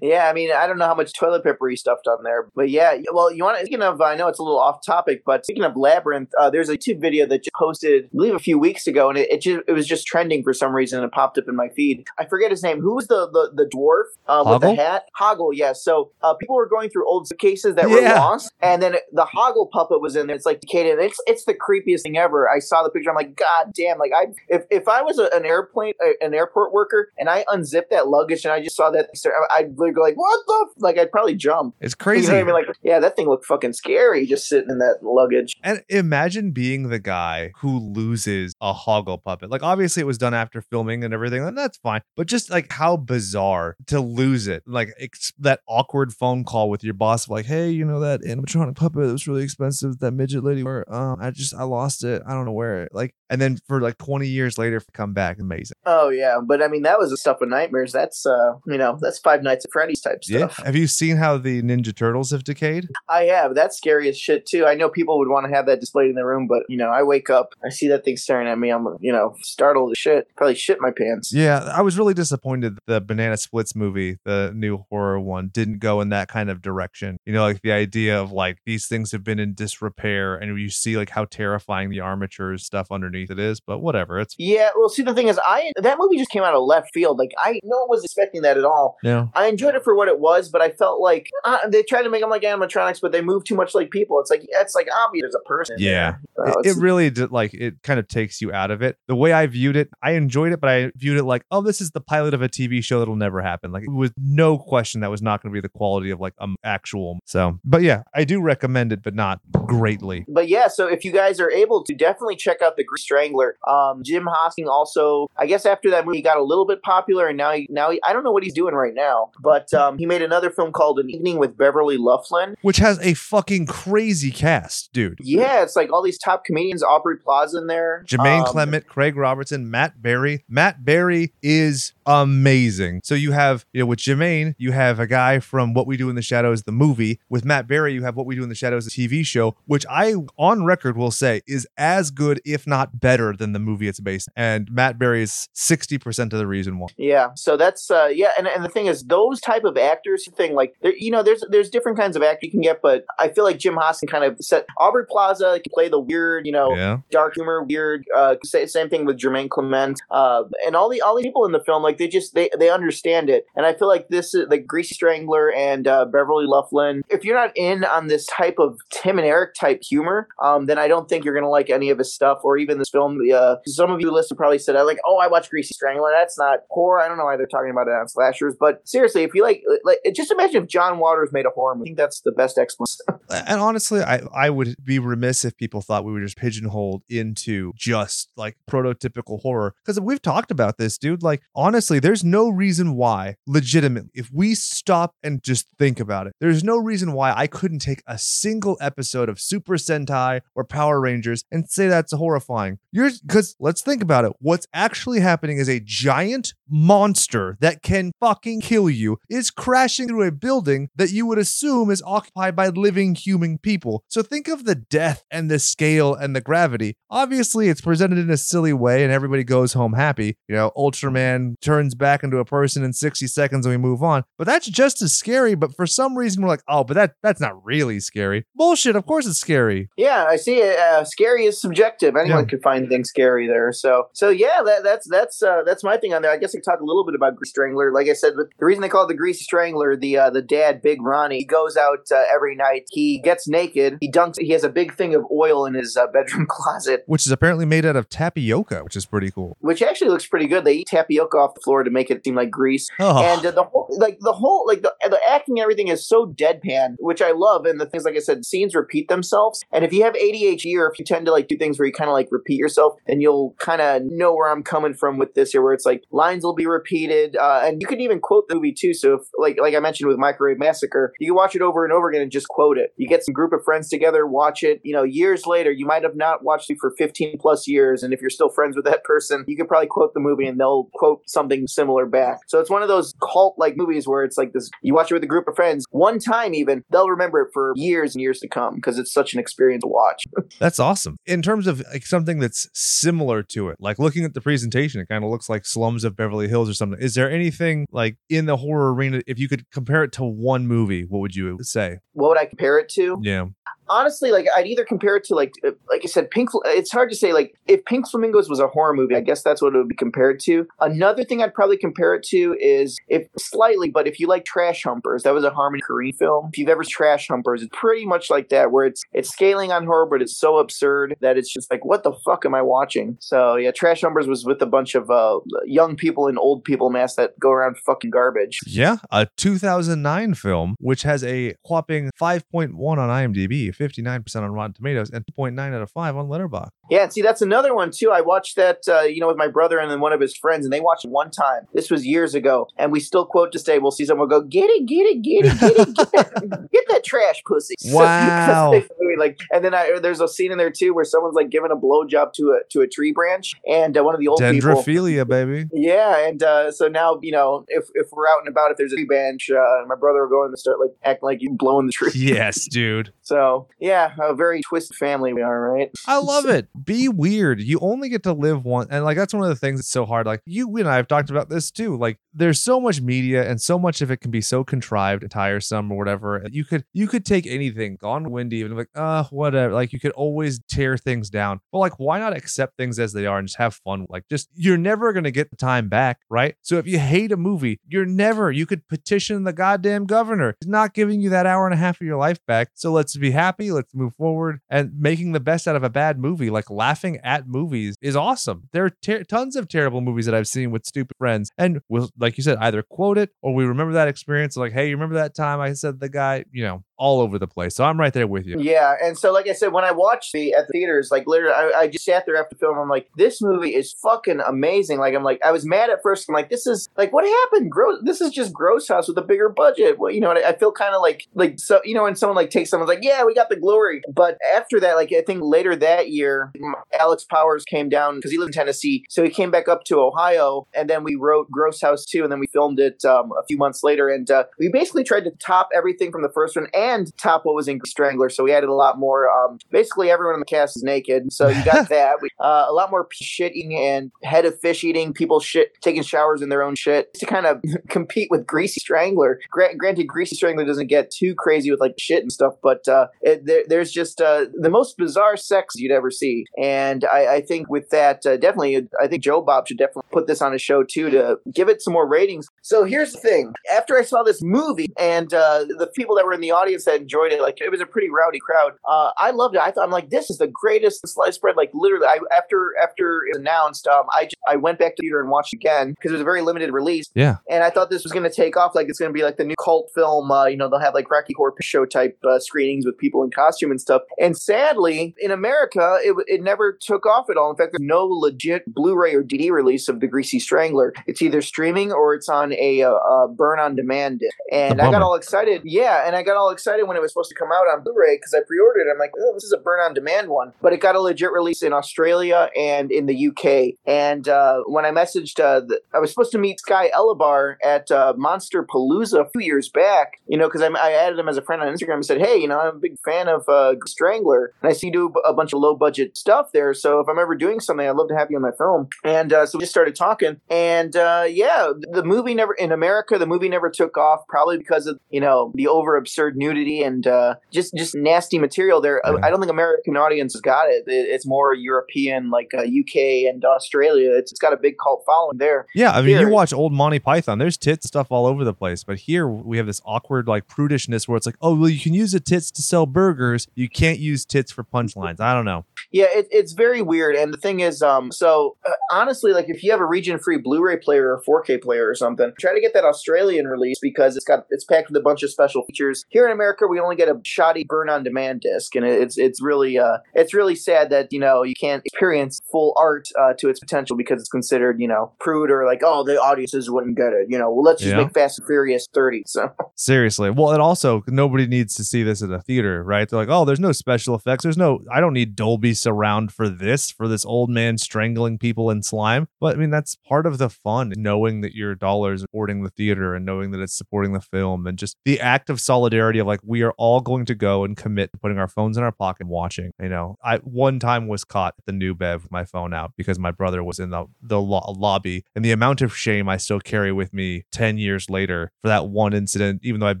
yeah, 0.00 0.28
I 0.28 0.32
mean 0.32 0.50
I 0.52 0.66
don't 0.66 0.78
know 0.78 0.86
how 0.86 0.94
much 0.94 1.12
toilet 1.12 1.44
paper 1.44 1.68
he 1.68 1.76
stuffed 1.76 2.06
on 2.06 2.22
there, 2.22 2.48
but 2.54 2.70
yeah. 2.70 2.96
Well, 3.12 3.32
you 3.32 3.44
want 3.44 3.58
to 3.58 3.66
speaking 3.66 3.82
of 3.82 4.00
I 4.00 4.16
know 4.16 4.28
it's 4.28 4.38
a 4.38 4.42
little 4.42 4.60
off 4.60 4.84
topic, 4.84 5.22
but 5.24 5.44
speaking 5.44 5.64
of 5.64 5.76
labyrinth, 5.76 6.30
uh, 6.38 6.50
there's 6.50 6.68
a 6.68 6.76
YouTube 6.76 7.00
video 7.00 7.26
that 7.26 7.44
just 7.44 7.54
posted 7.54 8.04
I 8.04 8.08
believe 8.12 8.34
a 8.34 8.38
few 8.38 8.58
weeks 8.58 8.86
ago, 8.86 9.08
and 9.08 9.18
it 9.18 9.30
it, 9.30 9.40
just, 9.40 9.60
it 9.66 9.72
was 9.72 9.86
just 9.86 10.06
trending 10.06 10.42
for 10.42 10.52
some 10.52 10.74
reason. 10.74 10.98
and 10.98 11.06
It 11.06 11.12
popped 11.12 11.38
up 11.38 11.44
in 11.48 11.56
my 11.56 11.68
feed. 11.68 12.06
I 12.18 12.26
forget 12.26 12.50
his 12.50 12.62
name. 12.62 12.80
Who 12.80 12.94
was 12.94 13.08
the 13.08 13.28
the, 13.30 13.64
the 13.64 13.68
dwarf 13.68 14.04
uh, 14.26 14.44
with 14.46 14.62
the 14.62 14.74
hat? 14.74 15.04
Hoggle. 15.18 15.50
Yeah. 15.52 15.72
So 15.72 16.12
uh, 16.22 16.34
people 16.34 16.56
were 16.56 16.68
going 16.68 16.90
through 16.90 17.08
old 17.08 17.30
cases 17.38 17.74
that 17.74 17.88
were 17.88 18.00
lost, 18.00 18.52
and 18.60 18.82
then 18.82 18.96
the 19.12 19.26
Hoggle 19.26 19.70
puppet 19.70 20.00
was 20.00 20.16
in 20.16 20.26
there. 20.26 20.36
It's 20.36 20.46
like 20.46 20.60
decayed, 20.60 20.86
and 20.90 21.00
it's 21.00 21.18
it's 21.26 21.44
the 21.44 21.54
creepiest 21.54 22.02
thing 22.02 22.16
ever. 22.16 22.48
I 22.48 22.55
saw 22.58 22.82
the 22.82 22.90
picture. 22.90 23.10
I'm 23.10 23.16
like, 23.16 23.36
God 23.36 23.72
damn! 23.74 23.98
Like 23.98 24.12
I, 24.16 24.26
if 24.48 24.64
if 24.70 24.88
I 24.88 25.02
was 25.02 25.18
a, 25.18 25.28
an 25.34 25.44
airplane, 25.44 25.94
a, 26.02 26.24
an 26.24 26.34
airport 26.34 26.72
worker, 26.72 27.12
and 27.18 27.28
I 27.28 27.44
unzipped 27.50 27.90
that 27.90 28.08
luggage 28.08 28.44
and 28.44 28.52
I 28.52 28.62
just 28.62 28.76
saw 28.76 28.90
that, 28.90 29.10
I'd 29.50 29.70
literally 29.70 29.92
go 29.92 30.02
like, 30.02 30.16
what 30.16 30.40
the? 30.46 30.66
F-? 30.70 30.82
Like 30.82 30.98
I'd 30.98 31.10
probably 31.10 31.34
jump. 31.34 31.74
It's 31.80 31.92
You 31.92 31.96
crazy. 31.96 32.28
know 32.28 32.34
what 32.34 32.40
I 32.40 32.44
mean? 32.44 32.54
Like, 32.54 32.76
yeah, 32.82 32.98
that 33.00 33.16
thing 33.16 33.28
looked 33.28 33.44
fucking 33.46 33.72
scary 33.72 34.26
just 34.26 34.48
sitting 34.48 34.70
in 34.70 34.78
that 34.78 34.98
luggage. 35.02 35.56
And 35.62 35.82
imagine 35.88 36.52
being 36.52 36.88
the 36.88 36.98
guy 36.98 37.52
who 37.60 37.78
loses 37.78 38.54
a 38.60 38.72
hoggle 38.72 39.22
puppet. 39.22 39.50
Like, 39.50 39.62
obviously, 39.62 40.00
it 40.00 40.06
was 40.06 40.18
done 40.18 40.34
after 40.34 40.62
filming 40.62 41.04
and 41.04 41.12
everything, 41.12 41.42
and 41.42 41.56
that's 41.56 41.78
fine. 41.78 42.00
But 42.16 42.26
just 42.26 42.50
like 42.50 42.72
how 42.72 42.96
bizarre 42.96 43.76
to 43.86 44.00
lose 44.00 44.46
it. 44.48 44.62
Like, 44.66 44.94
ex- 44.98 45.32
that 45.38 45.60
awkward 45.68 46.12
phone 46.12 46.44
call 46.44 46.70
with 46.70 46.82
your 46.84 46.94
boss, 46.94 47.28
like, 47.28 47.46
hey, 47.46 47.70
you 47.70 47.84
know, 47.84 48.00
that 48.00 48.22
animatronic 48.22 48.76
puppet 48.76 49.02
that 49.06 49.12
was 49.12 49.26
really 49.28 49.42
expensive, 49.42 49.98
that 49.98 50.12
midget 50.12 50.44
lady, 50.44 50.62
where 50.62 50.90
um, 50.92 51.18
I 51.20 51.30
just, 51.30 51.54
I 51.54 51.64
lost 51.64 52.04
it. 52.04 52.22
I 52.26 52.32
don't 52.32 52.45
know 52.46 52.52
where. 52.52 52.88
Like, 52.92 53.14
and 53.28 53.40
then 53.40 53.58
for 53.66 53.80
like 53.80 53.98
20 53.98 54.26
years 54.26 54.58
later, 54.58 54.80
come 54.92 55.12
back. 55.12 55.38
Amazing. 55.38 55.76
Oh 55.84 56.08
yeah, 56.08 56.38
but 56.44 56.62
I 56.62 56.68
mean 56.68 56.82
that 56.82 56.98
was 56.98 57.10
the 57.10 57.16
stuff 57.16 57.38
with 57.40 57.48
nightmares. 57.48 57.92
That's 57.92 58.24
uh, 58.24 58.54
you 58.66 58.78
know, 58.78 58.98
that's 59.00 59.18
Five 59.18 59.42
Nights 59.42 59.64
at 59.64 59.72
Freddy's 59.72 60.00
type 60.00 60.24
stuff. 60.24 60.56
Yeah. 60.58 60.64
Have 60.64 60.76
you 60.76 60.86
seen 60.86 61.16
how 61.16 61.38
the 61.38 61.62
Ninja 61.62 61.94
Turtles 61.94 62.30
have 62.30 62.44
decayed? 62.44 62.88
I 63.08 63.24
have. 63.24 63.54
That's 63.54 63.76
scary 63.76 64.08
as 64.08 64.18
shit 64.18 64.46
too. 64.46 64.64
I 64.66 64.74
know 64.74 64.88
people 64.88 65.18
would 65.18 65.28
want 65.28 65.46
to 65.46 65.54
have 65.54 65.66
that 65.66 65.80
displayed 65.80 66.08
in 66.08 66.14
their 66.14 66.26
room, 66.26 66.46
but 66.46 66.62
you 66.68 66.76
know, 66.76 66.88
I 66.88 67.02
wake 67.02 67.30
up, 67.30 67.54
I 67.64 67.70
see 67.70 67.88
that 67.88 68.04
thing 68.04 68.16
staring 68.16 68.48
at 68.48 68.58
me. 68.58 68.70
I'm 68.70 68.86
you 69.00 69.12
know 69.12 69.34
startled 69.42 69.92
as 69.92 69.98
shit. 69.98 70.28
Probably 70.36 70.54
shit 70.54 70.78
my 70.80 70.92
pants. 70.96 71.32
Yeah, 71.32 71.70
I 71.74 71.82
was 71.82 71.98
really 71.98 72.14
disappointed 72.14 72.78
the 72.86 73.00
Banana 73.00 73.36
Splits 73.36 73.74
movie, 73.74 74.18
the 74.24 74.52
new 74.54 74.84
horror 74.90 75.20
one, 75.20 75.48
didn't 75.48 75.78
go 75.78 76.00
in 76.00 76.10
that 76.10 76.28
kind 76.28 76.50
of 76.50 76.62
direction. 76.62 77.18
You 77.26 77.32
know, 77.32 77.42
like 77.42 77.62
the 77.62 77.72
idea 77.72 78.20
of 78.20 78.32
like 78.32 78.58
these 78.64 78.86
things 78.86 79.12
have 79.12 79.24
been 79.24 79.38
in 79.38 79.54
disrepair 79.54 80.36
and 80.36 80.58
you 80.58 80.70
see 80.70 80.96
like 80.96 81.10
how 81.10 81.24
terrifying 81.24 81.90
the 81.90 82.00
armature 82.00 82.35
stuff 82.58 82.88
underneath 82.90 83.30
it 83.30 83.38
is, 83.38 83.60
but 83.60 83.78
whatever. 83.78 84.18
It's 84.20 84.34
Yeah, 84.38 84.70
well, 84.76 84.88
see, 84.88 85.02
the 85.02 85.14
thing 85.14 85.28
is, 85.28 85.38
I 85.46 85.72
that 85.76 85.98
movie 85.98 86.16
just 86.18 86.30
came 86.30 86.42
out 86.42 86.54
of 86.54 86.62
left 86.64 86.88
field. 86.92 87.18
Like, 87.18 87.32
I 87.38 87.60
no 87.62 87.78
one 87.78 87.88
was 87.88 88.04
expecting 88.04 88.42
that 88.42 88.56
at 88.56 88.64
all. 88.64 88.96
yeah. 89.02 89.26
I 89.34 89.46
enjoyed 89.46 89.74
it 89.74 89.84
for 89.84 89.94
what 89.94 90.08
it 90.08 90.18
was, 90.20 90.48
but 90.48 90.60
I 90.60 90.70
felt 90.70 91.00
like 91.00 91.30
uh, 91.44 91.68
they 91.68 91.82
tried 91.82 92.02
to 92.02 92.10
make 92.10 92.20
them 92.20 92.30
like 92.30 92.42
animatronics, 92.42 93.00
but 93.00 93.12
they 93.12 93.20
move 93.22 93.44
too 93.44 93.54
much 93.54 93.74
like 93.74 93.90
people. 93.90 94.20
It's 94.20 94.30
like 94.30 94.42
yeah, 94.50 94.60
it's 94.60 94.74
like 94.74 94.88
obvious 94.94 95.22
there's 95.22 95.34
a 95.34 95.48
person. 95.48 95.76
Yeah. 95.78 96.16
Uh, 96.38 96.52
It, 96.60 96.66
it 96.66 96.76
really 96.76 97.10
did 97.10 97.30
like 97.32 97.54
it 97.54 97.82
kind 97.82 97.98
of 97.98 98.08
takes 98.08 98.40
you 98.40 98.52
out 98.52 98.70
of 98.70 98.82
it. 98.82 98.96
The 99.08 99.16
way 99.16 99.32
I 99.32 99.46
viewed 99.46 99.76
it, 99.76 99.88
I 100.02 100.12
enjoyed 100.12 100.52
it, 100.52 100.60
but 100.60 100.70
I 100.70 100.92
viewed 100.96 101.18
it 101.18 101.24
like, 101.24 101.44
oh, 101.50 101.62
this 101.62 101.80
is 101.80 101.90
the 101.92 102.00
pilot 102.00 102.34
of 102.34 102.42
a 102.42 102.48
TV 102.48 102.82
show 102.82 102.98
that'll 102.98 103.16
never 103.16 103.42
happen. 103.42 103.72
Like, 103.72 103.84
it 103.84 103.90
was 103.90 104.12
no 104.16 104.58
question 104.58 105.00
that 105.00 105.10
was 105.10 105.22
not 105.22 105.42
going 105.42 105.52
to 105.52 105.56
be 105.56 105.60
the 105.60 105.68
quality 105.68 106.10
of 106.10 106.20
like 106.20 106.34
um 106.38 106.56
actual. 106.64 107.18
So, 107.24 107.58
but 107.64 107.82
yeah, 107.82 108.02
I 108.14 108.24
do 108.24 108.40
recommend 108.40 108.92
it, 108.92 109.02
but 109.02 109.14
not 109.14 109.40
greatly. 109.66 110.24
but 110.28 110.48
yeah, 110.48 110.68
so 110.68 110.86
if 110.86 111.04
you 111.04 111.12
guys 111.12 111.40
are 111.40 111.50
able 111.50 111.82
to, 111.84 111.94
definitely 111.94 112.25
check 112.34 112.62
out 112.62 112.76
the 112.76 112.82
Grease 112.82 113.02
Strangler. 113.02 113.56
Um, 113.68 114.02
Jim 114.02 114.24
Hosking 114.24 114.66
also, 114.66 115.28
I 115.36 115.46
guess 115.46 115.64
after 115.66 115.90
that 115.90 116.04
movie, 116.04 116.18
he 116.18 116.22
got 116.22 116.38
a 116.38 116.42
little 116.42 116.66
bit 116.66 116.82
popular, 116.82 117.28
and 117.28 117.36
now 117.36 117.52
he, 117.52 117.68
now 117.70 117.90
he, 117.90 118.00
I 118.02 118.12
don't 118.12 118.24
know 118.24 118.32
what 118.32 118.42
he's 118.42 118.54
doing 118.54 118.74
right 118.74 118.94
now, 118.94 119.30
but 119.40 119.72
um, 119.74 119.98
he 119.98 120.06
made 120.06 120.22
another 120.22 120.50
film 120.50 120.72
called 120.72 120.98
An 120.98 121.08
Evening 121.10 121.38
with 121.38 121.56
Beverly 121.56 121.98
Luff 121.98 122.30
Linn. 122.32 122.56
Which 122.62 122.78
has 122.78 122.98
a 123.00 123.14
fucking 123.14 123.66
crazy 123.66 124.30
cast, 124.30 124.92
dude. 124.92 125.18
Yeah, 125.22 125.62
it's 125.62 125.76
like 125.76 125.92
all 125.92 126.02
these 126.02 126.18
top 126.18 126.44
comedians, 126.44 126.82
Aubrey 126.82 127.18
Plaza 127.18 127.58
in 127.58 127.66
there, 127.66 128.02
Jermaine 128.06 128.40
Um, 128.40 128.46
Clement, 128.46 128.86
Craig 128.86 129.16
Robinson, 129.16 129.70
Matt 129.70 130.00
Berry. 130.02 130.44
Matt 130.48 130.84
Berry 130.84 131.32
is 131.42 131.92
amazing. 132.06 133.00
So 133.04 133.14
you 133.14 133.32
have, 133.32 133.64
you 133.72 133.80
know, 133.80 133.86
with 133.86 133.98
Jermaine, 133.98 134.54
you 134.58 134.72
have 134.72 134.98
a 134.98 135.06
guy 135.06 135.38
from 135.38 135.74
What 135.74 135.86
We 135.86 135.96
Do 135.96 136.08
in 136.08 136.16
the 136.16 136.22
Shadows, 136.22 136.62
the 136.62 136.72
movie. 136.72 137.20
With 137.28 137.44
Matt 137.44 137.66
Berry, 137.66 137.92
you 137.94 138.02
have 138.04 138.16
What 138.16 138.26
We 138.26 138.34
Do 138.34 138.42
in 138.42 138.48
the 138.48 138.54
Shadows, 138.54 138.84
the 138.86 138.90
TV 138.90 139.24
show, 139.24 139.56
which 139.66 139.84
I, 139.90 140.14
on 140.38 140.64
record, 140.64 140.96
will 140.96 141.10
say 141.10 141.42
is 141.46 141.66
as 141.76 142.10
good, 142.10 142.40
if 142.44 142.66
not 142.66 143.00
better, 143.00 143.34
than 143.36 143.52
the 143.52 143.58
movie 143.58 143.88
it's 143.88 144.00
based. 144.00 144.28
And 144.36 144.70
Matt 144.70 144.98
Berry 144.98 145.22
is 145.22 145.48
60% 145.54 146.32
of 146.32 146.38
the 146.38 146.46
reason 146.46 146.78
why. 146.78 146.88
Yeah, 146.96 147.28
so 147.34 147.56
that's 147.56 147.90
uh 147.90 148.08
yeah, 148.12 148.30
and, 148.38 148.46
and 148.46 148.64
the 148.64 148.68
thing 148.68 148.86
is, 148.86 149.02
those 149.04 149.40
type 149.40 149.64
of 149.64 149.76
actors 149.76 150.28
thing 150.36 150.54
like 150.54 150.74
there, 150.82 150.94
you 150.96 151.10
know, 151.10 151.22
there's 151.22 151.42
there's 151.50 151.70
different 151.70 151.98
kinds 151.98 152.16
of 152.16 152.22
actors 152.22 152.44
you 152.44 152.50
can 152.50 152.60
get, 152.60 152.80
but 152.82 153.04
I 153.18 153.28
feel 153.28 153.44
like 153.44 153.58
Jim 153.58 153.74
Hosking 153.76 154.08
kind 154.08 154.24
of 154.24 154.36
set 154.40 154.66
Aubrey 154.78 155.04
Plaza 155.08 155.60
can 155.62 155.70
play 155.72 155.88
the 155.88 155.98
weird, 156.00 156.46
you 156.46 156.52
know, 156.52 156.74
Yeah. 156.74 156.98
dark 157.10 157.34
humor, 157.34 157.62
weird. 157.62 158.04
Uh, 158.14 158.36
sa- 158.44 158.66
same 158.66 158.88
thing 158.88 159.04
with 159.04 159.18
Jermaine 159.18 159.48
Clement, 159.48 160.00
uh, 160.10 160.44
and 160.66 160.76
all 160.76 160.88
the 160.88 161.00
all 161.02 161.16
the 161.16 161.22
people 161.22 161.44
in 161.46 161.52
the 161.52 161.60
film, 161.64 161.82
like 161.82 161.95
they 161.98 162.08
just 162.08 162.34
they 162.34 162.50
they 162.58 162.70
understand 162.70 163.30
it, 163.30 163.46
and 163.54 163.66
I 163.66 163.74
feel 163.74 163.88
like 163.88 164.08
this 164.08 164.34
is 164.34 164.46
like 164.48 164.66
Greasy 164.66 164.94
Strangler 164.94 165.52
and 165.52 165.86
uh, 165.86 166.04
Beverly 166.04 166.46
Luff 166.46 166.68
Linn. 166.72 167.02
If 167.08 167.24
you're 167.24 167.36
not 167.36 167.52
in 167.56 167.84
on 167.84 168.08
this 168.08 168.26
type 168.26 168.56
of 168.58 168.78
Tim 168.90 169.18
and 169.18 169.26
Eric 169.26 169.54
type 169.54 169.82
humor, 169.82 170.28
um, 170.42 170.66
then 170.66 170.78
I 170.78 170.88
don't 170.88 171.08
think 171.08 171.24
you're 171.24 171.34
gonna 171.34 171.50
like 171.50 171.70
any 171.70 171.90
of 171.90 171.98
his 171.98 172.14
stuff 172.14 172.40
or 172.44 172.56
even 172.58 172.78
this 172.78 172.90
film. 172.90 173.18
Uh, 173.32 173.56
some 173.66 173.90
of 173.90 174.00
you 174.00 174.10
listeners 174.10 174.36
probably 174.36 174.58
said, 174.58 174.76
"I 174.76 174.82
like, 174.82 174.98
oh, 175.06 175.18
I 175.18 175.26
watched 175.26 175.50
Greasy 175.50 175.74
Strangler. 175.74 176.10
That's 176.12 176.38
not 176.38 176.60
horror. 176.70 177.00
I 177.00 177.08
don't 177.08 177.18
know 177.18 177.24
why 177.24 177.36
they're 177.36 177.46
talking 177.46 177.70
about 177.70 177.88
it 177.88 177.94
on 177.94 178.08
slashers." 178.08 178.54
But 178.58 178.86
seriously, 178.86 179.22
if 179.22 179.34
you 179.34 179.42
like, 179.42 179.62
like, 179.84 179.98
just 180.14 180.30
imagine 180.30 180.62
if 180.62 180.68
John 180.68 180.98
Waters 180.98 181.30
made 181.32 181.46
a 181.46 181.50
horror 181.50 181.74
movie. 181.74 181.86
I 181.86 181.90
think 181.90 181.98
that's 181.98 182.20
the 182.20 182.32
best 182.32 182.58
explanation. 182.58 182.96
And 183.28 183.60
honestly, 183.60 184.00
I, 184.02 184.20
I 184.32 184.50
would 184.50 184.76
be 184.84 185.00
remiss 185.00 185.44
if 185.44 185.56
people 185.56 185.80
thought 185.80 186.04
we 186.04 186.12
were 186.12 186.20
just 186.20 186.36
pigeonholed 186.36 187.02
into 187.08 187.72
just 187.74 188.30
like 188.36 188.56
prototypical 188.70 189.40
horror. 189.40 189.74
Because 189.84 190.00
we've 190.00 190.22
talked 190.22 190.50
about 190.50 190.78
this, 190.78 190.96
dude. 190.96 191.22
Like, 191.22 191.42
honestly, 191.54 191.85
there's 191.88 192.24
no 192.24 192.48
reason 192.48 192.94
why, 192.96 193.36
legitimately, 193.46 194.10
if 194.14 194.30
we 194.32 194.54
stop 194.54 195.14
and 195.22 195.42
just 195.42 195.66
think 195.78 196.00
about 196.00 196.26
it, 196.26 196.34
there's 196.40 196.64
no 196.64 196.76
reason 196.76 197.12
why 197.12 197.32
I 197.32 197.46
couldn't 197.46 197.78
take 197.78 198.02
a 198.06 198.18
single 198.18 198.76
episode 198.80 199.28
of 199.28 199.40
Super 199.40 199.74
Sentai 199.74 200.40
or 200.54 200.64
Power 200.64 201.00
Rangers 201.00 201.44
and 201.50 201.68
say 201.68 201.88
that's 201.88 202.12
horrifying. 202.12 202.78
You're 202.92 203.10
because 203.22 203.56
let's 203.60 203.82
think 203.82 204.02
about 204.02 204.24
it. 204.24 204.32
What's 204.40 204.66
actually 204.72 205.20
happening 205.20 205.58
is 205.58 205.68
a 205.68 205.80
giant 205.80 206.54
monster 206.68 207.56
that 207.60 207.82
can 207.82 208.12
fucking 208.20 208.60
kill 208.60 208.88
you 208.88 209.18
is 209.28 209.50
crashing 209.50 210.08
through 210.08 210.22
a 210.26 210.32
building 210.32 210.88
that 210.96 211.10
you 211.10 211.26
would 211.26 211.38
assume 211.38 211.90
is 211.90 212.02
occupied 212.06 212.54
by 212.54 212.68
living 212.68 213.14
human 213.14 213.58
people. 213.58 214.04
So 214.08 214.22
think 214.22 214.48
of 214.48 214.64
the 214.64 214.74
death 214.74 215.24
and 215.30 215.50
the 215.50 215.58
scale 215.58 216.14
and 216.14 216.34
the 216.36 216.40
gravity. 216.40 216.96
Obviously, 217.10 217.68
it's 217.68 217.80
presented 217.80 218.18
in 218.18 218.30
a 218.30 218.36
silly 218.36 218.72
way 218.72 219.02
and 219.02 219.12
everybody 219.12 219.44
goes 219.44 219.72
home 219.72 219.94
happy. 219.94 220.36
You 220.48 220.54
know, 220.54 220.72
Ultraman 220.76 221.54
turns 221.60 221.94
back 221.94 222.22
into 222.22 222.38
a 222.38 222.44
person 222.44 222.84
in 222.84 222.92
60 222.92 223.26
seconds 223.26 223.66
and 223.66 223.72
we 223.72 223.76
move 223.78 224.02
on. 224.02 224.24
But 224.38 224.46
that's 224.46 224.66
just 224.66 225.02
as 225.02 225.12
scary, 225.12 225.54
but 225.54 225.74
for 225.74 225.86
some 225.86 226.16
reason 226.16 226.42
we're 226.42 226.48
like, 226.48 226.62
"Oh, 226.68 226.84
but 226.84 226.94
that 226.94 227.14
that's 227.22 227.40
not 227.40 227.64
really 227.64 228.00
scary." 228.00 228.44
Bullshit, 228.54 228.96
of 228.96 229.06
course 229.06 229.26
it's 229.26 229.38
scary. 229.38 229.88
Yeah, 229.96 230.24
I 230.28 230.36
see. 230.36 230.56
it. 230.58 230.78
Uh, 230.78 231.04
scary 231.04 231.44
is 231.46 231.60
subjective. 231.60 232.16
Anyone 232.16 232.44
Yeah. 232.44 232.48
could 232.50 232.62
find 232.62 232.88
things 232.88 233.08
scary 233.08 233.46
there. 233.46 233.72
So, 233.72 234.08
so 234.14 234.28
yeah, 234.30 234.62
that, 234.64 234.82
that's 234.82 235.08
that's 235.08 235.42
uh, 235.42 235.62
that's 235.64 235.82
my 235.84 235.96
thing 235.96 236.14
on 236.14 236.22
there. 236.22 236.30
I 236.32 236.36
guess 236.36 236.54
Talk 236.60 236.80
a 236.80 236.84
little 236.84 237.04
bit 237.04 237.14
about 237.14 237.36
Greasy 237.36 237.50
Strangler. 237.50 237.92
Like 237.92 238.08
I 238.08 238.12
said, 238.12 238.34
but 238.36 238.46
the 238.58 238.64
reason 238.66 238.82
they 238.82 238.88
call 238.88 239.04
it 239.04 239.08
the 239.08 239.14
Greasy 239.14 239.44
Strangler, 239.44 239.96
the 239.96 240.16
uh, 240.18 240.30
the 240.30 240.42
dad, 240.42 240.82
Big 240.82 241.00
Ronnie, 241.02 241.38
he 241.38 241.44
goes 241.44 241.76
out 241.76 242.06
uh, 242.12 242.22
every 242.32 242.54
night. 242.56 242.84
He 242.90 243.18
gets 243.18 243.48
naked. 243.48 243.98
He 244.00 244.10
dunks. 244.10 244.40
He 244.40 244.50
has 244.50 244.64
a 244.64 244.68
big 244.68 244.94
thing 244.94 245.14
of 245.14 245.24
oil 245.30 245.66
in 245.66 245.74
his 245.74 245.96
uh, 245.96 246.06
bedroom 246.08 246.46
closet, 246.50 247.04
Which 247.06 247.26
is 247.26 247.32
apparently 247.32 247.66
made 247.66 247.84
out 247.86 247.96
of 247.96 248.08
tapioca, 248.08 248.82
which 248.84 248.96
is 248.96 249.06
pretty 249.06 249.30
cool. 249.30 249.56
which 249.60 249.82
actually 249.82 250.10
looks 250.10 250.26
pretty 250.26 250.46
good. 250.46 250.64
They 250.64 250.74
eat 250.78 250.88
tapioca 250.88 251.36
off 251.36 251.54
the 251.54 251.60
floor 251.60 251.82
to 251.84 251.90
make 251.90 252.10
it 252.10 252.24
seem 252.24 252.34
like 252.34 252.50
grease. 252.50 252.88
Oh, 253.00 253.22
and 253.22 253.44
uh, 253.44 253.50
the 253.50 253.64
whole 253.64 253.86
like 253.98 254.18
the 254.20 254.32
whole 254.32 254.64
like 254.66 254.82
the, 254.82 254.92
the 255.08 255.20
acting 255.28 255.58
and 255.58 255.62
everything 255.62 255.88
is 255.88 256.06
so 256.06 256.26
deadpan 256.26 256.96
which 256.98 257.22
i 257.22 257.30
love 257.30 257.64
and 257.66 257.80
the 257.80 257.86
things 257.86 258.04
like 258.04 258.16
i 258.16 258.18
said 258.18 258.44
scenes 258.44 258.74
repeat 258.74 259.08
themselves 259.08 259.64
and 259.72 259.84
if 259.84 259.92
you 259.92 260.02
have 260.02 260.14
adhd 260.14 260.74
or 260.76 260.90
if 260.90 260.98
you 260.98 261.04
tend 261.04 261.24
to 261.26 261.32
like 261.32 261.48
do 261.48 261.56
things 261.56 261.78
where 261.78 261.86
you 261.86 261.92
kind 261.92 262.10
of 262.10 262.14
like 262.14 262.28
repeat 262.30 262.58
yourself 262.58 262.94
then 263.06 263.20
you'll 263.20 263.54
kind 263.58 263.80
of 263.80 264.02
know 264.04 264.34
where 264.34 264.50
i'm 264.50 264.62
coming 264.62 264.92
from 264.92 265.18
with 265.18 265.34
this 265.34 265.52
here 265.52 265.62
where 265.62 265.72
it's 265.72 265.86
like 265.86 266.02
lines 266.10 266.44
will 266.46 266.54
be 266.54 266.66
repeated 266.66 267.36
uh, 267.36 267.60
and 267.64 267.80
you 267.80 267.86
can 267.86 268.00
even 268.00 268.20
quote 268.20 268.48
the 268.48 268.54
movie 268.54 268.72
too 268.72 268.94
so 268.94 269.14
if 269.14 269.22
like 269.38 269.58
like 269.60 269.74
i 269.74 269.80
mentioned 269.80 270.08
with 270.08 270.18
microwave 270.18 270.58
massacre 270.58 271.12
you 271.18 271.28
can 271.28 271.34
watch 271.34 271.54
it 271.54 271.62
over 271.62 271.84
and 271.84 271.92
over 271.92 272.08
again 272.08 272.22
and 272.22 272.30
just 272.30 272.48
quote 272.48 272.78
it. 272.78 272.92
You 272.96 273.08
get 273.08 273.24
some 273.24 273.32
group 273.32 273.52
of 273.52 273.64
friends 273.64 273.88
together 273.88 274.26
watch 274.26 274.62
it 274.62 274.80
you 274.84 274.92
know 274.92 275.02
years 275.02 275.46
later 275.46 275.70
you 275.70 275.86
might 275.86 276.02
have 276.02 276.16
not 276.16 276.44
watched 276.44 276.70
it 276.70 276.78
for 276.80 276.94
15 276.96 277.38
plus 277.38 277.68
years 277.68 278.02
and 278.02 278.12
if 278.12 278.20
you're 278.20 278.30
still 278.30 278.48
friends 278.48 278.76
with 278.76 278.84
that 278.84 279.04
person 279.04 279.44
you 279.46 279.56
could 279.56 279.68
probably 279.68 279.88
quote 279.88 280.14
the 280.14 280.20
movie 280.20 280.46
and 280.46 280.58
they'll 280.60 280.88
quote 280.94 281.22
something 281.26 281.66
similar 281.66 282.06
back. 282.06 282.40
So 282.46 282.60
it's 282.60 282.70
one 282.70 282.82
of 282.82 282.88
those 282.88 283.14
cult 283.22 283.56
like 283.58 283.76
movies 283.76 284.06
where 284.06 284.24
it's 284.24 284.38
like 284.38 284.52
this 284.52 284.70
you 284.82 284.94
watch 284.94 285.10
it 285.10 285.14
with 285.14 285.24
a 285.24 285.26
group 285.26 285.48
of 285.48 285.56
friends 285.56 285.84
one 285.90 286.18
time 286.18 286.54
even 286.54 286.84
they'll 286.90 287.08
remember 287.08 287.42
it 287.42 287.50
for 287.52 287.72
years 287.76 288.14
and 288.14 288.22
years 288.22 288.40
to 288.40 288.48
come 288.48 288.76
because 288.76 288.98
it's 288.98 289.12
such 289.12 289.34
an 289.34 289.40
experience 289.40 289.82
to 289.82 289.88
watch. 289.88 290.24
That's 290.58 290.78
awesome. 290.78 291.16
In 291.26 291.42
terms 291.42 291.66
of 291.66 291.82
like 291.92 292.06
something 292.06 292.38
that's 292.38 292.68
similar 292.72 293.42
to 293.42 293.70
it, 293.70 293.76
like 293.80 293.98
looking 293.98 294.24
at 294.24 294.34
the 294.34 294.40
presentation, 294.40 295.00
it 295.00 295.08
kind 295.08 295.24
of 295.24 295.30
looks 295.30 295.48
like 295.48 295.64
Slums 295.64 296.04
of 296.04 296.16
Beverly 296.16 296.35
Hills 296.40 296.68
or 296.68 296.74
something. 296.74 297.00
Is 297.00 297.14
there 297.14 297.30
anything 297.30 297.86
like 297.90 298.16
in 298.28 298.46
the 298.46 298.56
horror 298.56 298.92
arena? 298.94 299.22
If 299.26 299.38
you 299.38 299.48
could 299.48 299.70
compare 299.70 300.04
it 300.04 300.12
to 300.12 300.24
one 300.24 300.66
movie, 300.66 301.02
what 301.04 301.20
would 301.20 301.34
you 301.34 301.58
say? 301.62 301.98
what 302.12 302.28
would 302.28 302.38
i 302.38 302.46
compare 302.46 302.78
it 302.78 302.88
to 302.88 303.18
Yeah. 303.22 303.46
Honestly, 303.88 304.30
like 304.30 304.46
I'd 304.56 304.66
either 304.66 304.84
compare 304.84 305.16
it 305.16 305.24
to 305.24 305.34
like 305.34 305.52
uh, 305.64 305.70
like 305.88 306.02
I 306.04 306.06
said, 306.06 306.30
Pink. 306.30 306.50
It's 306.64 306.92
hard 306.92 307.10
to 307.10 307.16
say. 307.16 307.32
Like 307.32 307.54
if 307.66 307.84
Pink 307.84 308.08
Flamingos 308.08 308.48
was 308.48 308.60
a 308.60 308.68
horror 308.68 308.94
movie, 308.94 309.16
I 309.16 309.20
guess 309.20 309.42
that's 309.42 309.62
what 309.62 309.74
it 309.74 309.78
would 309.78 309.88
be 309.88 309.94
compared 309.94 310.40
to. 310.40 310.66
Another 310.80 311.24
thing 311.24 311.42
I'd 311.42 311.54
probably 311.54 311.76
compare 311.76 312.14
it 312.14 312.22
to 312.24 312.56
is 312.60 312.96
if 313.08 313.26
slightly, 313.38 313.90
but 313.90 314.06
if 314.06 314.18
you 314.20 314.26
like 314.26 314.44
Trash 314.44 314.82
Humpers, 314.84 315.22
that 315.22 315.34
was 315.34 315.44
a 315.44 315.50
Harmony 315.50 315.82
Korine 315.88 316.16
film. 316.16 316.50
If 316.52 316.58
you've 316.58 316.68
ever 316.68 316.84
Trash 316.88 317.28
Humpers, 317.28 317.62
it's 317.62 317.76
pretty 317.76 318.06
much 318.06 318.30
like 318.30 318.48
that, 318.50 318.72
where 318.72 318.86
it's 318.86 319.02
it's 319.12 319.30
scaling 319.30 319.72
on 319.72 319.86
horror, 319.86 320.06
but 320.06 320.22
it's 320.22 320.36
so 320.36 320.58
absurd 320.58 321.16
that 321.20 321.36
it's 321.36 321.52
just 321.52 321.70
like, 321.70 321.84
what 321.84 322.02
the 322.02 322.12
fuck 322.24 322.44
am 322.44 322.54
I 322.54 322.62
watching? 322.62 323.16
So 323.20 323.56
yeah, 323.56 323.70
Trash 323.70 324.02
Humpers 324.02 324.26
was 324.26 324.44
with 324.44 324.60
a 324.62 324.66
bunch 324.66 324.94
of 324.94 325.10
uh, 325.10 325.40
young 325.64 325.96
people 325.96 326.26
and 326.26 326.38
old 326.38 326.64
people 326.64 326.90
mass 326.90 327.14
that 327.16 327.38
go 327.38 327.50
around 327.50 327.76
fucking 327.84 328.10
garbage. 328.10 328.58
Yeah. 328.66 328.96
A 329.10 329.26
2009 329.36 330.34
film, 330.34 330.76
which 330.78 331.02
has 331.02 331.24
a 331.24 331.54
whopping 331.68 332.10
5.1 332.20 332.72
on 332.74 332.98
IMDb, 333.08 333.55
59% 333.72 334.36
on 334.36 334.52
Rotten 334.52 334.74
Tomatoes, 334.74 335.10
and 335.10 335.24
2.9 335.26 335.58
out 335.58 335.82
of 335.82 335.90
5 335.90 336.16
on 336.16 336.28
Letterboxd. 336.28 336.70
Yeah, 336.90 337.02
and 337.02 337.12
see, 337.12 337.22
that's 337.22 337.42
another 337.42 337.74
one 337.74 337.90
too. 337.90 338.10
I 338.12 338.20
watched 338.20 338.56
that, 338.56 338.82
uh, 338.88 339.00
you 339.02 339.20
know, 339.20 339.26
with 339.28 339.36
my 339.36 339.48
brother 339.48 339.78
and 339.78 339.90
then 339.90 340.00
one 340.00 340.12
of 340.12 340.20
his 340.20 340.36
friends, 340.36 340.64
and 340.64 340.72
they 340.72 340.80
watched 340.80 341.04
it 341.04 341.10
one 341.10 341.30
time. 341.30 341.66
This 341.74 341.90
was 341.90 342.06
years 342.06 342.34
ago, 342.34 342.68
and 342.76 342.92
we 342.92 343.00
still 343.00 343.26
quote 343.26 343.50
to 343.52 343.58
say, 343.58 343.78
"We'll 343.78 343.90
see 343.90 344.04
someone 344.04 344.28
go, 344.28 344.40
get 344.40 344.70
it, 344.70 344.86
get 344.86 345.02
it, 345.06 345.22
get 345.22 345.46
it, 345.46 345.58
get 345.58 345.70
it, 345.72 345.96
get 345.96 346.12
that, 346.12 346.68
get 346.72 346.84
that 346.88 347.04
trash 347.04 347.42
pussy." 347.46 347.74
Wow. 347.96 348.72
movie, 348.72 349.16
like, 349.18 349.38
and 349.50 349.64
then 349.64 349.74
I, 349.74 349.98
there's 350.00 350.20
a 350.20 350.28
scene 350.28 350.52
in 350.52 350.58
there 350.58 350.70
too 350.70 350.92
where 350.94 351.04
someone's 351.04 351.34
like 351.34 351.50
giving 351.50 351.70
a 351.70 351.76
blowjob 351.76 352.32
to 352.34 352.50
a 352.50 352.68
to 352.70 352.82
a 352.82 352.86
tree 352.86 353.12
branch, 353.12 353.54
and 353.66 353.96
uh, 353.96 354.04
one 354.04 354.14
of 354.14 354.20
the 354.20 354.28
old 354.28 354.38
people. 354.38 354.70
Dendrophilia, 354.70 355.26
baby. 355.26 355.68
Yeah, 355.72 356.26
and 356.26 356.42
uh, 356.42 356.70
so 356.70 356.88
now 356.88 357.18
you 357.22 357.32
know 357.32 357.64
if 357.68 357.84
if 357.94 358.08
we're 358.12 358.28
out 358.28 358.40
and 358.40 358.48
about, 358.48 358.70
if 358.70 358.76
there's 358.76 358.92
a 358.92 358.96
tree 358.96 359.04
branch, 359.04 359.50
uh, 359.50 359.84
my 359.86 359.94
brother 359.94 360.22
will 360.22 360.30
go 360.30 360.42
in 360.44 360.48
and 360.48 360.58
start 360.58 360.78
like 360.78 360.90
acting 361.02 361.26
like 361.26 361.38
you 361.40 361.50
blowing 361.52 361.86
the 361.86 361.92
tree. 361.92 362.12
Yes, 362.14 362.66
dude. 362.66 363.12
So 363.22 363.45
yeah, 363.80 364.14
a 364.20 364.34
very 364.34 364.60
twisted 364.62 364.96
family 364.96 365.32
we 365.32 365.42
are, 365.42 365.72
right? 365.72 365.90
I 366.06 366.18
love 366.32 366.46
it. 366.46 366.68
Be 366.84 367.08
weird. 367.08 367.60
You 367.60 367.78
only 367.80 368.08
get 368.08 368.22
to 368.24 368.32
live 368.32 368.64
one, 368.64 368.88
and 368.90 369.04
like 369.04 369.16
that's 369.16 369.34
one 369.34 369.42
of 369.42 369.48
the 369.48 369.56
things 369.56 369.80
that's 369.80 369.90
so 369.90 370.04
hard. 370.04 370.26
Like 370.26 370.42
you 370.46 370.74
and 370.76 370.88
I 370.88 370.96
have 370.96 371.08
talked 371.08 371.30
about 371.30 371.48
this 371.48 371.70
too. 371.70 371.96
Like 371.96 372.18
there's 372.32 372.60
so 372.60 372.80
much 372.80 373.00
media, 373.00 373.48
and 373.48 373.60
so 373.60 373.78
much 373.78 374.00
of 374.02 374.10
it 374.10 374.18
can 374.18 374.30
be 374.30 374.40
so 374.40 374.64
contrived 374.64 375.22
and 375.22 375.30
tiresome 375.30 375.90
or 375.90 375.98
whatever. 375.98 376.44
You 376.50 376.64
could 376.64 376.84
you 376.92 377.06
could 377.06 377.24
take 377.24 377.46
anything, 377.46 377.96
Gone 377.96 378.30
Windy, 378.30 378.62
and 378.62 378.76
like, 378.76 378.88
uh, 378.94 379.24
whatever. 379.30 379.72
Like 379.74 379.92
you 379.92 380.00
could 380.00 380.12
always 380.12 380.60
tear 380.68 380.96
things 380.96 381.30
down. 381.30 381.60
But 381.72 381.78
like, 381.78 381.98
why 381.98 382.18
not 382.18 382.36
accept 382.36 382.76
things 382.76 382.98
as 382.98 383.12
they 383.12 383.26
are 383.26 383.38
and 383.38 383.48
just 383.48 383.58
have 383.58 383.74
fun? 383.74 384.06
Like, 384.08 384.24
just 384.28 384.48
you're 384.54 384.76
never 384.76 385.12
gonna 385.12 385.30
get 385.30 385.50
the 385.50 385.56
time 385.56 385.88
back, 385.88 386.20
right? 386.30 386.54
So 386.62 386.78
if 386.78 386.86
you 386.86 386.98
hate 386.98 387.32
a 387.32 387.36
movie, 387.36 387.80
you're 387.86 388.06
never. 388.06 388.50
You 388.50 388.66
could 388.66 388.86
petition 388.88 389.44
the 389.44 389.52
goddamn 389.52 390.06
governor. 390.06 390.56
He's 390.60 390.68
not 390.68 390.94
giving 390.94 391.20
you 391.20 391.30
that 391.30 391.46
hour 391.46 391.66
and 391.66 391.74
a 391.74 391.78
half 391.78 392.00
of 392.00 392.06
your 392.06 392.18
life 392.18 392.38
back. 392.46 392.70
So 392.74 392.92
let's 392.92 393.16
be 393.16 393.30
happy. 393.36 393.70
Let's 393.70 393.94
move 393.94 394.14
forward. 394.16 394.60
And 394.68 394.92
making 394.98 395.32
the 395.32 395.40
best 395.40 395.68
out 395.68 395.76
of 395.76 395.84
a 395.84 395.90
bad 395.90 396.18
movie, 396.18 396.50
like 396.50 396.70
laughing 396.70 397.18
at 397.22 397.46
movies, 397.46 397.96
is 398.00 398.16
awesome. 398.16 398.68
There 398.72 398.84
are 398.84 398.90
ter- 398.90 399.22
tons 399.22 399.54
of 399.56 399.68
terrible 399.68 400.00
movies 400.00 400.26
that 400.26 400.34
I've 400.34 400.48
seen 400.48 400.70
with 400.70 400.84
stupid 400.84 401.16
friends, 401.18 401.50
and 401.56 401.80
we'll, 401.88 402.10
like 402.18 402.36
you 402.36 402.42
said, 402.42 402.58
either 402.58 402.82
quote 402.82 403.18
it 403.18 403.30
or 403.42 403.54
we 403.54 403.64
remember 403.64 403.92
that 403.94 404.08
experience. 404.08 404.56
Like, 404.56 404.72
hey, 404.72 404.88
you 404.88 404.96
remember 404.96 405.14
that 405.14 405.34
time 405.34 405.60
I 405.60 405.72
said 405.74 406.00
the 406.00 406.08
guy, 406.08 406.44
you 406.50 406.64
know, 406.64 406.82
all 406.98 407.20
over 407.20 407.38
the 407.38 407.46
place. 407.46 407.74
So 407.74 407.84
I'm 407.84 408.00
right 408.00 408.12
there 408.12 408.26
with 408.26 408.46
you. 408.46 408.56
Yeah, 408.58 408.94
and 409.02 409.18
so 409.18 409.32
like 409.32 409.48
I 409.48 409.52
said, 409.52 409.72
when 409.72 409.84
I 409.84 409.92
watched 409.92 410.32
the 410.32 410.54
at 410.54 410.66
the 410.66 410.72
theaters, 410.72 411.10
like 411.10 411.24
literally, 411.26 411.54
I, 411.54 411.80
I 411.80 411.88
just 411.88 412.04
sat 412.04 412.24
there 412.26 412.36
after 412.36 412.54
the 412.54 412.58
film. 412.58 412.78
I'm 412.78 412.88
like, 412.88 413.08
this 413.16 413.42
movie 413.42 413.74
is 413.74 413.92
fucking 413.92 414.40
amazing. 414.40 414.98
Like 414.98 415.14
I'm 415.14 415.22
like, 415.22 415.40
I 415.44 415.52
was 415.52 415.66
mad 415.66 415.90
at 415.90 416.02
first. 416.02 416.28
I'm 416.28 416.34
like, 416.34 416.50
this 416.50 416.66
is 416.66 416.88
like, 416.96 417.12
what 417.12 417.24
happened? 417.24 417.70
Gross. 417.70 418.00
This 418.02 418.20
is 418.20 418.32
just 418.32 418.52
Gross 418.52 418.88
House 418.88 419.08
with 419.08 419.18
a 419.18 419.22
bigger 419.22 419.48
budget. 419.48 419.98
Well, 419.98 420.10
you 420.10 420.20
know, 420.20 420.30
I, 420.30 420.48
I 420.48 420.56
feel 420.56 420.72
kind 420.72 420.94
of 420.94 421.02
like 421.02 421.26
like 421.34 421.58
so. 421.58 421.80
You 421.84 421.94
know, 421.94 422.04
when 422.04 422.16
someone 422.16 422.36
like 422.36 422.50
takes 422.50 422.70
someone's 422.70 422.88
like, 422.88 423.02
yeah, 423.02 423.24
we 423.26 423.34
got 423.34 423.48
the 423.48 423.56
glory. 423.56 424.02
But 424.12 424.38
after 424.54 424.80
that, 424.80 424.96
like 424.96 425.12
I 425.12 425.22
think 425.22 425.42
later 425.42 425.76
that 425.76 426.10
year, 426.10 426.52
Alex 426.98 427.24
Powers 427.24 427.64
came 427.64 427.88
down 427.88 428.16
because 428.16 428.30
he 428.30 428.38
lived 428.38 428.50
in 428.50 428.60
Tennessee, 428.60 429.04
so 429.08 429.22
he 429.22 429.30
came 429.30 429.50
back 429.50 429.68
up 429.68 429.84
to 429.84 430.00
Ohio, 430.00 430.66
and 430.74 430.88
then 430.88 431.04
we 431.04 431.14
wrote 431.14 431.50
Gross 431.50 431.80
House 431.80 432.04
Two, 432.04 432.22
and 432.22 432.32
then 432.32 432.38
we 432.38 432.46
filmed 432.48 432.78
it 432.78 433.04
um, 433.04 433.32
a 433.38 433.44
few 433.46 433.56
months 433.56 433.82
later, 433.82 434.08
and 434.08 434.30
uh, 434.30 434.44
we 434.58 434.68
basically 434.68 435.04
tried 435.04 435.24
to 435.24 435.30
top 435.38 435.68
everything 435.74 436.10
from 436.10 436.22
the 436.22 436.30
first 436.30 436.56
one 436.56 436.68
and 436.74 437.16
top 437.18 437.44
what 437.44 437.54
was 437.54 437.68
in 437.68 437.80
Strangler. 437.84 438.28
So 438.28 438.44
we 438.44 438.52
added 438.52 438.68
a 438.68 438.74
lot 438.74 438.98
more. 438.98 439.30
Um, 439.30 439.58
basically, 439.70 440.10
everyone 440.10 440.34
in 440.34 440.40
the 440.40 440.46
cast 440.46 440.76
is 440.76 440.82
naked, 440.82 441.32
so 441.32 441.48
you 441.48 441.64
got 441.64 441.88
that. 441.90 442.16
We, 442.20 442.28
uh, 442.40 442.66
a 442.68 442.72
lot 442.72 442.90
more 442.90 443.06
shit 443.12 443.54
eating 443.54 443.76
and 443.76 444.10
head 444.22 444.44
of 444.44 444.58
fish 444.60 444.84
eating, 444.84 445.12
people 445.12 445.40
shit 445.40 445.72
taking 445.80 446.02
showers 446.02 446.42
in 446.42 446.48
their 446.48 446.62
own 446.62 446.74
shit 446.74 447.12
to 447.14 447.26
kind 447.26 447.46
of 447.46 447.62
compete 447.88 448.28
with 448.30 448.46
Greasy 448.46 448.80
Strangler. 448.80 449.40
Gra- 449.50 449.76
granted, 449.76 450.06
Greasy 450.06 450.36
Strangler 450.36 450.64
doesn't 450.64 450.88
get 450.88 451.10
too 451.10 451.34
crazy 451.34 451.70
with 451.70 451.80
like 451.80 451.94
shit 451.98 452.22
and 452.22 452.32
stuff, 452.32 452.54
but 452.62 452.86
uh, 452.88 453.08
it, 453.22 453.46
there, 453.46 453.64
there's 453.68 453.90
just 453.90 454.20
uh, 454.20 454.46
the 454.60 454.70
most 454.70 454.96
bizarre 454.96 455.36
sex 455.36 455.74
you'd 455.76 455.92
ever 455.92 456.10
see, 456.10 456.44
and 456.62 457.04
I, 457.04 457.36
I 457.36 457.40
think 457.40 457.68
with 457.68 457.90
that, 457.90 458.24
uh, 458.26 458.36
definitely, 458.36 458.88
I 459.00 459.06
think 459.06 459.22
Joe 459.22 459.40
Bob 459.42 459.68
should 459.68 459.78
definitely 459.78 460.08
put 460.12 460.26
this 460.26 460.42
on 460.42 460.54
a 460.54 460.58
show 460.58 460.82
too 460.82 461.10
to 461.10 461.38
give 461.52 461.68
it 461.68 461.82
some 461.82 461.92
more 461.92 462.06
ratings. 462.06 462.48
So 462.62 462.84
here's 462.84 463.12
the 463.12 463.20
thing: 463.20 463.52
after 463.72 463.98
I 463.98 464.02
saw 464.02 464.22
this 464.22 464.42
movie 464.42 464.92
and 464.98 465.32
uh, 465.32 465.64
the 465.78 465.90
people 465.94 466.16
that 466.16 466.24
were 466.24 466.32
in 466.32 466.40
the 466.40 466.50
audience 466.50 466.84
that 466.84 467.00
enjoyed 467.00 467.32
it, 467.32 467.40
like 467.40 467.60
it 467.60 467.70
was 467.70 467.80
a 467.80 467.86
pretty 467.86 468.08
rowdy 468.10 468.38
crowd. 468.38 468.72
Uh, 468.88 469.10
I 469.18 469.30
loved 469.30 469.56
it. 469.56 469.60
I 469.60 469.70
thought 469.70 469.84
I'm 469.84 469.90
like, 469.90 470.10
this 470.10 470.30
is 470.30 470.38
the 470.38 470.48
greatest 470.48 471.06
sliced 471.06 471.40
bread. 471.40 471.56
Like 471.56 471.70
literally, 471.74 472.06
I, 472.06 472.18
after 472.36 472.72
after 472.82 473.24
it 473.24 473.34
was 473.34 473.38
announced, 473.38 473.86
um, 473.86 474.06
I 474.12 474.24
just, 474.24 474.36
I 474.48 474.56
went 474.56 474.78
back 474.78 474.96
to 474.96 475.02
the 475.02 475.06
theater 475.06 475.20
and 475.20 475.30
watched 475.30 475.54
it 475.54 475.56
again 475.56 475.90
because 475.90 476.10
it 476.10 476.14
was 476.14 476.20
a 476.20 476.24
very 476.24 476.42
limited 476.42 476.72
release. 476.72 477.06
Yeah. 477.14 477.36
And 477.48 477.64
I 477.64 477.70
thought 477.70 477.90
this 477.90 478.02
was 478.02 478.12
going 478.12 478.24
to 478.24 478.34
take 478.34 478.56
off. 478.56 478.74
Like 478.74 478.88
it's 478.88 478.98
going 478.98 479.10
to 479.10 479.14
be 479.14 479.22
like 479.22 479.36
the 479.36 479.44
new 479.44 479.54
cult 479.62 479.90
film. 479.94 480.30
Uh, 480.30 480.46
you 480.46 480.56
know, 480.56 480.68
they'll 480.68 480.80
have 480.80 480.94
like 480.94 481.10
Rocky 481.10 481.34
Horror 481.36 481.54
Show 481.60 481.84
type 481.86 482.18
uh, 482.28 482.38
screenings 482.38 482.84
with 482.84 482.98
people 482.98 483.05
in 483.14 483.30
costume 483.30 483.70
and 483.70 483.80
stuff. 483.80 484.02
And 484.18 484.36
sadly, 484.36 485.14
in 485.18 485.30
America, 485.30 485.98
it, 486.02 486.14
it 486.26 486.42
never 486.42 486.76
took 486.80 487.06
off 487.06 487.30
at 487.30 487.36
all. 487.36 487.50
In 487.50 487.56
fact, 487.56 487.72
there's 487.72 487.86
no 487.86 488.06
legit 488.06 488.62
Blu-ray 488.72 489.14
or 489.14 489.22
DVD 489.22 489.50
release 489.50 489.88
of 489.88 490.00
The 490.00 490.06
Greasy 490.06 490.38
Strangler. 490.38 490.92
It's 491.06 491.22
either 491.22 491.42
streaming 491.42 491.92
or 491.92 492.14
it's 492.14 492.28
on 492.28 492.52
a, 492.52 492.82
uh, 492.82 492.92
uh 492.92 493.26
burn 493.28 493.58
on 493.58 493.76
demand. 493.76 494.22
And 494.52 494.80
I 494.80 494.90
got 494.90 495.02
all 495.02 495.14
excited. 495.14 495.62
Yeah, 495.64 496.06
and 496.06 496.16
I 496.16 496.22
got 496.22 496.36
all 496.36 496.50
excited 496.50 496.86
when 496.86 496.96
it 496.96 497.00
was 497.00 497.12
supposed 497.12 497.30
to 497.30 497.34
come 497.34 497.50
out 497.52 497.66
on 497.72 497.82
Blu-ray 497.82 498.16
because 498.16 498.34
I 498.34 498.40
pre-ordered 498.46 498.80
it. 498.80 498.90
I'm 498.90 498.98
like, 498.98 499.12
oh, 499.18 499.34
this 499.34 499.44
is 499.44 499.52
a 499.52 499.58
burn 499.58 499.80
on 499.80 499.94
demand 499.94 500.28
one. 500.28 500.52
But 500.60 500.72
it 500.72 500.80
got 500.80 500.94
a 500.94 501.00
legit 501.00 501.32
release 501.32 501.62
in 501.62 501.72
Australia 501.72 502.50
and 502.56 502.90
in 502.90 503.06
the 503.06 503.28
UK. 503.28 503.78
And 503.86 504.28
uh, 504.28 504.62
when 504.66 504.84
I 504.84 504.90
messaged, 504.90 505.40
uh, 505.40 505.60
the, 505.60 505.80
I 505.94 505.98
was 505.98 506.10
supposed 506.10 506.32
to 506.32 506.38
meet 506.38 506.60
Sky 506.60 506.90
Elobar 506.94 507.56
at 507.64 507.90
uh, 507.90 508.14
Monster 508.16 508.64
Palooza 508.64 509.26
a 509.26 509.30
few 509.30 509.40
years 509.40 509.68
back, 509.68 510.20
you 510.26 510.36
know, 510.36 510.46
because 510.48 510.62
I, 510.62 510.68
I, 510.68 510.92
added 510.92 511.18
him 511.18 511.28
as 511.28 511.36
a 511.36 511.42
friend 511.42 511.62
on 511.62 511.68
Instagram 511.68 511.94
and 511.94 512.06
said, 512.06 512.20
hey, 512.20 512.36
you 512.36 512.48
know, 512.48 512.58
I'm 512.58 512.76
a 512.76 512.85
big 512.88 512.98
fan 513.04 513.28
of 513.28 513.48
uh, 513.48 513.74
Strangler, 513.86 514.52
and 514.62 514.70
I 514.70 514.72
see 514.72 514.88
you 514.88 514.92
do 514.92 515.12
a 515.24 515.32
bunch 515.32 515.52
of 515.52 515.60
low 515.60 515.74
budget 515.74 516.16
stuff 516.16 516.52
there. 516.52 516.74
So 516.74 517.00
if 517.00 517.08
I'm 517.08 517.18
ever 517.18 517.34
doing 517.34 517.60
something, 517.60 517.86
I'd 517.86 517.96
love 517.96 518.08
to 518.08 518.16
have 518.16 518.30
you 518.30 518.36
on 518.36 518.42
my 518.42 518.52
film. 518.56 518.88
And 519.04 519.32
uh, 519.32 519.46
so 519.46 519.58
we 519.58 519.62
just 519.62 519.72
started 519.72 519.96
talking. 519.96 520.40
And 520.48 520.94
uh, 520.96 521.24
yeah, 521.28 521.72
the 521.90 522.04
movie 522.04 522.34
never, 522.34 522.54
in 522.54 522.72
America, 522.72 523.18
the 523.18 523.26
movie 523.26 523.48
never 523.48 523.70
took 523.70 523.96
off, 523.96 524.20
probably 524.28 524.58
because 524.58 524.86
of, 524.86 524.98
you 525.10 525.20
know, 525.20 525.52
the 525.54 525.68
over 525.68 525.96
absurd 525.96 526.36
nudity 526.36 526.82
and 526.82 527.06
uh, 527.06 527.36
just, 527.52 527.74
just 527.74 527.94
nasty 527.94 528.38
material 528.38 528.80
there. 528.80 529.04
I 529.06 529.30
don't 529.30 529.40
think 529.40 529.50
American 529.50 529.96
audiences 529.96 530.40
got 530.40 530.68
it. 530.68 530.84
It's 530.86 531.26
more 531.26 531.54
European, 531.54 532.30
like 532.30 532.50
UK 532.54 532.96
uh, 532.96 533.30
and 533.30 533.44
Australia. 533.44 534.12
It's, 534.12 534.32
it's 534.32 534.40
got 534.40 534.52
a 534.52 534.56
big 534.56 534.76
cult 534.82 535.02
following 535.06 535.38
there. 535.38 535.66
Yeah, 535.74 535.92
I 535.92 536.00
mean, 536.00 536.16
here, 536.16 536.28
you 536.28 536.28
watch 536.28 536.52
old 536.52 536.72
Monty 536.72 536.98
Python. 536.98 537.38
There's 537.38 537.56
tits 537.56 537.86
stuff 537.86 538.08
all 538.10 538.26
over 538.26 538.44
the 538.44 538.54
place, 538.54 538.84
but 538.84 538.98
here 538.98 539.26
we 539.28 539.56
have 539.56 539.66
this 539.66 539.80
awkward 539.84 540.28
like 540.28 540.46
prudishness 540.46 541.08
where 541.08 541.16
it's 541.16 541.26
like, 541.26 541.36
oh, 541.40 541.54
well, 541.54 541.68
you 541.68 541.80
can 541.80 541.94
use 541.94 542.12
the 542.12 542.20
tits 542.20 542.50
to 542.52 542.62
sell 542.62 542.75
burgers. 542.84 543.48
You 543.54 543.68
can't 543.68 543.98
use 543.98 544.24
tits 544.24 544.52
for 544.52 544.64
punchlines. 544.64 545.20
I 545.20 545.32
don't 545.32 545.44
know. 545.44 545.64
Yeah, 545.90 546.06
it, 546.10 546.28
it's 546.30 546.52
very 546.52 546.82
weird. 546.82 547.14
And 547.16 547.32
the 547.32 547.38
thing 547.38 547.60
is, 547.60 547.80
um, 547.80 548.10
so 548.12 548.56
uh, 548.66 548.72
honestly, 548.90 549.32
like 549.32 549.48
if 549.48 549.62
you 549.62 549.70
have 549.70 549.80
a 549.80 549.86
region-free 549.86 550.38
Blu-ray 550.38 550.78
player 550.78 551.16
or 551.16 551.42
4K 551.42 551.62
player 551.62 551.88
or 551.88 551.94
something, 551.94 552.32
try 552.38 552.54
to 552.54 552.60
get 552.60 552.74
that 552.74 552.84
Australian 552.84 553.46
release 553.46 553.78
because 553.80 554.16
it's 554.16 554.24
got 554.24 554.46
it's 554.50 554.64
packed 554.64 554.88
with 554.88 554.96
a 554.96 555.02
bunch 555.02 555.22
of 555.22 555.30
special 555.30 555.64
features. 555.64 556.04
Here 556.08 556.26
in 556.26 556.32
America, 556.32 556.66
we 556.66 556.80
only 556.80 556.96
get 556.96 557.08
a 557.08 557.18
shoddy 557.24 557.64
burn-on-demand 557.64 558.40
disc, 558.40 558.74
and 558.74 558.84
it's 558.84 559.16
it's 559.16 559.40
really 559.40 559.78
uh, 559.78 559.98
it's 560.14 560.34
really 560.34 560.56
sad 560.56 560.90
that 560.90 561.12
you 561.12 561.20
know 561.20 561.42
you 561.42 561.54
can't 561.54 561.82
experience 561.84 562.40
full 562.50 562.74
art 562.76 563.08
uh, 563.18 563.32
to 563.38 563.48
its 563.48 563.60
potential 563.60 563.96
because 563.96 564.20
it's 564.20 564.28
considered 564.28 564.80
you 564.80 564.88
know 564.88 565.12
prude 565.20 565.50
or 565.50 565.64
like 565.64 565.80
oh 565.84 566.04
the 566.04 566.20
audiences 566.20 566.70
wouldn't 566.70 566.96
get 566.96 567.12
it. 567.12 567.26
You 567.28 567.38
know, 567.38 567.50
well 567.50 567.62
let's 567.62 567.80
just 567.80 567.94
yeah. 567.94 568.02
make 568.02 568.12
Fast 568.12 568.38
and 568.38 568.46
Furious 568.46 568.88
30. 568.92 569.22
So 569.26 569.52
seriously, 569.76 570.30
well, 570.30 570.50
and 570.50 570.62
also 570.62 571.04
nobody 571.06 571.46
needs 571.46 571.74
to 571.76 571.84
see 571.84 572.02
this 572.02 572.22
at 572.22 572.30
a 572.30 572.40
theater, 572.40 572.65
right? 572.66 573.08
They're 573.08 573.18
like, 573.18 573.28
oh, 573.28 573.44
there's 573.44 573.60
no 573.60 573.72
special 573.72 574.14
effects. 574.14 574.42
There's 574.42 574.56
no. 574.56 574.80
I 574.92 575.00
don't 575.00 575.12
need 575.12 575.36
Dolby 575.36 575.74
surround 575.74 576.32
for 576.32 576.48
this 576.48 576.90
for 576.90 577.08
this 577.08 577.24
old 577.24 577.50
man 577.50 577.78
strangling 577.78 578.38
people 578.38 578.70
in 578.70 578.82
slime. 578.82 579.28
But 579.40 579.56
I 579.56 579.58
mean, 579.58 579.70
that's 579.70 579.96
part 579.96 580.26
of 580.26 580.38
the 580.38 580.50
fun, 580.50 580.92
knowing 580.96 581.40
that 581.42 581.54
your 581.54 581.74
dollars 581.74 582.22
supporting 582.22 582.62
the 582.62 582.70
theater 582.70 583.14
and 583.14 583.24
knowing 583.24 583.50
that 583.52 583.60
it's 583.60 583.76
supporting 583.76 584.12
the 584.12 584.20
film 584.20 584.66
and 584.66 584.78
just 584.78 584.96
the 585.04 585.20
act 585.20 585.50
of 585.50 585.60
solidarity 585.60 586.18
of 586.18 586.26
like 586.26 586.40
we 586.42 586.62
are 586.62 586.72
all 586.78 587.00
going 587.00 587.24
to 587.26 587.34
go 587.34 587.64
and 587.64 587.76
commit 587.76 588.12
to 588.12 588.18
putting 588.18 588.38
our 588.38 588.48
phones 588.48 588.76
in 588.76 588.82
our 588.82 588.92
pocket 588.92 589.22
and 589.22 589.30
watching. 589.30 589.70
You 589.80 589.88
know, 589.88 590.16
I 590.22 590.38
one 590.38 590.78
time 590.78 591.08
was 591.08 591.24
caught 591.24 591.54
at 591.58 591.66
the 591.66 591.72
new 591.72 591.94
Bev 591.94 592.24
with 592.24 592.32
my 592.32 592.44
phone 592.44 592.74
out 592.74 592.92
because 592.96 593.18
my 593.18 593.30
brother 593.30 593.62
was 593.62 593.78
in 593.78 593.90
the 593.90 594.06
the 594.22 594.40
lo- 594.40 594.74
lobby 594.76 595.24
and 595.34 595.44
the 595.44 595.52
amount 595.52 595.82
of 595.82 595.96
shame 595.96 596.28
I 596.28 596.36
still 596.36 596.60
carry 596.60 596.92
with 596.92 597.12
me 597.12 597.44
10 597.52 597.78
years 597.78 598.10
later 598.10 598.52
for 598.62 598.68
that 598.68 598.88
one 598.88 599.12
incident, 599.14 599.60
even 599.62 599.80
though 599.80 599.86
I've 599.86 600.00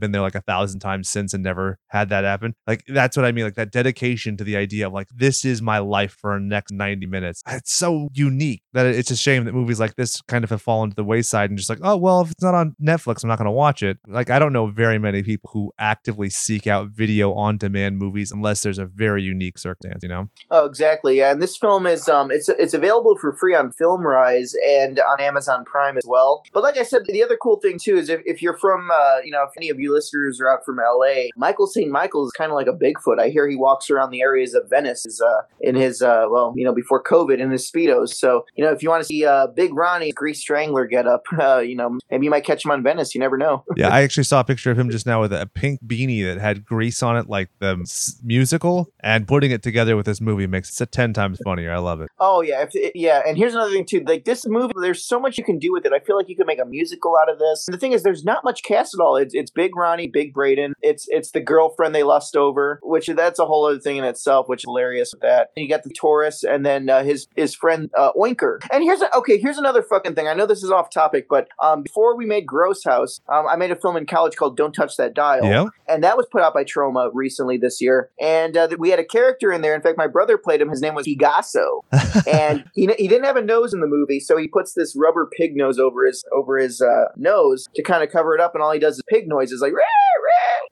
been 0.00 0.12
there 0.12 0.22
like 0.22 0.34
a 0.34 0.40
thousand 0.40 0.80
times 0.80 1.08
since 1.08 1.32
and 1.34 1.42
never 1.42 1.78
had 1.88 2.08
that 2.08 2.24
happen. 2.24 2.54
Like, 2.66 2.84
that's 2.88 3.16
what 3.16 3.24
I 3.24 3.32
mean. 3.32 3.44
Like, 3.44 3.54
that 3.54 3.70
dedication 3.70 4.36
to 4.36 4.44
the 4.44 4.56
idea 4.56 4.86
of 4.88 4.92
like, 4.92 5.08
this 5.14 5.44
is 5.44 5.62
my 5.62 5.78
life 5.78 6.16
for 6.20 6.34
the 6.34 6.44
next 6.44 6.72
90 6.72 7.06
minutes. 7.06 7.42
It's 7.48 7.72
so 7.72 8.08
unique 8.12 8.62
that 8.74 8.86
it's 8.86 9.10
a 9.10 9.16
shame 9.16 9.44
that 9.44 9.54
movies 9.54 9.80
like 9.80 9.96
this 9.96 10.20
kind 10.22 10.44
of 10.44 10.50
have 10.50 10.60
fallen 10.60 10.90
to 10.90 10.96
the 10.96 11.04
wayside 11.04 11.50
and 11.50 11.58
just 11.58 11.70
like, 11.70 11.78
oh, 11.82 11.96
well, 11.96 12.20
if 12.20 12.30
it's 12.30 12.42
not 12.42 12.54
on 12.54 12.76
Netflix, 12.82 13.22
I'm 13.22 13.28
not 13.28 13.38
to 13.46 13.50
watch 13.50 13.82
it. 13.82 13.98
Like, 14.06 14.30
I 14.30 14.38
don't 14.38 14.52
know 14.52 14.66
very 14.66 14.98
many 14.98 15.22
people 15.22 15.50
who 15.52 15.72
actively 15.78 16.28
seek 16.28 16.66
out 16.66 16.88
video 16.90 17.32
on 17.32 17.56
demand 17.56 17.98
movies 17.98 18.30
unless 18.30 18.62
there's 18.62 18.78
a 18.78 18.84
very 18.84 19.22
unique 19.22 19.58
circumstance, 19.58 20.02
you 20.02 20.08
know? 20.08 20.28
Oh, 20.50 20.66
exactly. 20.66 21.18
Yeah. 21.18 21.32
And 21.32 21.42
this 21.42 21.56
film 21.56 21.86
is, 21.86 22.08
um, 22.08 22.30
it's, 22.30 22.48
it's 22.48 22.74
available 22.74 23.16
for 23.16 23.32
free 23.32 23.54
on 23.54 23.72
FilmRise 23.72 24.52
and 24.66 25.00
on 25.00 25.20
Amazon 25.20 25.64
Prime 25.64 25.96
as 25.96 26.04
well. 26.06 26.42
But 26.52 26.62
like 26.62 26.76
I 26.76 26.82
said, 26.82 27.02
the 27.06 27.22
other 27.22 27.38
cool 27.40 27.56
thing 27.56 27.78
too 27.82 27.96
is 27.96 28.08
if, 28.08 28.20
if 28.24 28.42
you're 28.42 28.56
from, 28.58 28.90
uh, 28.92 29.18
you 29.24 29.30
know, 29.30 29.44
if 29.44 29.50
any 29.56 29.70
of 29.70 29.80
you 29.80 29.94
listeners 29.94 30.40
are 30.40 30.50
out 30.50 30.64
from 30.64 30.76
LA, 30.76 31.28
Michael 31.36 31.66
St. 31.66 31.90
Michaels 31.90 32.28
is 32.28 32.32
kind 32.46 32.52
of 32.52 32.56
like 32.56 32.68
a 32.68 32.84
Bigfoot. 32.84 33.20
I 33.20 33.28
hear 33.28 33.48
he 33.48 33.56
walks 33.56 33.90
around 33.90 34.10
the 34.10 34.20
areas 34.20 34.54
of 34.54 34.68
Venice 34.70 35.04
uh, 35.20 35.42
in 35.60 35.74
his, 35.74 36.02
uh, 36.02 36.26
well, 36.30 36.52
you 36.56 36.64
know, 36.64 36.72
before 36.72 37.02
COVID 37.02 37.40
in 37.40 37.50
his 37.50 37.70
Speedos. 37.70 38.10
So, 38.10 38.44
you 38.54 38.64
know, 38.64 38.70
if 38.70 38.82
you 38.82 38.88
want 38.88 39.02
to 39.02 39.06
see 39.06 39.24
uh, 39.24 39.48
Big 39.48 39.74
Ronnie, 39.74 40.12
Grease 40.12 40.40
Strangler 40.40 40.86
get 40.86 41.06
up, 41.06 41.24
uh, 41.38 41.58
you 41.58 41.76
know, 41.76 41.98
maybe 42.10 42.24
you 42.24 42.30
might 42.30 42.44
catch 42.44 42.64
him 42.64 42.70
on 42.70 42.82
Venice. 42.82 43.14
You 43.14 43.20
never 43.20 43.36
know. 43.36 43.64
yeah, 43.76 43.88
I 43.88 44.02
actually 44.02 44.24
saw 44.24 44.40
a 44.40 44.44
picture 44.44 44.70
of 44.70 44.78
him 44.78 44.90
just 44.90 45.06
now 45.06 45.20
with 45.20 45.32
a 45.32 45.46
pink 45.46 45.80
beanie 45.84 46.24
that 46.24 46.40
had 46.40 46.64
grease 46.64 47.02
on 47.02 47.16
it, 47.16 47.28
like 47.28 47.50
the 47.58 47.76
musical, 48.22 48.92
and 49.00 49.26
putting 49.26 49.50
it 49.50 49.62
together 49.62 49.96
with 49.96 50.06
this 50.06 50.20
movie 50.20 50.46
makes 50.46 50.80
it 50.80 50.92
10 50.92 51.12
times 51.12 51.38
funnier. 51.44 51.72
I 51.72 51.78
love 51.78 52.00
it. 52.00 52.08
Oh, 52.18 52.42
yeah. 52.42 52.66
If, 52.70 52.92
yeah. 52.94 53.22
And 53.26 53.36
here's 53.36 53.54
another 53.54 53.72
thing, 53.72 53.86
too. 53.86 54.04
Like, 54.06 54.24
this 54.24 54.46
movie, 54.46 54.72
there's 54.80 55.04
so 55.04 55.18
much 55.18 55.38
you 55.38 55.44
can 55.44 55.58
do 55.58 55.72
with 55.72 55.84
it. 55.84 55.92
I 55.92 56.00
feel 56.00 56.16
like 56.16 56.28
you 56.28 56.36
could 56.36 56.46
make 56.46 56.60
a 56.60 56.64
musical 56.64 57.16
out 57.20 57.30
of 57.30 57.38
this. 57.38 57.66
And 57.66 57.74
the 57.74 57.78
thing 57.78 57.92
is, 57.92 58.02
there's 58.02 58.24
not 58.24 58.44
much 58.44 58.62
cast 58.62 58.94
at 58.94 59.00
all. 59.00 59.16
It's, 59.16 59.34
it's 59.34 59.50
Big 59.50 59.74
Ronnie, 59.74 60.08
Big 60.08 60.34
Brayden. 60.34 60.72
It's 60.82 61.06
it's 61.08 61.30
the 61.30 61.40
girlfriend 61.40 61.94
they 61.94 62.02
lust 62.36 62.46
over, 62.46 62.80
which 62.82 63.06
that's 63.08 63.38
a 63.38 63.46
whole 63.46 63.66
other 63.66 63.78
thing 63.78 63.96
in 63.96 64.04
itself, 64.04 64.48
which 64.48 64.60
is 64.60 64.64
hilarious 64.66 65.12
with 65.12 65.22
that. 65.22 65.50
And 65.56 65.64
you 65.64 65.68
got 65.68 65.82
the 65.82 65.90
Taurus, 65.90 66.44
and 66.44 66.64
then 66.64 66.88
uh, 66.88 67.02
his 67.02 67.28
his 67.36 67.54
friend 67.54 67.90
uh, 67.96 68.12
Oinker. 68.12 68.58
And 68.72 68.82
here's 68.82 69.00
a, 69.02 69.14
okay, 69.16 69.38
here's 69.38 69.58
another 69.58 69.82
fucking 69.82 70.14
thing. 70.14 70.28
I 70.28 70.34
know 70.34 70.46
this 70.46 70.62
is 70.62 70.70
off 70.70 70.90
topic, 70.90 71.26
but 71.28 71.48
um, 71.62 71.82
before 71.82 72.16
we 72.16 72.26
made 72.26 72.46
Gross 72.46 72.84
House, 72.84 73.20
um, 73.28 73.46
I 73.48 73.56
made 73.56 73.70
a 73.70 73.76
film 73.76 73.96
in 73.96 74.06
college 74.06 74.36
called 74.36 74.56
Don't 74.56 74.72
Touch 74.72 74.96
That 74.96 75.14
Dial, 75.14 75.44
yeah. 75.44 75.66
and 75.88 76.02
that 76.04 76.16
was 76.16 76.26
put 76.30 76.42
out 76.42 76.54
by 76.54 76.64
Troma 76.64 77.10
recently 77.12 77.56
this 77.56 77.80
year. 77.80 78.10
And 78.20 78.56
uh, 78.56 78.68
we 78.78 78.90
had 78.90 78.98
a 78.98 79.04
character 79.04 79.52
in 79.52 79.62
there. 79.62 79.74
In 79.74 79.82
fact, 79.82 79.98
my 79.98 80.06
brother 80.06 80.38
played 80.38 80.60
him. 80.60 80.68
His 80.68 80.80
name 80.80 80.94
was 80.94 81.06
Higasso, 81.06 81.82
and 82.26 82.64
he, 82.74 82.88
he 82.98 83.08
didn't 83.08 83.24
have 83.24 83.36
a 83.36 83.42
nose 83.42 83.72
in 83.72 83.80
the 83.80 83.86
movie, 83.86 84.20
so 84.20 84.36
he 84.36 84.48
puts 84.48 84.74
this 84.74 84.94
rubber 84.96 85.28
pig 85.36 85.56
nose 85.56 85.78
over 85.78 86.06
his 86.06 86.24
over 86.32 86.58
his 86.58 86.80
uh, 86.80 87.06
nose 87.16 87.66
to 87.74 87.82
kind 87.82 88.02
of 88.02 88.10
cover 88.10 88.34
it 88.34 88.40
up, 88.40 88.54
and 88.54 88.62
all 88.62 88.72
he 88.72 88.78
does 88.78 88.96
is 88.96 89.02
pig 89.08 89.28
noises 89.28 89.60
like. 89.60 89.72
Rah! 89.72 89.82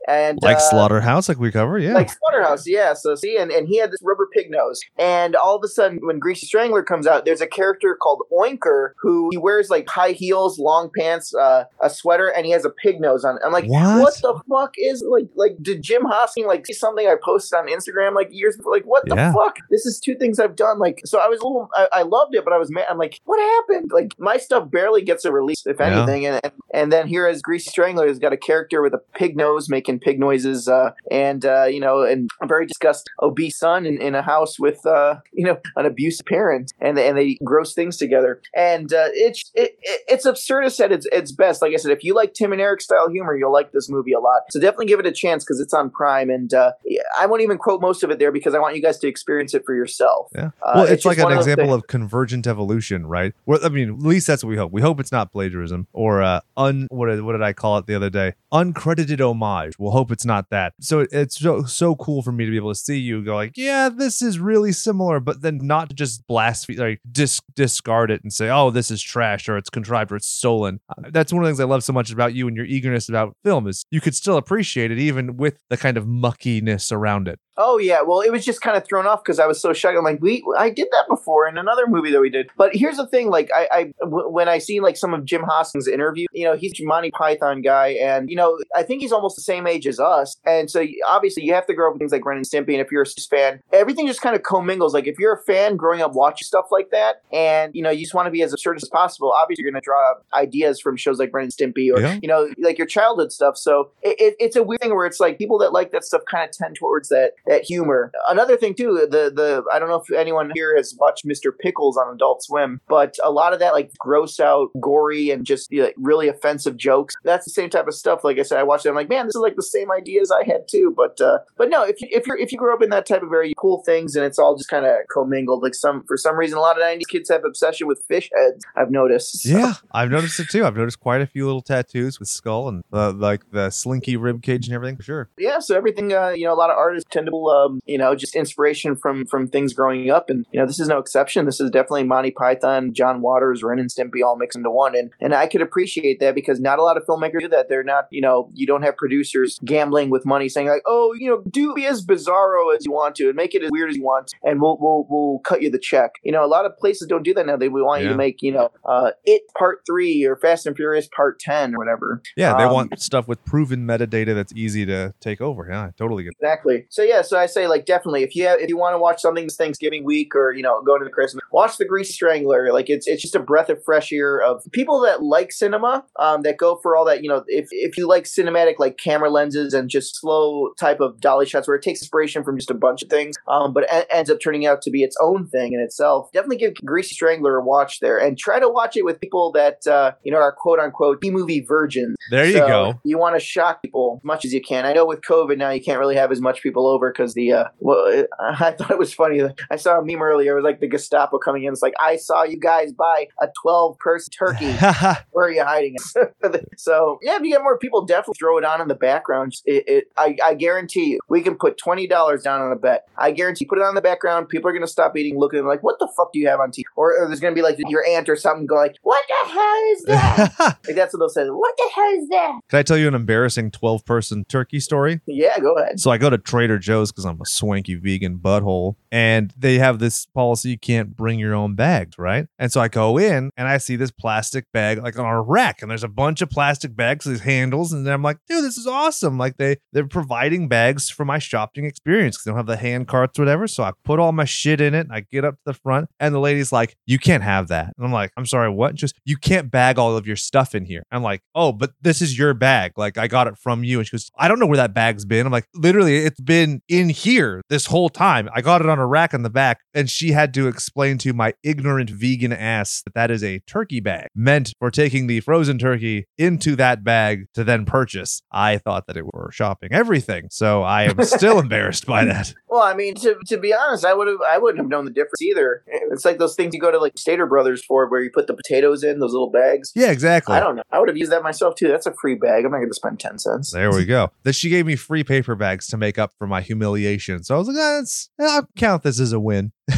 And 0.09 0.38
like 0.42 0.57
uh, 0.57 0.70
slaughterhouse 0.70 1.29
like 1.29 1.38
we 1.38 1.50
cover? 1.50 1.79
Yeah. 1.79 1.94
Like 1.94 2.11
slaughterhouse 2.11 2.66
yeah. 2.66 2.94
So 2.94 3.14
see 3.14 3.37
and, 3.37 3.50
and 3.50 3.68
he 3.68 3.79
had 3.79 3.90
this 3.90 4.00
rubber 4.03 4.29
pig 4.33 4.50
nose. 4.50 4.81
And 4.98 5.37
all 5.37 5.57
of 5.57 5.62
a 5.64 5.68
sudden 5.68 6.00
when 6.03 6.18
greasy 6.18 6.46
strangler 6.46 6.83
comes 6.83 7.07
out 7.07 7.24
there's 7.24 7.40
a 7.40 7.46
character 7.46 7.96
called 8.00 8.22
oinker 8.33 8.90
who 9.00 9.29
he 9.31 9.38
wears 9.38 9.70
like 9.70 9.88
high 9.88 10.12
heels 10.12 10.59
long 10.59 10.90
pants 10.96 11.35
uh, 11.35 11.64
a 11.83 11.90
sweater 11.90 12.29
and 12.29 12.46
he 12.46 12.53
has 12.53 12.64
a 12.64 12.70
pig 12.70 13.00
nose 13.00 13.24
on 13.24 13.38
i'm 13.44 13.53
like 13.53 13.64
what, 13.66 14.00
what 14.00 14.14
the 14.22 14.40
fuck 14.48 14.74
is 14.79 15.05
like 15.09 15.27
like 15.35 15.57
did 15.62 15.83
jim 15.83 16.03
hosking 16.03 16.46
like 16.46 16.66
see 16.66 16.72
something 16.72 17.07
i 17.07 17.14
posted 17.22 17.59
on 17.59 17.68
instagram 17.68 18.14
like 18.14 18.29
years 18.31 18.57
before? 18.57 18.72
Like 18.72 18.85
what 18.85 19.07
the 19.09 19.14
yeah. 19.14 19.33
fuck? 19.33 19.57
This 19.70 19.87
is 19.87 20.00
two 20.00 20.14
things 20.14 20.38
i've 20.38 20.57
done 20.57 20.79
like 20.79 21.00
so 21.05 21.18
i 21.18 21.29
was 21.29 21.40
a 21.40 21.44
little 21.44 21.68
i, 21.74 21.88
I 21.92 22.03
loved 22.03 22.35
it 22.35 22.44
but 22.44 22.53
i 22.53 22.59
was 22.59 22.70
mad 22.70 22.87
i'm 22.90 22.98
like 22.98 23.20
what 23.24 23.40
happened? 23.40 23.90
Like 23.92 24.14
my 24.18 24.37
stuff 24.37 24.70
barely 24.70 25.03
gets 25.03 25.24
a 25.24 25.33
release 25.33 25.66
if 25.66 25.81
anything 25.81 26.27
and, 26.27 26.40
and 26.42 26.53
and 26.72 26.92
then 26.92 27.07
here 27.07 27.27
as 27.27 27.40
greasy 27.40 27.70
strangler 27.70 28.07
has 28.07 28.18
got 28.18 28.33
a 28.33 28.37
character 28.37 28.83
with 28.83 28.94
a 28.94 29.00
pig 29.14 29.37
nose 29.37 29.53
making 29.68 29.84
making 29.84 30.00
pig 30.00 30.20
noises, 30.20 30.68
uh, 30.68 30.92
and 31.10 31.44
uh, 31.44 31.64
you 31.64 31.80
know, 31.80 32.02
and 32.02 32.30
a 32.40 32.46
very 32.46 32.66
disgusted 32.66 33.12
obese 33.22 33.58
son 33.58 33.86
in, 33.86 34.00
in 34.00 34.14
a 34.14 34.22
house 34.22 34.58
with 34.58 34.84
uh, 34.86 35.16
you 35.32 35.44
know 35.44 35.58
an 35.76 35.86
abusive 35.86 36.26
parent, 36.26 36.72
and 36.80 36.96
they, 36.96 37.08
and 37.08 37.16
they 37.18 37.38
gross 37.44 37.74
things 37.74 37.96
together, 37.96 38.40
and 38.55 38.92
uh, 38.92 39.09
it's 39.12 39.50
it, 39.55 39.76
it, 39.82 40.00
it's 40.09 40.26
absurdist 40.26 40.80
at 40.80 40.92
its 40.92 41.07
its 41.12 41.32
best. 41.32 41.62
Like 41.62 41.72
I 41.72 41.76
said, 41.76 41.92
if 41.92 42.05
you 42.05 42.14
like 42.14 42.34
Tim 42.34 42.52
and 42.52 42.61
Eric 42.61 42.80
style 42.80 43.09
humor, 43.11 43.36
you'll 43.36 43.52
like 43.52 43.72
this 43.72 43.88
movie 43.88 44.12
a 44.12 44.20
lot. 44.20 44.42
So 44.50 44.61
definitely 44.61 44.86
give 44.86 45.00
it 45.00 45.07
a 45.07 45.12
chance 45.12 45.44
because 45.44 45.61
it's 45.61 45.74
on 45.74 45.90
Prime, 45.90 46.30
and 46.30 46.52
uh, 46.52 46.72
I 47.18 47.26
won't 47.26 47.42
even 47.42 47.59
quote 47.59 47.80
most 47.80 48.02
of 48.02 48.11
it 48.11 48.18
there 48.18 48.32
because 48.32 48.55
I 48.55 48.59
want 48.59 48.76
you 48.76 48.82
guys 48.82 48.98
to 48.98 49.09
experience 49.09 49.55
it 49.55 49.62
for 49.64 49.74
yourself. 49.74 50.30
Yeah. 50.34 50.50
Uh, 50.62 50.72
Well, 50.76 50.84
it's, 50.86 51.05
like 51.05 51.18
an 51.18 51.30
of 51.30 51.38
example 51.38 51.66
things- 51.66 51.74
of 51.76 51.86
convergent 51.86 52.46
evolution, 52.46 53.07
right? 53.07 53.34
Well, 53.46 53.61
I 53.62 53.68
mean, 53.68 53.90
at 53.90 53.98
least 53.98 54.26
that's 54.26 54.42
what 54.42 54.50
we 54.50 54.57
hope. 54.57 54.72
We 54.72 54.82
hope 54.82 55.00
it's 55.00 55.12
not 55.12 55.32
plagiarism 55.32 55.86
or 55.92 56.22
uh, 56.22 56.40
un 56.57 56.86
what 56.90 57.22
what 57.22 57.32
did 57.32 57.42
I 57.42 57.52
call 57.52 57.78
it 57.78 57.86
the 57.86 57.94
other 57.94 58.11
day? 58.11 58.34
Uncredited 58.55 59.20
homage. 59.20 59.74
We'll 59.78 59.90
hope 59.90 60.12
it's 60.12 60.24
not 60.24 60.48
that. 60.50 60.74
So 60.80 61.07
it's 61.11 61.38
so 61.40 61.64
so 61.64 61.96
cool 61.96 62.22
for 62.22 62.30
me 62.30 62.44
to 62.44 62.50
be 62.50 62.57
able 62.57 62.70
to 62.72 62.78
see 62.78 62.98
you 62.98 63.24
go 63.24 63.34
like, 63.34 63.57
yeah, 63.57 63.88
this 63.88 64.22
is 64.22 64.38
really 64.38 64.70
similar, 64.70 65.18
but 65.18 65.42
then 65.42 65.59
not 65.62 65.90
to 65.90 65.94
just 65.94 66.24
blaspheme, 66.28 66.78
like 66.78 67.00
dis- 67.11 67.40
discard 67.57 68.11
it 68.12 68.22
and 68.22 68.32
say, 68.32 68.48
oh, 68.48 68.70
this 68.70 68.90
is 68.90 69.02
trash 69.02 69.48
or 69.48 69.57
it's 69.57 69.70
contrived 69.70 70.12
or 70.12 70.16
it's 70.16 70.28
stolen. 70.28 70.80
Uh, 70.88 71.11
That's 71.11 71.32
one 71.32 71.42
of 71.42 71.46
the 71.46 71.50
things 71.50 71.61
I 71.61 71.64
love 71.64 71.82
so 71.82 71.92
much 71.92 72.12
about 72.12 72.34
you 72.34 72.46
and 72.46 72.57
your 72.57 72.66
eagerness 72.66 73.09
about 73.09 73.36
film 73.44 73.66
is 73.66 73.84
you 73.90 74.00
could 74.00 74.14
still 74.14 74.36
appreciate 74.36 74.90
it 74.92 74.98
even 74.98 75.36
with 75.36 75.59
the 75.68 75.76
kind 75.76 75.96
of 75.96 76.07
muckiness 76.07 76.92
around 76.92 77.26
it. 77.26 77.40
Oh 77.57 77.78
yeah, 77.78 78.02
well 78.02 78.20
it 78.20 78.30
was 78.32 78.44
just 78.44 78.61
kind 78.61 78.76
of 78.76 78.84
thrown 78.84 79.07
off 79.07 79.22
because 79.22 79.38
I 79.38 79.46
was 79.46 79.61
so 79.61 79.72
shocked. 79.72 79.96
I'm 79.96 80.05
like, 80.05 80.20
we 80.20 80.44
I 80.59 80.70
did 80.70 80.88
that 80.92 81.05
before 81.09 81.46
in 81.46 81.57
another 81.59 81.86
movie 81.86 82.11
that 82.12 82.20
we 82.20 82.30
did. 82.30 82.50
But 82.57 82.74
here's 82.74 82.96
the 82.96 83.07
thing, 83.07 83.30
like 83.30 83.50
I, 83.55 83.68
I 83.72 83.94
w- 84.00 84.28
when 84.28 84.48
I 84.48 84.59
see 84.59 84.80
like 84.80 84.96
some 84.96 85.14
of 85.14 85.24
Jim 85.24 85.42
Hosking's 85.42 85.86
interview, 85.88 86.26
you 86.32 86.44
know, 86.44 86.57
he's 86.57 86.78
a 86.80 86.84
Monty 86.84 87.11
Python 87.11 87.62
guy, 87.62 87.88
and 88.00 88.28
you 88.28 88.36
know, 88.36 88.59
I 88.74 88.82
think 88.82 89.02
he's 89.02 89.12
almost 89.12 89.36
the 89.36 89.42
same 89.42 89.66
age 89.66 89.86
as 89.86 90.00
us, 90.00 90.36
and 90.44 90.70
so 90.70 90.84
obviously 91.07 91.44
you 91.44 91.55
have 91.55 91.66
to 91.66 91.74
grow 91.74 91.88
up 91.88 91.94
with 91.94 92.00
things 92.00 92.12
like 92.12 92.24
Ren 92.24 92.38
and 92.38 92.46
Stimpy, 92.46 92.72
and 92.72 92.80
if 92.80 92.90
you're 92.90 93.02
a 93.02 93.07
fan, 93.07 93.61
everything 93.72 94.07
just 94.07 94.20
kind 94.20 94.34
of 94.34 94.42
commingles. 94.42 94.92
Like 94.94 95.07
if 95.07 95.18
you're 95.18 95.34
a 95.34 95.42
fan 95.42 95.76
growing 95.76 96.02
up 96.02 96.14
watching 96.14 96.46
stuff 96.46 96.66
like 96.70 96.90
that, 96.90 97.22
and 97.32 97.74
you 97.74 97.82
know, 97.82 97.90
you 97.90 98.00
just 98.00 98.14
want 98.14 98.26
to 98.26 98.30
be 98.32 98.42
as 98.42 98.52
absurd 98.52 98.76
as 98.76 98.88
possible. 98.88 99.32
Obviously, 99.32 99.62
you're 99.62 99.70
going 99.70 99.80
to 99.80 99.84
draw 99.84 100.14
ideas 100.34 100.80
from 100.80 100.96
shows 100.96 101.18
like 101.18 101.32
Ren 101.32 101.44
and 101.44 101.52
Stimpy, 101.52 101.94
or 101.94 102.00
Yeah. 102.00 102.18
you 102.22 102.28
know, 102.28 102.48
like 102.59 102.78
your 102.78 102.86
childhood 102.86 103.30
stuff. 103.32 103.57
So 103.57 103.90
it, 104.02 104.16
it, 104.20 104.36
it's 104.40 104.57
a 104.57 104.62
weird 104.62 104.80
thing 104.80 104.94
where 104.94 105.07
it's 105.07 105.20
like 105.20 105.38
people 105.38 105.59
that 105.59 105.72
like 105.72 105.92
that 105.92 106.05
stuff 106.05 106.22
kind 106.30 106.44
of 106.48 106.50
tend 106.57 106.74
towards 106.76 107.09
that 107.11 107.32
that 107.47 107.64
humor. 107.64 108.11
Another 108.28 108.57
thing 108.57 108.74
too, 108.74 109.07
the 109.11 109.30
the 109.34 109.62
I 109.72 109.78
don't 109.78 109.88
know 109.88 110.03
if 110.07 110.12
anyone 110.16 110.51
here 110.55 110.76
has 110.76 110.95
watched 110.99 111.26
Mr. 111.26 111.51
Pickles 111.59 111.97
on 111.97 112.12
Adult 112.14 112.42
Swim, 112.42 112.80
but 112.88 113.16
a 113.22 113.30
lot 113.30 113.53
of 113.53 113.59
that 113.61 113.72
like 113.74 113.90
gross 113.99 114.40
out, 114.40 114.68
gory, 114.80 115.30
and 115.30 115.45
just 115.45 115.70
you 115.72 115.82
know, 115.82 115.90
really 115.97 116.28
offensive 116.28 116.76
jokes. 116.76 117.14
That's 117.24 117.45
the 117.45 117.51
same 117.51 117.70
type 117.70 117.86
of 117.86 117.95
stuff. 117.95 118.24
Like 118.24 118.38
I 118.38 118.42
said, 118.42 118.59
I 118.59 118.62
watched 118.62 118.86
it. 118.86 118.88
I'm 118.90 118.95
like, 118.95 119.09
man, 119.09 119.26
this 119.26 119.34
is 119.34 119.40
like 119.42 119.57
the 119.57 119.62
same 119.62 119.90
ideas 119.92 120.30
I 120.30 120.45
had 120.45 120.66
too. 120.68 120.92
But 120.97 121.20
uh, 121.20 121.38
but 121.57 121.68
no, 121.70 121.84
if 121.84 122.01
you 122.01 122.09
if 122.11 122.26
you're 122.26 122.38
if 122.38 122.53
you 122.53 122.59
grew 122.59 122.74
up 122.74 122.82
in 122.82 122.90
that 122.90 123.07
type 123.07 123.22
of 123.22 123.28
very 123.30 123.53
cool 123.57 123.82
things 123.84 124.16
and 124.16 124.24
it's 124.24 124.38
all 124.38 124.57
just 124.57 124.68
kind 124.70 124.86
of 124.86 124.95
commingled, 125.12 125.62
like 125.62 125.74
some 125.74 126.05
for 126.07 126.16
some 126.16 126.36
reason, 126.36 126.59
a 126.59 126.61
lot 126.61 126.76
of 126.76 126.82
'90s 126.82 127.03
kids 127.09 127.28
have 127.30 127.45
obsession 127.45 127.86
with 127.86 128.03
fish 128.09 128.30
heads. 128.34 128.64
I've 128.76 128.90
noticed. 128.90 129.42
So- 129.42 129.49
Yeah, 129.59 129.74
I've 129.92 130.11
noticed 130.11 130.38
it 130.40 130.49
too. 130.51 130.64
I've 130.64 130.76
noticed 130.76 131.01
quite 131.01 131.20
a 131.20 131.26
few 131.26 131.45
little 131.47 131.62
tattoos 131.62 132.18
with 132.18 132.28
skull 132.28 132.68
and 132.68 132.82
uh, 132.92 133.12
like 133.12 133.51
the 133.51 133.70
slinky 133.70 134.16
rib 134.16 134.42
cage 134.42 134.66
and 134.66 134.74
everything 134.74 134.97
for 134.97 135.03
sure. 135.03 135.28
yeah 135.38 135.59
so 135.59 135.76
everything 135.76 136.12
uh 136.12 136.28
you 136.30 136.45
know 136.45 136.53
a 136.53 136.57
lot 136.57 136.70
of 136.70 136.76
artists 136.76 137.09
tend 137.11 137.26
to 137.26 137.32
um 137.51 137.80
you 137.87 137.99
know 137.99 138.14
just 138.14 138.35
inspiration 138.37 138.97
from 138.97 139.26
from 139.26 139.49
things 139.49 139.72
growing 139.72 140.11
up. 140.11 140.30
And 140.30 140.47
you 140.53 140.61
know 140.61 140.66
this 140.66 140.80
is 140.80 140.89
no 140.89 140.99
exception. 140.99 141.47
This 141.47 141.61
is 141.61 141.70
definitely 141.70 142.05
monty 142.05 142.30
python 142.30 142.93
john 142.93 143.20
waters 143.20 143.62
ren 143.62 143.78
and 143.78 143.91
stimpy 143.91 144.22
all 144.24 144.37
mixed 144.37 144.57
into 144.57 144.70
one. 144.70 144.95
And 144.97 145.11
and 145.20 145.35
i 145.35 145.47
could 145.47 145.62
appreciate 145.62 146.20
that 146.20 146.35
because 146.35 146.61
not 146.61 146.78
a 146.78 146.82
lot 146.82 146.97
of 146.97 147.05
filmmakers 147.07 147.41
do 147.41 147.49
that. 147.49 147.68
They're 147.68 147.85
not 147.85 148.07
you 148.11 148.20
know 148.20 148.51
you 148.55 148.66
don't 148.66 148.82
have 148.82 148.97
producers 148.97 149.59
gambling 149.64 150.11
with 150.11 150.24
money 150.26 150.49
saying 150.49 150.68
like 150.68 150.82
oh 150.87 151.14
you 151.18 151.28
know 151.30 151.43
do 151.51 151.74
be 151.74 151.87
as 151.87 152.05
bizarro 152.05 152.74
as 152.76 152.85
you 152.85 152.93
want 152.93 153.14
to 153.16 153.26
and 153.26 153.37
make 153.37 153.55
it 153.55 153.62
as 153.62 153.70
weird 153.70 153.91
as 153.91 153.97
you 153.97 154.05
want 154.05 154.32
and 154.43 154.61
we'll 154.61 154.78
we'll, 154.80 155.07
we'll 155.09 155.39
cut 155.41 155.62
you 155.62 155.70
the 155.70 155.78
check. 155.78 156.12
You 156.22 156.32
know 156.32 156.45
a 156.45 156.49
lot 156.57 156.64
of 156.66 156.76
places 156.78 157.07
don't 157.09 157.22
do 157.22 157.35
that 157.35 157.47
now. 157.47 157.57
They 157.57 157.68
we 157.68 157.82
want 157.82 158.03
you 158.03 158.09
to 158.09 158.16
make 158.16 158.43
you 158.43 158.53
know 158.53 158.70
uh 158.85 159.11
it 159.24 159.43
part 159.59 159.80
three 159.87 160.24
or 160.24 160.37
fast 160.37 160.66
and 160.66 160.76
furious 160.76 161.09
part 161.14 161.39
10 161.41 161.74
or 161.74 161.78
whatever. 161.78 162.22
Yeah, 162.37 162.57
they 162.57 162.64
Um, 162.64 162.72
want 162.74 163.01
stuff 163.01 163.28
with 163.28 163.45
proven 163.45 163.87
metadata 163.87 164.35
that's 164.35 164.53
easy 164.55 164.85
to 164.87 165.14
take 165.20 165.41
over. 165.41 165.66
Yeah, 165.70 165.82
I 165.85 165.91
totally 165.97 166.24
get. 166.24 166.32
Exactly. 166.41 166.87
So 166.91 167.03
yeah, 167.03 167.22
so 167.25 167.39
I 167.39 167.47
say 167.47 167.66
like 167.66 167.87
definitely 167.87 168.22
if 168.22 168.35
you 168.37 168.47
have, 168.47 168.61
if 168.61 168.68
you 168.68 168.77
want 168.77 168.95
to 168.95 168.99
watch 168.99 169.20
something 169.20 169.45
this 169.45 169.57
Thanksgiving 169.57 170.05
week 170.05 170.35
or 170.35 170.53
you 170.53 170.62
know 170.62 170.83
going 170.83 171.03
into 171.03 171.12
Christmas, 171.12 171.43
watch 171.51 171.77
The 171.77 171.85
Grease 171.85 172.12
Strangler. 172.12 172.72
Like 172.72 172.91
it's 172.91 173.07
it's 173.07 173.22
just 173.22 173.35
a 173.35 173.41
breath 173.41 173.68
of 173.68 173.83
fresh 173.85 174.12
air 174.12 174.41
of 174.41 174.62
people 174.72 175.01
that 175.03 175.22
like 175.22 175.53
cinema, 175.53 176.05
um, 176.18 176.43
that 176.43 176.57
go 176.57 176.77
for 176.83 176.97
all 176.97 177.05
that 177.07 177.22
you 177.22 177.29
know. 177.29 177.45
If 177.49 177.68
if 177.70 177.97
you 177.97 178.07
like 178.07 178.25
cinematic 178.25 178.79
like 178.79 178.99
camera 178.99 179.31
lenses 179.31 179.75
and 179.75 179.89
just 179.89 180.20
slow 180.20 180.72
type 180.79 181.01
of 181.01 181.20
dolly 181.20 181.47
shots 181.47 181.68
where 181.68 181.77
it 181.77 181.83
takes 181.83 182.01
inspiration 182.01 182.45
from 182.45 182.57
just 182.57 182.70
a 182.70 182.75
bunch 182.75 183.03
of 183.03 183.09
things, 183.09 183.37
um, 183.49 183.72
but 183.72 183.85
e- 183.85 184.05
ends 184.11 184.31
up 184.31 184.39
turning 184.41 184.66
out 184.66 184.83
to 184.83 184.91
be 184.91 185.03
its 185.03 185.16
own 185.20 185.47
thing 185.47 185.72
in 185.72 185.81
itself. 185.81 186.31
Definitely 186.33 186.59
give 186.59 186.75
Greasy 186.85 187.14
Strangler 187.14 187.57
a 187.57 187.64
watch 187.64 188.01
there 188.01 188.18
and 188.18 188.37
try 188.39 188.59
to 188.59 188.68
watch 188.68 188.97
it 188.97 189.05
with 189.05 189.20
people 189.20 189.53
that 189.53 189.87
uh, 189.87 190.12
you 190.22 190.33
know 190.33 190.39
are 190.39 190.53
quote 190.53 190.79
unquote 190.79 191.20
B 191.20 191.31
movie 191.31 191.61
virgins. 191.61 192.16
There 192.31 192.47
you 192.47 192.53
So 192.53 192.66
go. 192.66 193.01
You 193.05 193.18
want 193.18 193.37
to 193.37 193.41
shock 193.41 193.83
people 193.83 194.20
as 194.22 194.25
much 194.25 194.45
as 194.45 194.53
you 194.53 194.61
can. 194.61 194.85
I 194.85 194.93
know 194.93 195.07
with 195.07 195.20
COVID 195.22 195.57
now 195.59 195.70
you 195.70 195.83
can't 195.83 195.99
really 195.99 196.16
have 196.16 196.33
as 196.33 196.41
much 196.41 196.62
people 196.62 196.87
over 196.87 197.12
because 197.14 197.34
the 197.34 197.52
uh, 197.52 197.64
well, 197.78 198.24
I 198.40 198.72
thought 198.72 198.90
it 198.90 198.98
was 198.98 199.14
funny. 199.14 199.42
I 199.70 199.76
saw 199.76 200.00
a 200.00 200.04
meme 200.04 200.22
earlier. 200.22 200.52
It 200.52 200.56
was 200.56 200.64
like 200.64 200.80
the 200.80 200.88
Gestapo 200.88 201.38
coming 201.38 201.64
in. 201.64 201.72
It's 201.72 201.82
like 201.82 201.94
I 202.00 202.16
saw 202.16 202.42
you 202.42 202.58
guys 202.58 202.92
buy 202.92 203.28
a 203.40 203.48
twelve 203.62 203.98
person 203.98 204.32
turkey. 204.32 204.72
Where 205.32 205.46
are 205.46 205.50
you 205.50 205.64
hiding 205.64 205.96
it? 205.96 206.66
so 206.76 207.18
yeah, 207.22 207.36
if 207.36 207.42
you 207.42 207.50
get 207.50 207.62
more 207.62 207.78
people, 207.78 208.04
definitely 208.04 208.34
throw 208.38 208.58
it 208.58 208.64
on 208.64 208.80
in 208.80 208.88
the 208.88 208.94
background. 208.94 209.54
It, 209.64 209.84
it 209.86 210.04
I, 210.16 210.36
I 210.44 210.54
guarantee 210.54 211.12
you, 211.12 211.20
we 211.28 211.42
can 211.42 211.56
put 211.56 211.78
twenty 211.78 212.06
dollars 212.06 212.42
down 212.42 212.60
on 212.60 212.72
a 212.72 212.76
bet. 212.76 213.06
I 213.16 213.30
guarantee, 213.30 213.64
put 213.64 213.78
it 213.78 213.84
on 213.84 213.94
the 213.94 214.02
background. 214.02 214.48
People 214.48 214.70
are 214.70 214.72
gonna 214.72 214.86
stop 214.86 215.16
eating, 215.16 215.38
looking 215.38 215.64
like, 215.66 215.82
what 215.82 215.98
the 215.98 216.08
fuck 216.16 216.32
do 216.32 216.38
you 216.38 216.48
have 216.48 216.60
on 216.60 216.70
TV? 216.70 216.84
Or, 216.96 217.16
or 217.16 217.26
there's 217.26 217.40
gonna 217.40 217.54
be 217.54 217.62
like 217.62 217.76
your 217.88 218.04
aunt 218.06 218.28
or 218.28 218.36
something 218.36 218.66
go 218.66 218.76
like, 218.76 218.96
what 219.02 219.22
the 219.28 219.50
hell 219.50 219.82
is 219.92 220.02
that? 220.04 220.78
like 220.86 220.96
that's 220.96 221.14
what 221.14 221.20
they'll 221.20 221.28
say. 221.28 221.46
What 221.48 221.74
the 221.76 221.90
hell 221.94 222.10
is 222.10 222.28
that? 222.28 222.60
Can 222.68 222.78
I 222.78 222.82
tell 222.82 222.98
you 222.98 223.08
an 223.08 223.14
embarrassing 223.14 223.70
12 223.70 224.04
person 224.04 224.44
turkey 224.44 224.80
story? 224.80 225.20
Yeah, 225.26 225.58
go 225.60 225.74
ahead. 225.76 226.00
So 226.00 226.10
I 226.10 226.18
go 226.18 226.30
to 226.30 226.38
Trader 226.38 226.78
Joe's 226.78 227.03
because 227.11 227.24
I'm 227.24 227.40
a 227.40 227.46
swanky 227.46 227.94
vegan 227.94 228.38
butthole, 228.38 228.96
and 229.11 229.52
they 229.57 229.78
have 229.78 229.98
this 229.98 230.26
policy 230.26 230.70
you 230.70 230.78
can't 230.78 231.16
bring 231.16 231.38
your 231.38 231.55
own 231.55 231.74
bags, 231.74 232.18
right? 232.18 232.46
And 232.59 232.70
so 232.72 232.80
I 232.80 232.88
go 232.88 233.18
in 233.18 233.50
and 233.57 233.68
I 233.68 233.78
see 233.78 233.96
this 233.96 234.11
plastic 234.11 234.66
bag 234.72 235.02
like 235.02 235.18
on 235.18 235.26
a 235.26 235.42
rack, 235.42 235.82
and 235.82 235.90
there's 235.90 236.05
a 236.05 236.09
bunch 236.09 236.42
of 236.42 236.50
plastic 236.50 236.96
bags, 236.96 237.24
these 237.24 237.40
handles, 237.40 237.92
and 237.92 238.07
I'm 238.09 238.22
like, 238.22 238.38
dude, 238.48 238.64
this 238.64 238.76
is 238.76 238.86
awesome! 238.86 239.38
Like 239.38 239.57
they 239.57 239.76
they're 239.92 240.07
providing 240.07 240.68
bags 240.68 241.11
for 241.11 241.24
my 241.24 241.38
shopping 241.38 241.84
experience 241.84 242.36
because 242.36 242.44
they 242.44 242.50
don't 242.50 242.59
have 242.59 242.66
the 242.66 242.76
hand 242.76 243.09
carts, 243.09 243.38
whatever. 243.38 243.66
So 243.66 243.82
I 243.82 243.92
put 244.05 244.18
all 244.18 244.32
my 244.32 244.44
shit 244.44 244.80
in 244.80 244.94
it, 244.94 245.07
and 245.07 245.12
I 245.12 245.20
get 245.20 245.44
up 245.44 245.55
to 245.55 245.62
the 245.66 245.74
front, 245.74 246.09
and 246.20 246.34
the 246.34 246.40
lady's 246.40 246.72
like, 246.72 246.96
you 247.07 247.18
can't 247.18 247.42
have 247.42 247.68
that. 247.68 247.92
And 247.96 248.07
I'm 248.07 248.12
like, 248.12 248.32
I'm 248.36 248.46
sorry, 248.46 248.70
what? 248.70 248.94
Just 248.94 249.14
you 249.24 249.36
can't 249.36 249.70
bag 249.70 249.98
all 249.98 250.16
of 250.16 250.26
your 250.26 250.36
stuff 250.36 250.74
in 250.74 250.84
here. 250.84 251.05
I'm 251.11 251.22
like, 251.22 251.42
oh, 251.55 251.72
but 251.72 251.92
this 252.00 252.20
is 252.20 252.38
your 252.38 252.55
bag. 252.55 252.92
Like 252.96 253.18
I 253.18 253.28
got 253.28 253.46
it 253.46 253.59
from 253.59 253.84
you. 253.84 253.98
And 253.98 254.07
she 254.07 254.12
goes, 254.12 254.30
I 254.36 254.48
don't 254.48 254.59
know 254.59 254.66
where 254.66 254.76
that 254.76 254.94
bag's 254.94 255.24
been. 255.24 255.46
I'm 255.46 255.52
like, 255.52 255.68
literally, 255.74 256.18
it's 256.18 256.40
been 256.40 256.82
in 256.99 257.09
here 257.09 257.62
this 257.68 257.86
whole 257.86 258.09
time. 258.09 258.49
I 258.55 258.61
got 258.61 258.80
it 258.80 258.88
on 258.88 258.99
a 258.99 259.07
rack 259.07 259.34
in 259.34 259.42
the 259.42 259.51
back. 259.51 259.80
And 259.92 260.09
she 260.09 260.32
had 260.32 260.55
to 260.55 260.68
explain 260.68 261.18
to 261.18 261.32
my 261.32 261.55
ignorant 261.62 262.11
vegan 262.11 262.53
ass 262.53 263.03
that 263.03 263.14
that 263.14 263.30
is 263.30 263.42
a 263.42 263.61
turkey 263.61 264.01
bag 264.01 264.28
meant 264.34 264.72
for 264.78 264.90
taking 264.90 265.26
the 265.26 265.40
frozen 265.40 265.78
turkey 265.78 266.26
into 266.38 266.76
that 266.76 267.05
bag 267.05 267.47
to 267.55 267.64
then 267.64 267.84
purchase. 267.84 268.42
I 268.53 268.78
thought 268.78 269.07
that 269.07 269.16
it 269.16 269.24
were 269.26 269.51
shopping 269.53 269.90
everything. 269.92 270.49
So 270.51 270.82
I 270.82 271.05
am 271.05 271.22
still 271.24 271.59
embarrassed 271.64 272.07
by 272.07 272.24
that. 272.24 272.55
Well, 272.68 272.82
I 272.82 272.95
mean, 272.95 273.14
to, 273.16 273.36
to 273.49 273.59
be 273.59 273.72
honest, 273.72 274.05
I 274.05 274.14
would 274.14 274.28
have 274.28 274.38
I 274.47 274.59
wouldn't 274.59 274.78
have 274.78 274.88
known 274.88 275.05
the 275.05 275.11
difference 275.11 275.42
either. 275.42 275.84
It's 276.11 276.24
like 276.24 276.38
those 276.38 276.55
things 276.55 276.74
you 276.74 276.80
go 276.80 276.90
to 276.90 276.99
like 276.99 277.12
Stater 277.16 277.47
Brothers 277.47 277.84
for, 277.84 278.09
where 278.09 278.20
you 278.20 278.30
put 278.32 278.47
the 278.47 278.55
potatoes 278.55 279.05
in 279.05 279.20
those 279.20 279.32
little 279.32 279.51
bags. 279.51 279.92
Yeah, 279.95 280.11
exactly. 280.11 280.57
I 280.57 280.61
don't 280.61 280.76
know. 280.76 280.82
I 280.90 280.99
would 280.99 281.09
have 281.09 281.16
used 281.16 281.32
that 281.32 281.42
myself 281.42 281.74
too. 281.76 281.88
That's 281.88 282.07
a 282.07 282.14
free 282.20 282.34
bag. 282.34 282.64
I'm 282.64 282.70
not 282.72 282.78
going 282.78 282.88
to 282.88 282.95
spend 282.95 283.20
ten 283.20 283.38
cents. 283.38 283.70
There 283.72 283.92
we 283.92 284.05
go. 284.05 284.30
That 284.42 284.55
she 284.55 284.68
gave 284.70 284.86
me 284.86 284.97
free 284.97 285.24
paper 285.24 285.55
bags 285.55 285.86
to 285.88 285.97
make 285.97 286.18
up 286.18 286.32
for 286.38 286.47
my 286.47 286.61
humiliation. 286.75 287.43
So 287.45 287.55
I 287.55 287.59
was 287.59 287.68
like, 287.68 287.77
ah, 287.79 287.99
that's, 287.99 288.31
I'll 288.41 288.68
count 288.77 289.03
this 289.03 289.20
as 289.20 289.33
a 289.33 289.41
win. 289.41 289.72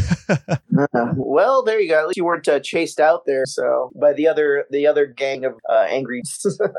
Uh, 0.78 1.14
well, 1.16 1.62
there 1.62 1.80
you 1.80 1.88
go. 1.88 2.00
At 2.00 2.08
least 2.08 2.18
you 2.18 2.24
weren't 2.26 2.46
uh, 2.46 2.60
chased 2.60 3.00
out 3.00 3.22
there. 3.24 3.46
So 3.46 3.90
by 3.94 4.12
the 4.12 4.28
other 4.28 4.66
the 4.70 4.86
other 4.86 5.06
gang 5.06 5.46
of 5.46 5.54
uh, 5.68 5.86
angry. 5.88 6.22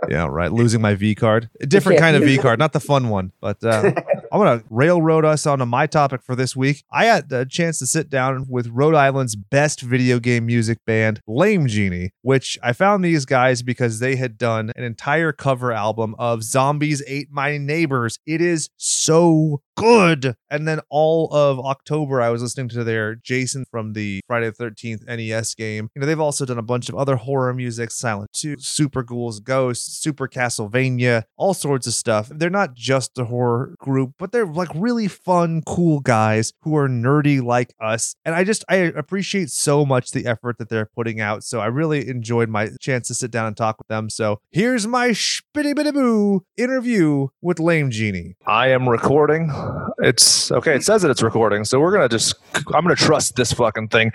Yeah, 0.09 0.27
right. 0.27 0.51
Losing 0.51 0.81
my 0.81 0.93
V 0.93 1.15
card. 1.15 1.49
A 1.59 1.65
different 1.65 1.99
kind 1.99 2.15
of 2.15 2.23
V 2.23 2.37
card, 2.37 2.59
not 2.59 2.73
the 2.73 2.79
fun 2.79 3.09
one. 3.09 3.31
But 3.41 3.63
uh, 3.63 3.91
I'm 4.31 4.39
going 4.39 4.59
to 4.59 4.65
railroad 4.69 5.25
us 5.25 5.45
onto 5.45 5.65
my 5.65 5.87
topic 5.87 6.21
for 6.21 6.35
this 6.35 6.55
week. 6.55 6.83
I 6.91 7.05
had 7.05 7.31
a 7.31 7.45
chance 7.45 7.79
to 7.79 7.87
sit 7.87 8.09
down 8.09 8.45
with 8.47 8.67
Rhode 8.67 8.95
Island's 8.95 9.35
best 9.35 9.81
video 9.81 10.19
game 10.19 10.45
music 10.45 10.77
band, 10.85 11.21
Lame 11.27 11.67
Genie, 11.67 12.11
which 12.21 12.57
I 12.61 12.73
found 12.73 13.03
these 13.03 13.25
guys 13.25 13.63
because 13.63 13.99
they 13.99 14.15
had 14.15 14.37
done 14.37 14.71
an 14.75 14.83
entire 14.83 15.31
cover 15.31 15.71
album 15.71 16.15
of 16.19 16.43
Zombies 16.43 17.03
Ate 17.07 17.31
My 17.31 17.57
Neighbors. 17.57 18.19
It 18.25 18.41
is 18.41 18.69
so 18.77 19.61
good. 19.77 20.35
And 20.49 20.67
then 20.67 20.81
all 20.89 21.33
of 21.33 21.59
October, 21.59 22.21
I 22.21 22.29
was 22.29 22.41
listening 22.41 22.69
to 22.69 22.83
their 22.83 23.15
Jason 23.15 23.65
from 23.69 23.93
the 23.93 24.21
Friday 24.27 24.49
the 24.49 24.63
13th 24.63 25.05
NES 25.05 25.55
game. 25.55 25.89
You 25.95 26.01
know, 26.01 26.07
they've 26.07 26.19
also 26.19 26.45
done 26.45 26.57
a 26.57 26.63
bunch 26.63 26.89
of 26.89 26.95
other 26.95 27.15
horror 27.15 27.53
music, 27.53 27.91
Silent 27.91 28.31
2, 28.33 28.57
Super 28.59 29.03
Ghouls, 29.03 29.39
Ghosts, 29.39 29.97
Super 29.99 30.27
Castlevania, 30.27 31.23
all 31.37 31.53
sorts 31.53 31.87
of 31.87 31.93
stuff. 31.93 32.29
They're 32.33 32.49
not 32.49 32.73
just 32.73 33.17
a 33.17 33.25
horror 33.25 33.75
group, 33.79 34.13
but 34.17 34.31
they're 34.31 34.45
like 34.45 34.69
really 34.73 35.07
fun, 35.07 35.61
cool 35.65 35.99
guys 35.99 36.53
who 36.63 36.75
are 36.75 36.89
nerdy 36.89 37.41
like 37.41 37.73
us. 37.79 38.15
And 38.25 38.33
I 38.35 38.43
just, 38.43 38.65
I 38.69 38.75
appreciate 38.75 39.49
so 39.49 39.85
much 39.85 40.11
the 40.11 40.25
effort 40.25 40.57
that 40.57 40.69
they're 40.69 40.89
putting 40.95 41.21
out. 41.21 41.43
So 41.43 41.59
I 41.59 41.67
really 41.67 42.07
enjoyed 42.09 42.49
my 42.49 42.71
chance 42.79 43.07
to 43.09 43.13
sit 43.13 43.31
down 43.31 43.45
and 43.45 43.55
talk 43.55 43.77
with 43.77 43.87
them. 43.87 44.09
So 44.09 44.39
here's 44.51 44.87
my 44.87 45.09
spitty 45.09 45.75
bitty 45.75 45.91
boo 45.91 46.45
interview 46.57 47.27
with 47.41 47.59
Lame 47.59 47.91
Genie. 47.91 48.35
I 48.45 48.69
am 48.69 48.89
recording. 48.89 49.51
It's 49.99 50.51
okay. 50.51 50.75
It 50.75 50.83
says 50.83 51.01
that 51.01 51.11
it's 51.11 51.21
recording. 51.23 51.65
So 51.65 51.79
we're 51.79 51.91
to 51.97 52.09
just, 52.09 52.35
I'm 52.73 52.87
to 52.87 52.95
trust 52.95 53.35
this 53.35 53.51
fucking 53.51 53.87
thing. 53.89 54.11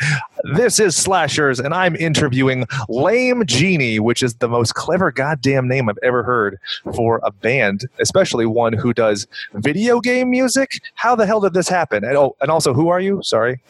This 0.55 0.78
is 0.78 0.96
Slashers, 0.96 1.59
and 1.59 1.74
I'm 1.74 1.96
interviewing 1.96 2.66
Lame 2.88 3.44
Genie, 3.46 3.98
which 3.98 4.22
is 4.22 4.34
the 4.34 4.48
most 4.48 4.74
clever 4.74 5.11
goddamn 5.11 5.68
name 5.68 5.88
I've 5.88 5.98
ever 6.03 6.22
heard 6.22 6.59
for 6.94 7.20
a 7.24 7.30
band, 7.30 7.88
especially 8.00 8.46
one 8.46 8.72
who 8.72 8.92
does 8.92 9.26
video 9.55 10.00
game 10.00 10.30
music. 10.30 10.80
How 10.94 11.14
the 11.16 11.26
hell 11.26 11.40
did 11.40 11.53
this 11.55 11.68
happen? 11.68 12.05
And, 12.05 12.16
oh, 12.16 12.36
and 12.40 12.50
also, 12.50 12.72
who 12.74 12.88
are 12.88 13.00
you? 13.00 13.20
Sorry. 13.22 13.61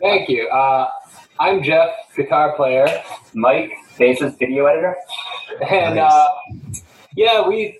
Thank 0.00 0.28
you. 0.28 0.48
Uh, 0.48 0.88
I'm 1.38 1.62
Jeff, 1.62 1.90
guitar 2.16 2.54
player. 2.56 2.86
Mike, 3.34 3.72
bassist, 3.96 4.38
video 4.38 4.66
editor. 4.66 4.96
And 5.70 5.96
Nice. 5.96 6.12
uh, 6.12 6.28
yeah, 7.16 7.46
we 7.46 7.78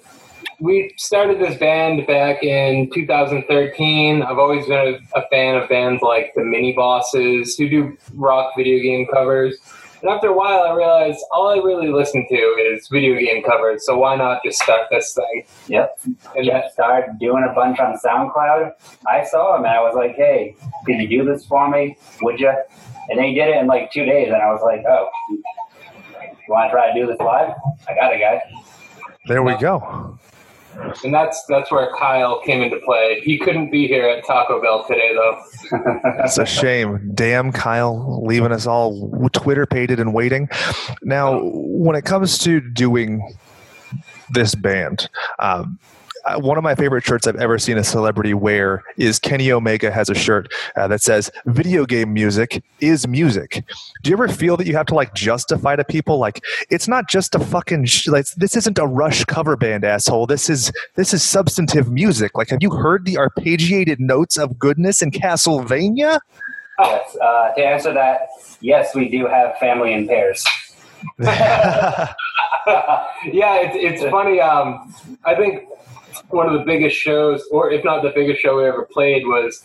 we 0.60 0.92
started 0.96 1.40
this 1.40 1.58
band 1.58 2.06
back 2.06 2.42
in 2.42 2.90
2013. 2.92 4.22
I've 4.22 4.38
always 4.38 4.66
been 4.66 5.00
a, 5.14 5.18
a 5.18 5.26
fan 5.28 5.56
of 5.56 5.68
bands 5.68 6.02
like 6.02 6.32
the 6.36 6.44
Mini 6.44 6.72
Bosses, 6.72 7.56
who 7.56 7.68
do 7.68 7.96
rock 8.14 8.52
video 8.56 8.82
game 8.82 9.06
covers. 9.12 9.58
And 10.02 10.10
after 10.10 10.28
a 10.28 10.32
while, 10.32 10.62
I 10.62 10.74
realized 10.74 11.18
all 11.30 11.48
I 11.48 11.56
really 11.56 11.88
listen 11.88 12.26
to 12.28 12.34
is 12.34 12.88
video 12.88 13.18
game 13.18 13.42
covers. 13.42 13.84
So 13.84 13.98
why 13.98 14.16
not 14.16 14.42
just 14.44 14.62
start 14.62 14.86
this 14.90 15.14
thing? 15.14 15.44
Yep. 15.68 15.98
And 16.36 16.44
Jeff 16.46 16.72
started 16.72 17.18
doing 17.18 17.46
a 17.50 17.54
bunch 17.54 17.80
on 17.80 17.98
SoundCloud. 17.98 18.72
I 19.06 19.24
saw 19.24 19.56
him 19.56 19.64
and 19.64 19.72
I 19.72 19.80
was 19.80 19.94
like, 19.94 20.14
hey, 20.16 20.56
could 20.86 20.96
you 20.96 21.08
do 21.08 21.24
this 21.24 21.44
for 21.44 21.70
me? 21.70 21.96
Would 22.22 22.40
you? 22.40 22.52
And 23.08 23.18
then 23.18 23.26
he 23.26 23.34
did 23.34 23.48
it 23.48 23.56
in 23.56 23.66
like 23.66 23.90
two 23.90 24.04
days, 24.04 24.28
and 24.28 24.36
I 24.36 24.52
was 24.52 24.60
like, 24.62 24.84
oh, 24.88 25.08
you 25.30 25.42
want 26.48 26.68
to 26.68 26.72
try 26.72 26.92
to 26.92 27.00
do 27.00 27.06
this 27.06 27.18
live? 27.18 27.54
I 27.88 27.94
got 27.94 28.14
it, 28.14 28.20
guys. 28.20 28.40
There 29.26 29.42
we 29.42 29.56
go. 29.56 30.18
And 31.04 31.12
that's 31.12 31.44
that's 31.48 31.70
where 31.70 31.90
Kyle 31.98 32.40
came 32.42 32.62
into 32.62 32.78
play. 32.78 33.20
He 33.20 33.38
couldn't 33.38 33.70
be 33.70 33.86
here 33.86 34.08
at 34.08 34.24
Taco 34.24 34.60
Bell 34.60 34.84
today, 34.86 35.14
though. 35.14 35.42
It's 36.24 36.38
a 36.38 36.46
shame. 36.46 37.10
Damn, 37.14 37.52
Kyle, 37.52 38.24
leaving 38.24 38.52
us 38.52 38.66
all 38.66 39.28
Twitter 39.32 39.66
pated 39.66 40.00
and 40.00 40.12
waiting. 40.12 40.48
Now, 41.02 41.40
when 41.42 41.96
it 41.96 42.04
comes 42.04 42.38
to 42.38 42.60
doing 42.60 43.36
this 44.30 44.54
band, 44.54 45.08
um, 45.38 45.78
one 46.36 46.58
of 46.58 46.64
my 46.64 46.74
favorite 46.74 47.04
shirts 47.04 47.26
I've 47.26 47.36
ever 47.36 47.58
seen 47.58 47.78
a 47.78 47.84
celebrity 47.84 48.34
wear 48.34 48.82
is 48.96 49.18
Kenny 49.18 49.50
Omega 49.50 49.90
has 49.90 50.10
a 50.10 50.14
shirt 50.14 50.52
uh, 50.76 50.88
that 50.88 51.02
says 51.02 51.30
"Video 51.46 51.86
game 51.86 52.12
music 52.12 52.62
is 52.80 53.06
music." 53.06 53.64
Do 54.02 54.10
you 54.10 54.16
ever 54.16 54.28
feel 54.28 54.56
that 54.56 54.66
you 54.66 54.76
have 54.76 54.86
to 54.86 54.94
like 54.94 55.14
justify 55.14 55.76
to 55.76 55.84
people 55.84 56.18
like 56.18 56.42
it's 56.70 56.88
not 56.88 57.08
just 57.08 57.34
a 57.34 57.38
fucking 57.40 57.86
sh- 57.86 58.08
like 58.08 58.26
this 58.36 58.56
isn't 58.56 58.78
a 58.78 58.86
Rush 58.86 59.24
cover 59.24 59.56
band 59.56 59.84
asshole. 59.84 60.26
This 60.26 60.50
is 60.50 60.72
this 60.96 61.14
is 61.14 61.22
substantive 61.22 61.90
music. 61.90 62.36
Like, 62.36 62.50
have 62.50 62.62
you 62.62 62.70
heard 62.70 63.04
the 63.04 63.14
arpeggiated 63.14 63.98
notes 63.98 64.36
of 64.36 64.58
goodness 64.58 65.02
in 65.02 65.10
Castlevania? 65.10 66.20
Yes. 66.78 67.16
Uh, 67.16 67.54
to 67.54 67.64
answer 67.64 67.92
that, 67.92 68.28
yes, 68.60 68.94
we 68.94 69.08
do 69.08 69.26
have 69.26 69.56
family 69.58 69.92
in 69.92 70.08
pairs. 70.08 70.46
yeah, 71.18 72.14
it's 73.26 73.76
it's 74.02 74.10
funny. 74.10 74.40
Um, 74.40 74.94
I 75.24 75.34
think 75.34 75.64
one 76.32 76.46
of 76.46 76.52
the 76.52 76.64
biggest 76.64 76.96
shows, 76.96 77.42
or 77.50 77.70
if 77.70 77.84
not 77.84 78.02
the 78.02 78.12
biggest 78.14 78.40
show 78.40 78.56
we 78.58 78.66
ever 78.66 78.88
played, 78.90 79.26
was 79.26 79.62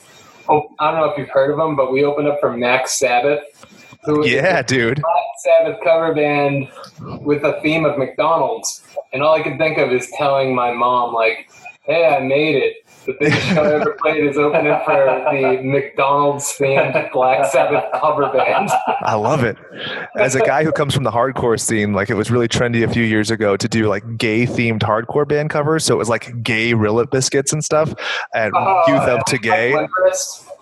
oh, 0.50 0.64
I 0.80 0.92
don't 0.92 1.00
know 1.00 1.10
if 1.10 1.18
you've 1.18 1.30
heard 1.30 1.52
of 1.52 1.58
them, 1.58 1.76
but 1.76 1.92
we 1.92 2.04
opened 2.04 2.28
up 2.28 2.40
for 2.40 2.56
Mac 2.56 2.88
Sabbath, 2.88 3.44
yeah, 4.24 4.62
dude. 4.62 5.02
Sabbath 5.40 5.80
cover 5.84 6.14
band 6.14 6.68
with 7.22 7.44
a 7.44 7.60
theme 7.62 7.86
of 7.86 7.98
McDonald's, 7.98 8.84
and 9.14 9.24
all 9.24 9.36
I 9.36 9.42
could 9.42 9.58
think 9.58 9.78
of 9.78 9.92
is 9.92 10.10
telling 10.18 10.54
my 10.54 10.74
mom 10.74 11.14
like, 11.14 11.50
"Hey, 11.84 12.06
I 12.06 12.20
made 12.20 12.56
it." 12.56 12.85
The 13.06 13.14
biggest 13.20 13.42
show 13.48 13.64
I 13.64 13.74
ever 13.76 13.92
played 14.00 14.24
is 14.24 14.38
opening 14.38 14.76
for 14.84 14.96
the 15.32 15.60
McDonald's 15.64 16.46
themed 16.58 17.12
Black 17.12 17.46
Sabbath 17.52 17.84
cover 18.00 18.30
band. 18.32 18.70
I 19.02 19.14
love 19.16 19.44
it. 19.44 19.58
As 20.18 20.34
a 20.36 20.40
guy 20.40 20.64
who 20.64 20.72
comes 20.72 20.94
from 20.96 21.04
the 21.04 21.12
hardcore 21.12 21.60
scene, 21.60 21.94
like 21.94 22.10
it 22.10 22.16
was 22.16 22.32
really 22.32 22.48
trendy 22.48 22.84
a 22.84 22.92
few 22.92 23.04
years 23.04 23.30
ago 23.30 23.56
to 23.58 23.68
do 23.68 23.88
like 23.88 24.18
gay 24.18 24.46
themed 24.48 24.80
hardcore 24.82 25.28
band 25.28 25.50
covers. 25.52 25.86
So 25.86 25.94
it 25.94 25.98
was 25.98 26.10
like 26.10 26.42
gay 26.44 26.74
Rillet 26.74 27.12
biscuits 27.12 27.54
and 27.54 27.64
stuff, 27.64 27.94
and 28.34 28.54
Oh, 28.56 28.84
youth 28.88 29.02
up 29.02 29.26
to 29.28 29.38
gay. 29.38 29.76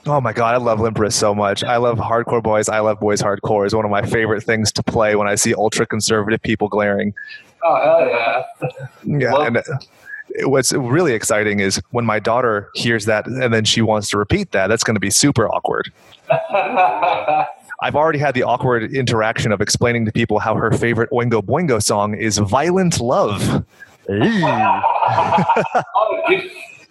Oh 0.06 0.20
my 0.20 0.34
god, 0.34 0.54
I 0.54 0.58
love 0.58 0.82
Limp 0.82 1.00
Wrist 1.00 1.18
so 1.18 1.34
much. 1.34 1.64
I 1.64 1.78
love 1.78 1.98
hardcore 1.98 2.44
boys. 2.44 2.68
I 2.68 2.80
love 2.80 3.00
boys 3.00 3.22
hardcore 3.22 3.66
is 3.66 3.74
one 3.74 3.86
of 3.86 3.92
my 3.92 4.02
favorite 4.06 4.44
things 4.44 4.70
to 4.74 4.84
play 4.84 5.16
when 5.16 5.30
I 5.30 5.36
see 5.36 5.54
ultra 5.54 5.86
conservative 5.86 6.42
people 6.42 6.68
glaring. 6.68 7.14
Oh 7.64 7.76
hell 7.82 8.10
yeah! 8.10 8.44
Yeah, 9.06 9.32
Well- 9.32 9.42
and 9.44 9.64
what's 10.42 10.74
really 10.74 11.14
exciting 11.14 11.60
is 11.60 11.82
when 11.92 12.06
my 12.06 12.20
daughter 12.20 12.70
hears 12.74 13.06
that 13.06 13.28
and 13.28 13.54
then 13.54 13.66
she 13.66 13.82
wants 13.82 14.10
to 14.10 14.18
repeat 14.18 14.52
that. 14.52 14.68
That's 14.68 14.84
going 14.84 14.96
to 14.96 15.00
be 15.00 15.10
super 15.10 15.48
awkward. 15.48 15.92
I've 17.82 17.96
already 17.96 18.20
had 18.20 18.34
the 18.34 18.44
awkward 18.44 18.94
interaction 18.94 19.52
of 19.52 19.60
explaining 19.62 20.06
to 20.06 20.12
people 20.12 20.40
how 20.40 20.56
her 20.56 20.72
favorite 20.72 21.10
Oingo 21.12 21.42
Boingo 21.42 21.84
song 21.84 22.16
is 22.16 22.38
"Violent 22.38 23.00
Love." 23.00 23.66
oh, 24.10 24.82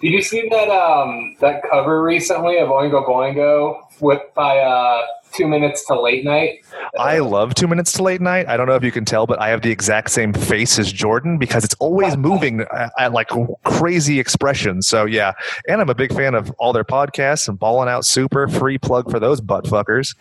did, 0.02 0.12
you 0.12 0.22
see 0.22 0.48
that 0.50 0.68
um 0.68 1.36
that 1.40 1.62
cover 1.70 2.02
recently 2.02 2.58
of 2.58 2.68
Oingo 2.68 3.06
Boingo 3.06 3.80
with 4.00 4.20
by 4.34 4.58
uh 4.58 5.06
Two 5.32 5.48
Minutes 5.48 5.86
to 5.86 5.98
Late 5.98 6.24
Night? 6.24 6.58
I 6.98 7.20
love 7.20 7.54
Two 7.54 7.66
Minutes 7.66 7.92
to 7.94 8.02
Late 8.02 8.20
Night. 8.20 8.46
I 8.48 8.58
don't 8.58 8.66
know 8.66 8.74
if 8.74 8.84
you 8.84 8.92
can 8.92 9.06
tell, 9.06 9.26
but 9.26 9.40
I 9.40 9.48
have 9.48 9.62
the 9.62 9.70
exact 9.70 10.10
same 10.10 10.34
face 10.34 10.78
as 10.78 10.92
Jordan 10.92 11.38
because 11.38 11.64
it's 11.64 11.74
always 11.78 12.18
moving 12.18 12.60
at, 12.60 12.92
at 12.98 13.12
like 13.12 13.30
crazy 13.64 14.20
expressions. 14.20 14.86
So 14.86 15.06
yeah, 15.06 15.32
and 15.68 15.80
I'm 15.80 15.88
a 15.88 15.94
big 15.94 16.12
fan 16.12 16.34
of 16.34 16.50
all 16.58 16.74
their 16.74 16.84
podcasts 16.84 17.48
and 17.48 17.58
Ballin' 17.58 17.88
Out 17.88 18.04
Super. 18.04 18.46
Free 18.46 18.76
plug 18.76 19.10
for 19.10 19.18
those 19.18 19.40
butt 19.40 19.64
fuckers. 19.64 20.14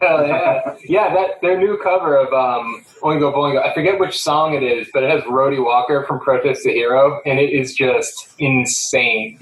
Hell 0.00 0.26
yeah! 0.26 0.76
yeah, 0.84 1.14
that 1.14 1.40
their 1.40 1.58
new 1.58 1.78
cover 1.82 2.16
of 2.16 2.32
um 2.32 2.84
Oingo 3.00 3.32
Boingo. 3.32 3.64
I 3.64 3.72
forget 3.72 3.98
which 3.98 4.18
song 4.18 4.54
it 4.54 4.62
is, 4.62 4.88
but 4.92 5.02
it 5.02 5.10
has 5.10 5.22
Rody 5.26 5.58
Walker 5.58 6.04
from 6.06 6.20
Protest 6.20 6.64
the 6.64 6.72
Hero, 6.72 7.20
and 7.24 7.38
it 7.38 7.50
is 7.50 7.74
just 7.74 8.34
insane. 8.38 9.38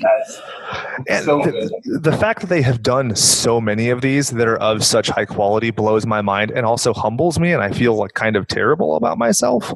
So 1.23 1.43
the, 1.43 1.99
the 2.01 2.17
fact 2.17 2.41
that 2.43 2.49
they 2.49 2.63
have 2.63 2.83
done 2.83 3.17
so 3.17 3.61
many 3.61 3.91
of 3.91 4.01
these 4.01 4.31
that 4.31 4.47
are 4.47 4.59
of 4.59 4.85
such 4.85 5.09
high 5.09 5.25
quality 5.25 5.71
blows 5.71 6.07
my 6.07 6.23
mind 6.23 6.53
and 6.53 6.65
also 6.65 6.95
humbles 6.95 7.41
me, 7.41 7.53
and 7.53 7.63
I 7.63 7.73
feel 7.73 7.95
like 7.95 8.15
kind 8.15 8.37
of 8.37 8.47
terrible 8.47 8.95
about 8.95 9.19
myself. 9.19 9.75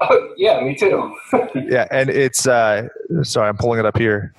Oh, 0.00 0.32
yeah, 0.36 0.60
me 0.60 0.74
too. 0.74 1.16
yeah, 1.54 1.86
and 1.90 2.10
it's 2.10 2.46
uh 2.46 2.88
sorry, 3.22 3.48
I'm 3.48 3.56
pulling 3.56 3.78
it 3.80 3.86
up 3.86 3.96
here. 3.96 4.34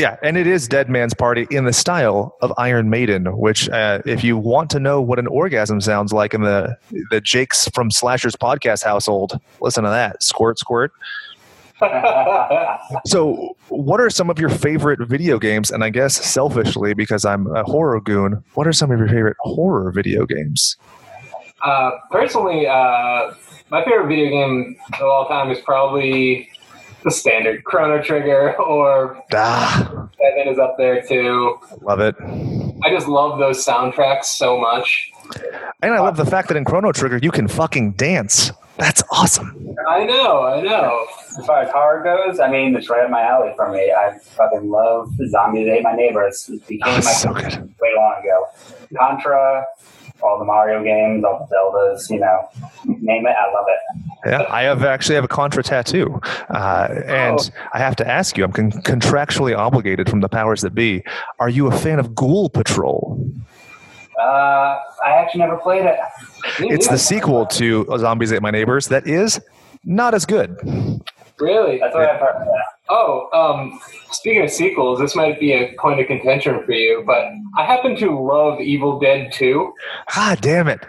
Yeah, 0.00 0.16
and 0.22 0.38
it 0.38 0.46
is 0.46 0.66
Dead 0.66 0.88
Man's 0.88 1.12
Party 1.12 1.46
in 1.50 1.66
the 1.66 1.74
style 1.74 2.34
of 2.40 2.54
Iron 2.56 2.88
Maiden, 2.88 3.36
which 3.36 3.68
uh, 3.68 4.00
if 4.06 4.24
you 4.24 4.38
want 4.38 4.70
to 4.70 4.80
know 4.80 5.02
what 5.02 5.18
an 5.18 5.26
orgasm 5.26 5.78
sounds 5.82 6.10
like 6.10 6.32
in 6.32 6.40
the 6.40 6.74
the 7.10 7.20
Jake's 7.20 7.68
from 7.74 7.90
Slashers 7.90 8.34
podcast 8.34 8.82
household, 8.82 9.38
listen 9.60 9.84
to 9.84 9.90
that. 9.90 10.22
Squirt 10.22 10.58
squirt. 10.58 10.92
So, 13.06 13.56
what 13.68 14.00
are 14.00 14.10
some 14.10 14.30
of 14.30 14.38
your 14.38 14.48
favorite 14.48 15.06
video 15.06 15.38
games? 15.38 15.70
And 15.70 15.84
I 15.84 15.90
guess 15.90 16.14
selfishly, 16.16 16.92
because 16.92 17.24
I'm 17.24 17.46
a 17.54 17.62
horror 17.62 18.00
goon, 18.00 18.42
what 18.54 18.66
are 18.66 18.72
some 18.72 18.90
of 18.90 18.98
your 18.98 19.08
favorite 19.08 19.36
horror 19.40 19.92
video 19.92 20.26
games? 20.26 20.76
Uh, 21.64 21.92
personally, 22.10 22.66
uh, 22.66 23.32
my 23.70 23.84
favorite 23.84 24.08
video 24.08 24.28
game 24.28 24.76
of 24.94 25.02
all 25.02 25.28
time 25.28 25.50
is 25.50 25.60
probably 25.60 26.50
the 27.04 27.10
standard 27.10 27.64
Chrono 27.64 28.02
Trigger, 28.02 28.54
or 28.60 29.22
Ah, 29.32 30.08
Seven 30.18 30.52
is 30.52 30.58
up 30.58 30.76
there 30.78 31.02
too. 31.02 31.56
love 31.82 32.00
it. 32.00 32.14
I 32.84 32.90
just 32.90 33.08
love 33.08 33.38
those 33.38 33.64
soundtracks 33.64 34.24
so 34.26 34.58
much. 34.58 35.10
And 35.82 35.94
I 35.94 36.00
love 36.00 36.16
the 36.16 36.26
fact 36.26 36.48
that 36.48 36.56
in 36.56 36.64
Chrono 36.64 36.92
Trigger 36.92 37.18
you 37.22 37.30
can 37.30 37.48
fucking 37.48 37.92
dance. 37.92 38.52
That's 38.78 39.02
awesome. 39.12 39.76
I 39.88 40.04
know, 40.04 40.42
I 40.42 40.62
know. 40.62 41.06
As 41.38 41.44
far 41.46 41.60
as 41.60 41.70
horror 41.70 42.02
goes, 42.02 42.40
I 42.40 42.50
mean, 42.50 42.74
it's 42.74 42.88
right 42.88 43.04
up 43.04 43.10
my 43.10 43.20
alley 43.22 43.52
for 43.54 43.70
me. 43.70 43.92
I 43.92 44.16
fucking 44.18 44.70
love 44.70 45.10
Zombies 45.28 45.68
Ate 45.68 45.82
My 45.82 45.92
Neighbors. 45.92 46.48
It 46.48 46.66
became 46.66 46.80
Oh, 46.86 46.90
my 46.92 46.96
it's 46.98 47.20
so 47.20 47.32
good. 47.34 47.74
way 47.80 47.90
long 47.94 48.14
ago. 48.22 48.46
Contra, 48.96 49.66
all 50.22 50.38
the 50.38 50.44
Mario 50.44 50.82
games, 50.82 51.24
all 51.24 51.46
the 51.50 51.54
Zeldas, 51.54 52.10
you 52.10 52.18
know, 52.20 52.48
name 52.86 53.26
it, 53.26 53.30
I 53.36 53.52
love 53.52 53.66
it. 53.68 54.30
Yeah, 54.30 54.46
I 54.50 54.62
have 54.62 54.84
actually 54.84 55.14
have 55.14 55.24
a 55.24 55.28
Contra 55.28 55.62
tattoo, 55.62 56.20
uh, 56.50 56.88
and 57.06 57.38
Oh. 57.40 57.44
I 57.72 57.78
have 57.78 57.96
to 57.96 58.06
ask 58.08 58.36
you. 58.36 58.44
I'm 58.44 58.52
con- 58.52 58.70
contractually 58.72 59.56
obligated 59.56 60.10
from 60.10 60.20
the 60.20 60.28
powers 60.28 60.60
that 60.62 60.74
be. 60.74 61.02
Are 61.38 61.48
you 61.48 61.66
a 61.68 61.72
fan 61.72 61.98
of 61.98 62.14
Ghoul 62.14 62.50
Patrol? 62.50 63.18
Uh, 64.18 64.22
I 65.04 65.10
actually 65.12 65.40
never 65.40 65.56
played 65.56 65.86
it. 65.86 65.96
It's 66.58 66.88
the 66.88 66.98
sequel 66.98 67.46
to 67.46 67.86
Zombies 67.98 68.32
Ate 68.32 68.42
My 68.42 68.50
Neighbors. 68.50 68.88
That 68.88 69.06
is 69.06 69.40
not 69.84 70.12
as 70.14 70.26
good. 70.26 70.56
Really? 71.38 71.78
That's 71.78 71.94
what 71.94 72.04
I've 72.04 72.20
heard. 72.20 72.46
Oh, 72.92 73.28
um, 73.32 73.80
speaking 74.10 74.42
of 74.42 74.50
sequels, 74.50 74.98
this 74.98 75.14
might 75.14 75.38
be 75.38 75.52
a 75.52 75.72
point 75.78 76.00
of 76.00 76.08
contention 76.08 76.60
for 76.66 76.72
you, 76.72 77.04
but 77.06 77.26
I 77.56 77.64
happen 77.64 77.94
to 77.98 78.10
love 78.10 78.60
Evil 78.60 78.98
Dead 78.98 79.32
2. 79.32 79.72
Ah, 80.16 80.36
damn 80.40 80.66
it! 80.66 80.80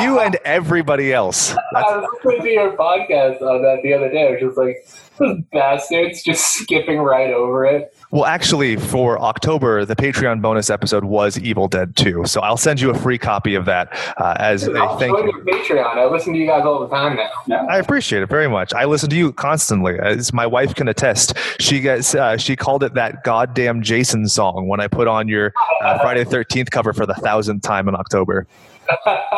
You 0.00 0.20
and 0.20 0.38
everybody 0.46 1.12
else. 1.12 1.54
I 1.76 1.82
was 1.82 2.08
listening 2.24 2.42
to 2.46 2.50
your 2.50 2.76
podcast 2.78 3.42
on 3.42 3.60
that 3.62 3.80
the 3.82 3.92
other 3.92 4.10
day. 4.10 4.28
I 4.28 4.30
was 4.30 4.40
just 4.40 4.56
like, 4.56 4.86
those 5.18 5.42
bastards 5.52 6.22
just 6.22 6.50
skipping 6.54 6.98
right 6.98 7.30
over 7.30 7.66
it. 7.66 7.94
Well, 8.10 8.24
actually, 8.24 8.76
for 8.76 9.20
October, 9.20 9.84
the 9.84 9.94
Patreon 9.94 10.42
bonus 10.42 10.68
episode 10.68 11.04
was 11.04 11.38
Evil 11.38 11.68
Dead 11.68 11.94
2. 11.94 12.24
So 12.26 12.40
I'll 12.40 12.56
send 12.56 12.80
you 12.80 12.90
a 12.90 12.94
free 12.98 13.18
copy 13.18 13.54
of 13.54 13.66
that 13.66 13.92
uh, 14.16 14.34
as 14.38 14.66
a 14.66 14.72
I'll 14.72 14.98
thank 14.98 15.16
join 15.16 15.28
you. 15.28 15.34
your 15.36 15.44
Patreon. 15.44 15.96
I 15.96 16.06
listen 16.06 16.32
to 16.32 16.38
you 16.38 16.46
guys 16.46 16.64
all 16.64 16.80
the 16.80 16.88
time 16.88 17.16
now. 17.16 17.30
No. 17.46 17.56
I 17.68 17.78
appreciate 17.78 18.22
it 18.22 18.28
very 18.28 18.48
much. 18.48 18.74
I 18.74 18.84
listen 18.86 19.10
to 19.10 19.16
you 19.16 19.32
constantly, 19.32 19.96
as 20.00 20.32
my 20.32 20.46
wife 20.46 20.74
can 20.74 20.88
attest. 20.88 21.34
She 21.60 21.80
gets 21.80 22.14
uh, 22.14 22.36
she 22.36 22.56
called 22.56 22.82
it 22.82 22.94
that 22.94 23.22
goddamn 23.22 23.82
Jason 23.82 24.26
song 24.26 24.66
when 24.66 24.80
I 24.80 24.88
put 24.88 25.06
on 25.06 25.28
your 25.28 25.52
uh, 25.82 25.98
Friday 26.00 26.24
the 26.24 26.30
Thirteenth 26.30 26.70
cover 26.72 26.92
for 26.92 27.06
the 27.06 27.14
thousandth 27.14 27.62
time 27.62 27.88
in 27.88 27.94
October. 27.94 28.46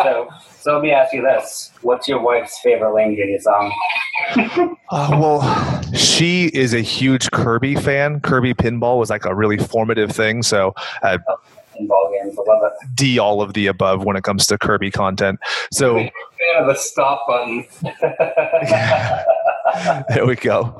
So, 0.02 0.28
so 0.60 0.74
let 0.74 0.82
me 0.82 0.90
ask 0.90 1.12
you 1.12 1.22
this: 1.22 1.72
What's 1.82 2.08
your 2.08 2.20
wife's 2.20 2.58
favorite 2.60 2.94
Lane 2.94 3.38
song? 3.40 3.72
Uh, 4.90 5.18
well, 5.20 5.82
she 5.94 6.46
is 6.48 6.74
a 6.74 6.80
huge 6.80 7.30
Kirby 7.30 7.76
fan. 7.76 8.20
Kirby 8.20 8.54
Pinball 8.54 8.98
was 8.98 9.10
like 9.10 9.24
a 9.24 9.34
really 9.34 9.58
formative 9.58 10.10
thing. 10.10 10.42
So 10.42 10.74
uh, 11.02 11.18
ball 11.80 12.12
games, 12.12 12.36
I 12.38 12.42
love 12.50 12.62
it. 12.64 12.72
D 12.94 13.18
all 13.18 13.42
of 13.42 13.54
the 13.54 13.66
above 13.66 14.04
when 14.04 14.16
it 14.16 14.24
comes 14.24 14.46
to 14.46 14.58
Kirby 14.58 14.90
content. 14.90 15.40
So 15.72 15.96
Fan 15.96 16.10
of 16.58 16.66
the 16.66 16.74
stop 16.74 17.26
button. 17.26 17.66
there 20.14 20.26
we 20.26 20.36
go. 20.36 20.76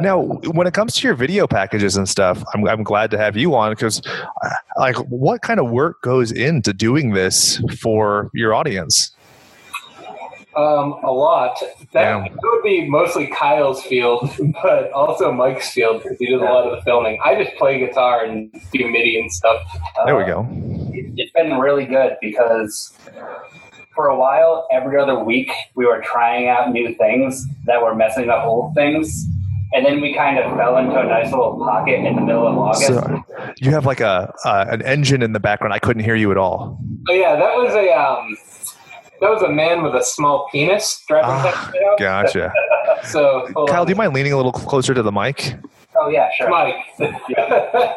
Now, 0.00 0.20
when 0.20 0.66
it 0.66 0.74
comes 0.74 0.94
to 0.96 1.06
your 1.06 1.14
video 1.14 1.46
packages 1.46 1.96
and 1.96 2.08
stuff, 2.08 2.42
I'm, 2.54 2.66
I'm 2.68 2.82
glad 2.82 3.10
to 3.12 3.18
have 3.18 3.36
you 3.36 3.54
on 3.54 3.72
because, 3.72 4.00
uh, 4.06 4.50
like, 4.76 4.96
what 5.08 5.42
kind 5.42 5.58
of 5.60 5.70
work 5.70 6.00
goes 6.02 6.30
into 6.32 6.72
doing 6.72 7.12
this 7.12 7.60
for 7.80 8.30
your 8.34 8.54
audience? 8.54 9.14
Um, 10.56 10.94
a 11.04 11.12
lot. 11.12 11.56
That 11.92 12.02
Yeah. 12.02 12.26
would 12.42 12.62
be 12.64 12.88
mostly 12.88 13.28
Kyle's 13.28 13.82
field, 13.82 14.28
but 14.62 14.90
also 14.92 15.30
Mike's 15.30 15.70
field 15.70 16.02
because 16.02 16.18
he 16.18 16.26
does 16.30 16.40
a 16.40 16.44
lot 16.44 16.66
of 16.66 16.76
the 16.76 16.82
filming. 16.82 17.18
I 17.24 17.40
just 17.42 17.56
play 17.56 17.78
guitar 17.78 18.24
and 18.24 18.50
do 18.72 18.88
MIDI 18.88 19.20
and 19.20 19.30
stuff. 19.32 19.60
There 20.04 20.16
we 20.16 20.24
Uh, 20.24 20.26
go. 20.26 20.48
it- 20.92 21.12
It's 21.16 21.32
been 21.32 21.58
really 21.58 21.84
good 21.84 22.16
because 22.20 22.92
for 23.94 24.08
a 24.08 24.16
while, 24.16 24.66
every 24.72 24.98
other 25.00 25.18
week, 25.22 25.50
we 25.74 25.84
were 25.86 26.00
trying 26.00 26.48
out 26.48 26.70
new 26.72 26.94
things 26.94 27.44
that 27.66 27.80
were 27.82 27.94
messing 27.94 28.28
up 28.30 28.44
old 28.44 28.74
things. 28.74 29.26
And 29.74 29.84
then 29.84 30.00
we 30.00 30.14
kind 30.14 30.38
of 30.38 30.56
fell 30.56 30.78
into 30.78 30.98
a 30.98 31.04
nice 31.04 31.30
little 31.30 31.58
pocket 31.58 32.00
in 32.04 32.16
the 32.16 32.22
middle 32.22 32.46
of 32.46 32.56
August. 32.56 32.86
So 32.86 33.24
you 33.60 33.70
have 33.72 33.84
like 33.84 34.00
a 34.00 34.32
uh, 34.44 34.66
an 34.70 34.80
engine 34.82 35.22
in 35.22 35.32
the 35.32 35.40
background. 35.40 35.74
I 35.74 35.78
couldn't 35.78 36.02
hear 36.04 36.14
you 36.16 36.30
at 36.30 36.38
all. 36.38 36.78
Oh 37.08 37.12
yeah, 37.14 37.36
that 37.36 37.54
was 37.54 37.74
a 37.74 37.90
um, 37.92 38.36
that 39.20 39.30
was 39.30 39.42
a 39.42 39.50
man 39.50 39.82
with 39.82 39.94
a 39.94 40.02
small 40.04 40.48
penis 40.50 41.04
driving 41.06 41.30
Ah, 41.30 41.70
that. 41.72 41.98
Gotcha. 41.98 42.52
So 43.04 43.46
Kyle, 43.68 43.82
on. 43.82 43.86
do 43.86 43.92
you 43.92 43.96
mind 43.96 44.12
leaning 44.12 44.32
a 44.32 44.36
little 44.36 44.50
closer 44.50 44.92
to 44.92 45.02
the 45.04 45.12
mic? 45.12 45.54
oh, 46.00 46.08
yeah, 46.08 46.28
sure. 46.36 46.50
Mike? 46.50 46.74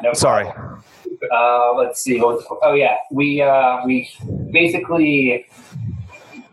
No 0.03 0.13
Sorry. 0.13 0.47
Uh, 1.31 1.73
let's 1.73 2.01
see. 2.03 2.21
Oh 2.21 2.73
yeah, 2.73 2.97
we 3.11 3.41
uh, 3.41 3.79
we 3.85 4.09
basically 4.51 5.45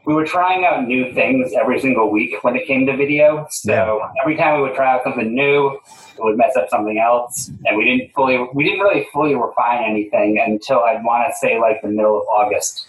we 0.09 0.14
were 0.14 0.24
trying 0.24 0.64
out 0.64 0.86
new 0.86 1.12
things 1.12 1.52
every 1.52 1.78
single 1.78 2.11
week 2.11 2.42
when 2.42 2.56
it 2.56 2.66
came 2.66 2.86
to 2.86 2.96
video. 2.96 3.46
So 3.50 4.00
every 4.22 4.36
time 4.36 4.56
we 4.56 4.62
would 4.62 4.74
try 4.74 4.94
out 4.94 5.02
something 5.04 5.34
new, 5.34 5.78
it 6.16 6.24
would 6.24 6.38
mess 6.38 6.56
up 6.56 6.70
something 6.70 6.98
else, 6.98 7.50
and 7.66 7.76
we 7.76 7.84
didn't 7.84 8.14
fully 8.14 8.38
we 8.54 8.64
didn't 8.64 8.80
really 8.80 9.06
fully 9.12 9.34
refine 9.34 9.84
anything 9.84 10.42
until 10.44 10.80
I'd 10.80 11.04
want 11.04 11.30
to 11.30 11.36
say 11.36 11.61
like 11.61 11.82
the 11.82 11.88
middle 11.88 12.16
of 12.22 12.26
August. 12.26 12.86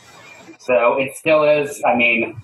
So 0.60 0.98
it 0.98 1.14
still 1.18 1.44
is. 1.44 1.84
I 1.86 1.94
mean, 1.94 2.42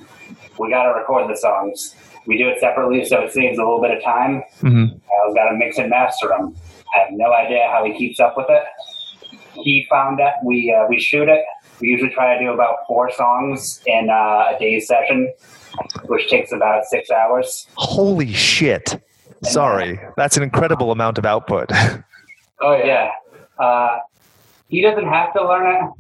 we 0.60 0.70
got 0.70 0.84
to 0.84 1.00
record 1.00 1.32
the 1.32 1.38
songs. 1.38 1.96
We 2.28 2.38
do 2.38 2.50
it 2.50 2.60
separately, 2.60 3.06
so 3.06 3.22
it 3.22 3.32
saves 3.32 3.58
a 3.58 3.62
little 3.62 3.82
bit 3.82 3.92
of 3.92 4.04
time. 4.04 4.44
hmm 4.60 4.88
Kyle's 4.88 5.36
got 5.36 5.52
to 5.52 5.56
mix 5.56 5.78
and 5.78 5.90
master 5.90 6.28
them. 6.28 6.54
I 6.94 7.00
have 7.00 7.10
no 7.12 7.32
idea 7.32 7.70
how 7.72 7.86
he 7.86 7.98
keeps 7.98 8.20
up 8.20 8.36
with 8.36 8.48
it. 8.50 8.64
He 9.54 9.88
found 9.90 10.20
that 10.20 10.34
we 10.44 10.76
uh, 10.78 10.86
we 10.90 11.00
shoot 11.00 11.30
it. 11.30 11.46
We 11.80 11.88
usually 11.90 12.12
try 12.12 12.38
to 12.38 12.44
do 12.44 12.52
about 12.52 12.80
four 12.88 13.12
songs 13.12 13.82
in 13.86 14.10
uh, 14.10 14.56
a 14.56 14.58
day's 14.60 14.88
session, 14.88 15.32
which 16.06 16.30
takes 16.30 16.52
about 16.52 16.86
six 16.86 17.10
hours. 17.12 17.68
Holy 17.76 18.32
shit! 18.34 19.02
Sorry, 19.44 20.00
that's 20.16 20.38
an 20.38 20.44
incredible 20.44 20.92
amount 20.92 21.18
of 21.18 21.26
output. 21.26 21.72
Oh 22.62 22.74
yeah. 22.74 23.12
Yeah, 23.60 23.66
uh, 23.66 24.00
he 24.70 24.82
doesn't 24.82 25.08
have 25.08 25.34
to 25.34 25.46
learn 25.46 25.76
it. 25.76 25.92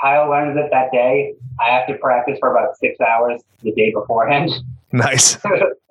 Kyle 0.00 0.28
learns 0.28 0.56
it 0.58 0.68
that 0.70 0.92
day. 0.92 1.34
I 1.60 1.70
have 1.70 1.86
to 1.86 1.94
practice 1.94 2.38
for 2.38 2.50
about 2.50 2.76
six 2.76 3.00
hours 3.00 3.42
the 3.62 3.72
day 3.72 3.92
beforehand. 3.92 4.50
nice. 4.92 5.38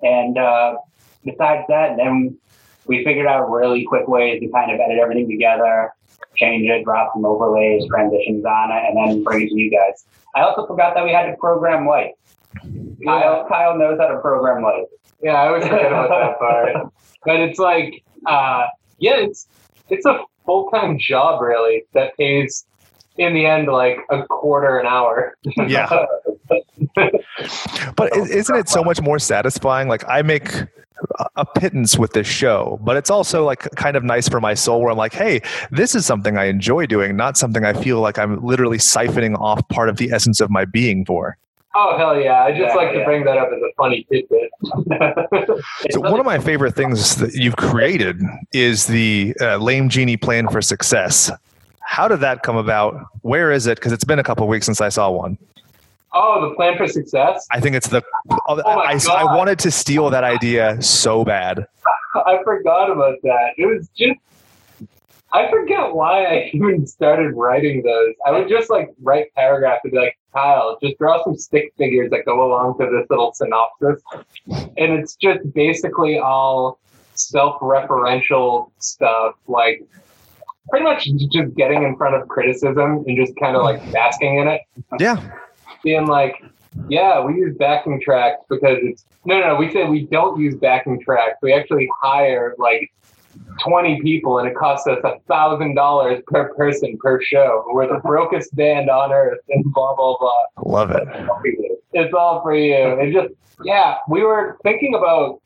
And 0.02 0.38
uh, 0.38 0.76
besides 1.24 1.64
that, 1.68 1.96
then 1.96 2.38
we 2.86 3.02
figured 3.04 3.26
out 3.26 3.50
really 3.50 3.84
quick 3.84 4.06
ways 4.06 4.40
to 4.40 4.48
kind 4.48 4.70
of 4.70 4.78
edit 4.78 4.98
everything 5.00 5.28
together, 5.28 5.92
change 6.36 6.68
it, 6.68 6.84
drop 6.84 7.12
some 7.14 7.24
overlays, 7.24 7.84
transitions 7.88 8.44
on 8.44 8.70
it, 8.70 8.82
and 8.88 8.96
then 8.96 9.22
bring 9.24 9.42
it 9.42 9.48
to 9.48 9.56
you 9.56 9.70
guys. 9.70 10.04
I 10.34 10.42
also 10.42 10.66
forgot 10.66 10.94
that 10.94 11.04
we 11.04 11.12
had 11.12 11.26
to 11.26 11.36
program 11.36 11.86
light. 11.86 12.12
Kyle, 13.04 13.46
Kyle 13.48 13.76
knows 13.78 13.98
how 13.98 14.08
to 14.08 14.18
program 14.20 14.62
light. 14.62 14.86
Yeah, 15.22 15.34
I 15.34 15.48
always 15.48 15.64
forget 15.64 15.86
about 15.86 16.08
that 16.08 16.38
part. 16.38 16.92
But 17.26 17.40
it's 17.40 17.58
like, 17.58 18.02
uh, 18.26 18.66
yeah, 18.98 19.16
it's 19.16 19.46
it's 19.88 20.04
a 20.04 20.22
full 20.44 20.68
time 20.70 20.98
job 20.98 21.40
really 21.40 21.84
that 21.94 22.14
pays 22.18 22.66
in 23.16 23.32
the 23.32 23.46
end 23.46 23.68
like 23.68 23.96
a 24.10 24.24
quarter 24.24 24.78
an 24.78 24.86
hour. 24.86 25.34
Yeah. 25.56 25.88
But 27.96 28.16
isn't 28.16 28.56
it 28.56 28.68
so 28.68 28.84
much 28.84 29.00
more 29.00 29.18
satisfying? 29.18 29.88
Like 29.88 30.04
I 30.08 30.22
make 30.22 30.48
a- 31.18 31.26
a 31.36 31.44
pittance 31.46 31.98
with 31.98 32.12
this 32.12 32.26
show, 32.26 32.78
but 32.82 32.96
it's 32.96 33.10
also 33.10 33.44
like 33.44 33.60
kind 33.76 33.96
of 33.96 34.04
nice 34.04 34.28
for 34.28 34.40
my 34.40 34.54
soul 34.54 34.80
where 34.80 34.90
I'm 34.90 34.96
like, 34.98 35.12
hey, 35.14 35.40
this 35.70 35.94
is 35.94 36.06
something 36.06 36.36
I 36.38 36.44
enjoy 36.44 36.86
doing, 36.86 37.16
not 37.16 37.36
something 37.36 37.64
I 37.64 37.72
feel 37.72 38.00
like 38.00 38.18
I'm 38.18 38.42
literally 38.44 38.78
siphoning 38.78 39.38
off 39.40 39.66
part 39.68 39.88
of 39.88 39.96
the 39.96 40.10
essence 40.12 40.40
of 40.40 40.50
my 40.50 40.64
being 40.64 41.04
for. 41.04 41.36
Oh 41.76 41.98
hell 41.98 42.20
yeah! 42.20 42.44
I 42.44 42.50
just 42.52 42.60
Yeah, 42.62 42.74
like 42.74 42.92
to 42.92 43.02
bring 43.04 43.24
that 43.24 43.36
up 43.36 43.48
as 43.52 43.60
a 43.60 43.72
funny 43.76 44.06
tidbit. 44.10 44.50
So 45.90 46.00
one 46.00 46.20
of 46.20 46.26
my 46.26 46.38
favorite 46.38 46.74
things 46.76 47.16
that 47.16 47.34
you've 47.34 47.56
created 47.56 48.22
is 48.52 48.86
the 48.86 49.34
uh, 49.40 49.56
Lame 49.56 49.88
Genie 49.88 50.16
Plan 50.16 50.48
for 50.48 50.62
Success. 50.62 51.30
How 51.80 52.06
did 52.08 52.20
that 52.20 52.42
come 52.44 52.56
about? 52.56 53.04
Where 53.22 53.50
is 53.50 53.66
it? 53.66 53.76
Because 53.76 53.90
it's 53.92 54.04
been 54.04 54.18
a 54.20 54.22
couple 54.22 54.46
weeks 54.48 54.66
since 54.66 54.80
I 54.80 54.88
saw 54.88 55.10
one. 55.10 55.36
Oh, 56.14 56.48
the 56.48 56.54
plan 56.54 56.76
for 56.76 56.86
success. 56.86 57.46
I 57.50 57.60
think 57.60 57.74
it's 57.74 57.88
the. 57.88 58.02
Oh, 58.30 58.38
oh 58.48 58.76
my 58.76 58.98
I, 59.10 59.22
I 59.22 59.36
wanted 59.36 59.58
to 59.60 59.70
steal 59.70 60.08
that 60.10 60.22
idea 60.22 60.80
so 60.80 61.24
bad. 61.24 61.66
I 62.14 62.38
forgot 62.44 62.90
about 62.90 63.18
that. 63.22 63.50
It 63.58 63.66
was 63.66 63.88
just. 63.96 64.18
I 65.32 65.50
forget 65.50 65.92
why 65.92 66.24
I 66.24 66.50
even 66.54 66.86
started 66.86 67.32
writing 67.34 67.82
those. 67.82 68.14
I 68.24 68.30
would 68.30 68.48
just 68.48 68.70
like 68.70 68.90
write 69.02 69.34
paragraphs 69.34 69.80
and 69.82 69.92
be 69.92 69.98
like, 69.98 70.16
Kyle, 70.32 70.78
just 70.80 70.96
draw 70.98 71.22
some 71.24 71.36
stick 71.36 71.72
figures 71.76 72.10
that 72.10 72.24
go 72.24 72.46
along 72.46 72.78
to 72.78 72.84
this 72.86 73.10
little 73.10 73.32
synopsis. 73.34 74.00
And 74.46 74.92
it's 74.92 75.16
just 75.16 75.52
basically 75.52 76.18
all 76.18 76.78
self 77.14 77.60
referential 77.60 78.70
stuff, 78.78 79.34
like 79.48 79.82
pretty 80.70 80.84
much 80.84 81.04
just 81.32 81.54
getting 81.56 81.82
in 81.82 81.96
front 81.96 82.14
of 82.14 82.28
criticism 82.28 83.04
and 83.06 83.16
just 83.16 83.36
kind 83.36 83.56
of 83.56 83.62
like 83.62 83.80
basking 83.92 84.38
in 84.38 84.48
it. 84.48 84.60
Yeah. 85.00 85.20
Being 85.84 86.06
like, 86.06 86.42
yeah, 86.88 87.20
we 87.20 87.34
use 87.34 87.56
backing 87.56 88.00
tracks 88.00 88.40
because 88.50 88.78
it's 88.82 89.04
no, 89.24 89.38
no, 89.40 89.48
no. 89.48 89.56
We 89.56 89.70
say 89.70 89.84
we 89.84 90.06
don't 90.06 90.40
use 90.40 90.56
backing 90.56 91.00
tracks. 91.00 91.38
We 91.40 91.52
actually 91.52 91.88
hire 92.02 92.54
like 92.58 92.92
20 93.60 94.00
people 94.02 94.38
and 94.38 94.48
it 94.48 94.56
costs 94.56 94.86
us 94.86 94.98
a 95.04 95.18
thousand 95.28 95.74
dollars 95.74 96.22
per 96.26 96.52
person 96.54 96.96
per 96.98 97.20
show. 97.22 97.64
We're 97.72 97.88
the 97.88 98.00
brokest 98.00 98.54
band 98.56 98.90
on 98.90 99.12
earth 99.12 99.38
and 99.48 99.64
blah, 99.72 99.94
blah, 99.94 100.16
blah. 100.18 100.64
Love 100.64 100.90
it. 100.90 101.06
It's 101.92 102.12
all 102.12 102.42
for 102.42 102.54
you. 102.54 102.74
It 102.74 103.12
just, 103.12 103.34
yeah, 103.62 103.96
we 104.08 104.22
were 104.22 104.58
thinking 104.62 104.94
about, 104.94 105.40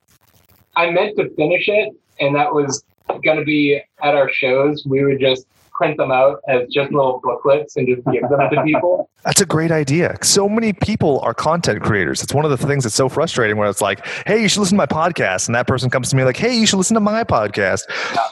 I 0.76 0.91
meant 0.91 1.16
to 1.18 1.28
finish 1.34 1.68
it 1.68 1.95
and 2.20 2.34
that 2.34 2.53
was 2.53 2.84
going 3.24 3.39
to 3.39 3.45
be 3.45 3.80
at 4.03 4.14
our 4.14 4.30
shows. 4.30 4.84
We 4.86 5.05
would 5.05 5.20
just 5.20 5.47
print 5.79 5.97
them 5.97 6.11
out 6.11 6.41
as 6.49 6.62
just 6.68 6.93
little 6.93 7.20
booklets 7.22 7.76
and 7.76 7.87
just 7.87 8.05
give 8.12 8.29
them 8.29 8.41
to 8.51 8.62
people. 8.66 9.09
That's 9.24 9.41
a 9.41 9.47
great 9.47 9.70
idea. 9.70 10.16
So 10.22 10.49
many 10.49 10.72
people 10.72 11.20
are 11.20 11.35
content 11.35 11.83
creators. 11.83 12.22
It's 12.22 12.35
one 12.35 12.45
of 12.45 12.51
the 12.51 12.57
things 12.57 12.85
that's 12.85 12.95
so 12.95 13.09
frustrating 13.09 13.57
where 13.57 13.68
it's 13.68 13.81
like, 13.81 14.05
hey, 14.26 14.43
you 14.43 14.49
should 14.49 14.61
listen 14.61 14.76
to 14.76 14.79
my 14.79 14.87
podcast. 14.87 15.49
And 15.49 15.55
that 15.55 15.66
person 15.66 15.91
comes 15.91 16.11
to 16.11 16.16
me 16.16 16.24
like, 16.24 16.37
hey, 16.37 16.55
you 16.55 16.66
should 16.66 16.76
listen 16.76 16.95
to 16.95 17.01
my 17.01 17.24
podcast. 17.24 17.83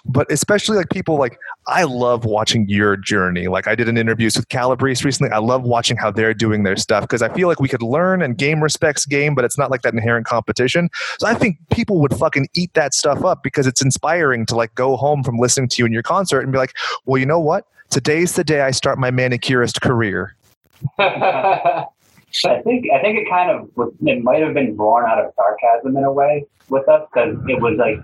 But 0.04 0.30
especially 0.30 0.76
like 0.76 0.90
people 0.90 1.18
like, 1.18 1.38
I 1.68 1.82
love 1.82 2.24
watching 2.24 2.68
your 2.68 2.96
journey. 2.96 3.48
Like 3.48 3.66
I 3.66 3.74
did 3.74 3.88
an 3.88 3.98
interviews 3.98 4.36
with 4.36 4.48
Calabrese 4.48 5.04
recently. 5.04 5.32
I 5.32 5.38
love 5.38 5.64
watching 5.64 5.96
how 5.96 6.12
they're 6.12 6.34
doing 6.34 6.62
their 6.62 6.76
stuff 6.76 7.02
because 7.02 7.22
I 7.22 7.32
feel 7.34 7.48
like 7.48 7.60
we 7.60 7.68
could 7.68 7.82
learn 7.82 8.22
and 8.22 8.38
game 8.38 8.62
respects 8.62 9.04
game, 9.04 9.34
but 9.34 9.44
it's 9.44 9.58
not 9.58 9.70
like 9.70 9.82
that 9.82 9.92
inherent 9.92 10.26
competition. 10.26 10.88
So 11.18 11.26
I 11.26 11.34
think 11.34 11.58
people 11.70 12.00
would 12.00 12.14
fucking 12.14 12.48
eat 12.54 12.72
that 12.74 12.94
stuff 12.94 13.24
up 13.24 13.42
because 13.42 13.66
it's 13.66 13.82
inspiring 13.82 14.46
to 14.46 14.54
like 14.54 14.74
go 14.76 14.96
home 14.96 15.24
from 15.24 15.38
listening 15.38 15.68
to 15.70 15.82
you 15.82 15.86
in 15.86 15.92
your 15.92 16.04
concert 16.04 16.40
and 16.40 16.52
be 16.52 16.58
like, 16.58 16.74
well, 17.04 17.18
you 17.18 17.26
know 17.26 17.35
what? 17.38 17.66
Today's 17.90 18.34
the 18.34 18.44
day 18.44 18.62
I 18.62 18.70
start 18.70 18.98
my 18.98 19.10
manicurist 19.10 19.80
career. 19.80 20.36
I 20.98 22.60
think 22.64 22.86
I 22.92 23.00
think 23.00 23.18
it 23.18 23.28
kind 23.30 23.50
of 23.50 23.70
was, 23.76 23.92
it 24.02 24.22
might 24.22 24.42
have 24.42 24.52
been 24.54 24.76
born 24.76 25.06
out 25.08 25.18
of 25.18 25.32
sarcasm 25.36 25.96
in 25.96 26.04
a 26.04 26.12
way 26.12 26.44
with 26.68 26.88
us 26.88 27.08
because 27.12 27.36
it 27.48 27.60
was 27.60 27.78
like 27.78 27.98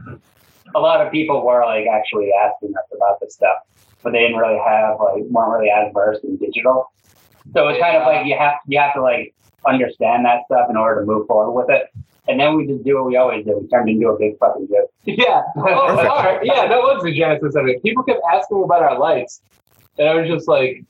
a 0.74 0.80
lot 0.80 1.05
of 1.05 1.12
people 1.12 1.45
were 1.45 1.64
like 1.64 1.87
actually 1.87 2.30
asking 2.33 2.70
us 2.76 2.85
about 2.97 3.20
this 3.20 3.35
stuff, 3.35 3.59
but 4.03 4.12
they 4.12 4.20
didn't 4.20 4.39
really 4.39 4.59
have 4.59 4.99
like 5.01 5.24
weren't 5.24 5.53
really 5.53 5.70
as 5.70 5.93
versed 5.93 6.24
in 6.24 6.37
digital. 6.37 6.91
So 7.55 7.68
it's 7.68 7.80
kind 7.80 7.97
of 7.97 8.07
like 8.07 8.26
you 8.26 8.37
have 8.39 8.55
you 8.66 8.78
have 8.78 8.95
to 8.95 9.03
like 9.03 9.35
understand 9.66 10.24
that 10.24 10.45
stuff 10.47 10.68
in 10.70 10.76
order 10.76 11.01
to 11.01 11.07
move 11.07 11.26
forward 11.26 11.53
with 11.53 11.70
it. 11.70 11.89
And 12.28 12.38
then 12.38 12.56
we 12.56 12.66
just 12.66 12.84
do 12.84 12.96
what 12.96 13.06
we 13.06 13.16
always 13.16 13.44
do. 13.44 13.58
We 13.58 13.68
turned 13.68 13.88
into 13.88 14.08
a 14.08 14.18
big 14.18 14.38
fucking 14.38 14.68
joke. 14.68 14.92
yeah. 15.04 15.42
Oh, 15.56 15.62
all 15.64 16.22
right. 16.22 16.40
Yeah, 16.42 16.68
that 16.68 16.78
was 16.78 17.02
the 17.02 17.16
genesis 17.16 17.56
of 17.56 17.66
it. 17.66 17.82
People 17.82 18.04
kept 18.04 18.20
asking 18.32 18.62
about 18.64 18.82
our 18.82 18.98
lights. 18.98 19.42
And 19.98 20.08
I 20.08 20.14
was 20.14 20.28
just 20.28 20.48
like, 20.48 20.84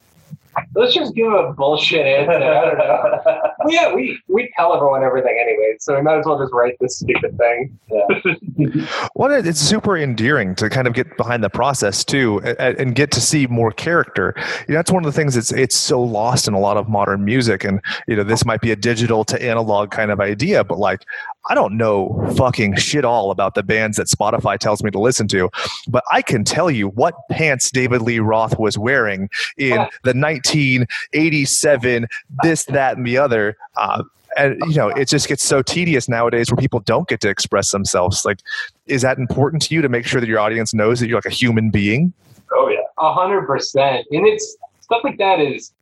let's 0.74 0.94
just 0.94 1.14
give 1.14 1.32
a 1.32 1.52
bullshit 1.52 2.06
answer. 2.06 2.32
I 2.32 2.64
don't 2.64 2.78
know. 2.78 3.38
Well, 3.64 3.72
yeah, 3.72 3.94
we, 3.94 4.20
we 4.26 4.50
tell 4.56 4.74
everyone 4.74 5.04
everything 5.04 5.38
anyway, 5.40 5.76
so 5.78 5.94
we 5.94 6.02
might 6.02 6.18
as 6.18 6.26
well 6.26 6.36
just 6.36 6.52
write 6.52 6.74
this 6.80 6.98
stupid 6.98 7.38
thing. 7.38 7.78
Yeah. 7.88 8.86
Well, 9.14 9.30
it's 9.30 9.60
super 9.60 9.96
endearing 9.96 10.54
to 10.56 10.68
kind 10.68 10.86
of 10.86 10.94
get 10.94 11.16
behind 11.16 11.44
the 11.44 11.50
process 11.50 12.04
too, 12.04 12.40
and, 12.42 12.76
and 12.78 12.94
get 12.94 13.10
to 13.12 13.20
see 13.20 13.46
more 13.46 13.70
character. 13.70 14.34
You 14.66 14.74
know, 14.74 14.78
that's 14.78 14.90
one 14.90 15.04
of 15.04 15.12
the 15.12 15.16
things 15.16 15.34
that's 15.34 15.52
it's 15.52 15.76
so 15.76 16.02
lost 16.02 16.48
in 16.48 16.54
a 16.54 16.58
lot 16.58 16.76
of 16.76 16.88
modern 16.88 17.24
music. 17.24 17.62
And 17.64 17.80
you 18.08 18.16
know, 18.16 18.24
this 18.24 18.44
might 18.44 18.60
be 18.60 18.70
a 18.70 18.76
digital 18.76 19.24
to 19.26 19.40
analog 19.40 19.90
kind 19.90 20.10
of 20.10 20.20
idea, 20.20 20.64
but 20.64 20.78
like, 20.78 21.04
I 21.50 21.54
don't 21.54 21.76
know 21.76 22.32
fucking 22.36 22.76
shit 22.76 23.04
all 23.04 23.30
about 23.30 23.54
the 23.54 23.62
bands 23.62 23.96
that 23.96 24.06
Spotify 24.06 24.58
tells 24.58 24.82
me 24.82 24.90
to 24.90 25.00
listen 25.00 25.28
to, 25.28 25.50
but 25.88 26.04
I 26.10 26.22
can 26.22 26.44
tell 26.44 26.70
you 26.70 26.88
what 26.88 27.14
pants 27.30 27.70
David 27.70 28.02
Lee 28.02 28.20
Roth 28.20 28.58
was 28.58 28.78
wearing 28.78 29.28
in 29.56 29.86
the 30.04 30.14
1987, 30.44 32.06
this, 32.42 32.64
that, 32.64 32.96
and 32.96 33.06
the 33.06 33.18
other. 33.18 33.56
Uh, 33.76 34.02
and 34.38 34.58
you 34.66 34.76
know 34.76 34.88
it 34.88 35.10
just 35.10 35.28
gets 35.28 35.44
so 35.44 35.60
tedious 35.60 36.08
nowadays 36.08 36.50
where 36.50 36.56
people 36.56 36.80
don't 36.80 37.06
get 37.06 37.20
to 37.20 37.28
express 37.28 37.70
themselves 37.70 38.24
like 38.24 38.38
is 38.86 39.02
that 39.02 39.18
important 39.18 39.60
to 39.60 39.74
you 39.74 39.82
to 39.82 39.90
make 39.90 40.06
sure 40.06 40.22
that 40.22 40.26
your 40.26 40.38
audience 40.38 40.72
knows 40.72 41.00
that 41.00 41.06
you're 41.06 41.18
like 41.18 41.26
a 41.26 41.28
human 41.28 41.70
being 41.70 42.14
Oh 42.54 42.68
yeah. 42.68 42.80
A 42.98 43.12
hundred 43.12 43.46
percent. 43.46 44.06
And 44.10 44.26
it's 44.26 44.56
stuff 44.80 45.02
like 45.04 45.18
that 45.18 45.40
is 45.40 45.72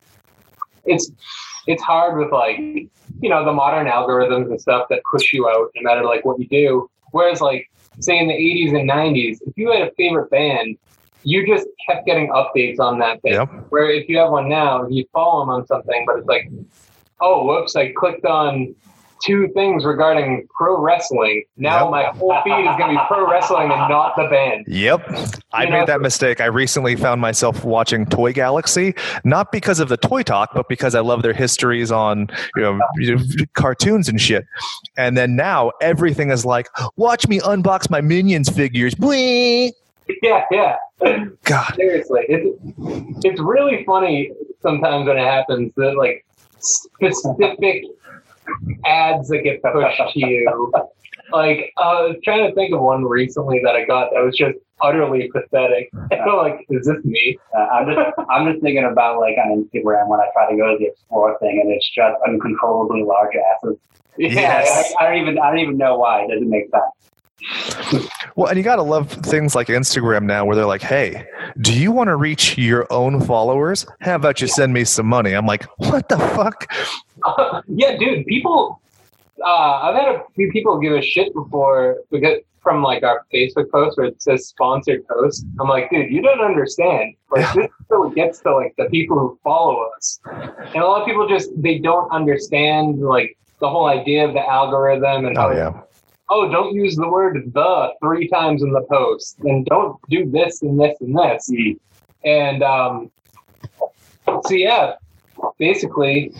it's 0.85 1.11
it's 1.67 1.83
hard 1.83 2.19
with 2.19 2.33
like 2.33 2.59
you 2.59 3.29
know 3.29 3.45
the 3.45 3.53
modern 3.53 3.87
algorithms 3.87 4.51
and 4.51 4.61
stuff 4.61 4.87
that 4.91 5.03
push 5.11 5.33
you 5.33 5.49
out 5.49 5.71
no 5.75 5.83
matter 5.83 6.05
like 6.05 6.25
what 6.25 6.39
you 6.39 6.47
do. 6.49 6.91
Whereas 7.11 7.41
like 7.41 7.71
say 7.99 8.19
in 8.19 8.29
the 8.29 8.35
eighties 8.35 8.73
and 8.73 8.87
nineties, 8.87 9.43
if 9.47 9.57
you 9.57 9.71
had 9.71 9.83
a 9.83 9.91
favorite 9.93 10.31
band, 10.31 10.79
you 11.23 11.47
just 11.47 11.67
kept 11.89 12.07
getting 12.07 12.29
updates 12.31 12.79
on 12.79 12.99
that 13.01 13.21
thing. 13.23 13.35
Yep. 13.35 13.49
Where 13.71 13.91
if 13.91 14.09
you 14.09 14.19
have 14.19 14.31
one 14.31 14.49
now, 14.49 14.87
you 14.89 15.05
follow 15.13 15.41
them 15.41 15.51
on 15.51 15.67
something, 15.67 16.05
but 16.07 16.19
it's 16.19 16.27
like, 16.29 16.51
oh 17.21 17.45
whoops, 17.45 17.77
I 17.77 17.93
clicked 17.93 18.25
on 18.25 18.75
two 19.23 19.49
things 19.49 19.85
regarding 19.85 20.47
pro 20.57 20.81
wrestling. 20.81 21.45
Now 21.59 21.83
Yep. 21.83 21.91
my 21.91 22.05
whole 22.05 22.41
feed 22.43 22.61
is 22.67 22.75
gonna 22.79 22.95
be 22.95 22.99
pro 23.07 23.31
wrestling 23.31 23.71
and 23.71 23.89
not 23.91 24.17
the 24.17 24.27
band. 24.29 24.65
Yep. 24.67 25.03
I 25.53 25.65
You 25.65 25.71
know, 25.71 25.79
made 25.81 25.89
that 25.89 26.01
mistake. 26.01 26.41
I 26.41 26.47
recently 26.47 26.97
found 26.97 27.21
myself 27.21 27.63
watching 27.63 28.07
Toy 28.07 28.33
Galaxy, 28.33 28.95
not 29.23 29.53
because 29.53 29.79
of 29.79 29.91
the 29.91 29.99
toy 29.99 30.23
talk, 30.23 30.53
but 30.55 30.69
because 30.71 30.95
I 30.95 31.01
love 31.01 31.21
their 31.21 31.35
histories 31.35 31.93
on 31.93 32.31
you 32.57 32.63
know, 32.63 32.81
you 32.97 33.17
know, 33.17 33.23
cartoons 33.53 34.09
and 34.09 34.19
shit. 34.19 34.47
And 34.97 35.19
then 35.19 35.37
now 35.37 35.73
everything 35.83 36.31
is 36.31 36.47
like, 36.47 36.69
watch 36.97 37.29
me 37.29 37.41
unbox 37.41 37.91
my 37.91 38.01
Minions 38.01 38.49
figures. 38.49 38.95
Bwee! 38.95 39.73
Yeah, 40.23 40.45
yeah. 40.51 40.77
God. 41.45 41.75
Seriously, 41.77 42.25
it's 42.29 42.59
it's 43.25 43.41
really 43.41 43.85
funny 43.85 44.33
sometimes 44.61 45.07
when 45.07 45.17
it 45.17 45.25
happens 45.25 45.73
that 45.77 45.97
like 45.97 46.25
specific 46.61 47.85
ads 48.85 49.29
that 49.29 49.43
get 49.43 49.63
pushed 49.63 50.01
to 50.13 50.19
you. 50.19 50.73
Like 51.33 51.73
uh, 51.77 51.81
I 51.81 52.03
was 52.03 52.17
trying 52.25 52.49
to 52.49 52.55
think 52.55 52.75
of 52.75 52.81
one 52.81 53.05
recently 53.05 53.61
that 53.65 53.77
I 53.77 53.85
got 53.85 54.11
that 54.13 54.25
was 54.25 54.37
just 54.37 54.59
utterly 54.83 55.31
pathetic. 55.33 55.91
I 56.11 56.25
feel 56.25 56.37
like, 56.37 56.67
is 56.71 56.87
this 56.87 57.05
me? 57.05 57.39
Uh, 57.57 57.61
I'm 57.61 57.87
just 57.87 58.19
I'm 58.29 58.51
just 58.51 58.63
thinking 58.63 58.85
about 58.85 59.21
like 59.21 59.37
on 59.39 59.65
Instagram 59.65 60.09
when 60.09 60.21
I 60.21 60.27
try 60.33 60.51
to 60.51 60.57
go 60.57 60.73
to 60.73 60.79
the 60.79 60.87
explore 60.87 61.39
thing 61.39 61.61
and 61.63 61.71
it's 61.73 61.89
just 61.95 62.17
uncontrollably 62.27 63.03
large 63.03 63.35
asses. 63.37 63.77
Yeah, 64.19 64.33
Yes. 64.33 64.93
I, 65.01 65.05
I 65.05 65.09
don't 65.09 65.23
even 65.23 65.39
I 65.39 65.49
don't 65.49 65.61
even 65.61 65.79
know 65.79 65.97
why. 65.97 66.23
It 66.25 66.29
doesn't 66.29 66.51
make 66.51 66.65
sense. 66.65 66.83
Well, 68.37 68.49
and 68.49 68.57
you 68.57 68.63
got 68.63 68.77
to 68.77 68.83
love 68.83 69.11
things 69.11 69.55
like 69.55 69.69
Instagram 69.69 70.23
now 70.23 70.45
where 70.45 70.57
they're 70.57 70.67
like, 70.67 70.83
hey, 70.83 71.27
do 71.61 71.79
you 71.79 71.93
want 71.93 72.09
to 72.09 72.17
reach 72.17 72.57
your 72.57 72.87
own 72.93 73.21
followers? 73.21 73.87
How 74.01 74.15
about 74.15 74.41
you 74.41 74.47
send 74.47 74.73
me 74.73 74.85
some 74.85 75.07
money? 75.07 75.33
I'm 75.33 75.47
like, 75.47 75.65
what 75.79 76.09
the 76.09 76.19
fuck? 76.19 76.73
yeah, 77.69 77.97
dude. 77.97 78.27
People, 78.27 78.81
uh, 79.45 79.81
I've 79.83 79.95
had 79.95 80.15
a 80.15 80.23
few 80.35 80.51
people 80.53 80.79
give 80.79 80.93
a 80.93 81.03
shit 81.03 81.35
before 81.35 81.99
because 82.11 82.39
from 82.63 82.83
like 82.83 83.03
our 83.03 83.25
Facebook 83.33 83.71
post 83.71 83.97
where 83.97 84.07
it 84.07 84.23
says 84.23 84.47
sponsored 84.47 85.07
post. 85.09 85.47
I'm 85.61 85.69
like, 85.69 85.91
dude, 85.91 86.11
you 86.11 86.23
don't 86.23 86.41
understand. 86.41 87.15
Like 87.31 87.53
this 87.55 87.69
still 87.85 88.11
gets 88.11 88.41
to 88.41 88.55
like 88.55 88.75
the 88.77 88.85
people 88.87 89.19
who 89.19 89.39
follow 89.43 89.87
us, 89.97 90.21
and 90.25 90.77
a 90.77 90.87
lot 90.87 91.01
of 91.01 91.07
people 91.07 91.29
just 91.29 91.51
they 91.57 91.79
don't 91.79 92.11
understand 92.11 93.01
like 93.01 93.37
the 93.61 93.69
whole 93.69 93.87
idea 93.87 94.27
of 94.27 94.35
the 94.35 94.47
algorithm 94.47 95.27
and 95.27 95.37
how 95.37 95.49
Oh, 95.49 95.53
yeah. 95.53 95.81
Oh, 96.31 96.51
don't 96.51 96.75
use 96.75 96.97
the 96.97 97.09
word 97.09 97.51
the 97.53 97.89
three 98.03 98.29
times 98.29 98.63
in 98.63 98.73
the 98.73 98.83
post, 98.91 99.37
and 99.41 99.67
don't 99.67 99.97
do 100.09 100.31
this 100.31 100.63
and 100.63 100.81
this 100.81 100.97
and 101.01 101.17
this. 101.17 101.51
And 102.25 102.63
um, 102.63 103.11
so, 104.27 104.53
yeah, 104.55 104.95
basically, 105.59 106.33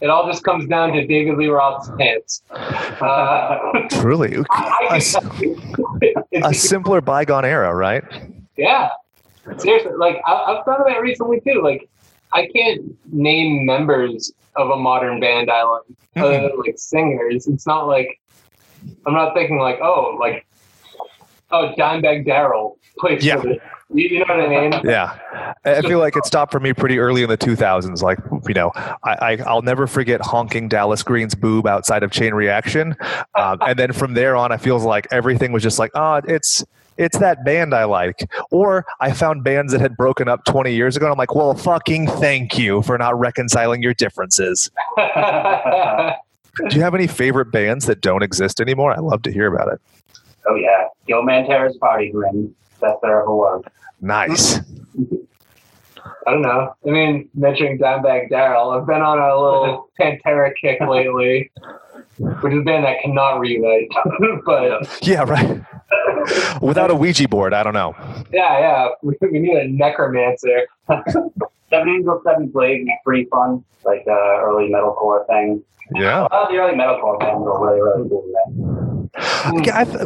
it 0.00 0.10
all 0.10 0.26
just 0.26 0.42
comes 0.44 0.66
down 0.68 0.92
to 0.92 1.06
David 1.06 1.36
Lee 1.38 1.48
Roth's 1.48 1.90
pants. 1.98 2.42
Uh, 2.50 3.58
Truly. 3.90 4.36
I, 4.50 4.78
A, 4.82 4.92
I 4.92 4.96
s- 4.96 5.16
can, 5.38 6.14
a 6.44 6.52
simpler 6.54 7.00
bygone 7.00 7.44
era, 7.44 7.74
right? 7.74 8.02
yeah, 8.56 8.90
seriously. 9.58 9.92
Like 9.96 10.16
I, 10.26 10.32
I've 10.32 10.64
thought 10.64 10.80
of 10.80 10.86
that 10.86 11.00
recently 11.00 11.40
too. 11.40 11.62
Like 11.62 11.88
I 12.32 12.48
can't 12.54 12.82
name 13.12 13.64
members 13.66 14.32
of 14.56 14.70
a 14.70 14.76
modern 14.76 15.20
band 15.20 15.50
I 15.50 15.62
like, 15.62 15.82
other 16.16 16.48
than 16.48 16.58
like 16.58 16.74
singers. 16.78 17.46
It's 17.46 17.66
not 17.66 17.86
like 17.86 18.18
I'm 19.06 19.14
not 19.14 19.34
thinking 19.34 19.58
like, 19.58 19.80
oh, 19.80 20.16
like 20.20 20.46
oh, 21.52 21.72
Dimebag 21.78 22.26
Darrell 22.26 22.78
plays 22.98 23.24
Yeah. 23.24 23.42
You, 23.94 24.20
know 24.20 24.24
what 24.26 24.40
I 24.40 24.48
mean? 24.48 24.80
Yeah. 24.84 25.18
I 25.66 25.82
feel 25.82 25.98
like 25.98 26.16
it 26.16 26.24
stopped 26.24 26.50
for 26.50 26.60
me 26.60 26.72
pretty 26.72 26.98
early 26.98 27.22
in 27.22 27.28
the 27.28 27.36
2000s. 27.36 28.00
Like, 28.00 28.18
you 28.48 28.54
know, 28.54 28.72
I, 28.74 28.96
I, 29.04 29.38
I'll 29.46 29.60
never 29.60 29.86
forget 29.86 30.22
honking 30.22 30.68
Dallas 30.68 31.02
Green's 31.02 31.34
boob 31.34 31.66
outside 31.66 32.02
of 32.02 32.10
Chain 32.10 32.32
Reaction. 32.32 32.96
Um, 33.34 33.58
and 33.60 33.78
then 33.78 33.92
from 33.92 34.14
there 34.14 34.34
on, 34.34 34.50
I 34.50 34.56
feels 34.56 34.84
like 34.84 35.06
everything 35.10 35.52
was 35.52 35.62
just 35.62 35.78
like, 35.78 35.90
oh, 35.94 36.20
it's. 36.26 36.64
It's 36.98 37.16
that 37.20 37.42
band 37.42 37.74
I 37.74 37.84
like. 37.84 38.30
Or 38.50 38.84
I 39.00 39.12
found 39.12 39.42
bands 39.42 39.72
that 39.72 39.80
had 39.80 39.96
broken 39.96 40.28
up 40.28 40.44
20 40.44 40.74
years 40.74 40.94
ago. 40.94 41.06
And 41.06 41.12
I'm 41.12 41.18
like, 41.18 41.34
well, 41.34 41.54
fucking 41.54 42.06
thank 42.06 42.58
you 42.58 42.82
for 42.82 42.98
not 42.98 43.18
reconciling 43.18 43.82
your 43.82 43.94
differences. 43.94 44.70
Do 46.68 46.76
you 46.76 46.82
have 46.82 46.94
any 46.94 47.06
favorite 47.06 47.46
bands 47.52 47.86
that 47.86 48.00
don't 48.00 48.22
exist 48.22 48.60
anymore? 48.60 48.92
I'd 48.92 49.00
love 49.00 49.22
to 49.22 49.32
hear 49.32 49.52
about 49.54 49.72
it. 49.72 49.80
Oh 50.46 50.54
yeah, 50.56 50.88
Gilman 51.06 51.46
Terrace 51.46 51.76
Party 51.78 52.10
Grin. 52.10 52.54
Best 52.80 52.98
there 53.02 53.20
ever 53.22 53.34
was. 53.34 53.62
Nice. 54.00 54.58
I 56.26 56.30
don't 56.32 56.42
know. 56.42 56.74
I 56.86 56.90
mean, 56.90 57.28
mentioning 57.34 57.78
Dimebag 57.78 58.28
Darrell, 58.30 58.70
I've 58.70 58.86
been 58.86 59.02
on 59.02 59.18
a 59.18 59.36
little 59.40 59.88
Pantera 60.00 60.50
kick 60.60 60.80
lately, 60.80 61.50
which 62.18 62.52
is 62.52 62.60
a 62.60 62.62
band 62.62 62.84
that 62.84 63.00
cannot 63.02 63.38
reunite. 63.38 63.88
but 64.44 65.06
Yeah, 65.06 65.22
right. 65.22 65.60
Without 66.60 66.90
a 66.90 66.94
Ouija 66.94 67.28
board, 67.28 67.52
I 67.54 67.62
don't 67.62 67.74
know. 67.74 67.94
yeah, 68.32 68.58
yeah, 68.58 68.88
we, 69.02 69.14
we 69.22 69.38
need 69.40 69.56
a 69.56 69.68
necromancer. 69.68 70.66
Seven 71.72 71.88
Angels, 71.88 72.22
Seven 72.24 72.52
Plagues, 72.52 72.88
pretty 73.04 73.24
fun. 73.30 73.64
Like 73.84 74.04
uh, 74.06 74.42
early 74.42 74.68
metalcore 74.68 75.26
thing. 75.26 75.62
Yeah. 75.94 76.20
A 76.20 76.22
lot 76.22 76.32
of 76.32 76.48
the 76.50 76.56
early 76.56 76.74
metalcore 76.74 77.18
bands 77.18 77.42
were 77.42 77.66
really, 77.66 77.80
really 77.80 78.08
cool. 78.08 78.24
Man. 78.54 79.62
Yeah, 79.64 79.84
th- 79.84 79.98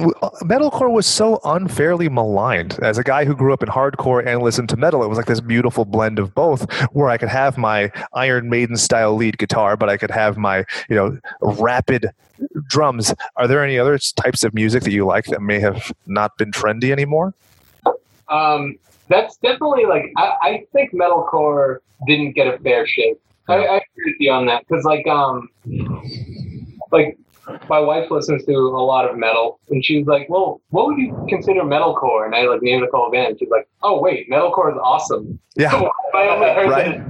metalcore 0.43 0.91
was 0.91 1.07
so 1.07 1.39
unfairly 1.45 2.09
maligned. 2.09 2.79
As 2.83 2.99
a 2.99 3.05
guy 3.05 3.25
who 3.25 3.37
grew 3.37 3.53
up 3.53 3.63
in 3.63 3.69
hardcore 3.69 4.27
and 4.27 4.43
listened 4.43 4.69
to 4.71 4.77
metal, 4.77 5.03
it 5.05 5.09
was 5.09 5.17
like 5.17 5.27
this 5.27 5.41
beautiful 5.41 5.85
blend 5.85 6.19
of 6.19 6.35
both, 6.35 6.71
where 6.93 7.09
I 7.09 7.19
could 7.19 7.29
have 7.29 7.59
my 7.59 7.93
Iron 8.15 8.49
Maiden 8.49 8.77
style 8.77 9.15
lead 9.15 9.39
guitar, 9.39 9.77
but 9.77 9.89
I 9.89 9.97
could 9.97 10.11
have 10.11 10.37
my 10.37 10.65
you 10.89 10.97
know 10.97 11.19
rapid 11.41 12.11
drums. 12.69 13.15
Are 13.37 13.47
there 13.47 13.63
any 13.63 13.79
other 13.79 13.99
types 13.99 14.43
of 14.43 14.55
music 14.55 14.83
that 14.85 14.93
you 14.93 15.05
like 15.05 15.27
that 15.27 15.43
may 15.43 15.61
have 15.61 15.93
not 16.07 16.37
been 16.39 16.51
trendy 16.51 16.91
anymore? 16.91 17.35
Um, 18.29 18.77
that's 19.09 19.37
definitely 19.39 19.87
like 19.87 20.13
I, 20.17 20.35
I 20.43 20.65
think 20.73 20.93
metalcore 20.93 21.79
didn't 22.07 22.33
get 22.33 22.47
a 22.47 22.59
fair 22.59 22.87
shake. 22.87 23.19
I, 23.49 23.55
I 23.55 23.77
agree 23.77 24.13
with 24.13 24.17
you 24.19 24.33
on 24.33 24.47
that 24.47 24.65
because 24.67 24.85
like 24.85 25.07
um 25.07 25.49
like 26.93 27.19
my 27.69 27.79
wife 27.79 28.11
listens 28.11 28.45
to 28.45 28.53
a 28.53 28.85
lot 28.85 29.09
of 29.09 29.17
metal 29.17 29.61
and 29.71 29.85
she's 29.85 30.07
like, 30.07 30.29
Well, 30.29 30.61
what 30.71 30.87
would 30.87 30.99
you 30.99 31.27
consider 31.29 31.63
metalcore? 31.63 32.27
And 32.27 32.35
I 32.35 32.43
like 32.43 32.63
named 32.63 32.83
a 32.83 32.87
couple 32.87 33.11
bands. 33.11 33.39
She's 33.39 33.49
like, 33.49 33.69
Oh 33.83 34.01
wait, 34.01 34.29
metalcore 34.29 34.73
is 34.73 34.79
awesome. 34.83 35.39
Yeah. 35.57 35.83
I 36.15 36.65
Right. 36.65 37.01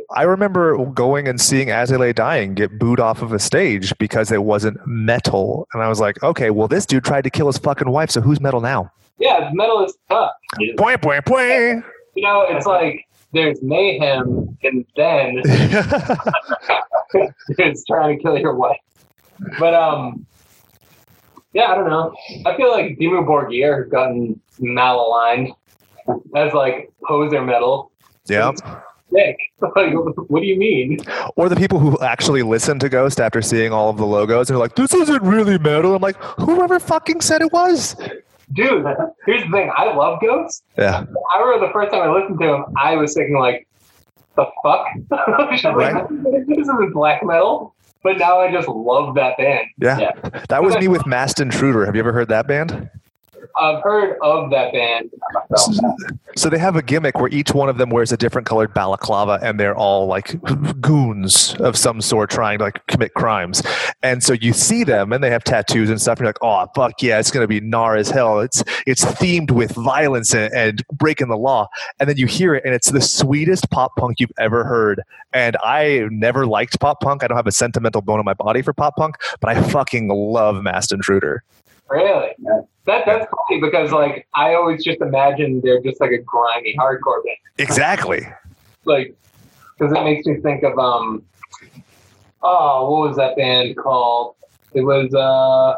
I 0.10 0.22
remember 0.22 0.84
going 0.86 1.28
and 1.28 1.40
seeing 1.40 1.70
As 1.70 1.90
I 1.90 1.96
Lay 1.96 2.12
Dying 2.12 2.54
get 2.54 2.78
booed 2.78 3.00
off 3.00 3.22
of 3.22 3.32
a 3.32 3.38
stage 3.38 3.96
because 3.98 4.30
it 4.30 4.42
wasn't 4.42 4.78
metal. 4.86 5.66
And 5.72 5.82
I 5.82 5.88
was 5.88 6.00
like, 6.00 6.22
okay, 6.22 6.50
well, 6.50 6.68
this 6.68 6.84
dude 6.84 7.04
tried 7.04 7.24
to 7.24 7.30
kill 7.30 7.46
his 7.46 7.58
fucking 7.58 7.90
wife, 7.90 8.10
so 8.10 8.20
who's 8.20 8.40
metal 8.40 8.60
now? 8.60 8.92
Yeah, 9.18 9.50
metal 9.52 9.84
is 9.84 9.96
tough. 10.08 10.32
Point, 10.76 11.00
point, 11.02 11.24
point. 11.24 11.84
You 12.14 12.22
know, 12.22 12.42
it's 12.48 12.66
like 12.66 13.06
there's 13.32 13.60
mayhem 13.62 14.56
and 14.62 14.84
then 14.96 15.42
it's 17.58 17.84
trying 17.84 18.16
to 18.16 18.22
kill 18.22 18.38
your 18.38 18.54
wife. 18.54 18.78
But 19.58 19.74
um, 19.74 20.26
yeah, 21.52 21.72
I 21.72 21.74
don't 21.74 21.88
know. 21.88 22.14
I 22.46 22.56
feel 22.56 22.70
like 22.70 22.98
Dimmu 22.98 23.26
Borgir 23.26 23.82
has 23.82 23.90
gotten 23.90 24.40
malaligned 24.60 25.54
as 26.36 26.52
like 26.52 26.92
poser 27.06 27.42
metal. 27.42 27.90
yeah. 28.26 28.52
Sick. 29.12 29.36
Like, 29.76 29.94
what 30.28 30.40
do 30.40 30.46
you 30.46 30.58
mean? 30.58 30.98
Or 31.36 31.48
the 31.48 31.54
people 31.56 31.78
who 31.78 31.96
actually 32.00 32.42
listen 32.42 32.78
to 32.80 32.88
Ghost 32.88 33.20
after 33.20 33.40
seeing 33.40 33.72
all 33.72 33.88
of 33.88 33.96
the 33.96 34.04
logos 34.04 34.48
they're 34.48 34.58
like, 34.58 34.74
this 34.74 34.92
isn't 34.92 35.22
really 35.22 35.56
metal. 35.58 35.94
I'm 35.94 36.02
like, 36.02 36.16
whoever 36.40 36.78
fucking 36.80 37.20
said 37.20 37.40
it 37.40 37.52
was. 37.52 37.96
Dude, 38.52 38.84
here's 39.26 39.42
the 39.44 39.50
thing. 39.50 39.70
I 39.76 39.94
love 39.94 40.20
Ghosts. 40.20 40.62
Yeah. 40.76 41.04
I 41.34 41.40
remember 41.40 41.66
the 41.66 41.72
first 41.72 41.92
time 41.92 42.02
I 42.02 42.12
listened 42.12 42.38
to 42.40 42.54
him, 42.54 42.64
I 42.76 42.96
was 42.96 43.14
thinking 43.14 43.38
like, 43.38 43.66
the 44.36 44.46
fuck? 44.62 44.86
Right. 45.74 46.06
this 46.08 46.58
isn't 46.58 46.92
black 46.92 47.24
metal. 47.24 47.74
But 48.02 48.18
now 48.18 48.38
I 48.40 48.52
just 48.52 48.68
love 48.68 49.14
that 49.14 49.38
band. 49.38 49.66
Yeah. 49.80 49.98
Yeah. 49.98 50.40
That 50.50 50.62
was 50.62 50.76
me 50.76 50.88
with 50.94 51.06
Masked 51.06 51.40
Intruder. 51.40 51.86
Have 51.86 51.94
you 51.96 52.00
ever 52.00 52.12
heard 52.12 52.28
that 52.28 52.46
band? 52.46 52.90
I've 53.56 53.82
heard 53.82 54.18
of 54.22 54.50
that 54.50 54.72
band. 54.72 55.10
So 56.36 56.50
they 56.50 56.58
have 56.58 56.74
a 56.74 56.82
gimmick 56.82 57.18
where 57.18 57.28
each 57.28 57.54
one 57.54 57.68
of 57.68 57.78
them 57.78 57.90
wears 57.90 58.10
a 58.10 58.16
different 58.16 58.46
colored 58.46 58.74
balaclava 58.74 59.38
and 59.42 59.60
they're 59.60 59.76
all 59.76 60.06
like 60.06 60.40
goons 60.80 61.54
of 61.60 61.76
some 61.76 62.00
sort 62.00 62.30
trying 62.30 62.58
to 62.58 62.64
like 62.64 62.84
commit 62.88 63.14
crimes. 63.14 63.62
And 64.02 64.22
so 64.22 64.32
you 64.32 64.52
see 64.52 64.82
them 64.82 65.12
and 65.12 65.22
they 65.22 65.30
have 65.30 65.44
tattoos 65.44 65.90
and 65.90 66.00
stuff. 66.00 66.18
And 66.18 66.24
you're 66.24 66.28
like, 66.28 66.42
oh, 66.42 66.66
fuck 66.74 67.00
yeah, 67.02 67.20
it's 67.20 67.30
to 67.30 67.46
be 67.46 67.60
gnar 67.60 67.98
as 67.98 68.10
hell. 68.10 68.40
It's, 68.40 68.64
it's 68.86 69.04
themed 69.04 69.52
with 69.52 69.72
violence 69.72 70.34
and, 70.34 70.52
and 70.52 70.82
breaking 70.92 71.28
the 71.28 71.36
law. 71.36 71.68
And 72.00 72.08
then 72.08 72.16
you 72.16 72.26
hear 72.26 72.54
it 72.54 72.64
and 72.64 72.74
it's 72.74 72.90
the 72.90 73.00
sweetest 73.00 73.70
pop 73.70 73.94
punk 73.96 74.18
you've 74.18 74.32
ever 74.38 74.64
heard. 74.64 75.02
And 75.32 75.56
I 75.62 76.08
never 76.10 76.46
liked 76.46 76.80
pop 76.80 77.00
punk. 77.00 77.22
I 77.22 77.28
don't 77.28 77.36
have 77.36 77.46
a 77.46 77.52
sentimental 77.52 78.02
bone 78.02 78.18
in 78.18 78.24
my 78.24 78.34
body 78.34 78.62
for 78.62 78.72
pop 78.72 78.96
punk, 78.96 79.16
but 79.40 79.56
I 79.56 79.62
fucking 79.62 80.08
love 80.08 80.62
Masked 80.62 80.92
Intruder. 80.92 81.44
Really? 81.90 82.30
That 82.86 83.04
that's 83.06 83.26
funny 83.30 83.60
because 83.60 83.92
like 83.92 84.26
I 84.34 84.54
always 84.54 84.84
just 84.84 85.00
imagine 85.00 85.60
they're 85.62 85.80
just 85.80 86.00
like 86.00 86.10
a 86.10 86.18
grimy 86.18 86.74
hardcore 86.78 87.22
band. 87.24 87.36
Exactly. 87.58 88.26
Like 88.84 89.14
because 89.78 89.92
it 89.92 90.04
makes 90.04 90.26
me 90.26 90.40
think 90.40 90.62
of 90.62 90.78
um 90.78 91.22
oh 92.42 92.90
what 92.90 93.08
was 93.08 93.16
that 93.16 93.36
band 93.36 93.76
called? 93.76 94.36
It 94.72 94.82
was 94.82 95.14
uh 95.14 95.76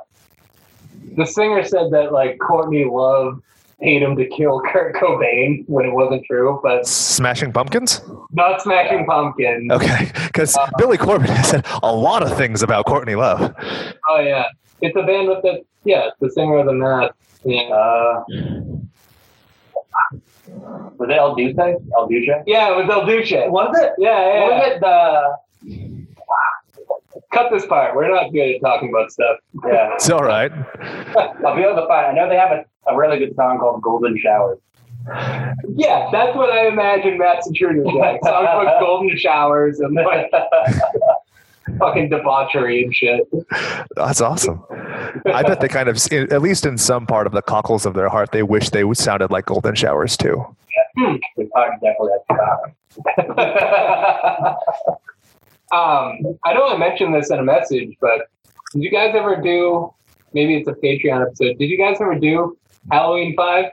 the 1.16 1.24
singer 1.26 1.62
said 1.64 1.90
that 1.92 2.12
like 2.12 2.38
Courtney 2.38 2.84
Love 2.84 3.42
paid 3.80 4.02
him 4.02 4.16
to 4.16 4.26
kill 4.28 4.60
Kurt 4.72 4.94
Cobain 4.94 5.64
when 5.68 5.84
it 5.84 5.92
wasn't 5.92 6.24
true, 6.24 6.58
but 6.62 6.86
Smashing 6.86 7.52
Pumpkins? 7.52 8.00
not 8.32 8.62
Smashing 8.62 9.04
Pumpkins. 9.06 9.70
Okay, 9.70 10.10
because 10.26 10.56
Billy 10.78 10.96
Corgan 10.96 11.26
has 11.26 11.48
said 11.50 11.66
a 11.82 11.94
lot 11.94 12.22
of 12.22 12.36
things 12.36 12.62
about 12.62 12.86
Courtney 12.86 13.14
Love. 13.14 13.54
Oh 14.08 14.20
yeah, 14.20 14.46
it's 14.80 14.96
a 14.96 15.02
band 15.02 15.28
with 15.28 15.42
the 15.42 15.62
yeah 15.84 16.10
the 16.20 16.30
singer 16.30 16.58
of 16.58 16.66
the 16.66 16.72
mask. 16.72 17.14
Yeah, 17.44 17.60
Uh, 17.62 18.24
was 20.98 21.08
it 21.10 21.16
El 21.16 21.34
Duce? 21.34 21.56
El 21.58 22.06
Duce? 22.08 22.28
yeah, 22.46 22.70
it 22.72 22.76
was 22.76 22.88
El 22.90 23.06
Duce. 23.06 23.32
Was 23.50 23.76
it? 23.78 23.92
Yeah, 23.98 24.34
yeah. 24.34 24.48
Was 24.48 24.72
it 24.72 24.80
the? 24.80 26.16
Cut 27.32 27.50
this 27.50 27.66
part. 27.66 27.94
We're 27.94 28.08
not 28.14 28.32
good 28.32 28.54
at 28.54 28.60
talking 28.60 28.88
about 28.90 29.10
stuff. 29.10 29.38
Yeah, 29.66 29.90
It's 29.94 30.08
all 30.10 30.20
right. 30.22 30.52
I'll 31.44 31.56
be 31.56 31.62
able 31.62 31.76
to 31.82 31.86
find. 31.88 32.06
I 32.06 32.12
know 32.12 32.28
they 32.28 32.36
have 32.36 32.50
a, 32.52 32.64
a 32.90 32.96
really 32.96 33.18
good 33.18 33.34
song 33.36 33.58
called 33.58 33.82
"Golden 33.82 34.16
Showers." 34.18 34.58
Yeah, 35.74 36.08
that's 36.12 36.36
what 36.36 36.50
I 36.50 36.66
imagine 36.68 37.18
Masked 37.18 37.48
Intruder's 37.48 37.86
like. 37.86 38.20
Songs 38.24 38.48
with 38.58 38.68
golden 38.80 39.16
showers 39.16 39.78
and 39.80 39.94
like 39.94 40.30
fucking 41.78 42.08
debauchery 42.10 42.84
and 42.84 42.94
shit. 42.94 43.28
That's 43.96 44.20
awesome. 44.20 44.62
I 45.26 45.42
bet 45.42 45.60
they 45.60 45.68
kind 45.68 45.88
of, 45.88 45.98
at 46.12 46.42
least 46.42 46.66
in 46.66 46.78
some 46.78 47.06
part 47.06 47.26
of 47.26 47.32
the 47.32 47.42
cockles 47.42 47.86
of 47.86 47.94
their 47.94 48.08
heart, 48.08 48.32
they 48.32 48.42
wish 48.42 48.70
they 48.70 48.84
sounded 48.94 49.30
like 49.30 49.46
golden 49.46 49.74
showers 49.74 50.16
too. 50.16 50.44
The 50.96 51.48
song 51.52 51.78
definitely 51.82 52.12
has 52.18 53.26
the 53.26 54.56
Um, 55.72 56.38
I 56.44 56.54
know 56.54 56.68
I 56.68 56.76
mentioned 56.78 57.14
this 57.14 57.30
in 57.30 57.40
a 57.40 57.42
message, 57.42 57.96
but 58.00 58.28
did 58.72 58.82
you 58.82 58.90
guys 58.90 59.14
ever 59.16 59.40
do? 59.42 59.92
Maybe 60.32 60.56
it's 60.56 60.68
a 60.68 60.72
Patreon 60.72 61.26
episode. 61.26 61.58
Did 61.58 61.66
you 61.68 61.76
guys 61.76 61.96
ever 62.00 62.14
do 62.14 62.56
Halloween 62.90 63.34
Five? 63.36 63.72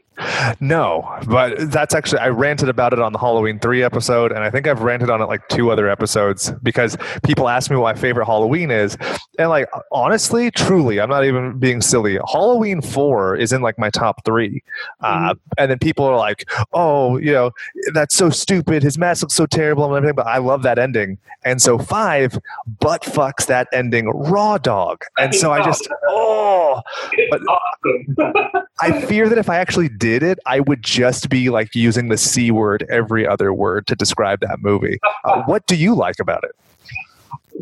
No, 0.59 1.09
but 1.27 1.71
that's 1.71 1.95
actually 1.95 2.19
I 2.19 2.29
ranted 2.29 2.69
about 2.69 2.93
it 2.93 2.99
on 2.99 3.13
the 3.13 3.19
Halloween 3.19 3.59
three 3.59 3.83
episode, 3.83 4.31
and 4.31 4.43
I 4.43 4.49
think 4.49 4.67
I've 4.67 4.81
ranted 4.81 5.09
on 5.09 5.21
it 5.21 5.25
like 5.25 5.47
two 5.49 5.71
other 5.71 5.89
episodes 5.89 6.51
because 6.61 6.97
people 7.23 7.49
ask 7.49 7.71
me 7.71 7.77
what 7.77 7.95
my 7.95 7.99
favorite 7.99 8.25
Halloween 8.25 8.69
is, 8.69 8.97
and 9.39 9.49
like 9.49 9.67
honestly, 9.91 10.51
truly, 10.51 10.99
I'm 10.99 11.09
not 11.09 11.25
even 11.25 11.57
being 11.57 11.81
silly. 11.81 12.19
Halloween 12.31 12.81
four 12.81 13.35
is 13.35 13.51
in 13.51 13.61
like 13.61 13.79
my 13.79 13.89
top 13.89 14.23
3 14.25 14.63
uh, 15.01 15.33
and 15.57 15.71
then 15.71 15.79
people 15.79 16.05
are 16.05 16.17
like, 16.17 16.49
"Oh, 16.73 17.17
you 17.17 17.31
know, 17.31 17.51
that's 17.93 18.15
so 18.15 18.29
stupid. 18.29 18.83
His 18.83 18.97
mask 18.97 19.23
looks 19.23 19.33
so 19.33 19.45
terrible 19.45 19.85
and 19.85 19.95
everything," 19.95 20.15
but 20.15 20.27
I 20.27 20.37
love 20.37 20.63
that 20.63 20.77
ending, 20.77 21.17
and 21.43 21.61
so 21.61 21.77
five 21.79 22.37
butt 22.79 23.01
fucks 23.03 23.47
that 23.47 23.67
ending 23.73 24.09
raw 24.09 24.57
dog, 24.57 25.03
and 25.17 25.33
so 25.33 25.51
I 25.51 25.63
just 25.63 25.87
oh. 26.07 26.81
But- 27.29 27.41
awesome. 27.47 28.63
I 28.81 29.01
fear 29.01 29.29
that 29.29 29.37
if 29.37 29.49
I 29.49 29.57
actually 29.57 29.89
did 30.03 30.21
it, 30.21 30.37
I 30.45 30.59
would 30.59 30.83
just 30.83 31.29
be 31.29 31.49
like 31.49 31.73
using 31.73 32.09
the 32.09 32.17
C 32.17 32.51
word 32.51 32.85
every 32.89 33.25
other 33.25 33.53
word 33.53 33.87
to 33.87 33.95
describe 33.95 34.41
that 34.41 34.59
movie. 34.59 34.99
Uh, 35.23 35.41
what 35.45 35.65
do 35.65 35.77
you 35.77 35.95
like 35.95 36.19
about 36.19 36.43
it? 36.43 36.51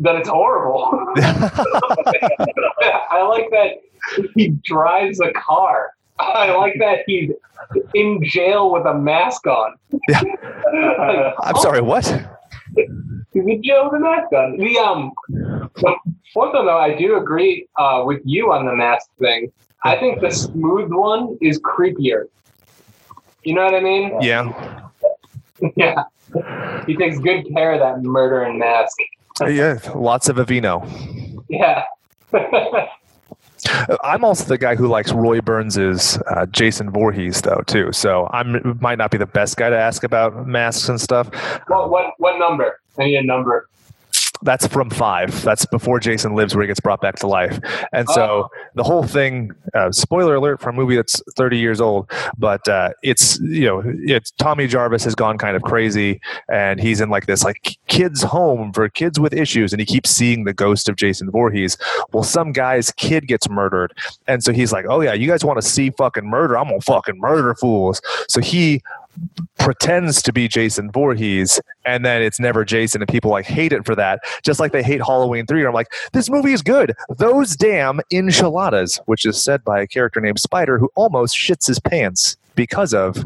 that 0.00 0.16
it's 0.16 0.28
horrible. 0.28 1.06
I 1.18 3.24
like 3.28 3.50
that 3.50 3.82
he 4.34 4.48
drives 4.64 5.20
a 5.20 5.30
car. 5.32 5.90
I 6.18 6.50
like 6.52 6.76
that 6.78 7.00
he's 7.06 7.30
in 7.94 8.24
jail 8.24 8.72
with 8.72 8.86
a 8.86 8.94
mask 8.94 9.46
on. 9.46 9.74
Yeah. 10.08 10.22
Like, 10.72 11.34
I'm 11.40 11.56
sorry, 11.56 11.82
what? 11.82 12.06
He's 12.74 13.46
in 13.46 13.62
jail 13.62 13.84
with 13.84 13.94
a 13.94 14.02
mask 14.02 14.32
on. 14.32 14.56
The 14.56 14.78
um, 14.78 15.12
one 16.32 16.52
thing 16.52 16.64
though, 16.64 16.78
I 16.78 16.96
do 16.96 17.18
agree 17.18 17.68
uh, 17.78 18.02
with 18.06 18.22
you 18.24 18.52
on 18.52 18.64
the 18.64 18.74
mask 18.74 19.10
thing. 19.18 19.52
I 19.84 19.96
think 19.98 20.20
the 20.20 20.30
smooth 20.30 20.92
one 20.92 21.36
is 21.40 21.60
creepier. 21.60 22.24
You 23.44 23.54
know 23.54 23.64
what 23.64 23.74
I 23.74 23.80
mean? 23.80 24.20
Yeah. 24.20 24.88
Yeah. 25.76 26.04
He 26.86 26.96
takes 26.96 27.18
good 27.18 27.44
care 27.54 27.74
of 27.74 27.80
that 27.80 28.02
murdering 28.02 28.58
mask. 28.58 28.96
Yeah, 29.46 29.78
lots 29.94 30.30
of 30.30 30.36
Aveeno. 30.36 30.80
Yeah. 31.50 31.84
I'm 34.02 34.24
also 34.24 34.44
the 34.44 34.56
guy 34.58 34.74
who 34.74 34.88
likes 34.88 35.12
Roy 35.12 35.40
Burns's 35.42 36.18
uh, 36.30 36.46
Jason 36.46 36.90
Voorhees, 36.90 37.42
though, 37.42 37.62
too. 37.66 37.92
So 37.92 38.28
I 38.32 38.42
might 38.42 38.96
not 38.96 39.10
be 39.10 39.18
the 39.18 39.26
best 39.26 39.58
guy 39.58 39.68
to 39.70 39.76
ask 39.76 40.04
about 40.04 40.46
masks 40.46 40.88
and 40.88 40.98
stuff. 41.00 41.28
what 41.68 41.90
what 41.90 42.14
what 42.18 42.38
number? 42.38 42.80
I 42.98 43.04
need 43.04 43.16
a 43.16 43.22
number. 43.22 43.68
That's 44.42 44.66
from 44.66 44.90
five. 44.90 45.42
That's 45.42 45.64
before 45.66 46.00
Jason 46.00 46.34
lives, 46.34 46.54
where 46.54 46.62
he 46.62 46.68
gets 46.68 46.80
brought 46.80 47.00
back 47.00 47.16
to 47.16 47.26
life. 47.26 47.58
And 47.92 48.08
so 48.08 48.50
the 48.74 48.82
whole 48.82 49.04
thing. 49.04 49.52
Uh, 49.74 49.90
spoiler 49.90 50.34
alert 50.34 50.60
for 50.60 50.70
a 50.70 50.72
movie 50.72 50.96
that's 50.96 51.22
30 51.36 51.56
years 51.58 51.80
old, 51.80 52.10
but 52.36 52.66
uh, 52.68 52.90
it's 53.02 53.40
you 53.40 53.64
know 53.64 53.82
it's 53.84 54.30
Tommy 54.32 54.66
Jarvis 54.66 55.04
has 55.04 55.14
gone 55.14 55.38
kind 55.38 55.56
of 55.56 55.62
crazy, 55.62 56.20
and 56.50 56.80
he's 56.80 57.00
in 57.00 57.08
like 57.08 57.26
this 57.26 57.44
like 57.44 57.78
kids 57.86 58.22
home 58.22 58.72
for 58.72 58.88
kids 58.88 59.18
with 59.18 59.32
issues, 59.32 59.72
and 59.72 59.80
he 59.80 59.86
keeps 59.86 60.10
seeing 60.10 60.44
the 60.44 60.52
ghost 60.52 60.88
of 60.88 60.96
Jason 60.96 61.30
Voorhees. 61.30 61.78
Well, 62.12 62.22
some 62.22 62.52
guy's 62.52 62.90
kid 62.90 63.28
gets 63.28 63.48
murdered, 63.48 63.94
and 64.26 64.42
so 64.42 64.52
he's 64.52 64.72
like, 64.72 64.86
"Oh 64.88 65.00
yeah, 65.00 65.14
you 65.14 65.26
guys 65.26 65.44
want 65.44 65.60
to 65.60 65.66
see 65.66 65.90
fucking 65.90 66.28
murder? 66.28 66.58
I'm 66.58 66.68
gonna 66.68 66.80
fucking 66.80 67.18
murder 67.18 67.54
fools." 67.54 68.00
So 68.28 68.40
he 68.40 68.82
pretends 69.58 70.22
to 70.22 70.32
be 70.32 70.48
Jason 70.48 70.90
Voorhees, 70.90 71.60
and 71.84 72.04
then 72.04 72.22
it's 72.22 72.40
never 72.40 72.64
Jason, 72.64 73.02
and 73.02 73.08
people 73.08 73.30
like 73.30 73.44
hate 73.44 73.72
it 73.72 73.84
for 73.84 73.94
that. 73.94 74.20
Just 74.42 74.60
like 74.60 74.72
they 74.72 74.82
hate 74.82 75.00
Halloween 75.00 75.46
three. 75.46 75.64
I'm 75.64 75.72
like, 75.72 75.92
this 76.12 76.28
movie 76.30 76.52
is 76.52 76.62
good. 76.62 76.94
Those 77.16 77.56
damn 77.56 78.00
enchiladas, 78.10 79.00
which 79.06 79.24
is 79.24 79.42
said 79.42 79.64
by 79.64 79.80
a 79.80 79.86
character 79.86 80.20
named 80.20 80.40
Spider, 80.40 80.78
who 80.78 80.90
almost 80.94 81.36
shits 81.36 81.66
his 81.66 81.78
pants 81.78 82.36
because 82.54 82.92
of 82.94 83.24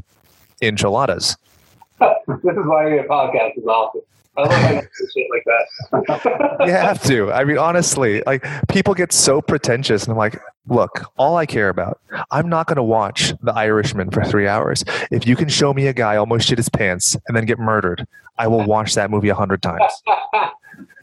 enchiladas. 0.62 1.36
this 1.98 2.56
is 2.56 2.66
why 2.66 2.88
your 2.88 3.04
podcast 3.04 3.56
is 3.56 3.66
awesome. 3.66 4.02
I 4.36 4.42
love 4.42 4.52
how 4.52 4.70
you 4.70 4.82
shit 5.14 5.26
like 5.30 5.44
that. 5.44 6.56
you 6.66 6.72
have 6.72 7.02
to. 7.04 7.32
I 7.32 7.44
mean, 7.44 7.58
honestly, 7.58 8.22
like 8.26 8.44
people 8.68 8.94
get 8.94 9.12
so 9.12 9.40
pretentious, 9.40 10.04
and 10.04 10.12
I'm 10.12 10.18
like, 10.18 10.40
look, 10.68 11.04
all 11.16 11.36
I 11.36 11.46
care 11.46 11.68
about, 11.68 12.00
I'm 12.30 12.48
not 12.48 12.66
going 12.66 12.76
to 12.76 12.82
watch 12.82 13.32
The 13.42 13.52
Irishman 13.52 14.10
for 14.10 14.24
three 14.24 14.46
hours. 14.48 14.84
If 15.10 15.26
you 15.26 15.36
can 15.36 15.48
show 15.48 15.72
me 15.72 15.86
a 15.86 15.92
guy 15.92 16.16
almost 16.16 16.48
shit 16.48 16.58
his 16.58 16.68
pants 16.68 17.16
and 17.26 17.36
then 17.36 17.44
get 17.44 17.58
murdered, 17.58 18.06
I 18.38 18.48
will 18.48 18.64
watch 18.64 18.94
that 18.94 19.10
movie 19.10 19.28
a 19.28 19.34
hundred 19.34 19.62
times. 19.62 20.02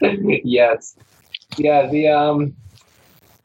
yes. 0.00 0.96
Yeah, 1.56 1.86
the 1.88 2.08
um 2.08 2.54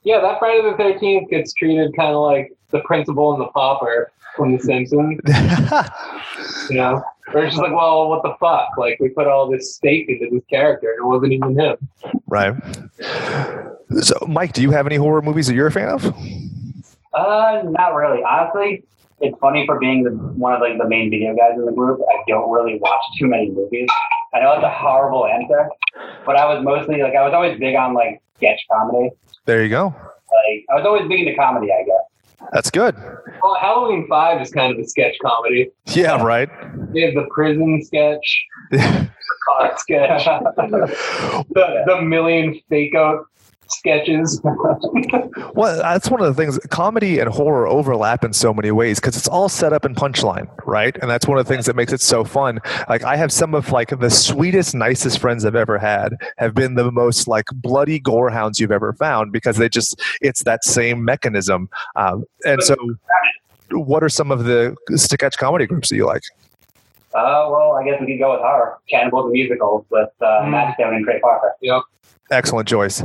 yeah, 0.04 0.20
that 0.22 0.40
Friday 0.40 0.62
the 0.62 0.78
thirteenth 0.78 1.30
gets 1.30 1.54
treated 1.54 1.94
kinda 1.96 2.18
like 2.18 2.54
the 2.70 2.80
principal 2.82 3.34
and 3.34 3.42
the 3.42 3.48
pauper 3.48 4.12
from 4.36 4.56
The 4.56 4.60
Simpsons. 4.60 5.20
You 6.70 6.78
know? 6.78 7.04
Or 7.34 7.44
it's 7.44 7.54
just 7.56 7.62
like, 7.62 7.74
well, 7.74 8.10
what 8.10 8.24
the 8.24 8.34
fuck? 8.40 8.70
Like 8.78 9.00
we 9.00 9.10
put 9.10 9.28
all 9.28 9.50
this 9.50 9.76
stake 9.76 10.10
into 10.10 10.30
this 10.32 10.44
character 10.50 10.92
and 10.92 11.00
it 11.00 11.08
wasn't 11.08 11.34
even 11.34 11.60
him. 11.60 11.78
right. 12.28 12.56
So, 14.02 14.16
Mike, 14.28 14.54
do 14.54 14.62
you 14.62 14.72
have 14.72 14.86
any 14.86 14.96
horror 14.98 15.22
movies 15.22 15.48
that 15.48 15.56
you're 15.56 15.68
a 15.68 15.72
fan 15.72 15.90
of? 15.90 16.06
Uh, 17.14 17.64
not 17.66 17.96
really. 17.96 18.24
Honestly, 18.24 18.84
it's 19.22 19.38
funny 19.40 19.66
for 19.66 19.80
being 19.80 20.04
the, 20.04 20.12
one 20.12 20.54
of 20.54 20.62
like 20.62 20.78
the 20.78 20.88
main 20.88 21.10
video 21.10 21.36
guys 21.36 21.54
in 21.56 21.66
the 21.66 21.72
group. 21.72 22.00
I 22.10 22.24
don't 22.28 22.50
really 22.52 22.78
watch 22.80 23.02
too 23.18 23.28
many 23.28 23.50
movies. 23.50 23.88
I 24.34 24.40
know 24.40 24.54
it's 24.54 24.64
a 24.64 24.70
horrible 24.70 25.26
answer, 25.26 25.70
but 26.26 26.36
I 26.36 26.46
was 26.46 26.64
mostly 26.64 27.02
like 27.02 27.16
I 27.16 27.24
was 27.24 27.34
always 27.34 27.60
big 27.60 27.76
on 27.76 27.94
like 27.94 28.22
sketch 28.38 28.60
comedy. 28.72 29.10
There 29.46 29.64
you 29.64 29.70
go. 29.70 29.88
Like 29.88 30.66
I 30.70 30.76
was 30.76 30.84
always 30.86 31.08
big 31.08 31.22
into 31.22 31.36
comedy, 31.36 31.72
I 31.74 31.84
guess. 31.84 32.09
That's 32.52 32.72
good. 32.72 32.96
Well, 33.44 33.56
Halloween 33.60 34.08
Five 34.08 34.42
is 34.42 34.52
kind 34.52 34.74
of 34.74 34.80
a 34.80 34.88
sketch 34.88 35.16
comedy. 35.22 35.72
Yeah, 35.88 36.22
right. 36.24 36.50
They 36.94 37.02
have 37.02 37.14
the 37.14 37.28
prison 37.32 37.84
sketch, 37.84 38.46
the 38.72 39.10
car 39.48 39.78
sketch, 39.78 40.26
the, 40.58 41.84
the 41.86 42.02
million 42.02 42.60
fake 42.70 42.96
out 42.96 43.26
sketches. 43.72 44.42
Well, 45.54 45.78
that's 45.78 46.10
one 46.10 46.22
of 46.22 46.28
the 46.28 46.34
things. 46.34 46.58
Comedy 46.70 47.20
and 47.20 47.30
horror 47.30 47.68
overlap 47.68 48.24
in 48.24 48.34
so 48.34 48.54
many 48.54 48.72
ways 48.72 49.00
because 49.00 49.16
it's 49.18 49.28
all 49.28 49.50
set 49.50 49.74
up 49.74 49.84
in 49.86 49.94
punchline, 49.96 50.50
right? 50.66 50.96
And 51.02 51.10
that's 51.10 51.28
one 51.28 51.38
of 51.38 51.46
the 51.46 51.54
things 51.54 51.66
that 51.66 51.76
makes 51.76 51.92
it 51.94 52.02
so 52.02 52.24
fun. 52.24 52.60
Like 52.88 53.04
I 53.04 53.16
have 53.16 53.32
some 53.32 53.54
of 53.54 53.72
like 53.72 53.98
the 54.00 54.10
sweetest, 54.10 54.76
nicest 54.76 55.20
friends 55.20 55.46
I've 55.46 55.56
ever 55.56 55.78
had 55.78 56.14
have 56.38 56.54
been 56.54 56.76
the 56.76 56.92
most 56.92 57.28
like 57.28 57.46
bloody 57.54 58.00
gorehounds 58.00 58.60
you've 58.60 58.72
ever 58.72 58.94
found 58.94 59.32
because 59.32 59.58
they 59.58 59.70
just 59.70 60.00
it's 60.22 60.44
that 60.44 60.64
same 60.64 61.04
mechanism. 61.04 61.70
Um, 61.96 62.26
and 62.46 62.62
so, 62.64 62.76
what 63.72 64.04
are 64.04 64.10
some 64.10 64.32
of 64.32 64.46
the 64.46 64.76
sketch 64.96 65.38
comedy 65.38 65.66
groups 65.68 65.90
that 65.90 65.96
you 65.96 66.06
like? 66.06 66.24
Uh, 67.14 67.48
well, 67.50 67.74
I 67.74 67.84
guess 67.86 68.00
we 68.00 68.08
could 68.08 68.20
go 68.20 68.32
with 68.34 68.42
horror. 68.42 68.78
Cannibal 68.90 69.24
the 69.26 69.32
musical 69.32 69.86
with 69.90 70.10
uh, 70.22 70.26
Mm. 70.44 70.52
Matt 70.52 70.76
Stone 70.76 70.96
and 70.96 71.06
Trey 71.06 71.20
Parker. 71.20 71.54
yep. 71.62 71.82
Excellent 72.32 72.68
choice. 72.68 73.04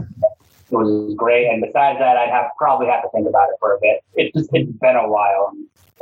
It 0.71 0.77
was 0.77 1.15
great. 1.15 1.49
And 1.49 1.63
besides 1.63 1.99
that, 1.99 2.17
I'd 2.17 2.31
have 2.31 2.47
probably 2.59 2.87
have 2.87 3.03
to 3.03 3.09
think 3.11 3.29
about 3.29 3.49
it 3.51 3.57
for 3.61 3.75
a 3.75 3.81
bit. 3.81 4.03
It's 4.15 4.35
just 4.37 4.51
it's 4.53 4.71
been 4.79 4.97
a 4.97 5.09
while. 5.09 5.53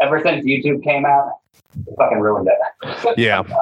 Ever 0.00 0.20
since 0.22 0.44
YouTube 0.44 0.82
came 0.82 1.04
out, 1.04 1.38
it 1.86 1.94
fucking 1.96 2.20
ruined 2.20 2.48
it. 2.48 3.14
Yeah. 3.18 3.42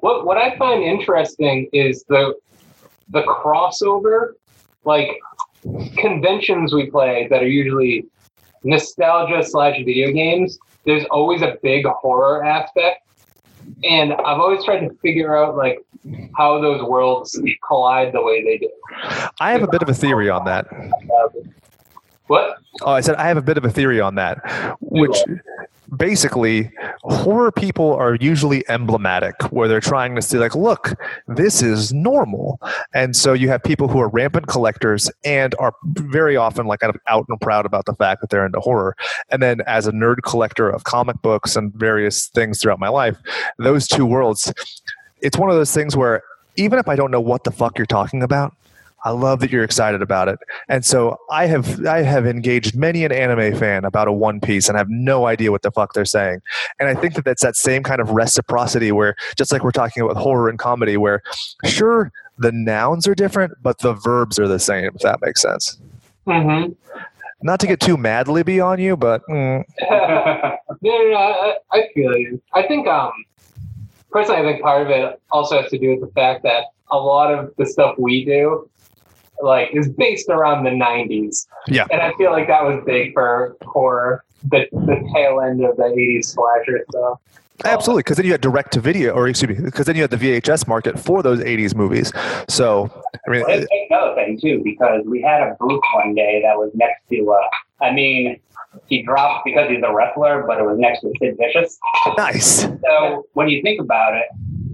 What 0.00 0.24
what 0.24 0.38
I 0.38 0.56
find 0.56 0.82
interesting 0.82 1.68
is 1.72 2.04
the 2.08 2.34
the 3.10 3.22
crossover, 3.22 4.32
like 4.84 5.08
conventions 5.98 6.72
we 6.72 6.90
play 6.90 7.26
that 7.30 7.42
are 7.42 7.48
usually 7.48 8.06
nostalgia 8.64 9.42
slash 9.42 9.76
video 9.84 10.12
games. 10.12 10.58
There's 10.84 11.04
always 11.10 11.42
a 11.42 11.56
big 11.62 11.84
horror 11.84 12.44
aspect, 12.44 13.05
and 13.84 14.12
I've 14.12 14.38
always 14.40 14.64
tried 14.64 14.80
to 14.80 14.94
figure 15.02 15.36
out 15.36 15.56
like 15.56 15.78
how 16.36 16.60
those 16.60 16.82
worlds 16.82 17.40
collide 17.66 18.12
the 18.12 18.22
way 18.22 18.42
they 18.42 18.58
do. 18.58 18.70
I 19.40 19.52
have 19.52 19.62
a 19.62 19.68
bit 19.68 19.82
of 19.82 19.88
a 19.88 19.94
theory 19.94 20.30
on 20.30 20.44
that. 20.44 20.66
What? 22.26 22.58
Oh, 22.82 22.90
I 22.90 23.00
said 23.00 23.16
I 23.16 23.28
have 23.28 23.36
a 23.36 23.42
bit 23.42 23.56
of 23.56 23.64
a 23.64 23.70
theory 23.70 24.00
on 24.00 24.16
that, 24.16 24.76
which 24.80 25.16
basically 25.96 26.70
horror 27.08 27.52
people 27.52 27.94
are 27.94 28.16
usually 28.16 28.68
emblematic, 28.68 29.34
where 29.52 29.68
they're 29.68 29.80
trying 29.80 30.14
to 30.14 30.22
say 30.22 30.38
like, 30.38 30.54
look, 30.54 30.94
this 31.28 31.62
is 31.62 31.92
normal, 31.92 32.60
and 32.94 33.14
so 33.16 33.32
you 33.32 33.48
have 33.48 33.62
people 33.62 33.88
who 33.88 34.00
are 34.00 34.08
rampant 34.08 34.46
collectors 34.48 35.10
and 35.24 35.54
are 35.58 35.74
very 35.84 36.36
often 36.36 36.66
like 36.66 36.80
kind 36.80 36.94
of 36.94 37.00
out 37.08 37.24
and 37.28 37.40
proud 37.40 37.64
about 37.64 37.86
the 37.86 37.94
fact 37.94 38.20
that 38.20 38.30
they're 38.30 38.44
into 38.44 38.60
horror, 38.60 38.96
and 39.30 39.42
then 39.42 39.60
as 39.66 39.86
a 39.86 39.92
nerd 39.92 40.22
collector 40.22 40.68
of 40.68 40.84
comic 40.84 41.20
books 41.22 41.56
and 41.56 41.72
various 41.74 42.28
things 42.28 42.60
throughout 42.60 42.80
my 42.80 42.88
life, 42.88 43.16
those 43.58 43.86
two 43.86 44.04
worlds, 44.04 44.52
it's 45.20 45.38
one 45.38 45.48
of 45.48 45.56
those 45.56 45.72
things 45.72 45.96
where 45.96 46.22
even 46.56 46.78
if 46.78 46.88
I 46.88 46.96
don't 46.96 47.10
know 47.10 47.20
what 47.20 47.44
the 47.44 47.50
fuck 47.50 47.78
you're 47.78 47.86
talking 47.86 48.22
about. 48.22 48.54
I 49.06 49.10
love 49.10 49.38
that 49.38 49.52
you're 49.52 49.62
excited 49.62 50.02
about 50.02 50.26
it. 50.26 50.40
And 50.68 50.84
so 50.84 51.16
I 51.30 51.46
have 51.46 51.86
I 51.86 52.02
have 52.02 52.26
engaged 52.26 52.74
many 52.74 53.04
an 53.04 53.12
anime 53.12 53.56
fan 53.56 53.84
about 53.84 54.08
a 54.08 54.12
One 54.12 54.40
Piece 54.40 54.68
and 54.68 54.76
have 54.76 54.90
no 54.90 55.26
idea 55.26 55.52
what 55.52 55.62
the 55.62 55.70
fuck 55.70 55.92
they're 55.92 56.04
saying. 56.04 56.40
And 56.80 56.88
I 56.88 57.00
think 57.00 57.14
that 57.14 57.24
that's 57.24 57.42
that 57.42 57.54
same 57.54 57.84
kind 57.84 58.00
of 58.00 58.10
reciprocity 58.10 58.90
where 58.90 59.14
just 59.38 59.52
like 59.52 59.62
we're 59.62 59.70
talking 59.70 60.02
about 60.02 60.16
horror 60.16 60.48
and 60.48 60.58
comedy 60.58 60.96
where 60.96 61.22
sure 61.66 62.10
the 62.38 62.50
nouns 62.50 63.06
are 63.06 63.14
different 63.14 63.52
but 63.62 63.78
the 63.78 63.92
verbs 63.94 64.40
are 64.40 64.48
the 64.48 64.58
same 64.58 64.90
if 64.92 65.02
that 65.02 65.20
makes 65.22 65.40
sense. 65.40 65.78
Mm-hmm. 66.26 66.72
Not 67.42 67.60
to 67.60 67.68
get 67.68 67.78
too 67.78 67.96
mad 67.96 68.26
Libby 68.26 68.58
on 68.58 68.80
you 68.80 68.96
but 68.96 69.22
mm, 69.30 69.62
no, 69.80 70.58
no, 70.82 71.10
no, 71.10 71.16
I, 71.16 71.54
I 71.70 71.88
feel 71.94 72.16
you. 72.16 72.42
I 72.54 72.66
think, 72.66 72.88
um, 72.88 73.12
personally, 74.10 74.40
I 74.40 74.42
think 74.42 74.62
part 74.62 74.82
of 74.82 74.90
it 74.90 75.20
also 75.30 75.62
has 75.62 75.70
to 75.70 75.78
do 75.78 75.90
with 75.90 76.00
the 76.00 76.12
fact 76.12 76.42
that 76.42 76.64
a 76.90 76.98
lot 76.98 77.32
of 77.32 77.54
the 77.56 77.66
stuff 77.66 77.94
we 77.98 78.24
do, 78.24 78.68
like, 79.42 79.70
is 79.72 79.88
based 79.88 80.28
around 80.28 80.64
the 80.64 80.70
'90s. 80.70 81.46
Yeah. 81.68 81.86
and 81.90 82.00
I 82.00 82.12
feel 82.14 82.30
like 82.32 82.46
that 82.48 82.62
was 82.64 82.82
big 82.86 83.12
for 83.12 83.56
horror, 83.62 84.24
the 84.48 84.66
the 84.72 84.96
tail 85.14 85.40
end 85.40 85.64
of 85.64 85.76
the 85.76 85.84
'80s 85.84 86.26
slasher 86.26 86.84
stuff. 86.90 87.20
absolutely 87.64 88.00
because 88.00 88.16
then 88.18 88.26
you 88.26 88.32
had 88.32 88.40
direct 88.42 88.72
to 88.74 88.80
video 88.80 89.12
or 89.14 89.28
excuse 89.28 89.58
me 89.58 89.64
because 89.64 89.86
then 89.86 89.96
you 89.96 90.02
had 90.02 90.10
the 90.10 90.16
VHS 90.16 90.68
market 90.68 90.98
for 90.98 91.22
those 91.22 91.40
80s 91.40 91.74
movies. 91.74 92.12
So 92.48 92.90
I 93.26 93.30
mean 93.30 93.44
Well, 93.46 93.64
another 93.90 94.14
thing 94.14 94.38
too, 94.40 94.60
because 94.62 95.02
we 95.06 95.22
had 95.22 95.40
a 95.42 95.56
booth 95.58 95.80
one 95.94 96.14
day 96.14 96.42
that 96.42 96.56
was 96.58 96.70
next 96.74 97.02
to. 97.10 97.30
Uh, 97.32 97.84
I 97.84 97.92
mean, 97.92 98.38
he 98.86 99.02
dropped 99.02 99.44
because 99.44 99.70
he's 99.70 99.82
a 99.82 99.92
wrestler, 99.92 100.44
but 100.46 100.58
it 100.58 100.64
was 100.64 100.78
next 100.78 101.00
to 101.00 101.12
Sid 101.18 101.36
Vicious. 101.38 101.78
nice. 102.18 102.62
So 102.84 103.26
when 103.32 103.48
you 103.48 103.62
think 103.62 103.80
about 103.80 104.14
it, 104.14 104.26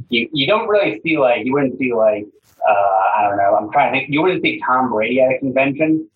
you, 0.08 0.28
you 0.32 0.46
don't 0.46 0.68
really 0.68 1.00
see 1.02 1.18
like 1.18 1.44
you 1.46 1.52
wouldn't 1.52 1.78
see 1.78 1.94
like 1.94 2.26
uh, 2.68 2.72
I 3.18 3.26
don't 3.28 3.36
know. 3.36 3.56
I'm 3.56 3.70
trying 3.72 3.92
to 3.92 3.98
think. 4.00 4.10
You 4.10 4.22
wouldn't 4.22 4.42
see 4.42 4.60
Tom 4.66 4.90
Brady 4.90 5.20
at 5.20 5.32
a 5.32 5.38
convention. 5.38 6.08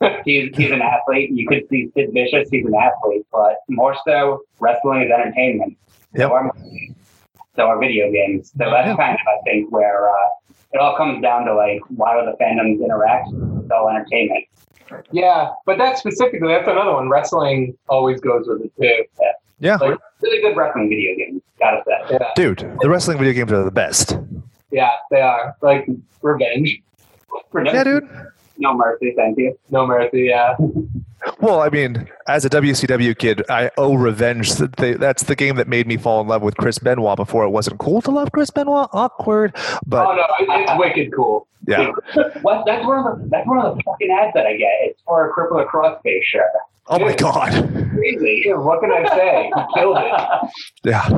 he's 0.24 0.54
he's 0.56 0.70
an 0.70 0.82
athlete. 0.82 1.30
You 1.32 1.46
could 1.46 1.68
see 1.70 1.90
Sid 1.94 2.10
Vicious. 2.12 2.48
He's 2.50 2.66
an 2.66 2.74
athlete, 2.74 3.26
but 3.32 3.56
more 3.68 3.96
so, 4.06 4.40
wrestling 4.60 5.02
is 5.02 5.10
entertainment. 5.10 5.76
Yep. 6.14 6.28
So 6.28 6.32
are, 6.34 6.52
so 7.56 7.62
are 7.66 7.78
video 7.78 8.10
games. 8.10 8.50
So 8.58 8.70
that's 8.70 8.88
Yeah. 8.88 8.96
kind 8.96 9.14
of 9.14 9.20
I 9.26 9.42
think 9.44 9.70
where 9.72 10.10
uh, 10.10 10.14
it 10.72 10.78
all 10.80 10.96
comes 10.96 11.22
down 11.22 11.44
to 11.46 11.54
like 11.54 11.80
why 11.88 12.18
do 12.18 12.26
the 12.26 12.36
fandoms 12.42 12.84
interact? 12.84 13.28
It's 13.62 13.70
all 13.70 13.88
entertainment. 13.88 14.44
Yeah, 15.10 15.50
but 15.64 15.78
that 15.78 15.96
specifically, 15.98 16.48
that's 16.48 16.68
another 16.68 16.92
one. 16.92 17.08
Wrestling 17.08 17.76
always 17.88 18.20
goes 18.20 18.46
with 18.46 18.62
it 18.62 18.72
too. 18.80 19.04
Yeah. 19.58 19.76
Like, 19.76 19.98
Really 20.22 20.40
good 20.42 20.56
wrestling 20.56 20.88
video 20.88 21.16
games. 21.16 21.42
Gotta 21.58 21.82
say. 21.86 22.16
yeah, 22.20 22.30
Dude, 22.36 22.58
the 22.80 22.88
wrestling 22.88 23.18
video 23.18 23.32
games 23.32 23.52
are 23.52 23.64
the 23.64 23.70
best. 23.70 24.18
Yeah, 24.74 24.90
they 25.10 25.20
are 25.20 25.56
like 25.62 25.86
revenge. 26.20 26.80
Yeah, 27.54 27.84
dude. 27.84 28.08
No 28.58 28.74
mercy, 28.74 29.12
thank 29.16 29.38
you. 29.38 29.58
No 29.70 29.86
mercy. 29.86 30.22
Yeah. 30.30 30.56
Well, 31.40 31.60
I 31.60 31.70
mean, 31.70 32.08
as 32.28 32.44
a 32.44 32.50
WCW 32.50 33.16
kid, 33.16 33.42
I 33.48 33.70
owe 33.78 33.94
revenge. 33.94 34.52
That's 34.52 35.22
the 35.22 35.34
game 35.34 35.56
that 35.56 35.68
made 35.68 35.86
me 35.86 35.96
fall 35.96 36.20
in 36.20 36.28
love 36.28 36.42
with 36.42 36.56
Chris 36.56 36.78
Benoit 36.78 37.16
before 37.16 37.44
it 37.44 37.48
wasn't 37.50 37.78
cool 37.80 38.02
to 38.02 38.10
love 38.10 38.30
Chris 38.32 38.50
Benoit. 38.50 38.88
Awkward. 38.92 39.56
But 39.86 40.06
oh 40.06 40.14
no, 40.14 40.22
it, 40.40 40.60
it's 40.60 40.78
wicked 40.78 41.14
cool. 41.14 41.46
yeah. 41.66 41.90
What? 42.42 42.64
That's 42.66 42.84
one 42.86 43.06
of 43.06 43.20
the 43.20 43.28
that's 43.28 43.46
one 43.46 43.58
of 43.58 43.76
the 43.76 43.82
fucking 43.84 44.10
ads 44.10 44.34
that 44.34 44.46
I 44.46 44.56
get. 44.56 44.70
It's 44.82 45.02
for 45.06 45.30
a 45.30 45.32
crippler 45.32 45.66
crossface 45.66 46.22
shirt. 46.24 46.50
Oh 46.86 46.98
my 46.98 47.14
God. 47.14 47.52
Crazy. 47.94 48.52
What 48.52 48.80
can 48.80 48.92
I 48.92 49.08
say? 49.08 49.50
He 49.54 49.80
killed 49.80 49.96
it. 49.98 50.50
Yeah. 50.84 51.08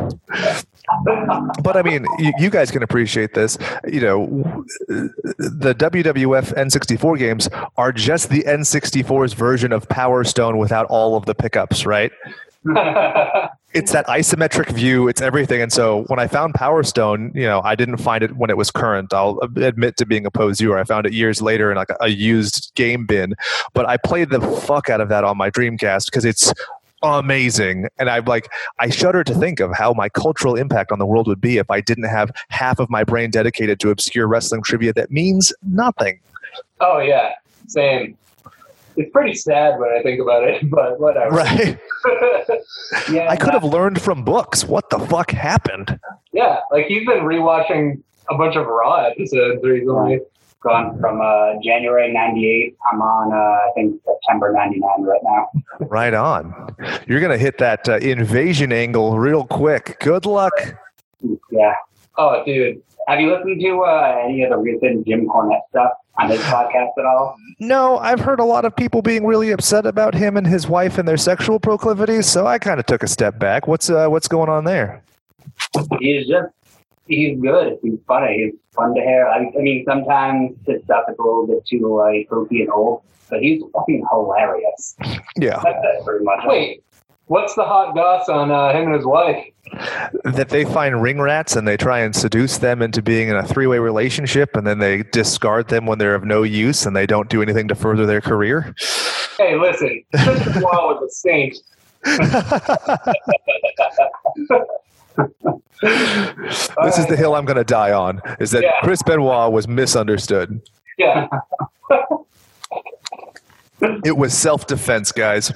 But 1.60 1.76
I 1.76 1.82
mean, 1.82 2.06
you, 2.18 2.32
you 2.38 2.50
guys 2.50 2.70
can 2.70 2.84
appreciate 2.84 3.34
this. 3.34 3.58
You 3.88 4.00
know, 4.00 4.64
the 4.86 5.74
WWF 5.76 6.54
N64 6.54 7.18
games 7.18 7.48
are 7.76 7.90
just 7.90 8.30
the 8.30 8.44
N64's 8.44 9.32
version 9.32 9.72
of 9.72 9.88
Power 9.88 10.22
Stone 10.22 10.58
without 10.58 10.86
all 10.86 11.16
of 11.16 11.26
the 11.26 11.34
pickups, 11.34 11.84
right? 11.84 12.12
it's 13.76 13.92
that 13.92 14.06
isometric 14.06 14.70
view 14.70 15.06
it's 15.06 15.20
everything. 15.20 15.60
And 15.60 15.72
so 15.72 16.04
when 16.04 16.18
i 16.18 16.26
found 16.26 16.54
power 16.54 16.82
stone 16.82 17.30
you 17.34 17.46
know 17.46 17.60
i 17.62 17.74
didn't 17.74 17.98
find 17.98 18.24
it 18.24 18.36
when 18.36 18.50
it 18.50 18.56
was 18.56 18.70
current. 18.70 19.12
I'll 19.12 19.38
admit 19.56 19.96
to 19.98 20.06
being 20.06 20.26
a 20.26 20.30
poser. 20.30 20.76
I 20.78 20.84
found 20.84 21.06
it 21.06 21.12
years 21.12 21.42
later 21.42 21.70
in 21.70 21.76
like 21.76 21.90
a, 21.90 21.96
a 22.00 22.08
used 22.08 22.72
game 22.74 23.06
bin. 23.06 23.34
But 23.74 23.86
i 23.86 23.96
played 23.96 24.30
the 24.30 24.40
fuck 24.40 24.88
out 24.88 25.00
of 25.00 25.08
that 25.10 25.24
on 25.24 25.36
my 25.36 25.50
dreamcast 25.50 26.06
because 26.06 26.24
it's 26.24 26.52
amazing. 27.02 27.88
And 27.98 28.08
i'm 28.08 28.24
like 28.24 28.48
i 28.78 28.88
shudder 28.88 29.22
to 29.24 29.34
think 29.34 29.60
of 29.60 29.72
how 29.74 29.92
my 29.92 30.08
cultural 30.08 30.56
impact 30.56 30.90
on 30.90 30.98
the 30.98 31.06
world 31.06 31.26
would 31.28 31.40
be 31.40 31.58
if 31.58 31.70
i 31.70 31.80
didn't 31.80 32.08
have 32.18 32.30
half 32.48 32.78
of 32.78 32.88
my 32.88 33.04
brain 33.04 33.30
dedicated 33.30 33.78
to 33.80 33.90
obscure 33.90 34.26
wrestling 34.26 34.62
trivia 34.62 34.92
that 34.94 35.10
means 35.10 35.52
nothing. 35.62 36.18
Oh 36.80 36.98
yeah, 36.98 37.34
same. 37.66 38.16
It's 38.96 39.10
pretty 39.12 39.34
sad 39.34 39.78
when 39.78 39.90
I 39.90 40.02
think 40.02 40.20
about 40.20 40.44
it, 40.44 40.68
but 40.70 40.98
whatever. 40.98 41.34
right 41.36 41.78
Yeah, 43.10 43.28
i 43.28 43.36
could 43.36 43.52
have 43.52 43.64
learned 43.64 44.00
from 44.00 44.24
books 44.24 44.64
what 44.64 44.88
the 44.90 44.98
fuck 44.98 45.30
happened 45.30 45.98
yeah, 46.32 46.60
like 46.70 46.86
he's 46.86 47.06
been 47.06 47.20
rewatching 47.24 48.02
a 48.30 48.36
bunch 48.36 48.56
of 48.56 48.66
Raw 48.66 49.06
episodes 49.06 49.62
recently. 49.62 50.20
gone 50.60 50.98
from 51.00 51.20
uh, 51.20 51.54
January 51.62 52.12
'98. 52.12 52.76
I'm 52.92 53.00
on 53.00 53.32
uh, 53.32 53.36
I 53.36 53.70
think 53.74 54.00
September 54.04 54.52
'99 54.52 55.02
right 55.02 55.20
now. 55.22 55.48
Right 55.88 56.12
on. 56.14 56.74
You're 57.06 57.20
going 57.20 57.32
to 57.32 57.38
hit 57.38 57.58
that 57.58 57.88
uh, 57.88 57.96
invasion 57.98 58.72
angle 58.72 59.18
real 59.18 59.44
quick. 59.46 59.96
Good 60.00 60.26
luck. 60.26 60.52
Yeah. 61.50 61.74
Oh, 62.18 62.42
dude. 62.44 62.82
Have 63.06 63.20
you 63.20 63.32
listened 63.32 63.60
to 63.60 63.80
uh, 63.82 64.20
any 64.24 64.42
of 64.42 64.50
the 64.50 64.56
recent 64.56 65.06
Jim 65.06 65.28
Cornette 65.28 65.60
stuff 65.68 65.92
on 66.18 66.28
his 66.28 66.40
podcast 66.40 66.90
at 66.98 67.04
all? 67.04 67.36
No, 67.60 67.98
I've 67.98 68.18
heard 68.18 68.40
a 68.40 68.44
lot 68.44 68.64
of 68.64 68.74
people 68.74 69.00
being 69.00 69.24
really 69.24 69.52
upset 69.52 69.86
about 69.86 70.12
him 70.14 70.36
and 70.36 70.44
his 70.44 70.66
wife 70.66 70.98
and 70.98 71.06
their 71.06 71.16
sexual 71.16 71.60
proclivities, 71.60 72.26
so 72.26 72.48
I 72.48 72.58
kind 72.58 72.80
of 72.80 72.86
took 72.86 73.04
a 73.04 73.08
step 73.08 73.38
back. 73.38 73.68
What's 73.68 73.90
uh, 73.90 74.08
what's 74.08 74.26
going 74.26 74.48
on 74.48 74.64
there? 74.64 75.04
He's 76.00 76.26
just 76.26 76.48
he's 77.06 77.40
good. 77.40 77.78
He's 77.82 77.98
funny. 78.08 78.44
He's 78.44 78.54
fun 78.74 78.94
to 78.94 79.00
hear. 79.00 79.26
I, 79.28 79.52
I 79.56 79.62
mean, 79.62 79.84
sometimes 79.88 80.56
his 80.66 80.82
stuff 80.82 81.04
is 81.08 81.16
a 81.18 81.22
little 81.22 81.46
bit 81.46 81.64
too 81.64 81.96
like 81.96 82.28
goofy 82.28 82.62
and 82.62 82.70
old, 82.70 83.02
but 83.30 83.40
he's 83.40 83.62
fucking 83.72 84.04
hilarious. 84.10 84.96
Yeah, 85.38 85.60
That's 85.62 85.78
it, 85.82 86.04
pretty 86.04 86.24
much. 86.24 86.40
Wait, 86.44 86.82
what's 87.26 87.54
the 87.54 87.64
hot 87.64 87.94
goss 87.94 88.28
on 88.28 88.50
uh, 88.50 88.72
him 88.72 88.86
and 88.86 88.94
his 88.94 89.04
wife? 89.04 89.44
that 90.24 90.48
they 90.48 90.64
find 90.64 91.02
ring 91.02 91.20
rats 91.20 91.56
and 91.56 91.66
they 91.66 91.76
try 91.76 91.98
and 91.98 92.14
seduce 92.14 92.58
them 92.58 92.80
into 92.80 93.02
being 93.02 93.28
in 93.28 93.34
a 93.36 93.42
three-way 93.46 93.78
relationship, 93.80 94.54
and 94.56 94.64
then 94.66 94.78
they 94.78 95.02
discard 95.04 95.68
them 95.68 95.86
when 95.86 95.98
they're 95.98 96.14
of 96.14 96.24
no 96.24 96.42
use 96.44 96.86
and 96.86 96.94
they 96.94 97.06
don't 97.06 97.28
do 97.28 97.42
anything 97.42 97.66
to 97.68 97.74
further 97.74 98.06
their 98.06 98.20
career. 98.20 98.74
Hey, 99.36 99.56
listen, 99.58 100.02
Chris 100.14 100.44
Benoit 100.44 100.62
was 100.62 101.02
a 101.02 101.10
saint. 101.10 101.58
this 105.82 106.98
is 106.98 107.06
the 107.06 107.16
hill 107.16 107.34
I'm 107.34 107.44
going 107.44 107.56
to 107.56 107.64
die 107.64 107.92
on. 107.92 108.20
Is 108.38 108.50
that 108.52 108.62
Yeah. 108.62 108.70
Chris 108.82 109.02
Benoit 109.02 109.52
was 109.52 109.68
misunderstood? 109.68 110.60
Yeah. 110.98 111.26
It 114.04 114.16
was 114.16 114.36
self-defense, 114.36 115.12
guys. 115.12 115.52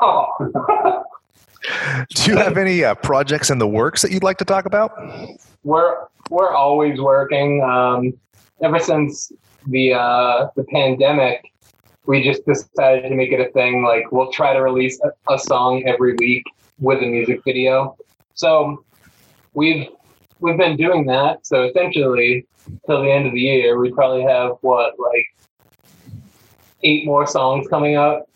Oh. 0.00 1.04
Do 2.14 2.30
you 2.30 2.36
have 2.36 2.56
any 2.56 2.82
uh, 2.82 2.94
projects 2.96 3.50
in 3.50 3.58
the 3.58 3.68
works 3.68 4.02
that 4.02 4.10
you'd 4.10 4.24
like 4.24 4.38
to 4.38 4.44
talk 4.44 4.66
about? 4.66 4.92
we're 5.64 6.06
we're 6.30 6.52
always 6.52 7.00
working. 7.00 7.62
Um, 7.62 8.12
ever 8.62 8.78
since 8.78 9.32
the 9.66 9.94
uh, 9.94 10.48
the 10.56 10.64
pandemic, 10.64 11.52
we 12.06 12.22
just 12.22 12.44
decided 12.46 13.08
to 13.08 13.14
make 13.14 13.32
it 13.32 13.40
a 13.40 13.50
thing. 13.52 13.82
Like 13.82 14.10
we'll 14.12 14.32
try 14.32 14.52
to 14.52 14.60
release 14.60 15.00
a, 15.02 15.32
a 15.32 15.38
song 15.38 15.84
every 15.86 16.14
week 16.14 16.44
with 16.78 17.02
a 17.02 17.06
music 17.06 17.42
video. 17.44 17.96
So 18.34 18.84
we've 19.54 19.88
we've 20.40 20.58
been 20.58 20.76
doing 20.76 21.06
that. 21.06 21.46
So 21.46 21.64
essentially, 21.64 22.46
till 22.86 23.02
the 23.02 23.10
end 23.10 23.26
of 23.26 23.32
the 23.32 23.40
year, 23.40 23.78
we 23.78 23.92
probably 23.92 24.22
have 24.22 24.52
what 24.62 24.94
like 24.98 25.26
eight 26.84 27.04
more 27.06 27.26
songs 27.26 27.66
coming 27.68 27.96
up, 27.96 28.28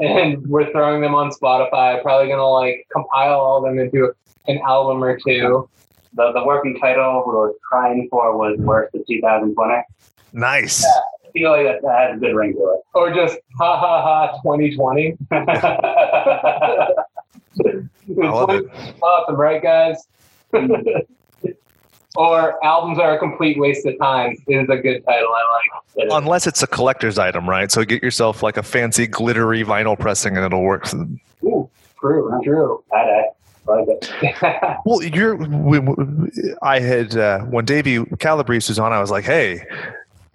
and 0.00 0.46
we're 0.46 0.70
throwing 0.72 1.00
them 1.02 1.14
on 1.14 1.30
Spotify. 1.30 2.00
Probably 2.02 2.28
gonna 2.28 2.46
like 2.46 2.86
compile 2.92 3.38
all 3.40 3.58
of 3.58 3.64
them 3.64 3.78
into 3.78 4.12
an 4.48 4.58
album 4.66 5.02
or 5.02 5.18
two. 5.18 5.68
The, 6.14 6.32
the 6.32 6.44
working 6.44 6.78
title 6.80 7.24
we 7.26 7.34
were 7.34 7.54
trying 7.70 8.08
for 8.10 8.36
was 8.36 8.58
Worst 8.58 8.94
of 8.94 9.06
2020. 9.06 9.74
Nice. 10.32 10.84
I 10.84 11.30
feel 11.32 11.50
like 11.50 11.64
that, 11.66 11.82
that 11.82 12.10
has 12.10 12.16
a 12.16 12.20
good 12.20 12.34
ring 12.34 12.52
to 12.54 12.58
it. 12.58 12.80
or 12.94 13.12
just 13.12 13.38
ha 13.58 13.78
ha 13.78 14.02
ha 14.02 14.32
2020. 14.42 15.16
I 15.30 16.88
love 18.28 18.50
it. 18.50 18.64
Awesome, 19.02 19.36
right, 19.36 19.62
guys? 19.62 20.06
or 22.16 22.64
albums 22.64 22.98
are 22.98 23.14
a 23.16 23.18
complete 23.18 23.58
waste 23.58 23.86
of 23.86 23.98
time 23.98 24.32
is 24.48 24.68
a 24.68 24.76
good 24.76 25.04
title. 25.04 25.28
I 25.28 26.02
like. 26.02 26.08
Unless 26.12 26.46
it's 26.46 26.62
a 26.62 26.66
collector's 26.66 27.18
item, 27.18 27.48
right? 27.48 27.70
So 27.72 27.84
get 27.84 28.02
yourself 28.02 28.42
like 28.42 28.56
a 28.56 28.62
fancy 28.62 29.06
glittery 29.06 29.64
vinyl 29.64 29.98
pressing 29.98 30.36
and 30.36 30.44
it'll 30.44 30.62
work. 30.62 30.92
Ooh, 31.44 31.68
true, 32.00 32.40
true. 32.44 32.84
I, 32.92 33.24
like 33.66 33.88
it. 33.88 34.12
Well, 34.84 35.02
you're. 35.02 35.34
We, 35.36 35.78
we- 35.80 35.94
I 36.62 36.78
had 36.80 37.16
uh, 37.16 37.40
when 37.40 37.64
Davey 37.64 38.04
Calabrese 38.18 38.70
was 38.70 38.78
on, 38.78 38.92
I 38.92 39.00
was 39.00 39.10
like, 39.10 39.24
"Hey, 39.24 39.64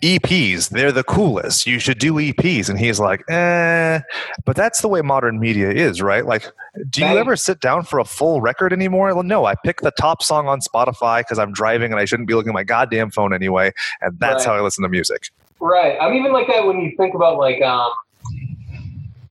EPs, 0.01 0.69
they're 0.69 0.91
the 0.91 1.03
coolest. 1.03 1.65
You 1.67 1.79
should 1.79 1.99
do 1.99 2.13
EPs." 2.15 2.69
And 2.69 2.77
he's 2.79 2.99
like, 2.99 3.23
"Eh," 3.29 3.99
but 4.45 4.55
that's 4.55 4.81
the 4.81 4.87
way 4.87 5.01
modern 5.01 5.39
media 5.39 5.69
is, 5.69 6.01
right? 6.01 6.25
Like, 6.25 6.51
do 6.89 7.01
you 7.01 7.17
ever 7.17 7.35
sit 7.35 7.59
down 7.61 7.83
for 7.83 7.99
a 7.99 8.05
full 8.05 8.41
record 8.41 8.73
anymore? 8.73 9.13
Well, 9.13 9.23
no, 9.23 9.45
I 9.45 9.55
pick 9.63 9.81
the 9.81 9.91
top 9.91 10.23
song 10.23 10.47
on 10.47 10.59
Spotify 10.59 11.19
because 11.21 11.39
I'm 11.39 11.51
driving 11.53 11.91
and 11.91 11.99
I 11.99 12.05
shouldn't 12.05 12.27
be 12.27 12.33
looking 12.33 12.49
at 12.49 12.53
my 12.53 12.63
goddamn 12.63 13.11
phone 13.11 13.33
anyway, 13.33 13.71
and 14.01 14.19
that's 14.19 14.45
Right. 14.45 14.53
how 14.53 14.59
I 14.59 14.61
listen 14.61 14.81
to 14.83 14.89
music. 14.89 15.23
Right. 15.59 15.97
I'm 16.01 16.13
even 16.15 16.31
like 16.33 16.47
that 16.47 16.65
when 16.65 16.79
you 16.81 16.95
think 16.97 17.13
about 17.13 17.37
like 17.37 17.61
um 17.61 17.91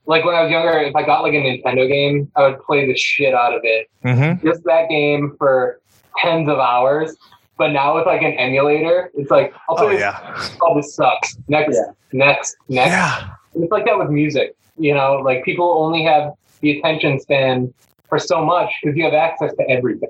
like 0.05 0.25
when 0.25 0.33
I 0.35 0.41
was 0.41 0.51
younger, 0.51 0.77
if 0.79 0.95
I 0.95 1.03
got 1.03 1.21
like 1.21 1.33
a 1.33 1.37
Nintendo 1.37 1.87
game, 1.87 2.31
I 2.35 2.47
would 2.47 2.61
play 2.63 2.85
the 2.87 2.95
shit 2.97 3.33
out 3.33 3.53
of 3.53 3.61
it. 3.63 3.89
Mm-hmm. 4.03 4.45
Just 4.47 4.63
that 4.65 4.89
game 4.89 5.35
for 5.37 5.79
tens 6.17 6.49
of 6.49 6.57
hours. 6.59 7.15
But 7.61 7.73
now 7.73 7.95
with 7.95 8.07
like 8.07 8.23
an 8.23 8.33
emulator, 8.39 9.11
it's 9.13 9.29
like 9.29 9.53
I'll 9.69 9.75
play 9.75 9.85
Oh 9.85 9.89
this 9.91 9.99
yeah, 9.99 10.49
oh, 10.63 10.75
this 10.75 10.95
sucks. 10.95 11.37
Next, 11.47 11.75
Yeah. 11.75 11.91
next, 12.11 12.55
next. 12.69 12.89
yeah. 12.89 13.27
It's 13.53 13.71
like 13.71 13.85
that 13.85 13.99
with 13.99 14.09
music. 14.09 14.55
You 14.79 14.95
know, 14.95 15.17
like 15.23 15.43
people 15.45 15.69
only 15.77 16.03
have 16.05 16.33
the 16.61 16.79
attention 16.79 17.19
span 17.19 17.71
for 18.09 18.17
so 18.17 18.43
much 18.43 18.71
because 18.81 18.97
you 18.97 19.03
have 19.05 19.13
access 19.13 19.53
to 19.59 19.69
everything. 19.69 20.09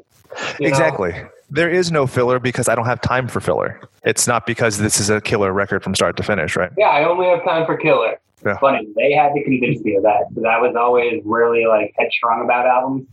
you 0.60 0.64
know? 0.64 0.68
Exactly. 0.70 1.14
There 1.50 1.70
is 1.70 1.92
no 1.92 2.08
filler 2.08 2.40
because 2.40 2.70
I 2.70 2.76
don't 2.76 2.86
have 2.86 3.02
time 3.02 3.28
for 3.28 3.42
filler. 3.42 3.82
It's 4.06 4.28
not 4.28 4.46
because 4.46 4.78
this 4.78 4.98
is 5.02 5.10
a 5.10 5.20
killer 5.20 5.52
record 5.52 5.84
from 5.84 5.94
start 5.94 6.16
to 6.18 6.24
finish, 6.24 6.56
right? 6.56 6.72
Yeah, 6.78 6.88
I 6.88 7.04
only 7.04 7.26
have 7.28 7.44
time 7.44 7.66
for 7.66 7.76
killer. 7.76 8.18
Yeah. 8.46 8.58
Funny, 8.60 8.88
they 8.96 9.12
had 9.12 9.34
to 9.34 9.44
convince 9.44 9.82
me 9.84 9.96
of 9.96 10.04
that 10.04 10.22
because 10.30 10.46
I 10.46 10.58
was 10.58 10.74
always 10.78 11.22
really 11.26 11.66
like 11.66 11.94
headstrong 12.00 12.46
about 12.46 12.66
albums, 12.66 13.06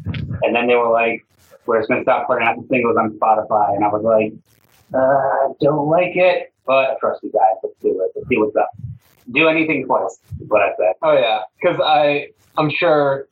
and 0.45 0.55
then 0.55 0.69
they 0.69 0.77
were 0.77 0.91
like, 0.91 1.25
"We're 1.69 1.79
just 1.79 1.89
gonna 1.89 2.03
stop 2.03 2.27
putting 2.27 2.47
out 2.47 2.57
the 2.57 2.67
singles 2.69 2.97
on 2.97 3.11
Spotify," 3.13 3.75
and 3.77 3.85
I 3.85 3.89
was 3.89 4.03
like, 4.03 4.33
uh, 4.95 5.53
"Don't 5.61 5.87
like 5.89 6.17
it, 6.17 6.53
but 6.67 6.91
I 6.91 6.95
trust 6.99 7.23
you 7.23 7.31
guys. 7.31 7.57
Let's 7.63 7.77
do 7.81 7.91
it. 7.91 8.11
Let's 8.17 8.29
see 8.29 8.39
what's 8.39 8.57
up. 8.57 8.71
Do 9.33 9.49
anything 9.49 9.87
twice." 9.87 10.19
Is 10.41 10.49
what 10.49 10.63
I 10.63 10.71
said. 10.77 10.95
Oh 11.03 11.13
yeah, 11.13 11.43
because 11.61 11.79
I 11.85 12.29
I'm 12.57 12.71
sure 12.71 13.29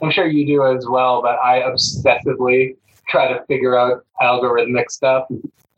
I'm 0.00 0.10
sure 0.10 0.26
you 0.26 0.46
do 0.46 0.64
as 0.64 0.86
well. 0.88 1.22
But 1.22 1.38
I 1.42 1.62
obsessively 1.62 2.76
try 3.08 3.32
to 3.32 3.44
figure 3.46 3.76
out 3.76 4.04
algorithmic 4.20 4.90
stuff 4.90 5.26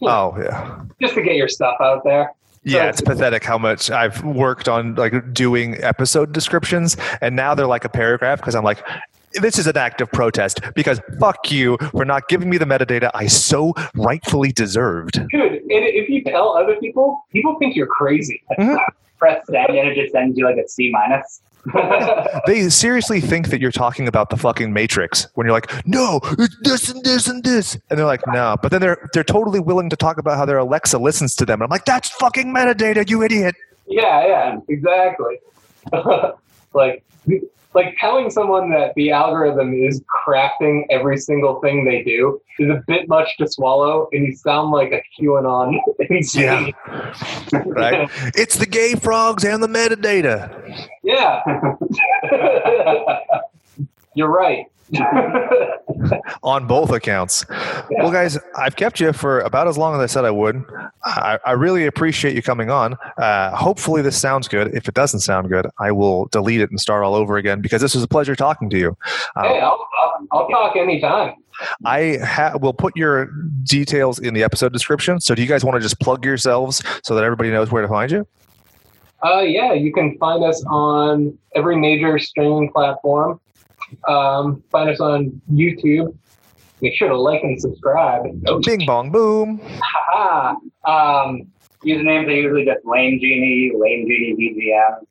Oh 0.03 0.35
yeah. 0.39 0.83
just 1.01 1.15
to 1.15 1.23
get 1.23 1.37
your 1.37 1.49
stuff 1.49 1.77
out 1.81 2.05
there. 2.05 2.33
Yeah, 2.67 2.89
it's 2.89 3.01
pathetic 3.03 3.45
how 3.45 3.59
much 3.59 3.91
I've 3.91 4.25
worked 4.25 4.69
on 4.69 4.95
like 4.95 5.35
doing 5.35 5.77
episode 5.83 6.33
descriptions, 6.33 6.97
and 7.21 7.37
now 7.37 7.55
they're 7.55 7.67
like 7.67 7.85
a 7.85 7.91
paragraph 7.91 8.39
because 8.41 8.55
I'm 8.55 8.65
like, 8.65 8.83
this 9.41 9.59
is 9.59 9.67
an 9.67 9.77
act 9.77 10.01
of 10.01 10.11
protest 10.13 10.61
because 10.75 11.01
fuck 11.19 11.51
you 11.51 11.77
for 11.93 12.05
not 12.05 12.29
giving 12.29 12.49
me 12.51 12.59
the 12.59 12.65
metadata 12.65 13.11
I 13.15 13.27
so 13.27 13.75
rightfully 13.95 14.53
deserved. 14.53 15.15
Dude, 15.31 15.53
and 15.53 15.63
if 15.71 16.09
you 16.09 16.23
tell 16.25 16.57
other 16.57 16.77
people, 16.77 17.25
people 17.33 17.57
think 17.59 17.77
you're 17.77 17.87
crazy. 17.87 18.43
Mm-hmm. 18.59 18.77
Press 19.19 19.47
send, 19.47 19.71
and 19.71 19.89
it 19.89 19.95
just 19.95 20.13
sends 20.13 20.37
you 20.37 20.45
like 20.45 20.57
a 20.57 20.69
C 20.69 20.91
minus. 20.91 21.41
They 22.47 22.69
seriously 22.69 23.21
think 23.23 23.49
that 23.49 23.61
you're 23.61 23.73
talking 23.73 24.07
about 24.07 24.29
the 24.29 24.37
fucking 24.37 24.73
Matrix 24.73 25.29
when 25.35 25.47
you're 25.47 25.55
like, 25.55 25.71
no, 25.87 26.21
it's 26.39 26.57
this 26.63 26.91
and 26.91 27.03
this 27.05 27.27
and 27.27 27.43
this, 27.43 27.79
and 27.89 27.99
they're 27.99 28.05
like, 28.07 28.21
no. 28.27 28.57
But 28.61 28.71
then 28.71 28.83
they're 28.83 29.09
they're 29.15 29.25
totally 29.25 29.61
willing 29.61 29.89
to 29.89 29.97
talk 29.97 30.19
about 30.19 30.37
how 30.37 30.45
their 30.45 30.59
Alexa 30.59 30.99
listens 30.99 31.35
to 31.37 31.47
them. 31.47 31.63
And 31.63 31.65
I'm 31.65 31.71
like, 31.71 31.87
that's 31.87 32.11
fucking 32.11 32.53
metadata, 32.53 33.09
you 33.09 33.23
idiot. 33.23 33.55
yeah, 33.87 34.27
yeah, 34.27 34.57
exactly. 34.69 35.39
like, 36.75 37.05
like 37.75 37.97
telling 37.99 38.31
someone 38.31 38.71
that 38.71 38.95
the 38.95 39.11
algorithm 39.11 39.75
is 39.75 40.03
crafting 40.03 40.85
every 40.91 41.17
single 41.19 41.61
thing 41.61 41.85
they 41.85 42.03
do 42.05 42.41
is 42.59 42.71
a 42.71 42.83
bit 42.87 43.09
much 43.09 43.37
to 43.39 43.49
swallow, 43.49 44.09
and 44.13 44.27
you 44.27 44.35
sound 44.37 44.71
like 44.71 44.93
a 44.93 45.03
QAnon 45.21 45.79
yeah, 46.35 46.71
Right? 47.67 48.09
it's 48.35 48.57
the 48.57 48.67
gay 48.67 48.95
frogs 48.95 49.45
and 49.45 49.63
the 49.63 49.69
metadata. 49.69 50.89
Yeah. 51.03 51.43
You're 54.15 54.29
right. 54.29 54.67
on 56.43 56.67
both 56.67 56.91
accounts. 56.91 57.47
Well, 57.91 58.11
guys, 58.11 58.39
I've 58.57 58.77
kept 58.77 59.01
you 59.01 59.13
for 59.13 59.41
about 59.41 59.67
as 59.67 59.79
long 59.79 59.95
as 59.95 60.01
I 60.01 60.07
said 60.07 60.25
I 60.25 60.31
would. 60.31 60.63
I, 61.05 61.39
I 61.45 61.53
really 61.53 61.87
appreciate 61.87 62.35
you 62.35 62.43
coming 62.43 62.71
on. 62.71 62.97
Uh, 63.17 63.55
hopefully, 63.57 64.03
this 64.03 64.21
sounds 64.21 64.49
good. 64.49 64.75
If 64.75 64.89
it 64.89 64.95
doesn't 64.95 65.21
sound 65.21 65.49
good, 65.49 65.67
I 65.79 65.93
will 65.93 66.27
delete 66.27 66.61
it 66.61 66.71
and 66.71 66.79
start 66.79 67.03
all 67.05 67.15
over 67.15 67.37
again 67.37 67.61
because 67.61 67.81
this 67.81 67.95
was 67.95 68.05
a 68.05 68.09
pleasure 68.09 68.37
talking 68.37 68.69
to 68.71 68.79
you. 68.79 68.97
Uh, 69.37 69.43
hey, 69.43 69.61
I'll, 69.61 69.89
I'll, 70.03 70.27
I'll 70.33 70.49
talk 70.49 70.77
anytime. 70.77 71.35
I 71.85 72.19
ha- 72.19 72.59
will 72.61 72.75
put 72.75 72.97
your 72.97 73.27
details 73.63 74.19
in 74.19 74.35
the 74.35 74.43
episode 74.43 74.73
description. 74.73 75.21
So, 75.21 75.35
do 75.35 75.43
you 75.43 75.49
guys 75.49 75.65
want 75.65 75.77
to 75.77 75.81
just 75.81 76.01
plug 76.01 76.25
yourselves 76.25 76.83
so 77.03 77.15
that 77.15 77.25
everybody 77.25 77.51
knows 77.51 77.71
where 77.71 77.83
to 77.83 77.89
find 77.89 78.11
you? 78.11 78.27
Uh, 79.25 79.41
yeah, 79.41 79.73
you 79.73 79.93
can 79.93 80.19
find 80.19 80.45
us 80.45 80.63
on 80.67 81.39
every 81.55 81.77
major 81.77 82.19
streaming 82.19 82.71
platform. 82.71 83.41
Um, 84.09 84.63
find 84.71 84.89
us 84.91 85.01
on 85.01 85.41
YouTube. 85.53 86.15
Make 86.81 86.95
sure 86.97 87.09
to 87.09 87.17
like 87.19 87.43
and 87.43 87.61
subscribe. 87.61 88.23
Oh, 88.47 88.61
Bing 88.61 88.85
bong 88.87 89.11
boom. 89.11 89.61
ha 89.83 90.57
Um, 90.85 91.47
Usernames 91.85 92.27
are 92.29 92.31
usually 92.33 92.65
just 92.65 92.85
Lame 92.85 93.19
Genie, 93.21 93.73
Lame 93.75 94.07
Genie 94.09 94.35
VGM. 94.39 95.07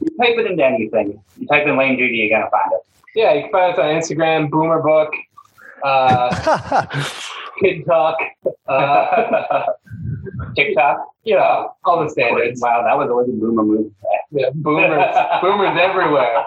You 0.00 0.08
type 0.20 0.38
it 0.38 0.50
into 0.50 0.64
anything. 0.64 1.22
You 1.38 1.46
type 1.46 1.66
in 1.66 1.76
Lame 1.76 1.96
Genie, 1.98 2.16
you're 2.28 2.38
gonna 2.38 2.50
find 2.50 2.72
it. 2.72 2.80
yeah, 3.14 3.32
you 3.34 3.42
can 3.42 3.50
find 3.52 3.72
us 3.72 3.78
on 3.78 3.84
Instagram, 3.86 4.50
Boomer 4.50 4.80
Book, 4.82 5.12
uh, 5.84 6.86
Kid 7.62 7.84
Talk, 7.86 8.16
uh, 8.68 9.62
TikTok. 10.56 11.06
you 11.24 11.34
know, 11.36 11.74
all 11.84 12.02
the 12.02 12.08
standards. 12.10 12.60
Wow, 12.60 12.82
that 12.84 12.96
was 12.96 13.08
a 13.10 13.14
really 13.14 13.38
boomer 13.38 13.62
move. 13.62 13.92
Yeah, 14.30 14.50
boomers, 14.54 15.14
boomers 15.42 15.76
everywhere. 15.80 16.44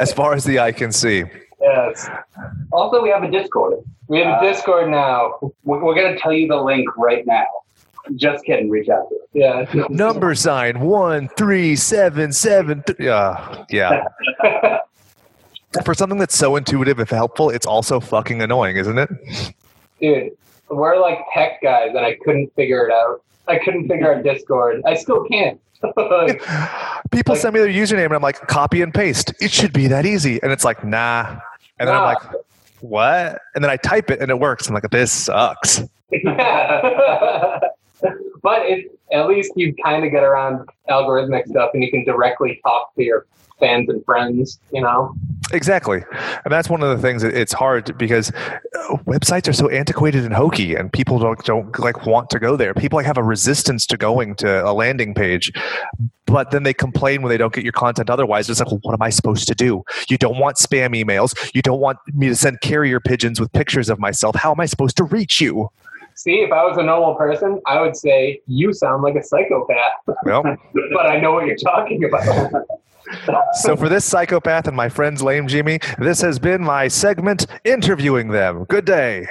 As 0.00 0.12
far 0.12 0.34
as 0.34 0.44
the 0.44 0.58
eye 0.58 0.72
can 0.72 0.92
see. 0.92 1.24
Yes. 1.60 2.08
Also, 2.72 3.02
we 3.02 3.08
have 3.10 3.22
a 3.22 3.30
Discord. 3.30 3.74
We 4.08 4.18
have 4.18 4.28
a 4.28 4.36
Uh, 4.38 4.52
Discord 4.52 4.90
now. 4.90 5.38
We're, 5.64 5.82
we're 5.84 5.94
gonna 5.94 6.18
tell 6.18 6.32
you 6.32 6.48
the 6.48 6.56
link 6.60 6.88
right 6.96 7.24
now. 7.26 7.44
Just 8.16 8.44
kidding. 8.44 8.68
Reach 8.68 8.88
out 8.88 9.08
to 9.10 9.14
us. 9.14 9.68
Yeah. 9.72 9.84
Number 9.88 10.34
sign 10.34 10.80
one 10.80 11.28
three 11.36 11.76
seven 11.76 12.32
seven. 12.32 12.82
Th- 12.86 13.08
uh, 13.08 13.64
yeah. 13.70 14.04
For 15.84 15.94
something 15.94 16.18
that's 16.18 16.36
so 16.36 16.56
intuitive 16.56 16.98
and 16.98 17.08
helpful, 17.08 17.48
it's 17.48 17.64
also 17.64 17.98
fucking 18.00 18.42
annoying, 18.42 18.76
isn't 18.76 18.98
it? 18.98 19.08
Dude, 20.00 20.32
we're 20.68 20.98
like 21.00 21.18
tech 21.32 21.62
guys, 21.62 21.90
and 21.90 22.00
I 22.04 22.16
couldn't 22.24 22.52
figure 22.54 22.86
it 22.86 22.92
out. 22.92 23.22
I 23.48 23.58
couldn't 23.58 23.88
figure 23.88 24.14
out 24.14 24.22
Discord. 24.22 24.82
I 24.86 24.94
still 24.94 25.24
can't. 25.24 25.60
Like, 25.96 26.40
People 27.10 27.34
Like- 27.34 27.42
send 27.42 27.54
me 27.54 27.60
their 27.60 27.68
username 27.68 28.06
and 28.06 28.14
I'm 28.14 28.22
like, 28.22 28.46
copy 28.46 28.82
and 28.82 28.94
paste. 28.94 29.32
It 29.40 29.50
should 29.50 29.72
be 29.72 29.88
that 29.88 30.06
easy. 30.06 30.40
And 30.42 30.52
it's 30.52 30.64
like, 30.64 30.84
nah. 30.84 31.38
And 31.78 31.88
then 31.88 31.96
I'm 31.96 32.04
like, 32.04 32.22
what? 32.80 33.40
And 33.54 33.64
then 33.64 33.70
I 33.70 33.76
type 33.76 34.10
it 34.10 34.20
and 34.20 34.30
it 34.30 34.38
works. 34.38 34.68
I'm 34.68 34.74
like, 34.74 34.88
this 34.90 35.10
sucks. 35.12 35.82
yeah. 36.10 37.58
but 38.42 38.62
it, 38.62 38.98
at 39.12 39.26
least 39.26 39.52
you 39.56 39.74
kind 39.84 40.04
of 40.04 40.10
get 40.12 40.22
around 40.22 40.68
algorithmic 40.88 41.46
stuff, 41.48 41.70
and 41.74 41.82
you 41.82 41.90
can 41.90 42.04
directly 42.04 42.60
talk 42.64 42.94
to 42.94 43.02
your 43.04 43.26
fans 43.62 43.88
and 43.88 44.04
friends. 44.04 44.58
You 44.72 44.82
know. 44.82 45.14
Exactly. 45.52 46.02
And 46.44 46.52
that's 46.52 46.70
one 46.70 46.82
of 46.82 46.96
the 46.96 47.02
things 47.02 47.22
that 47.22 47.34
it's 47.34 47.52
hard 47.52 47.96
because 47.98 48.30
uh, 48.30 48.96
websites 49.06 49.48
are 49.48 49.52
so 49.52 49.68
antiquated 49.68 50.24
and 50.24 50.32
hokey 50.32 50.74
and 50.74 50.90
people 50.92 51.18
don't, 51.18 51.44
don't 51.44 51.78
like 51.78 52.06
want 52.06 52.30
to 52.30 52.38
go 52.38 52.56
there. 52.56 52.72
People 52.72 52.96
like 52.96 53.06
have 53.06 53.18
a 53.18 53.22
resistance 53.22 53.86
to 53.86 53.96
going 53.98 54.34
to 54.36 54.64
a 54.64 54.72
landing 54.72 55.14
page, 55.14 55.52
but 56.26 56.50
then 56.52 56.62
they 56.62 56.72
complain 56.72 57.20
when 57.20 57.28
they 57.28 57.36
don't 57.36 57.52
get 57.52 57.64
your 57.64 57.72
content 57.72 58.08
otherwise. 58.08 58.48
It's 58.48 58.60
like, 58.60 58.70
well, 58.70 58.80
what 58.82 58.94
am 58.94 59.02
I 59.02 59.10
supposed 59.10 59.46
to 59.48 59.54
do? 59.54 59.82
You 60.08 60.16
don't 60.16 60.38
want 60.38 60.56
spam 60.56 60.98
emails. 60.98 61.34
You 61.54 61.60
don't 61.60 61.80
want 61.80 61.98
me 62.14 62.28
to 62.28 62.36
send 62.36 62.60
carrier 62.62 63.00
pigeons 63.00 63.38
with 63.38 63.52
pictures 63.52 63.90
of 63.90 63.98
myself. 63.98 64.34
How 64.34 64.52
am 64.52 64.60
I 64.60 64.66
supposed 64.66 64.96
to 64.98 65.04
reach 65.04 65.40
you? 65.40 65.68
See, 66.14 66.36
if 66.36 66.52
I 66.52 66.64
was 66.64 66.76
a 66.78 66.82
normal 66.82 67.14
person, 67.14 67.60
I 67.66 67.80
would 67.80 67.96
say 67.96 68.40
you 68.46 68.72
sound 68.72 69.02
like 69.02 69.16
a 69.16 69.22
psychopath. 69.22 70.16
Well, 70.24 70.42
but 70.94 71.06
I 71.06 71.18
know 71.20 71.32
what 71.32 71.46
you're 71.46 71.56
talking 71.56 72.04
about. 72.04 72.52
so 73.54 73.76
for 73.76 73.88
this 73.88 74.04
psychopath 74.04 74.66
and 74.66 74.76
my 74.76 74.88
friends 74.88 75.22
Lame 75.22 75.48
Jimmy, 75.48 75.78
this 75.98 76.20
has 76.20 76.38
been 76.38 76.62
my 76.62 76.88
segment 76.88 77.46
interviewing 77.64 78.28
them. 78.28 78.64
Good 78.64 78.84
day. 78.84 79.26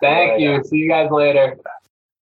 Thank 0.00 0.40
you. 0.40 0.62
See 0.64 0.76
you 0.76 0.88
guys 0.88 1.10
later. 1.10 1.56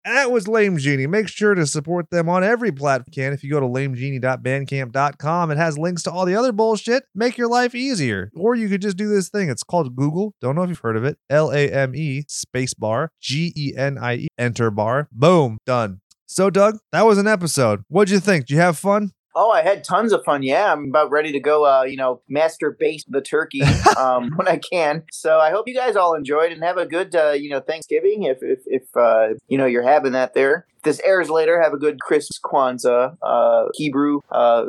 That 0.06 0.30
was 0.30 0.46
Lame 0.46 0.78
Genie. 0.78 1.08
Make 1.08 1.26
sure 1.26 1.56
to 1.56 1.66
support 1.66 2.10
them 2.10 2.28
on 2.28 2.44
every 2.44 2.70
platform 2.70 3.10
can. 3.12 3.32
If 3.32 3.42
you 3.42 3.50
go 3.50 3.58
to 3.58 3.66
lamegenie.bandcamp.com, 3.66 5.50
it 5.50 5.56
has 5.56 5.76
links 5.76 6.04
to 6.04 6.12
all 6.12 6.24
the 6.24 6.36
other 6.36 6.52
bullshit. 6.52 7.02
Make 7.12 7.36
your 7.36 7.48
life 7.48 7.74
easier. 7.74 8.30
Or 8.36 8.54
you 8.54 8.68
could 8.68 8.82
just 8.82 8.96
do 8.96 9.08
this 9.08 9.28
thing. 9.28 9.50
It's 9.50 9.64
called 9.64 9.96
Google. 9.96 10.32
Don't 10.40 10.54
know 10.54 10.62
if 10.62 10.68
you've 10.68 10.78
heard 10.78 10.96
of 10.96 11.04
it. 11.04 11.18
L 11.28 11.50
A 11.50 11.68
M 11.72 11.96
E 11.96 12.24
space 12.28 12.72
bar 12.72 13.10
G 13.20 13.52
E 13.56 13.74
N 13.76 13.98
I 13.98 14.14
E 14.14 14.28
enter 14.38 14.70
bar. 14.70 15.08
Boom. 15.10 15.58
Done. 15.66 16.00
So, 16.26 16.50
Doug, 16.50 16.78
that 16.92 17.04
was 17.04 17.18
an 17.18 17.26
episode. 17.26 17.82
What'd 17.88 18.12
you 18.12 18.20
think? 18.20 18.46
Did 18.46 18.54
you 18.54 18.60
have 18.60 18.78
fun? 18.78 19.10
Oh, 19.38 19.50
I 19.50 19.60
had 19.60 19.84
tons 19.84 20.14
of 20.14 20.24
fun. 20.24 20.42
Yeah, 20.42 20.72
I'm 20.72 20.86
about 20.88 21.10
ready 21.10 21.30
to 21.32 21.40
go. 21.40 21.66
Uh, 21.66 21.82
you 21.82 21.98
know, 21.98 22.22
master 22.26 22.70
base 22.70 23.04
the 23.06 23.20
turkey 23.20 23.62
um, 23.98 24.30
when 24.34 24.48
I 24.48 24.56
can. 24.56 25.04
So 25.12 25.38
I 25.38 25.50
hope 25.50 25.68
you 25.68 25.74
guys 25.74 25.94
all 25.94 26.14
enjoyed 26.14 26.52
and 26.52 26.64
have 26.64 26.78
a 26.78 26.86
good, 26.86 27.14
uh, 27.14 27.32
you 27.32 27.50
know, 27.50 27.60
Thanksgiving. 27.60 28.22
If 28.22 28.38
if 28.40 28.60
if 28.64 28.82
uh, 28.96 29.34
you 29.48 29.58
know 29.58 29.66
you're 29.66 29.82
having 29.82 30.12
that 30.12 30.32
there. 30.32 30.66
This 30.86 31.00
airs 31.04 31.28
later, 31.28 31.60
have 31.60 31.72
a 31.72 31.76
good 31.76 31.98
Christmas, 31.98 32.38
Kwanzaa, 32.38 33.16
uh, 33.20 33.64
Hebrew, 33.74 34.20
uh, 34.30 34.64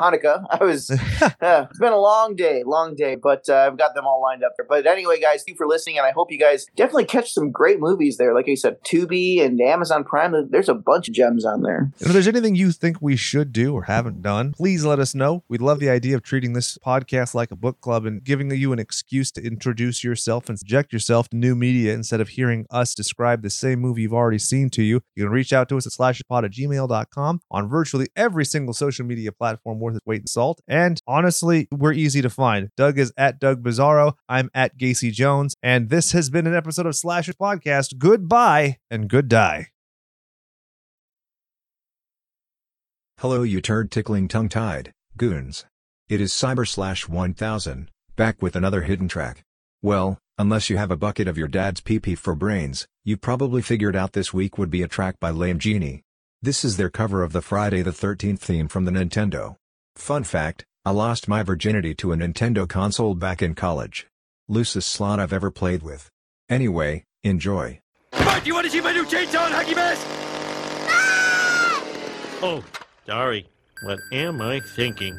Hanukkah. 0.00 0.44
I 0.50 0.64
was. 0.64 0.90
uh, 1.40 1.66
it's 1.70 1.78
been 1.78 1.92
a 1.92 2.00
long 2.00 2.34
day, 2.34 2.64
long 2.66 2.96
day, 2.96 3.14
but 3.14 3.48
uh, 3.48 3.68
I've 3.68 3.78
got 3.78 3.94
them 3.94 4.04
all 4.04 4.20
lined 4.20 4.42
up 4.42 4.54
there. 4.56 4.66
But 4.68 4.84
anyway, 4.84 5.20
guys, 5.20 5.44
thank 5.44 5.50
you 5.50 5.56
for 5.56 5.68
listening, 5.68 5.96
and 5.96 6.04
I 6.04 6.10
hope 6.10 6.32
you 6.32 6.40
guys 6.40 6.66
definitely 6.74 7.04
catch 7.04 7.32
some 7.32 7.52
great 7.52 7.78
movies 7.78 8.16
there. 8.16 8.34
Like 8.34 8.48
I 8.48 8.56
said, 8.56 8.82
Tubi 8.82 9.40
and 9.40 9.60
Amazon 9.60 10.02
Prime. 10.02 10.34
There's 10.50 10.68
a 10.68 10.74
bunch 10.74 11.08
of 11.08 11.14
gems 11.14 11.44
on 11.44 11.62
there. 11.62 11.92
And 12.00 12.08
if 12.08 12.12
there's 12.12 12.26
anything 12.26 12.56
you 12.56 12.72
think 12.72 12.96
we 13.00 13.14
should 13.14 13.52
do 13.52 13.74
or 13.74 13.84
haven't 13.84 14.22
done, 14.22 14.54
please 14.54 14.84
let 14.84 14.98
us 14.98 15.14
know. 15.14 15.44
We'd 15.48 15.62
love 15.62 15.78
the 15.78 15.88
idea 15.88 16.16
of 16.16 16.24
treating 16.24 16.54
this 16.54 16.78
podcast 16.78 17.32
like 17.32 17.52
a 17.52 17.56
book 17.56 17.80
club 17.80 18.06
and 18.06 18.24
giving 18.24 18.50
you 18.50 18.72
an 18.72 18.80
excuse 18.80 19.30
to 19.32 19.40
introduce 19.40 20.02
yourself 20.02 20.48
and 20.48 20.58
subject 20.58 20.92
yourself 20.92 21.28
to 21.28 21.36
new 21.36 21.54
media 21.54 21.94
instead 21.94 22.20
of 22.20 22.30
hearing 22.30 22.66
us 22.70 22.92
describe 22.92 23.42
the 23.42 23.50
same 23.50 23.78
movie 23.78 24.02
you've 24.02 24.12
already 24.12 24.38
seen 24.38 24.68
to 24.70 24.82
you. 24.82 25.00
You 25.14 25.27
can 25.28 25.34
reach 25.34 25.52
out 25.52 25.68
to 25.68 25.76
us 25.76 25.86
at 25.86 25.92
slashpod 25.92 26.44
at 26.44 26.52
gmail.com 26.52 27.40
on 27.50 27.68
virtually 27.68 28.08
every 28.16 28.44
single 28.44 28.74
social 28.74 29.04
media 29.04 29.30
platform 29.30 29.78
worth 29.78 29.96
its 29.96 30.06
weight 30.06 30.22
in 30.22 30.26
salt. 30.26 30.60
And 30.66 31.00
honestly, 31.06 31.68
we're 31.70 31.92
easy 31.92 32.22
to 32.22 32.30
find. 32.30 32.70
Doug 32.76 32.98
is 32.98 33.12
at 33.16 33.38
Doug 33.38 33.62
Bizarro. 33.62 34.14
I'm 34.28 34.50
at 34.54 34.78
Gacy 34.78 35.12
Jones. 35.12 35.54
And 35.62 35.90
this 35.90 36.12
has 36.12 36.30
been 36.30 36.46
an 36.46 36.54
episode 36.54 36.86
of 36.86 36.96
Slashers 36.96 37.36
Podcast. 37.36 37.98
Goodbye 37.98 38.78
and 38.90 39.08
good 39.08 39.28
die. 39.28 39.68
Hello 43.20 43.42
you 43.42 43.60
turd 43.60 43.90
tickling 43.90 44.28
tongue 44.28 44.48
tied, 44.48 44.92
goons. 45.16 45.64
It 46.08 46.20
is 46.20 46.32
Cyber 46.32 46.66
Slash 46.66 47.08
1000, 47.08 47.90
back 48.16 48.40
with 48.40 48.54
another 48.54 48.82
hidden 48.82 49.08
track. 49.08 49.42
Well, 49.82 50.18
unless 50.38 50.70
you 50.70 50.76
have 50.76 50.92
a 50.92 50.96
bucket 50.96 51.26
of 51.26 51.36
your 51.36 51.48
dad's 51.48 51.80
pee 51.80 51.98
pee 51.98 52.14
for 52.14 52.36
brains, 52.36 52.86
you 53.08 53.16
probably 53.16 53.62
figured 53.62 53.96
out 53.96 54.12
this 54.12 54.34
week 54.34 54.58
would 54.58 54.68
be 54.68 54.82
a 54.82 54.86
track 54.86 55.18
by 55.18 55.30
Lame 55.30 55.58
Genie. 55.58 56.02
This 56.42 56.62
is 56.62 56.76
their 56.76 56.90
cover 56.90 57.22
of 57.22 57.32
the 57.32 57.40
Friday 57.40 57.80
the 57.80 57.90
13th 57.90 58.38
theme 58.38 58.68
from 58.68 58.84
the 58.84 58.90
Nintendo. 58.90 59.56
Fun 59.96 60.24
fact, 60.24 60.66
I 60.84 60.90
lost 60.90 61.26
my 61.26 61.42
virginity 61.42 61.94
to 61.94 62.12
a 62.12 62.16
Nintendo 62.16 62.68
console 62.68 63.14
back 63.14 63.40
in 63.40 63.54
college. 63.54 64.06
Loosest 64.46 64.90
slot 64.90 65.20
I've 65.20 65.32
ever 65.32 65.50
played 65.50 65.82
with. 65.82 66.10
Anyway, 66.50 67.04
enjoy. 67.22 67.80
Bart, 68.10 68.46
you 68.46 68.52
want 68.52 68.66
to 68.66 68.70
see 68.70 68.82
my 68.82 68.92
new 68.92 69.06
chainsaw 69.06 69.46
and 69.46 69.54
hockey 69.54 69.74
mask? 69.74 70.06
Ah! 70.90 71.84
Oh, 72.42 72.64
sorry. 73.06 73.48
What 73.84 74.00
am 74.12 74.42
I 74.42 74.60
thinking? 74.60 75.18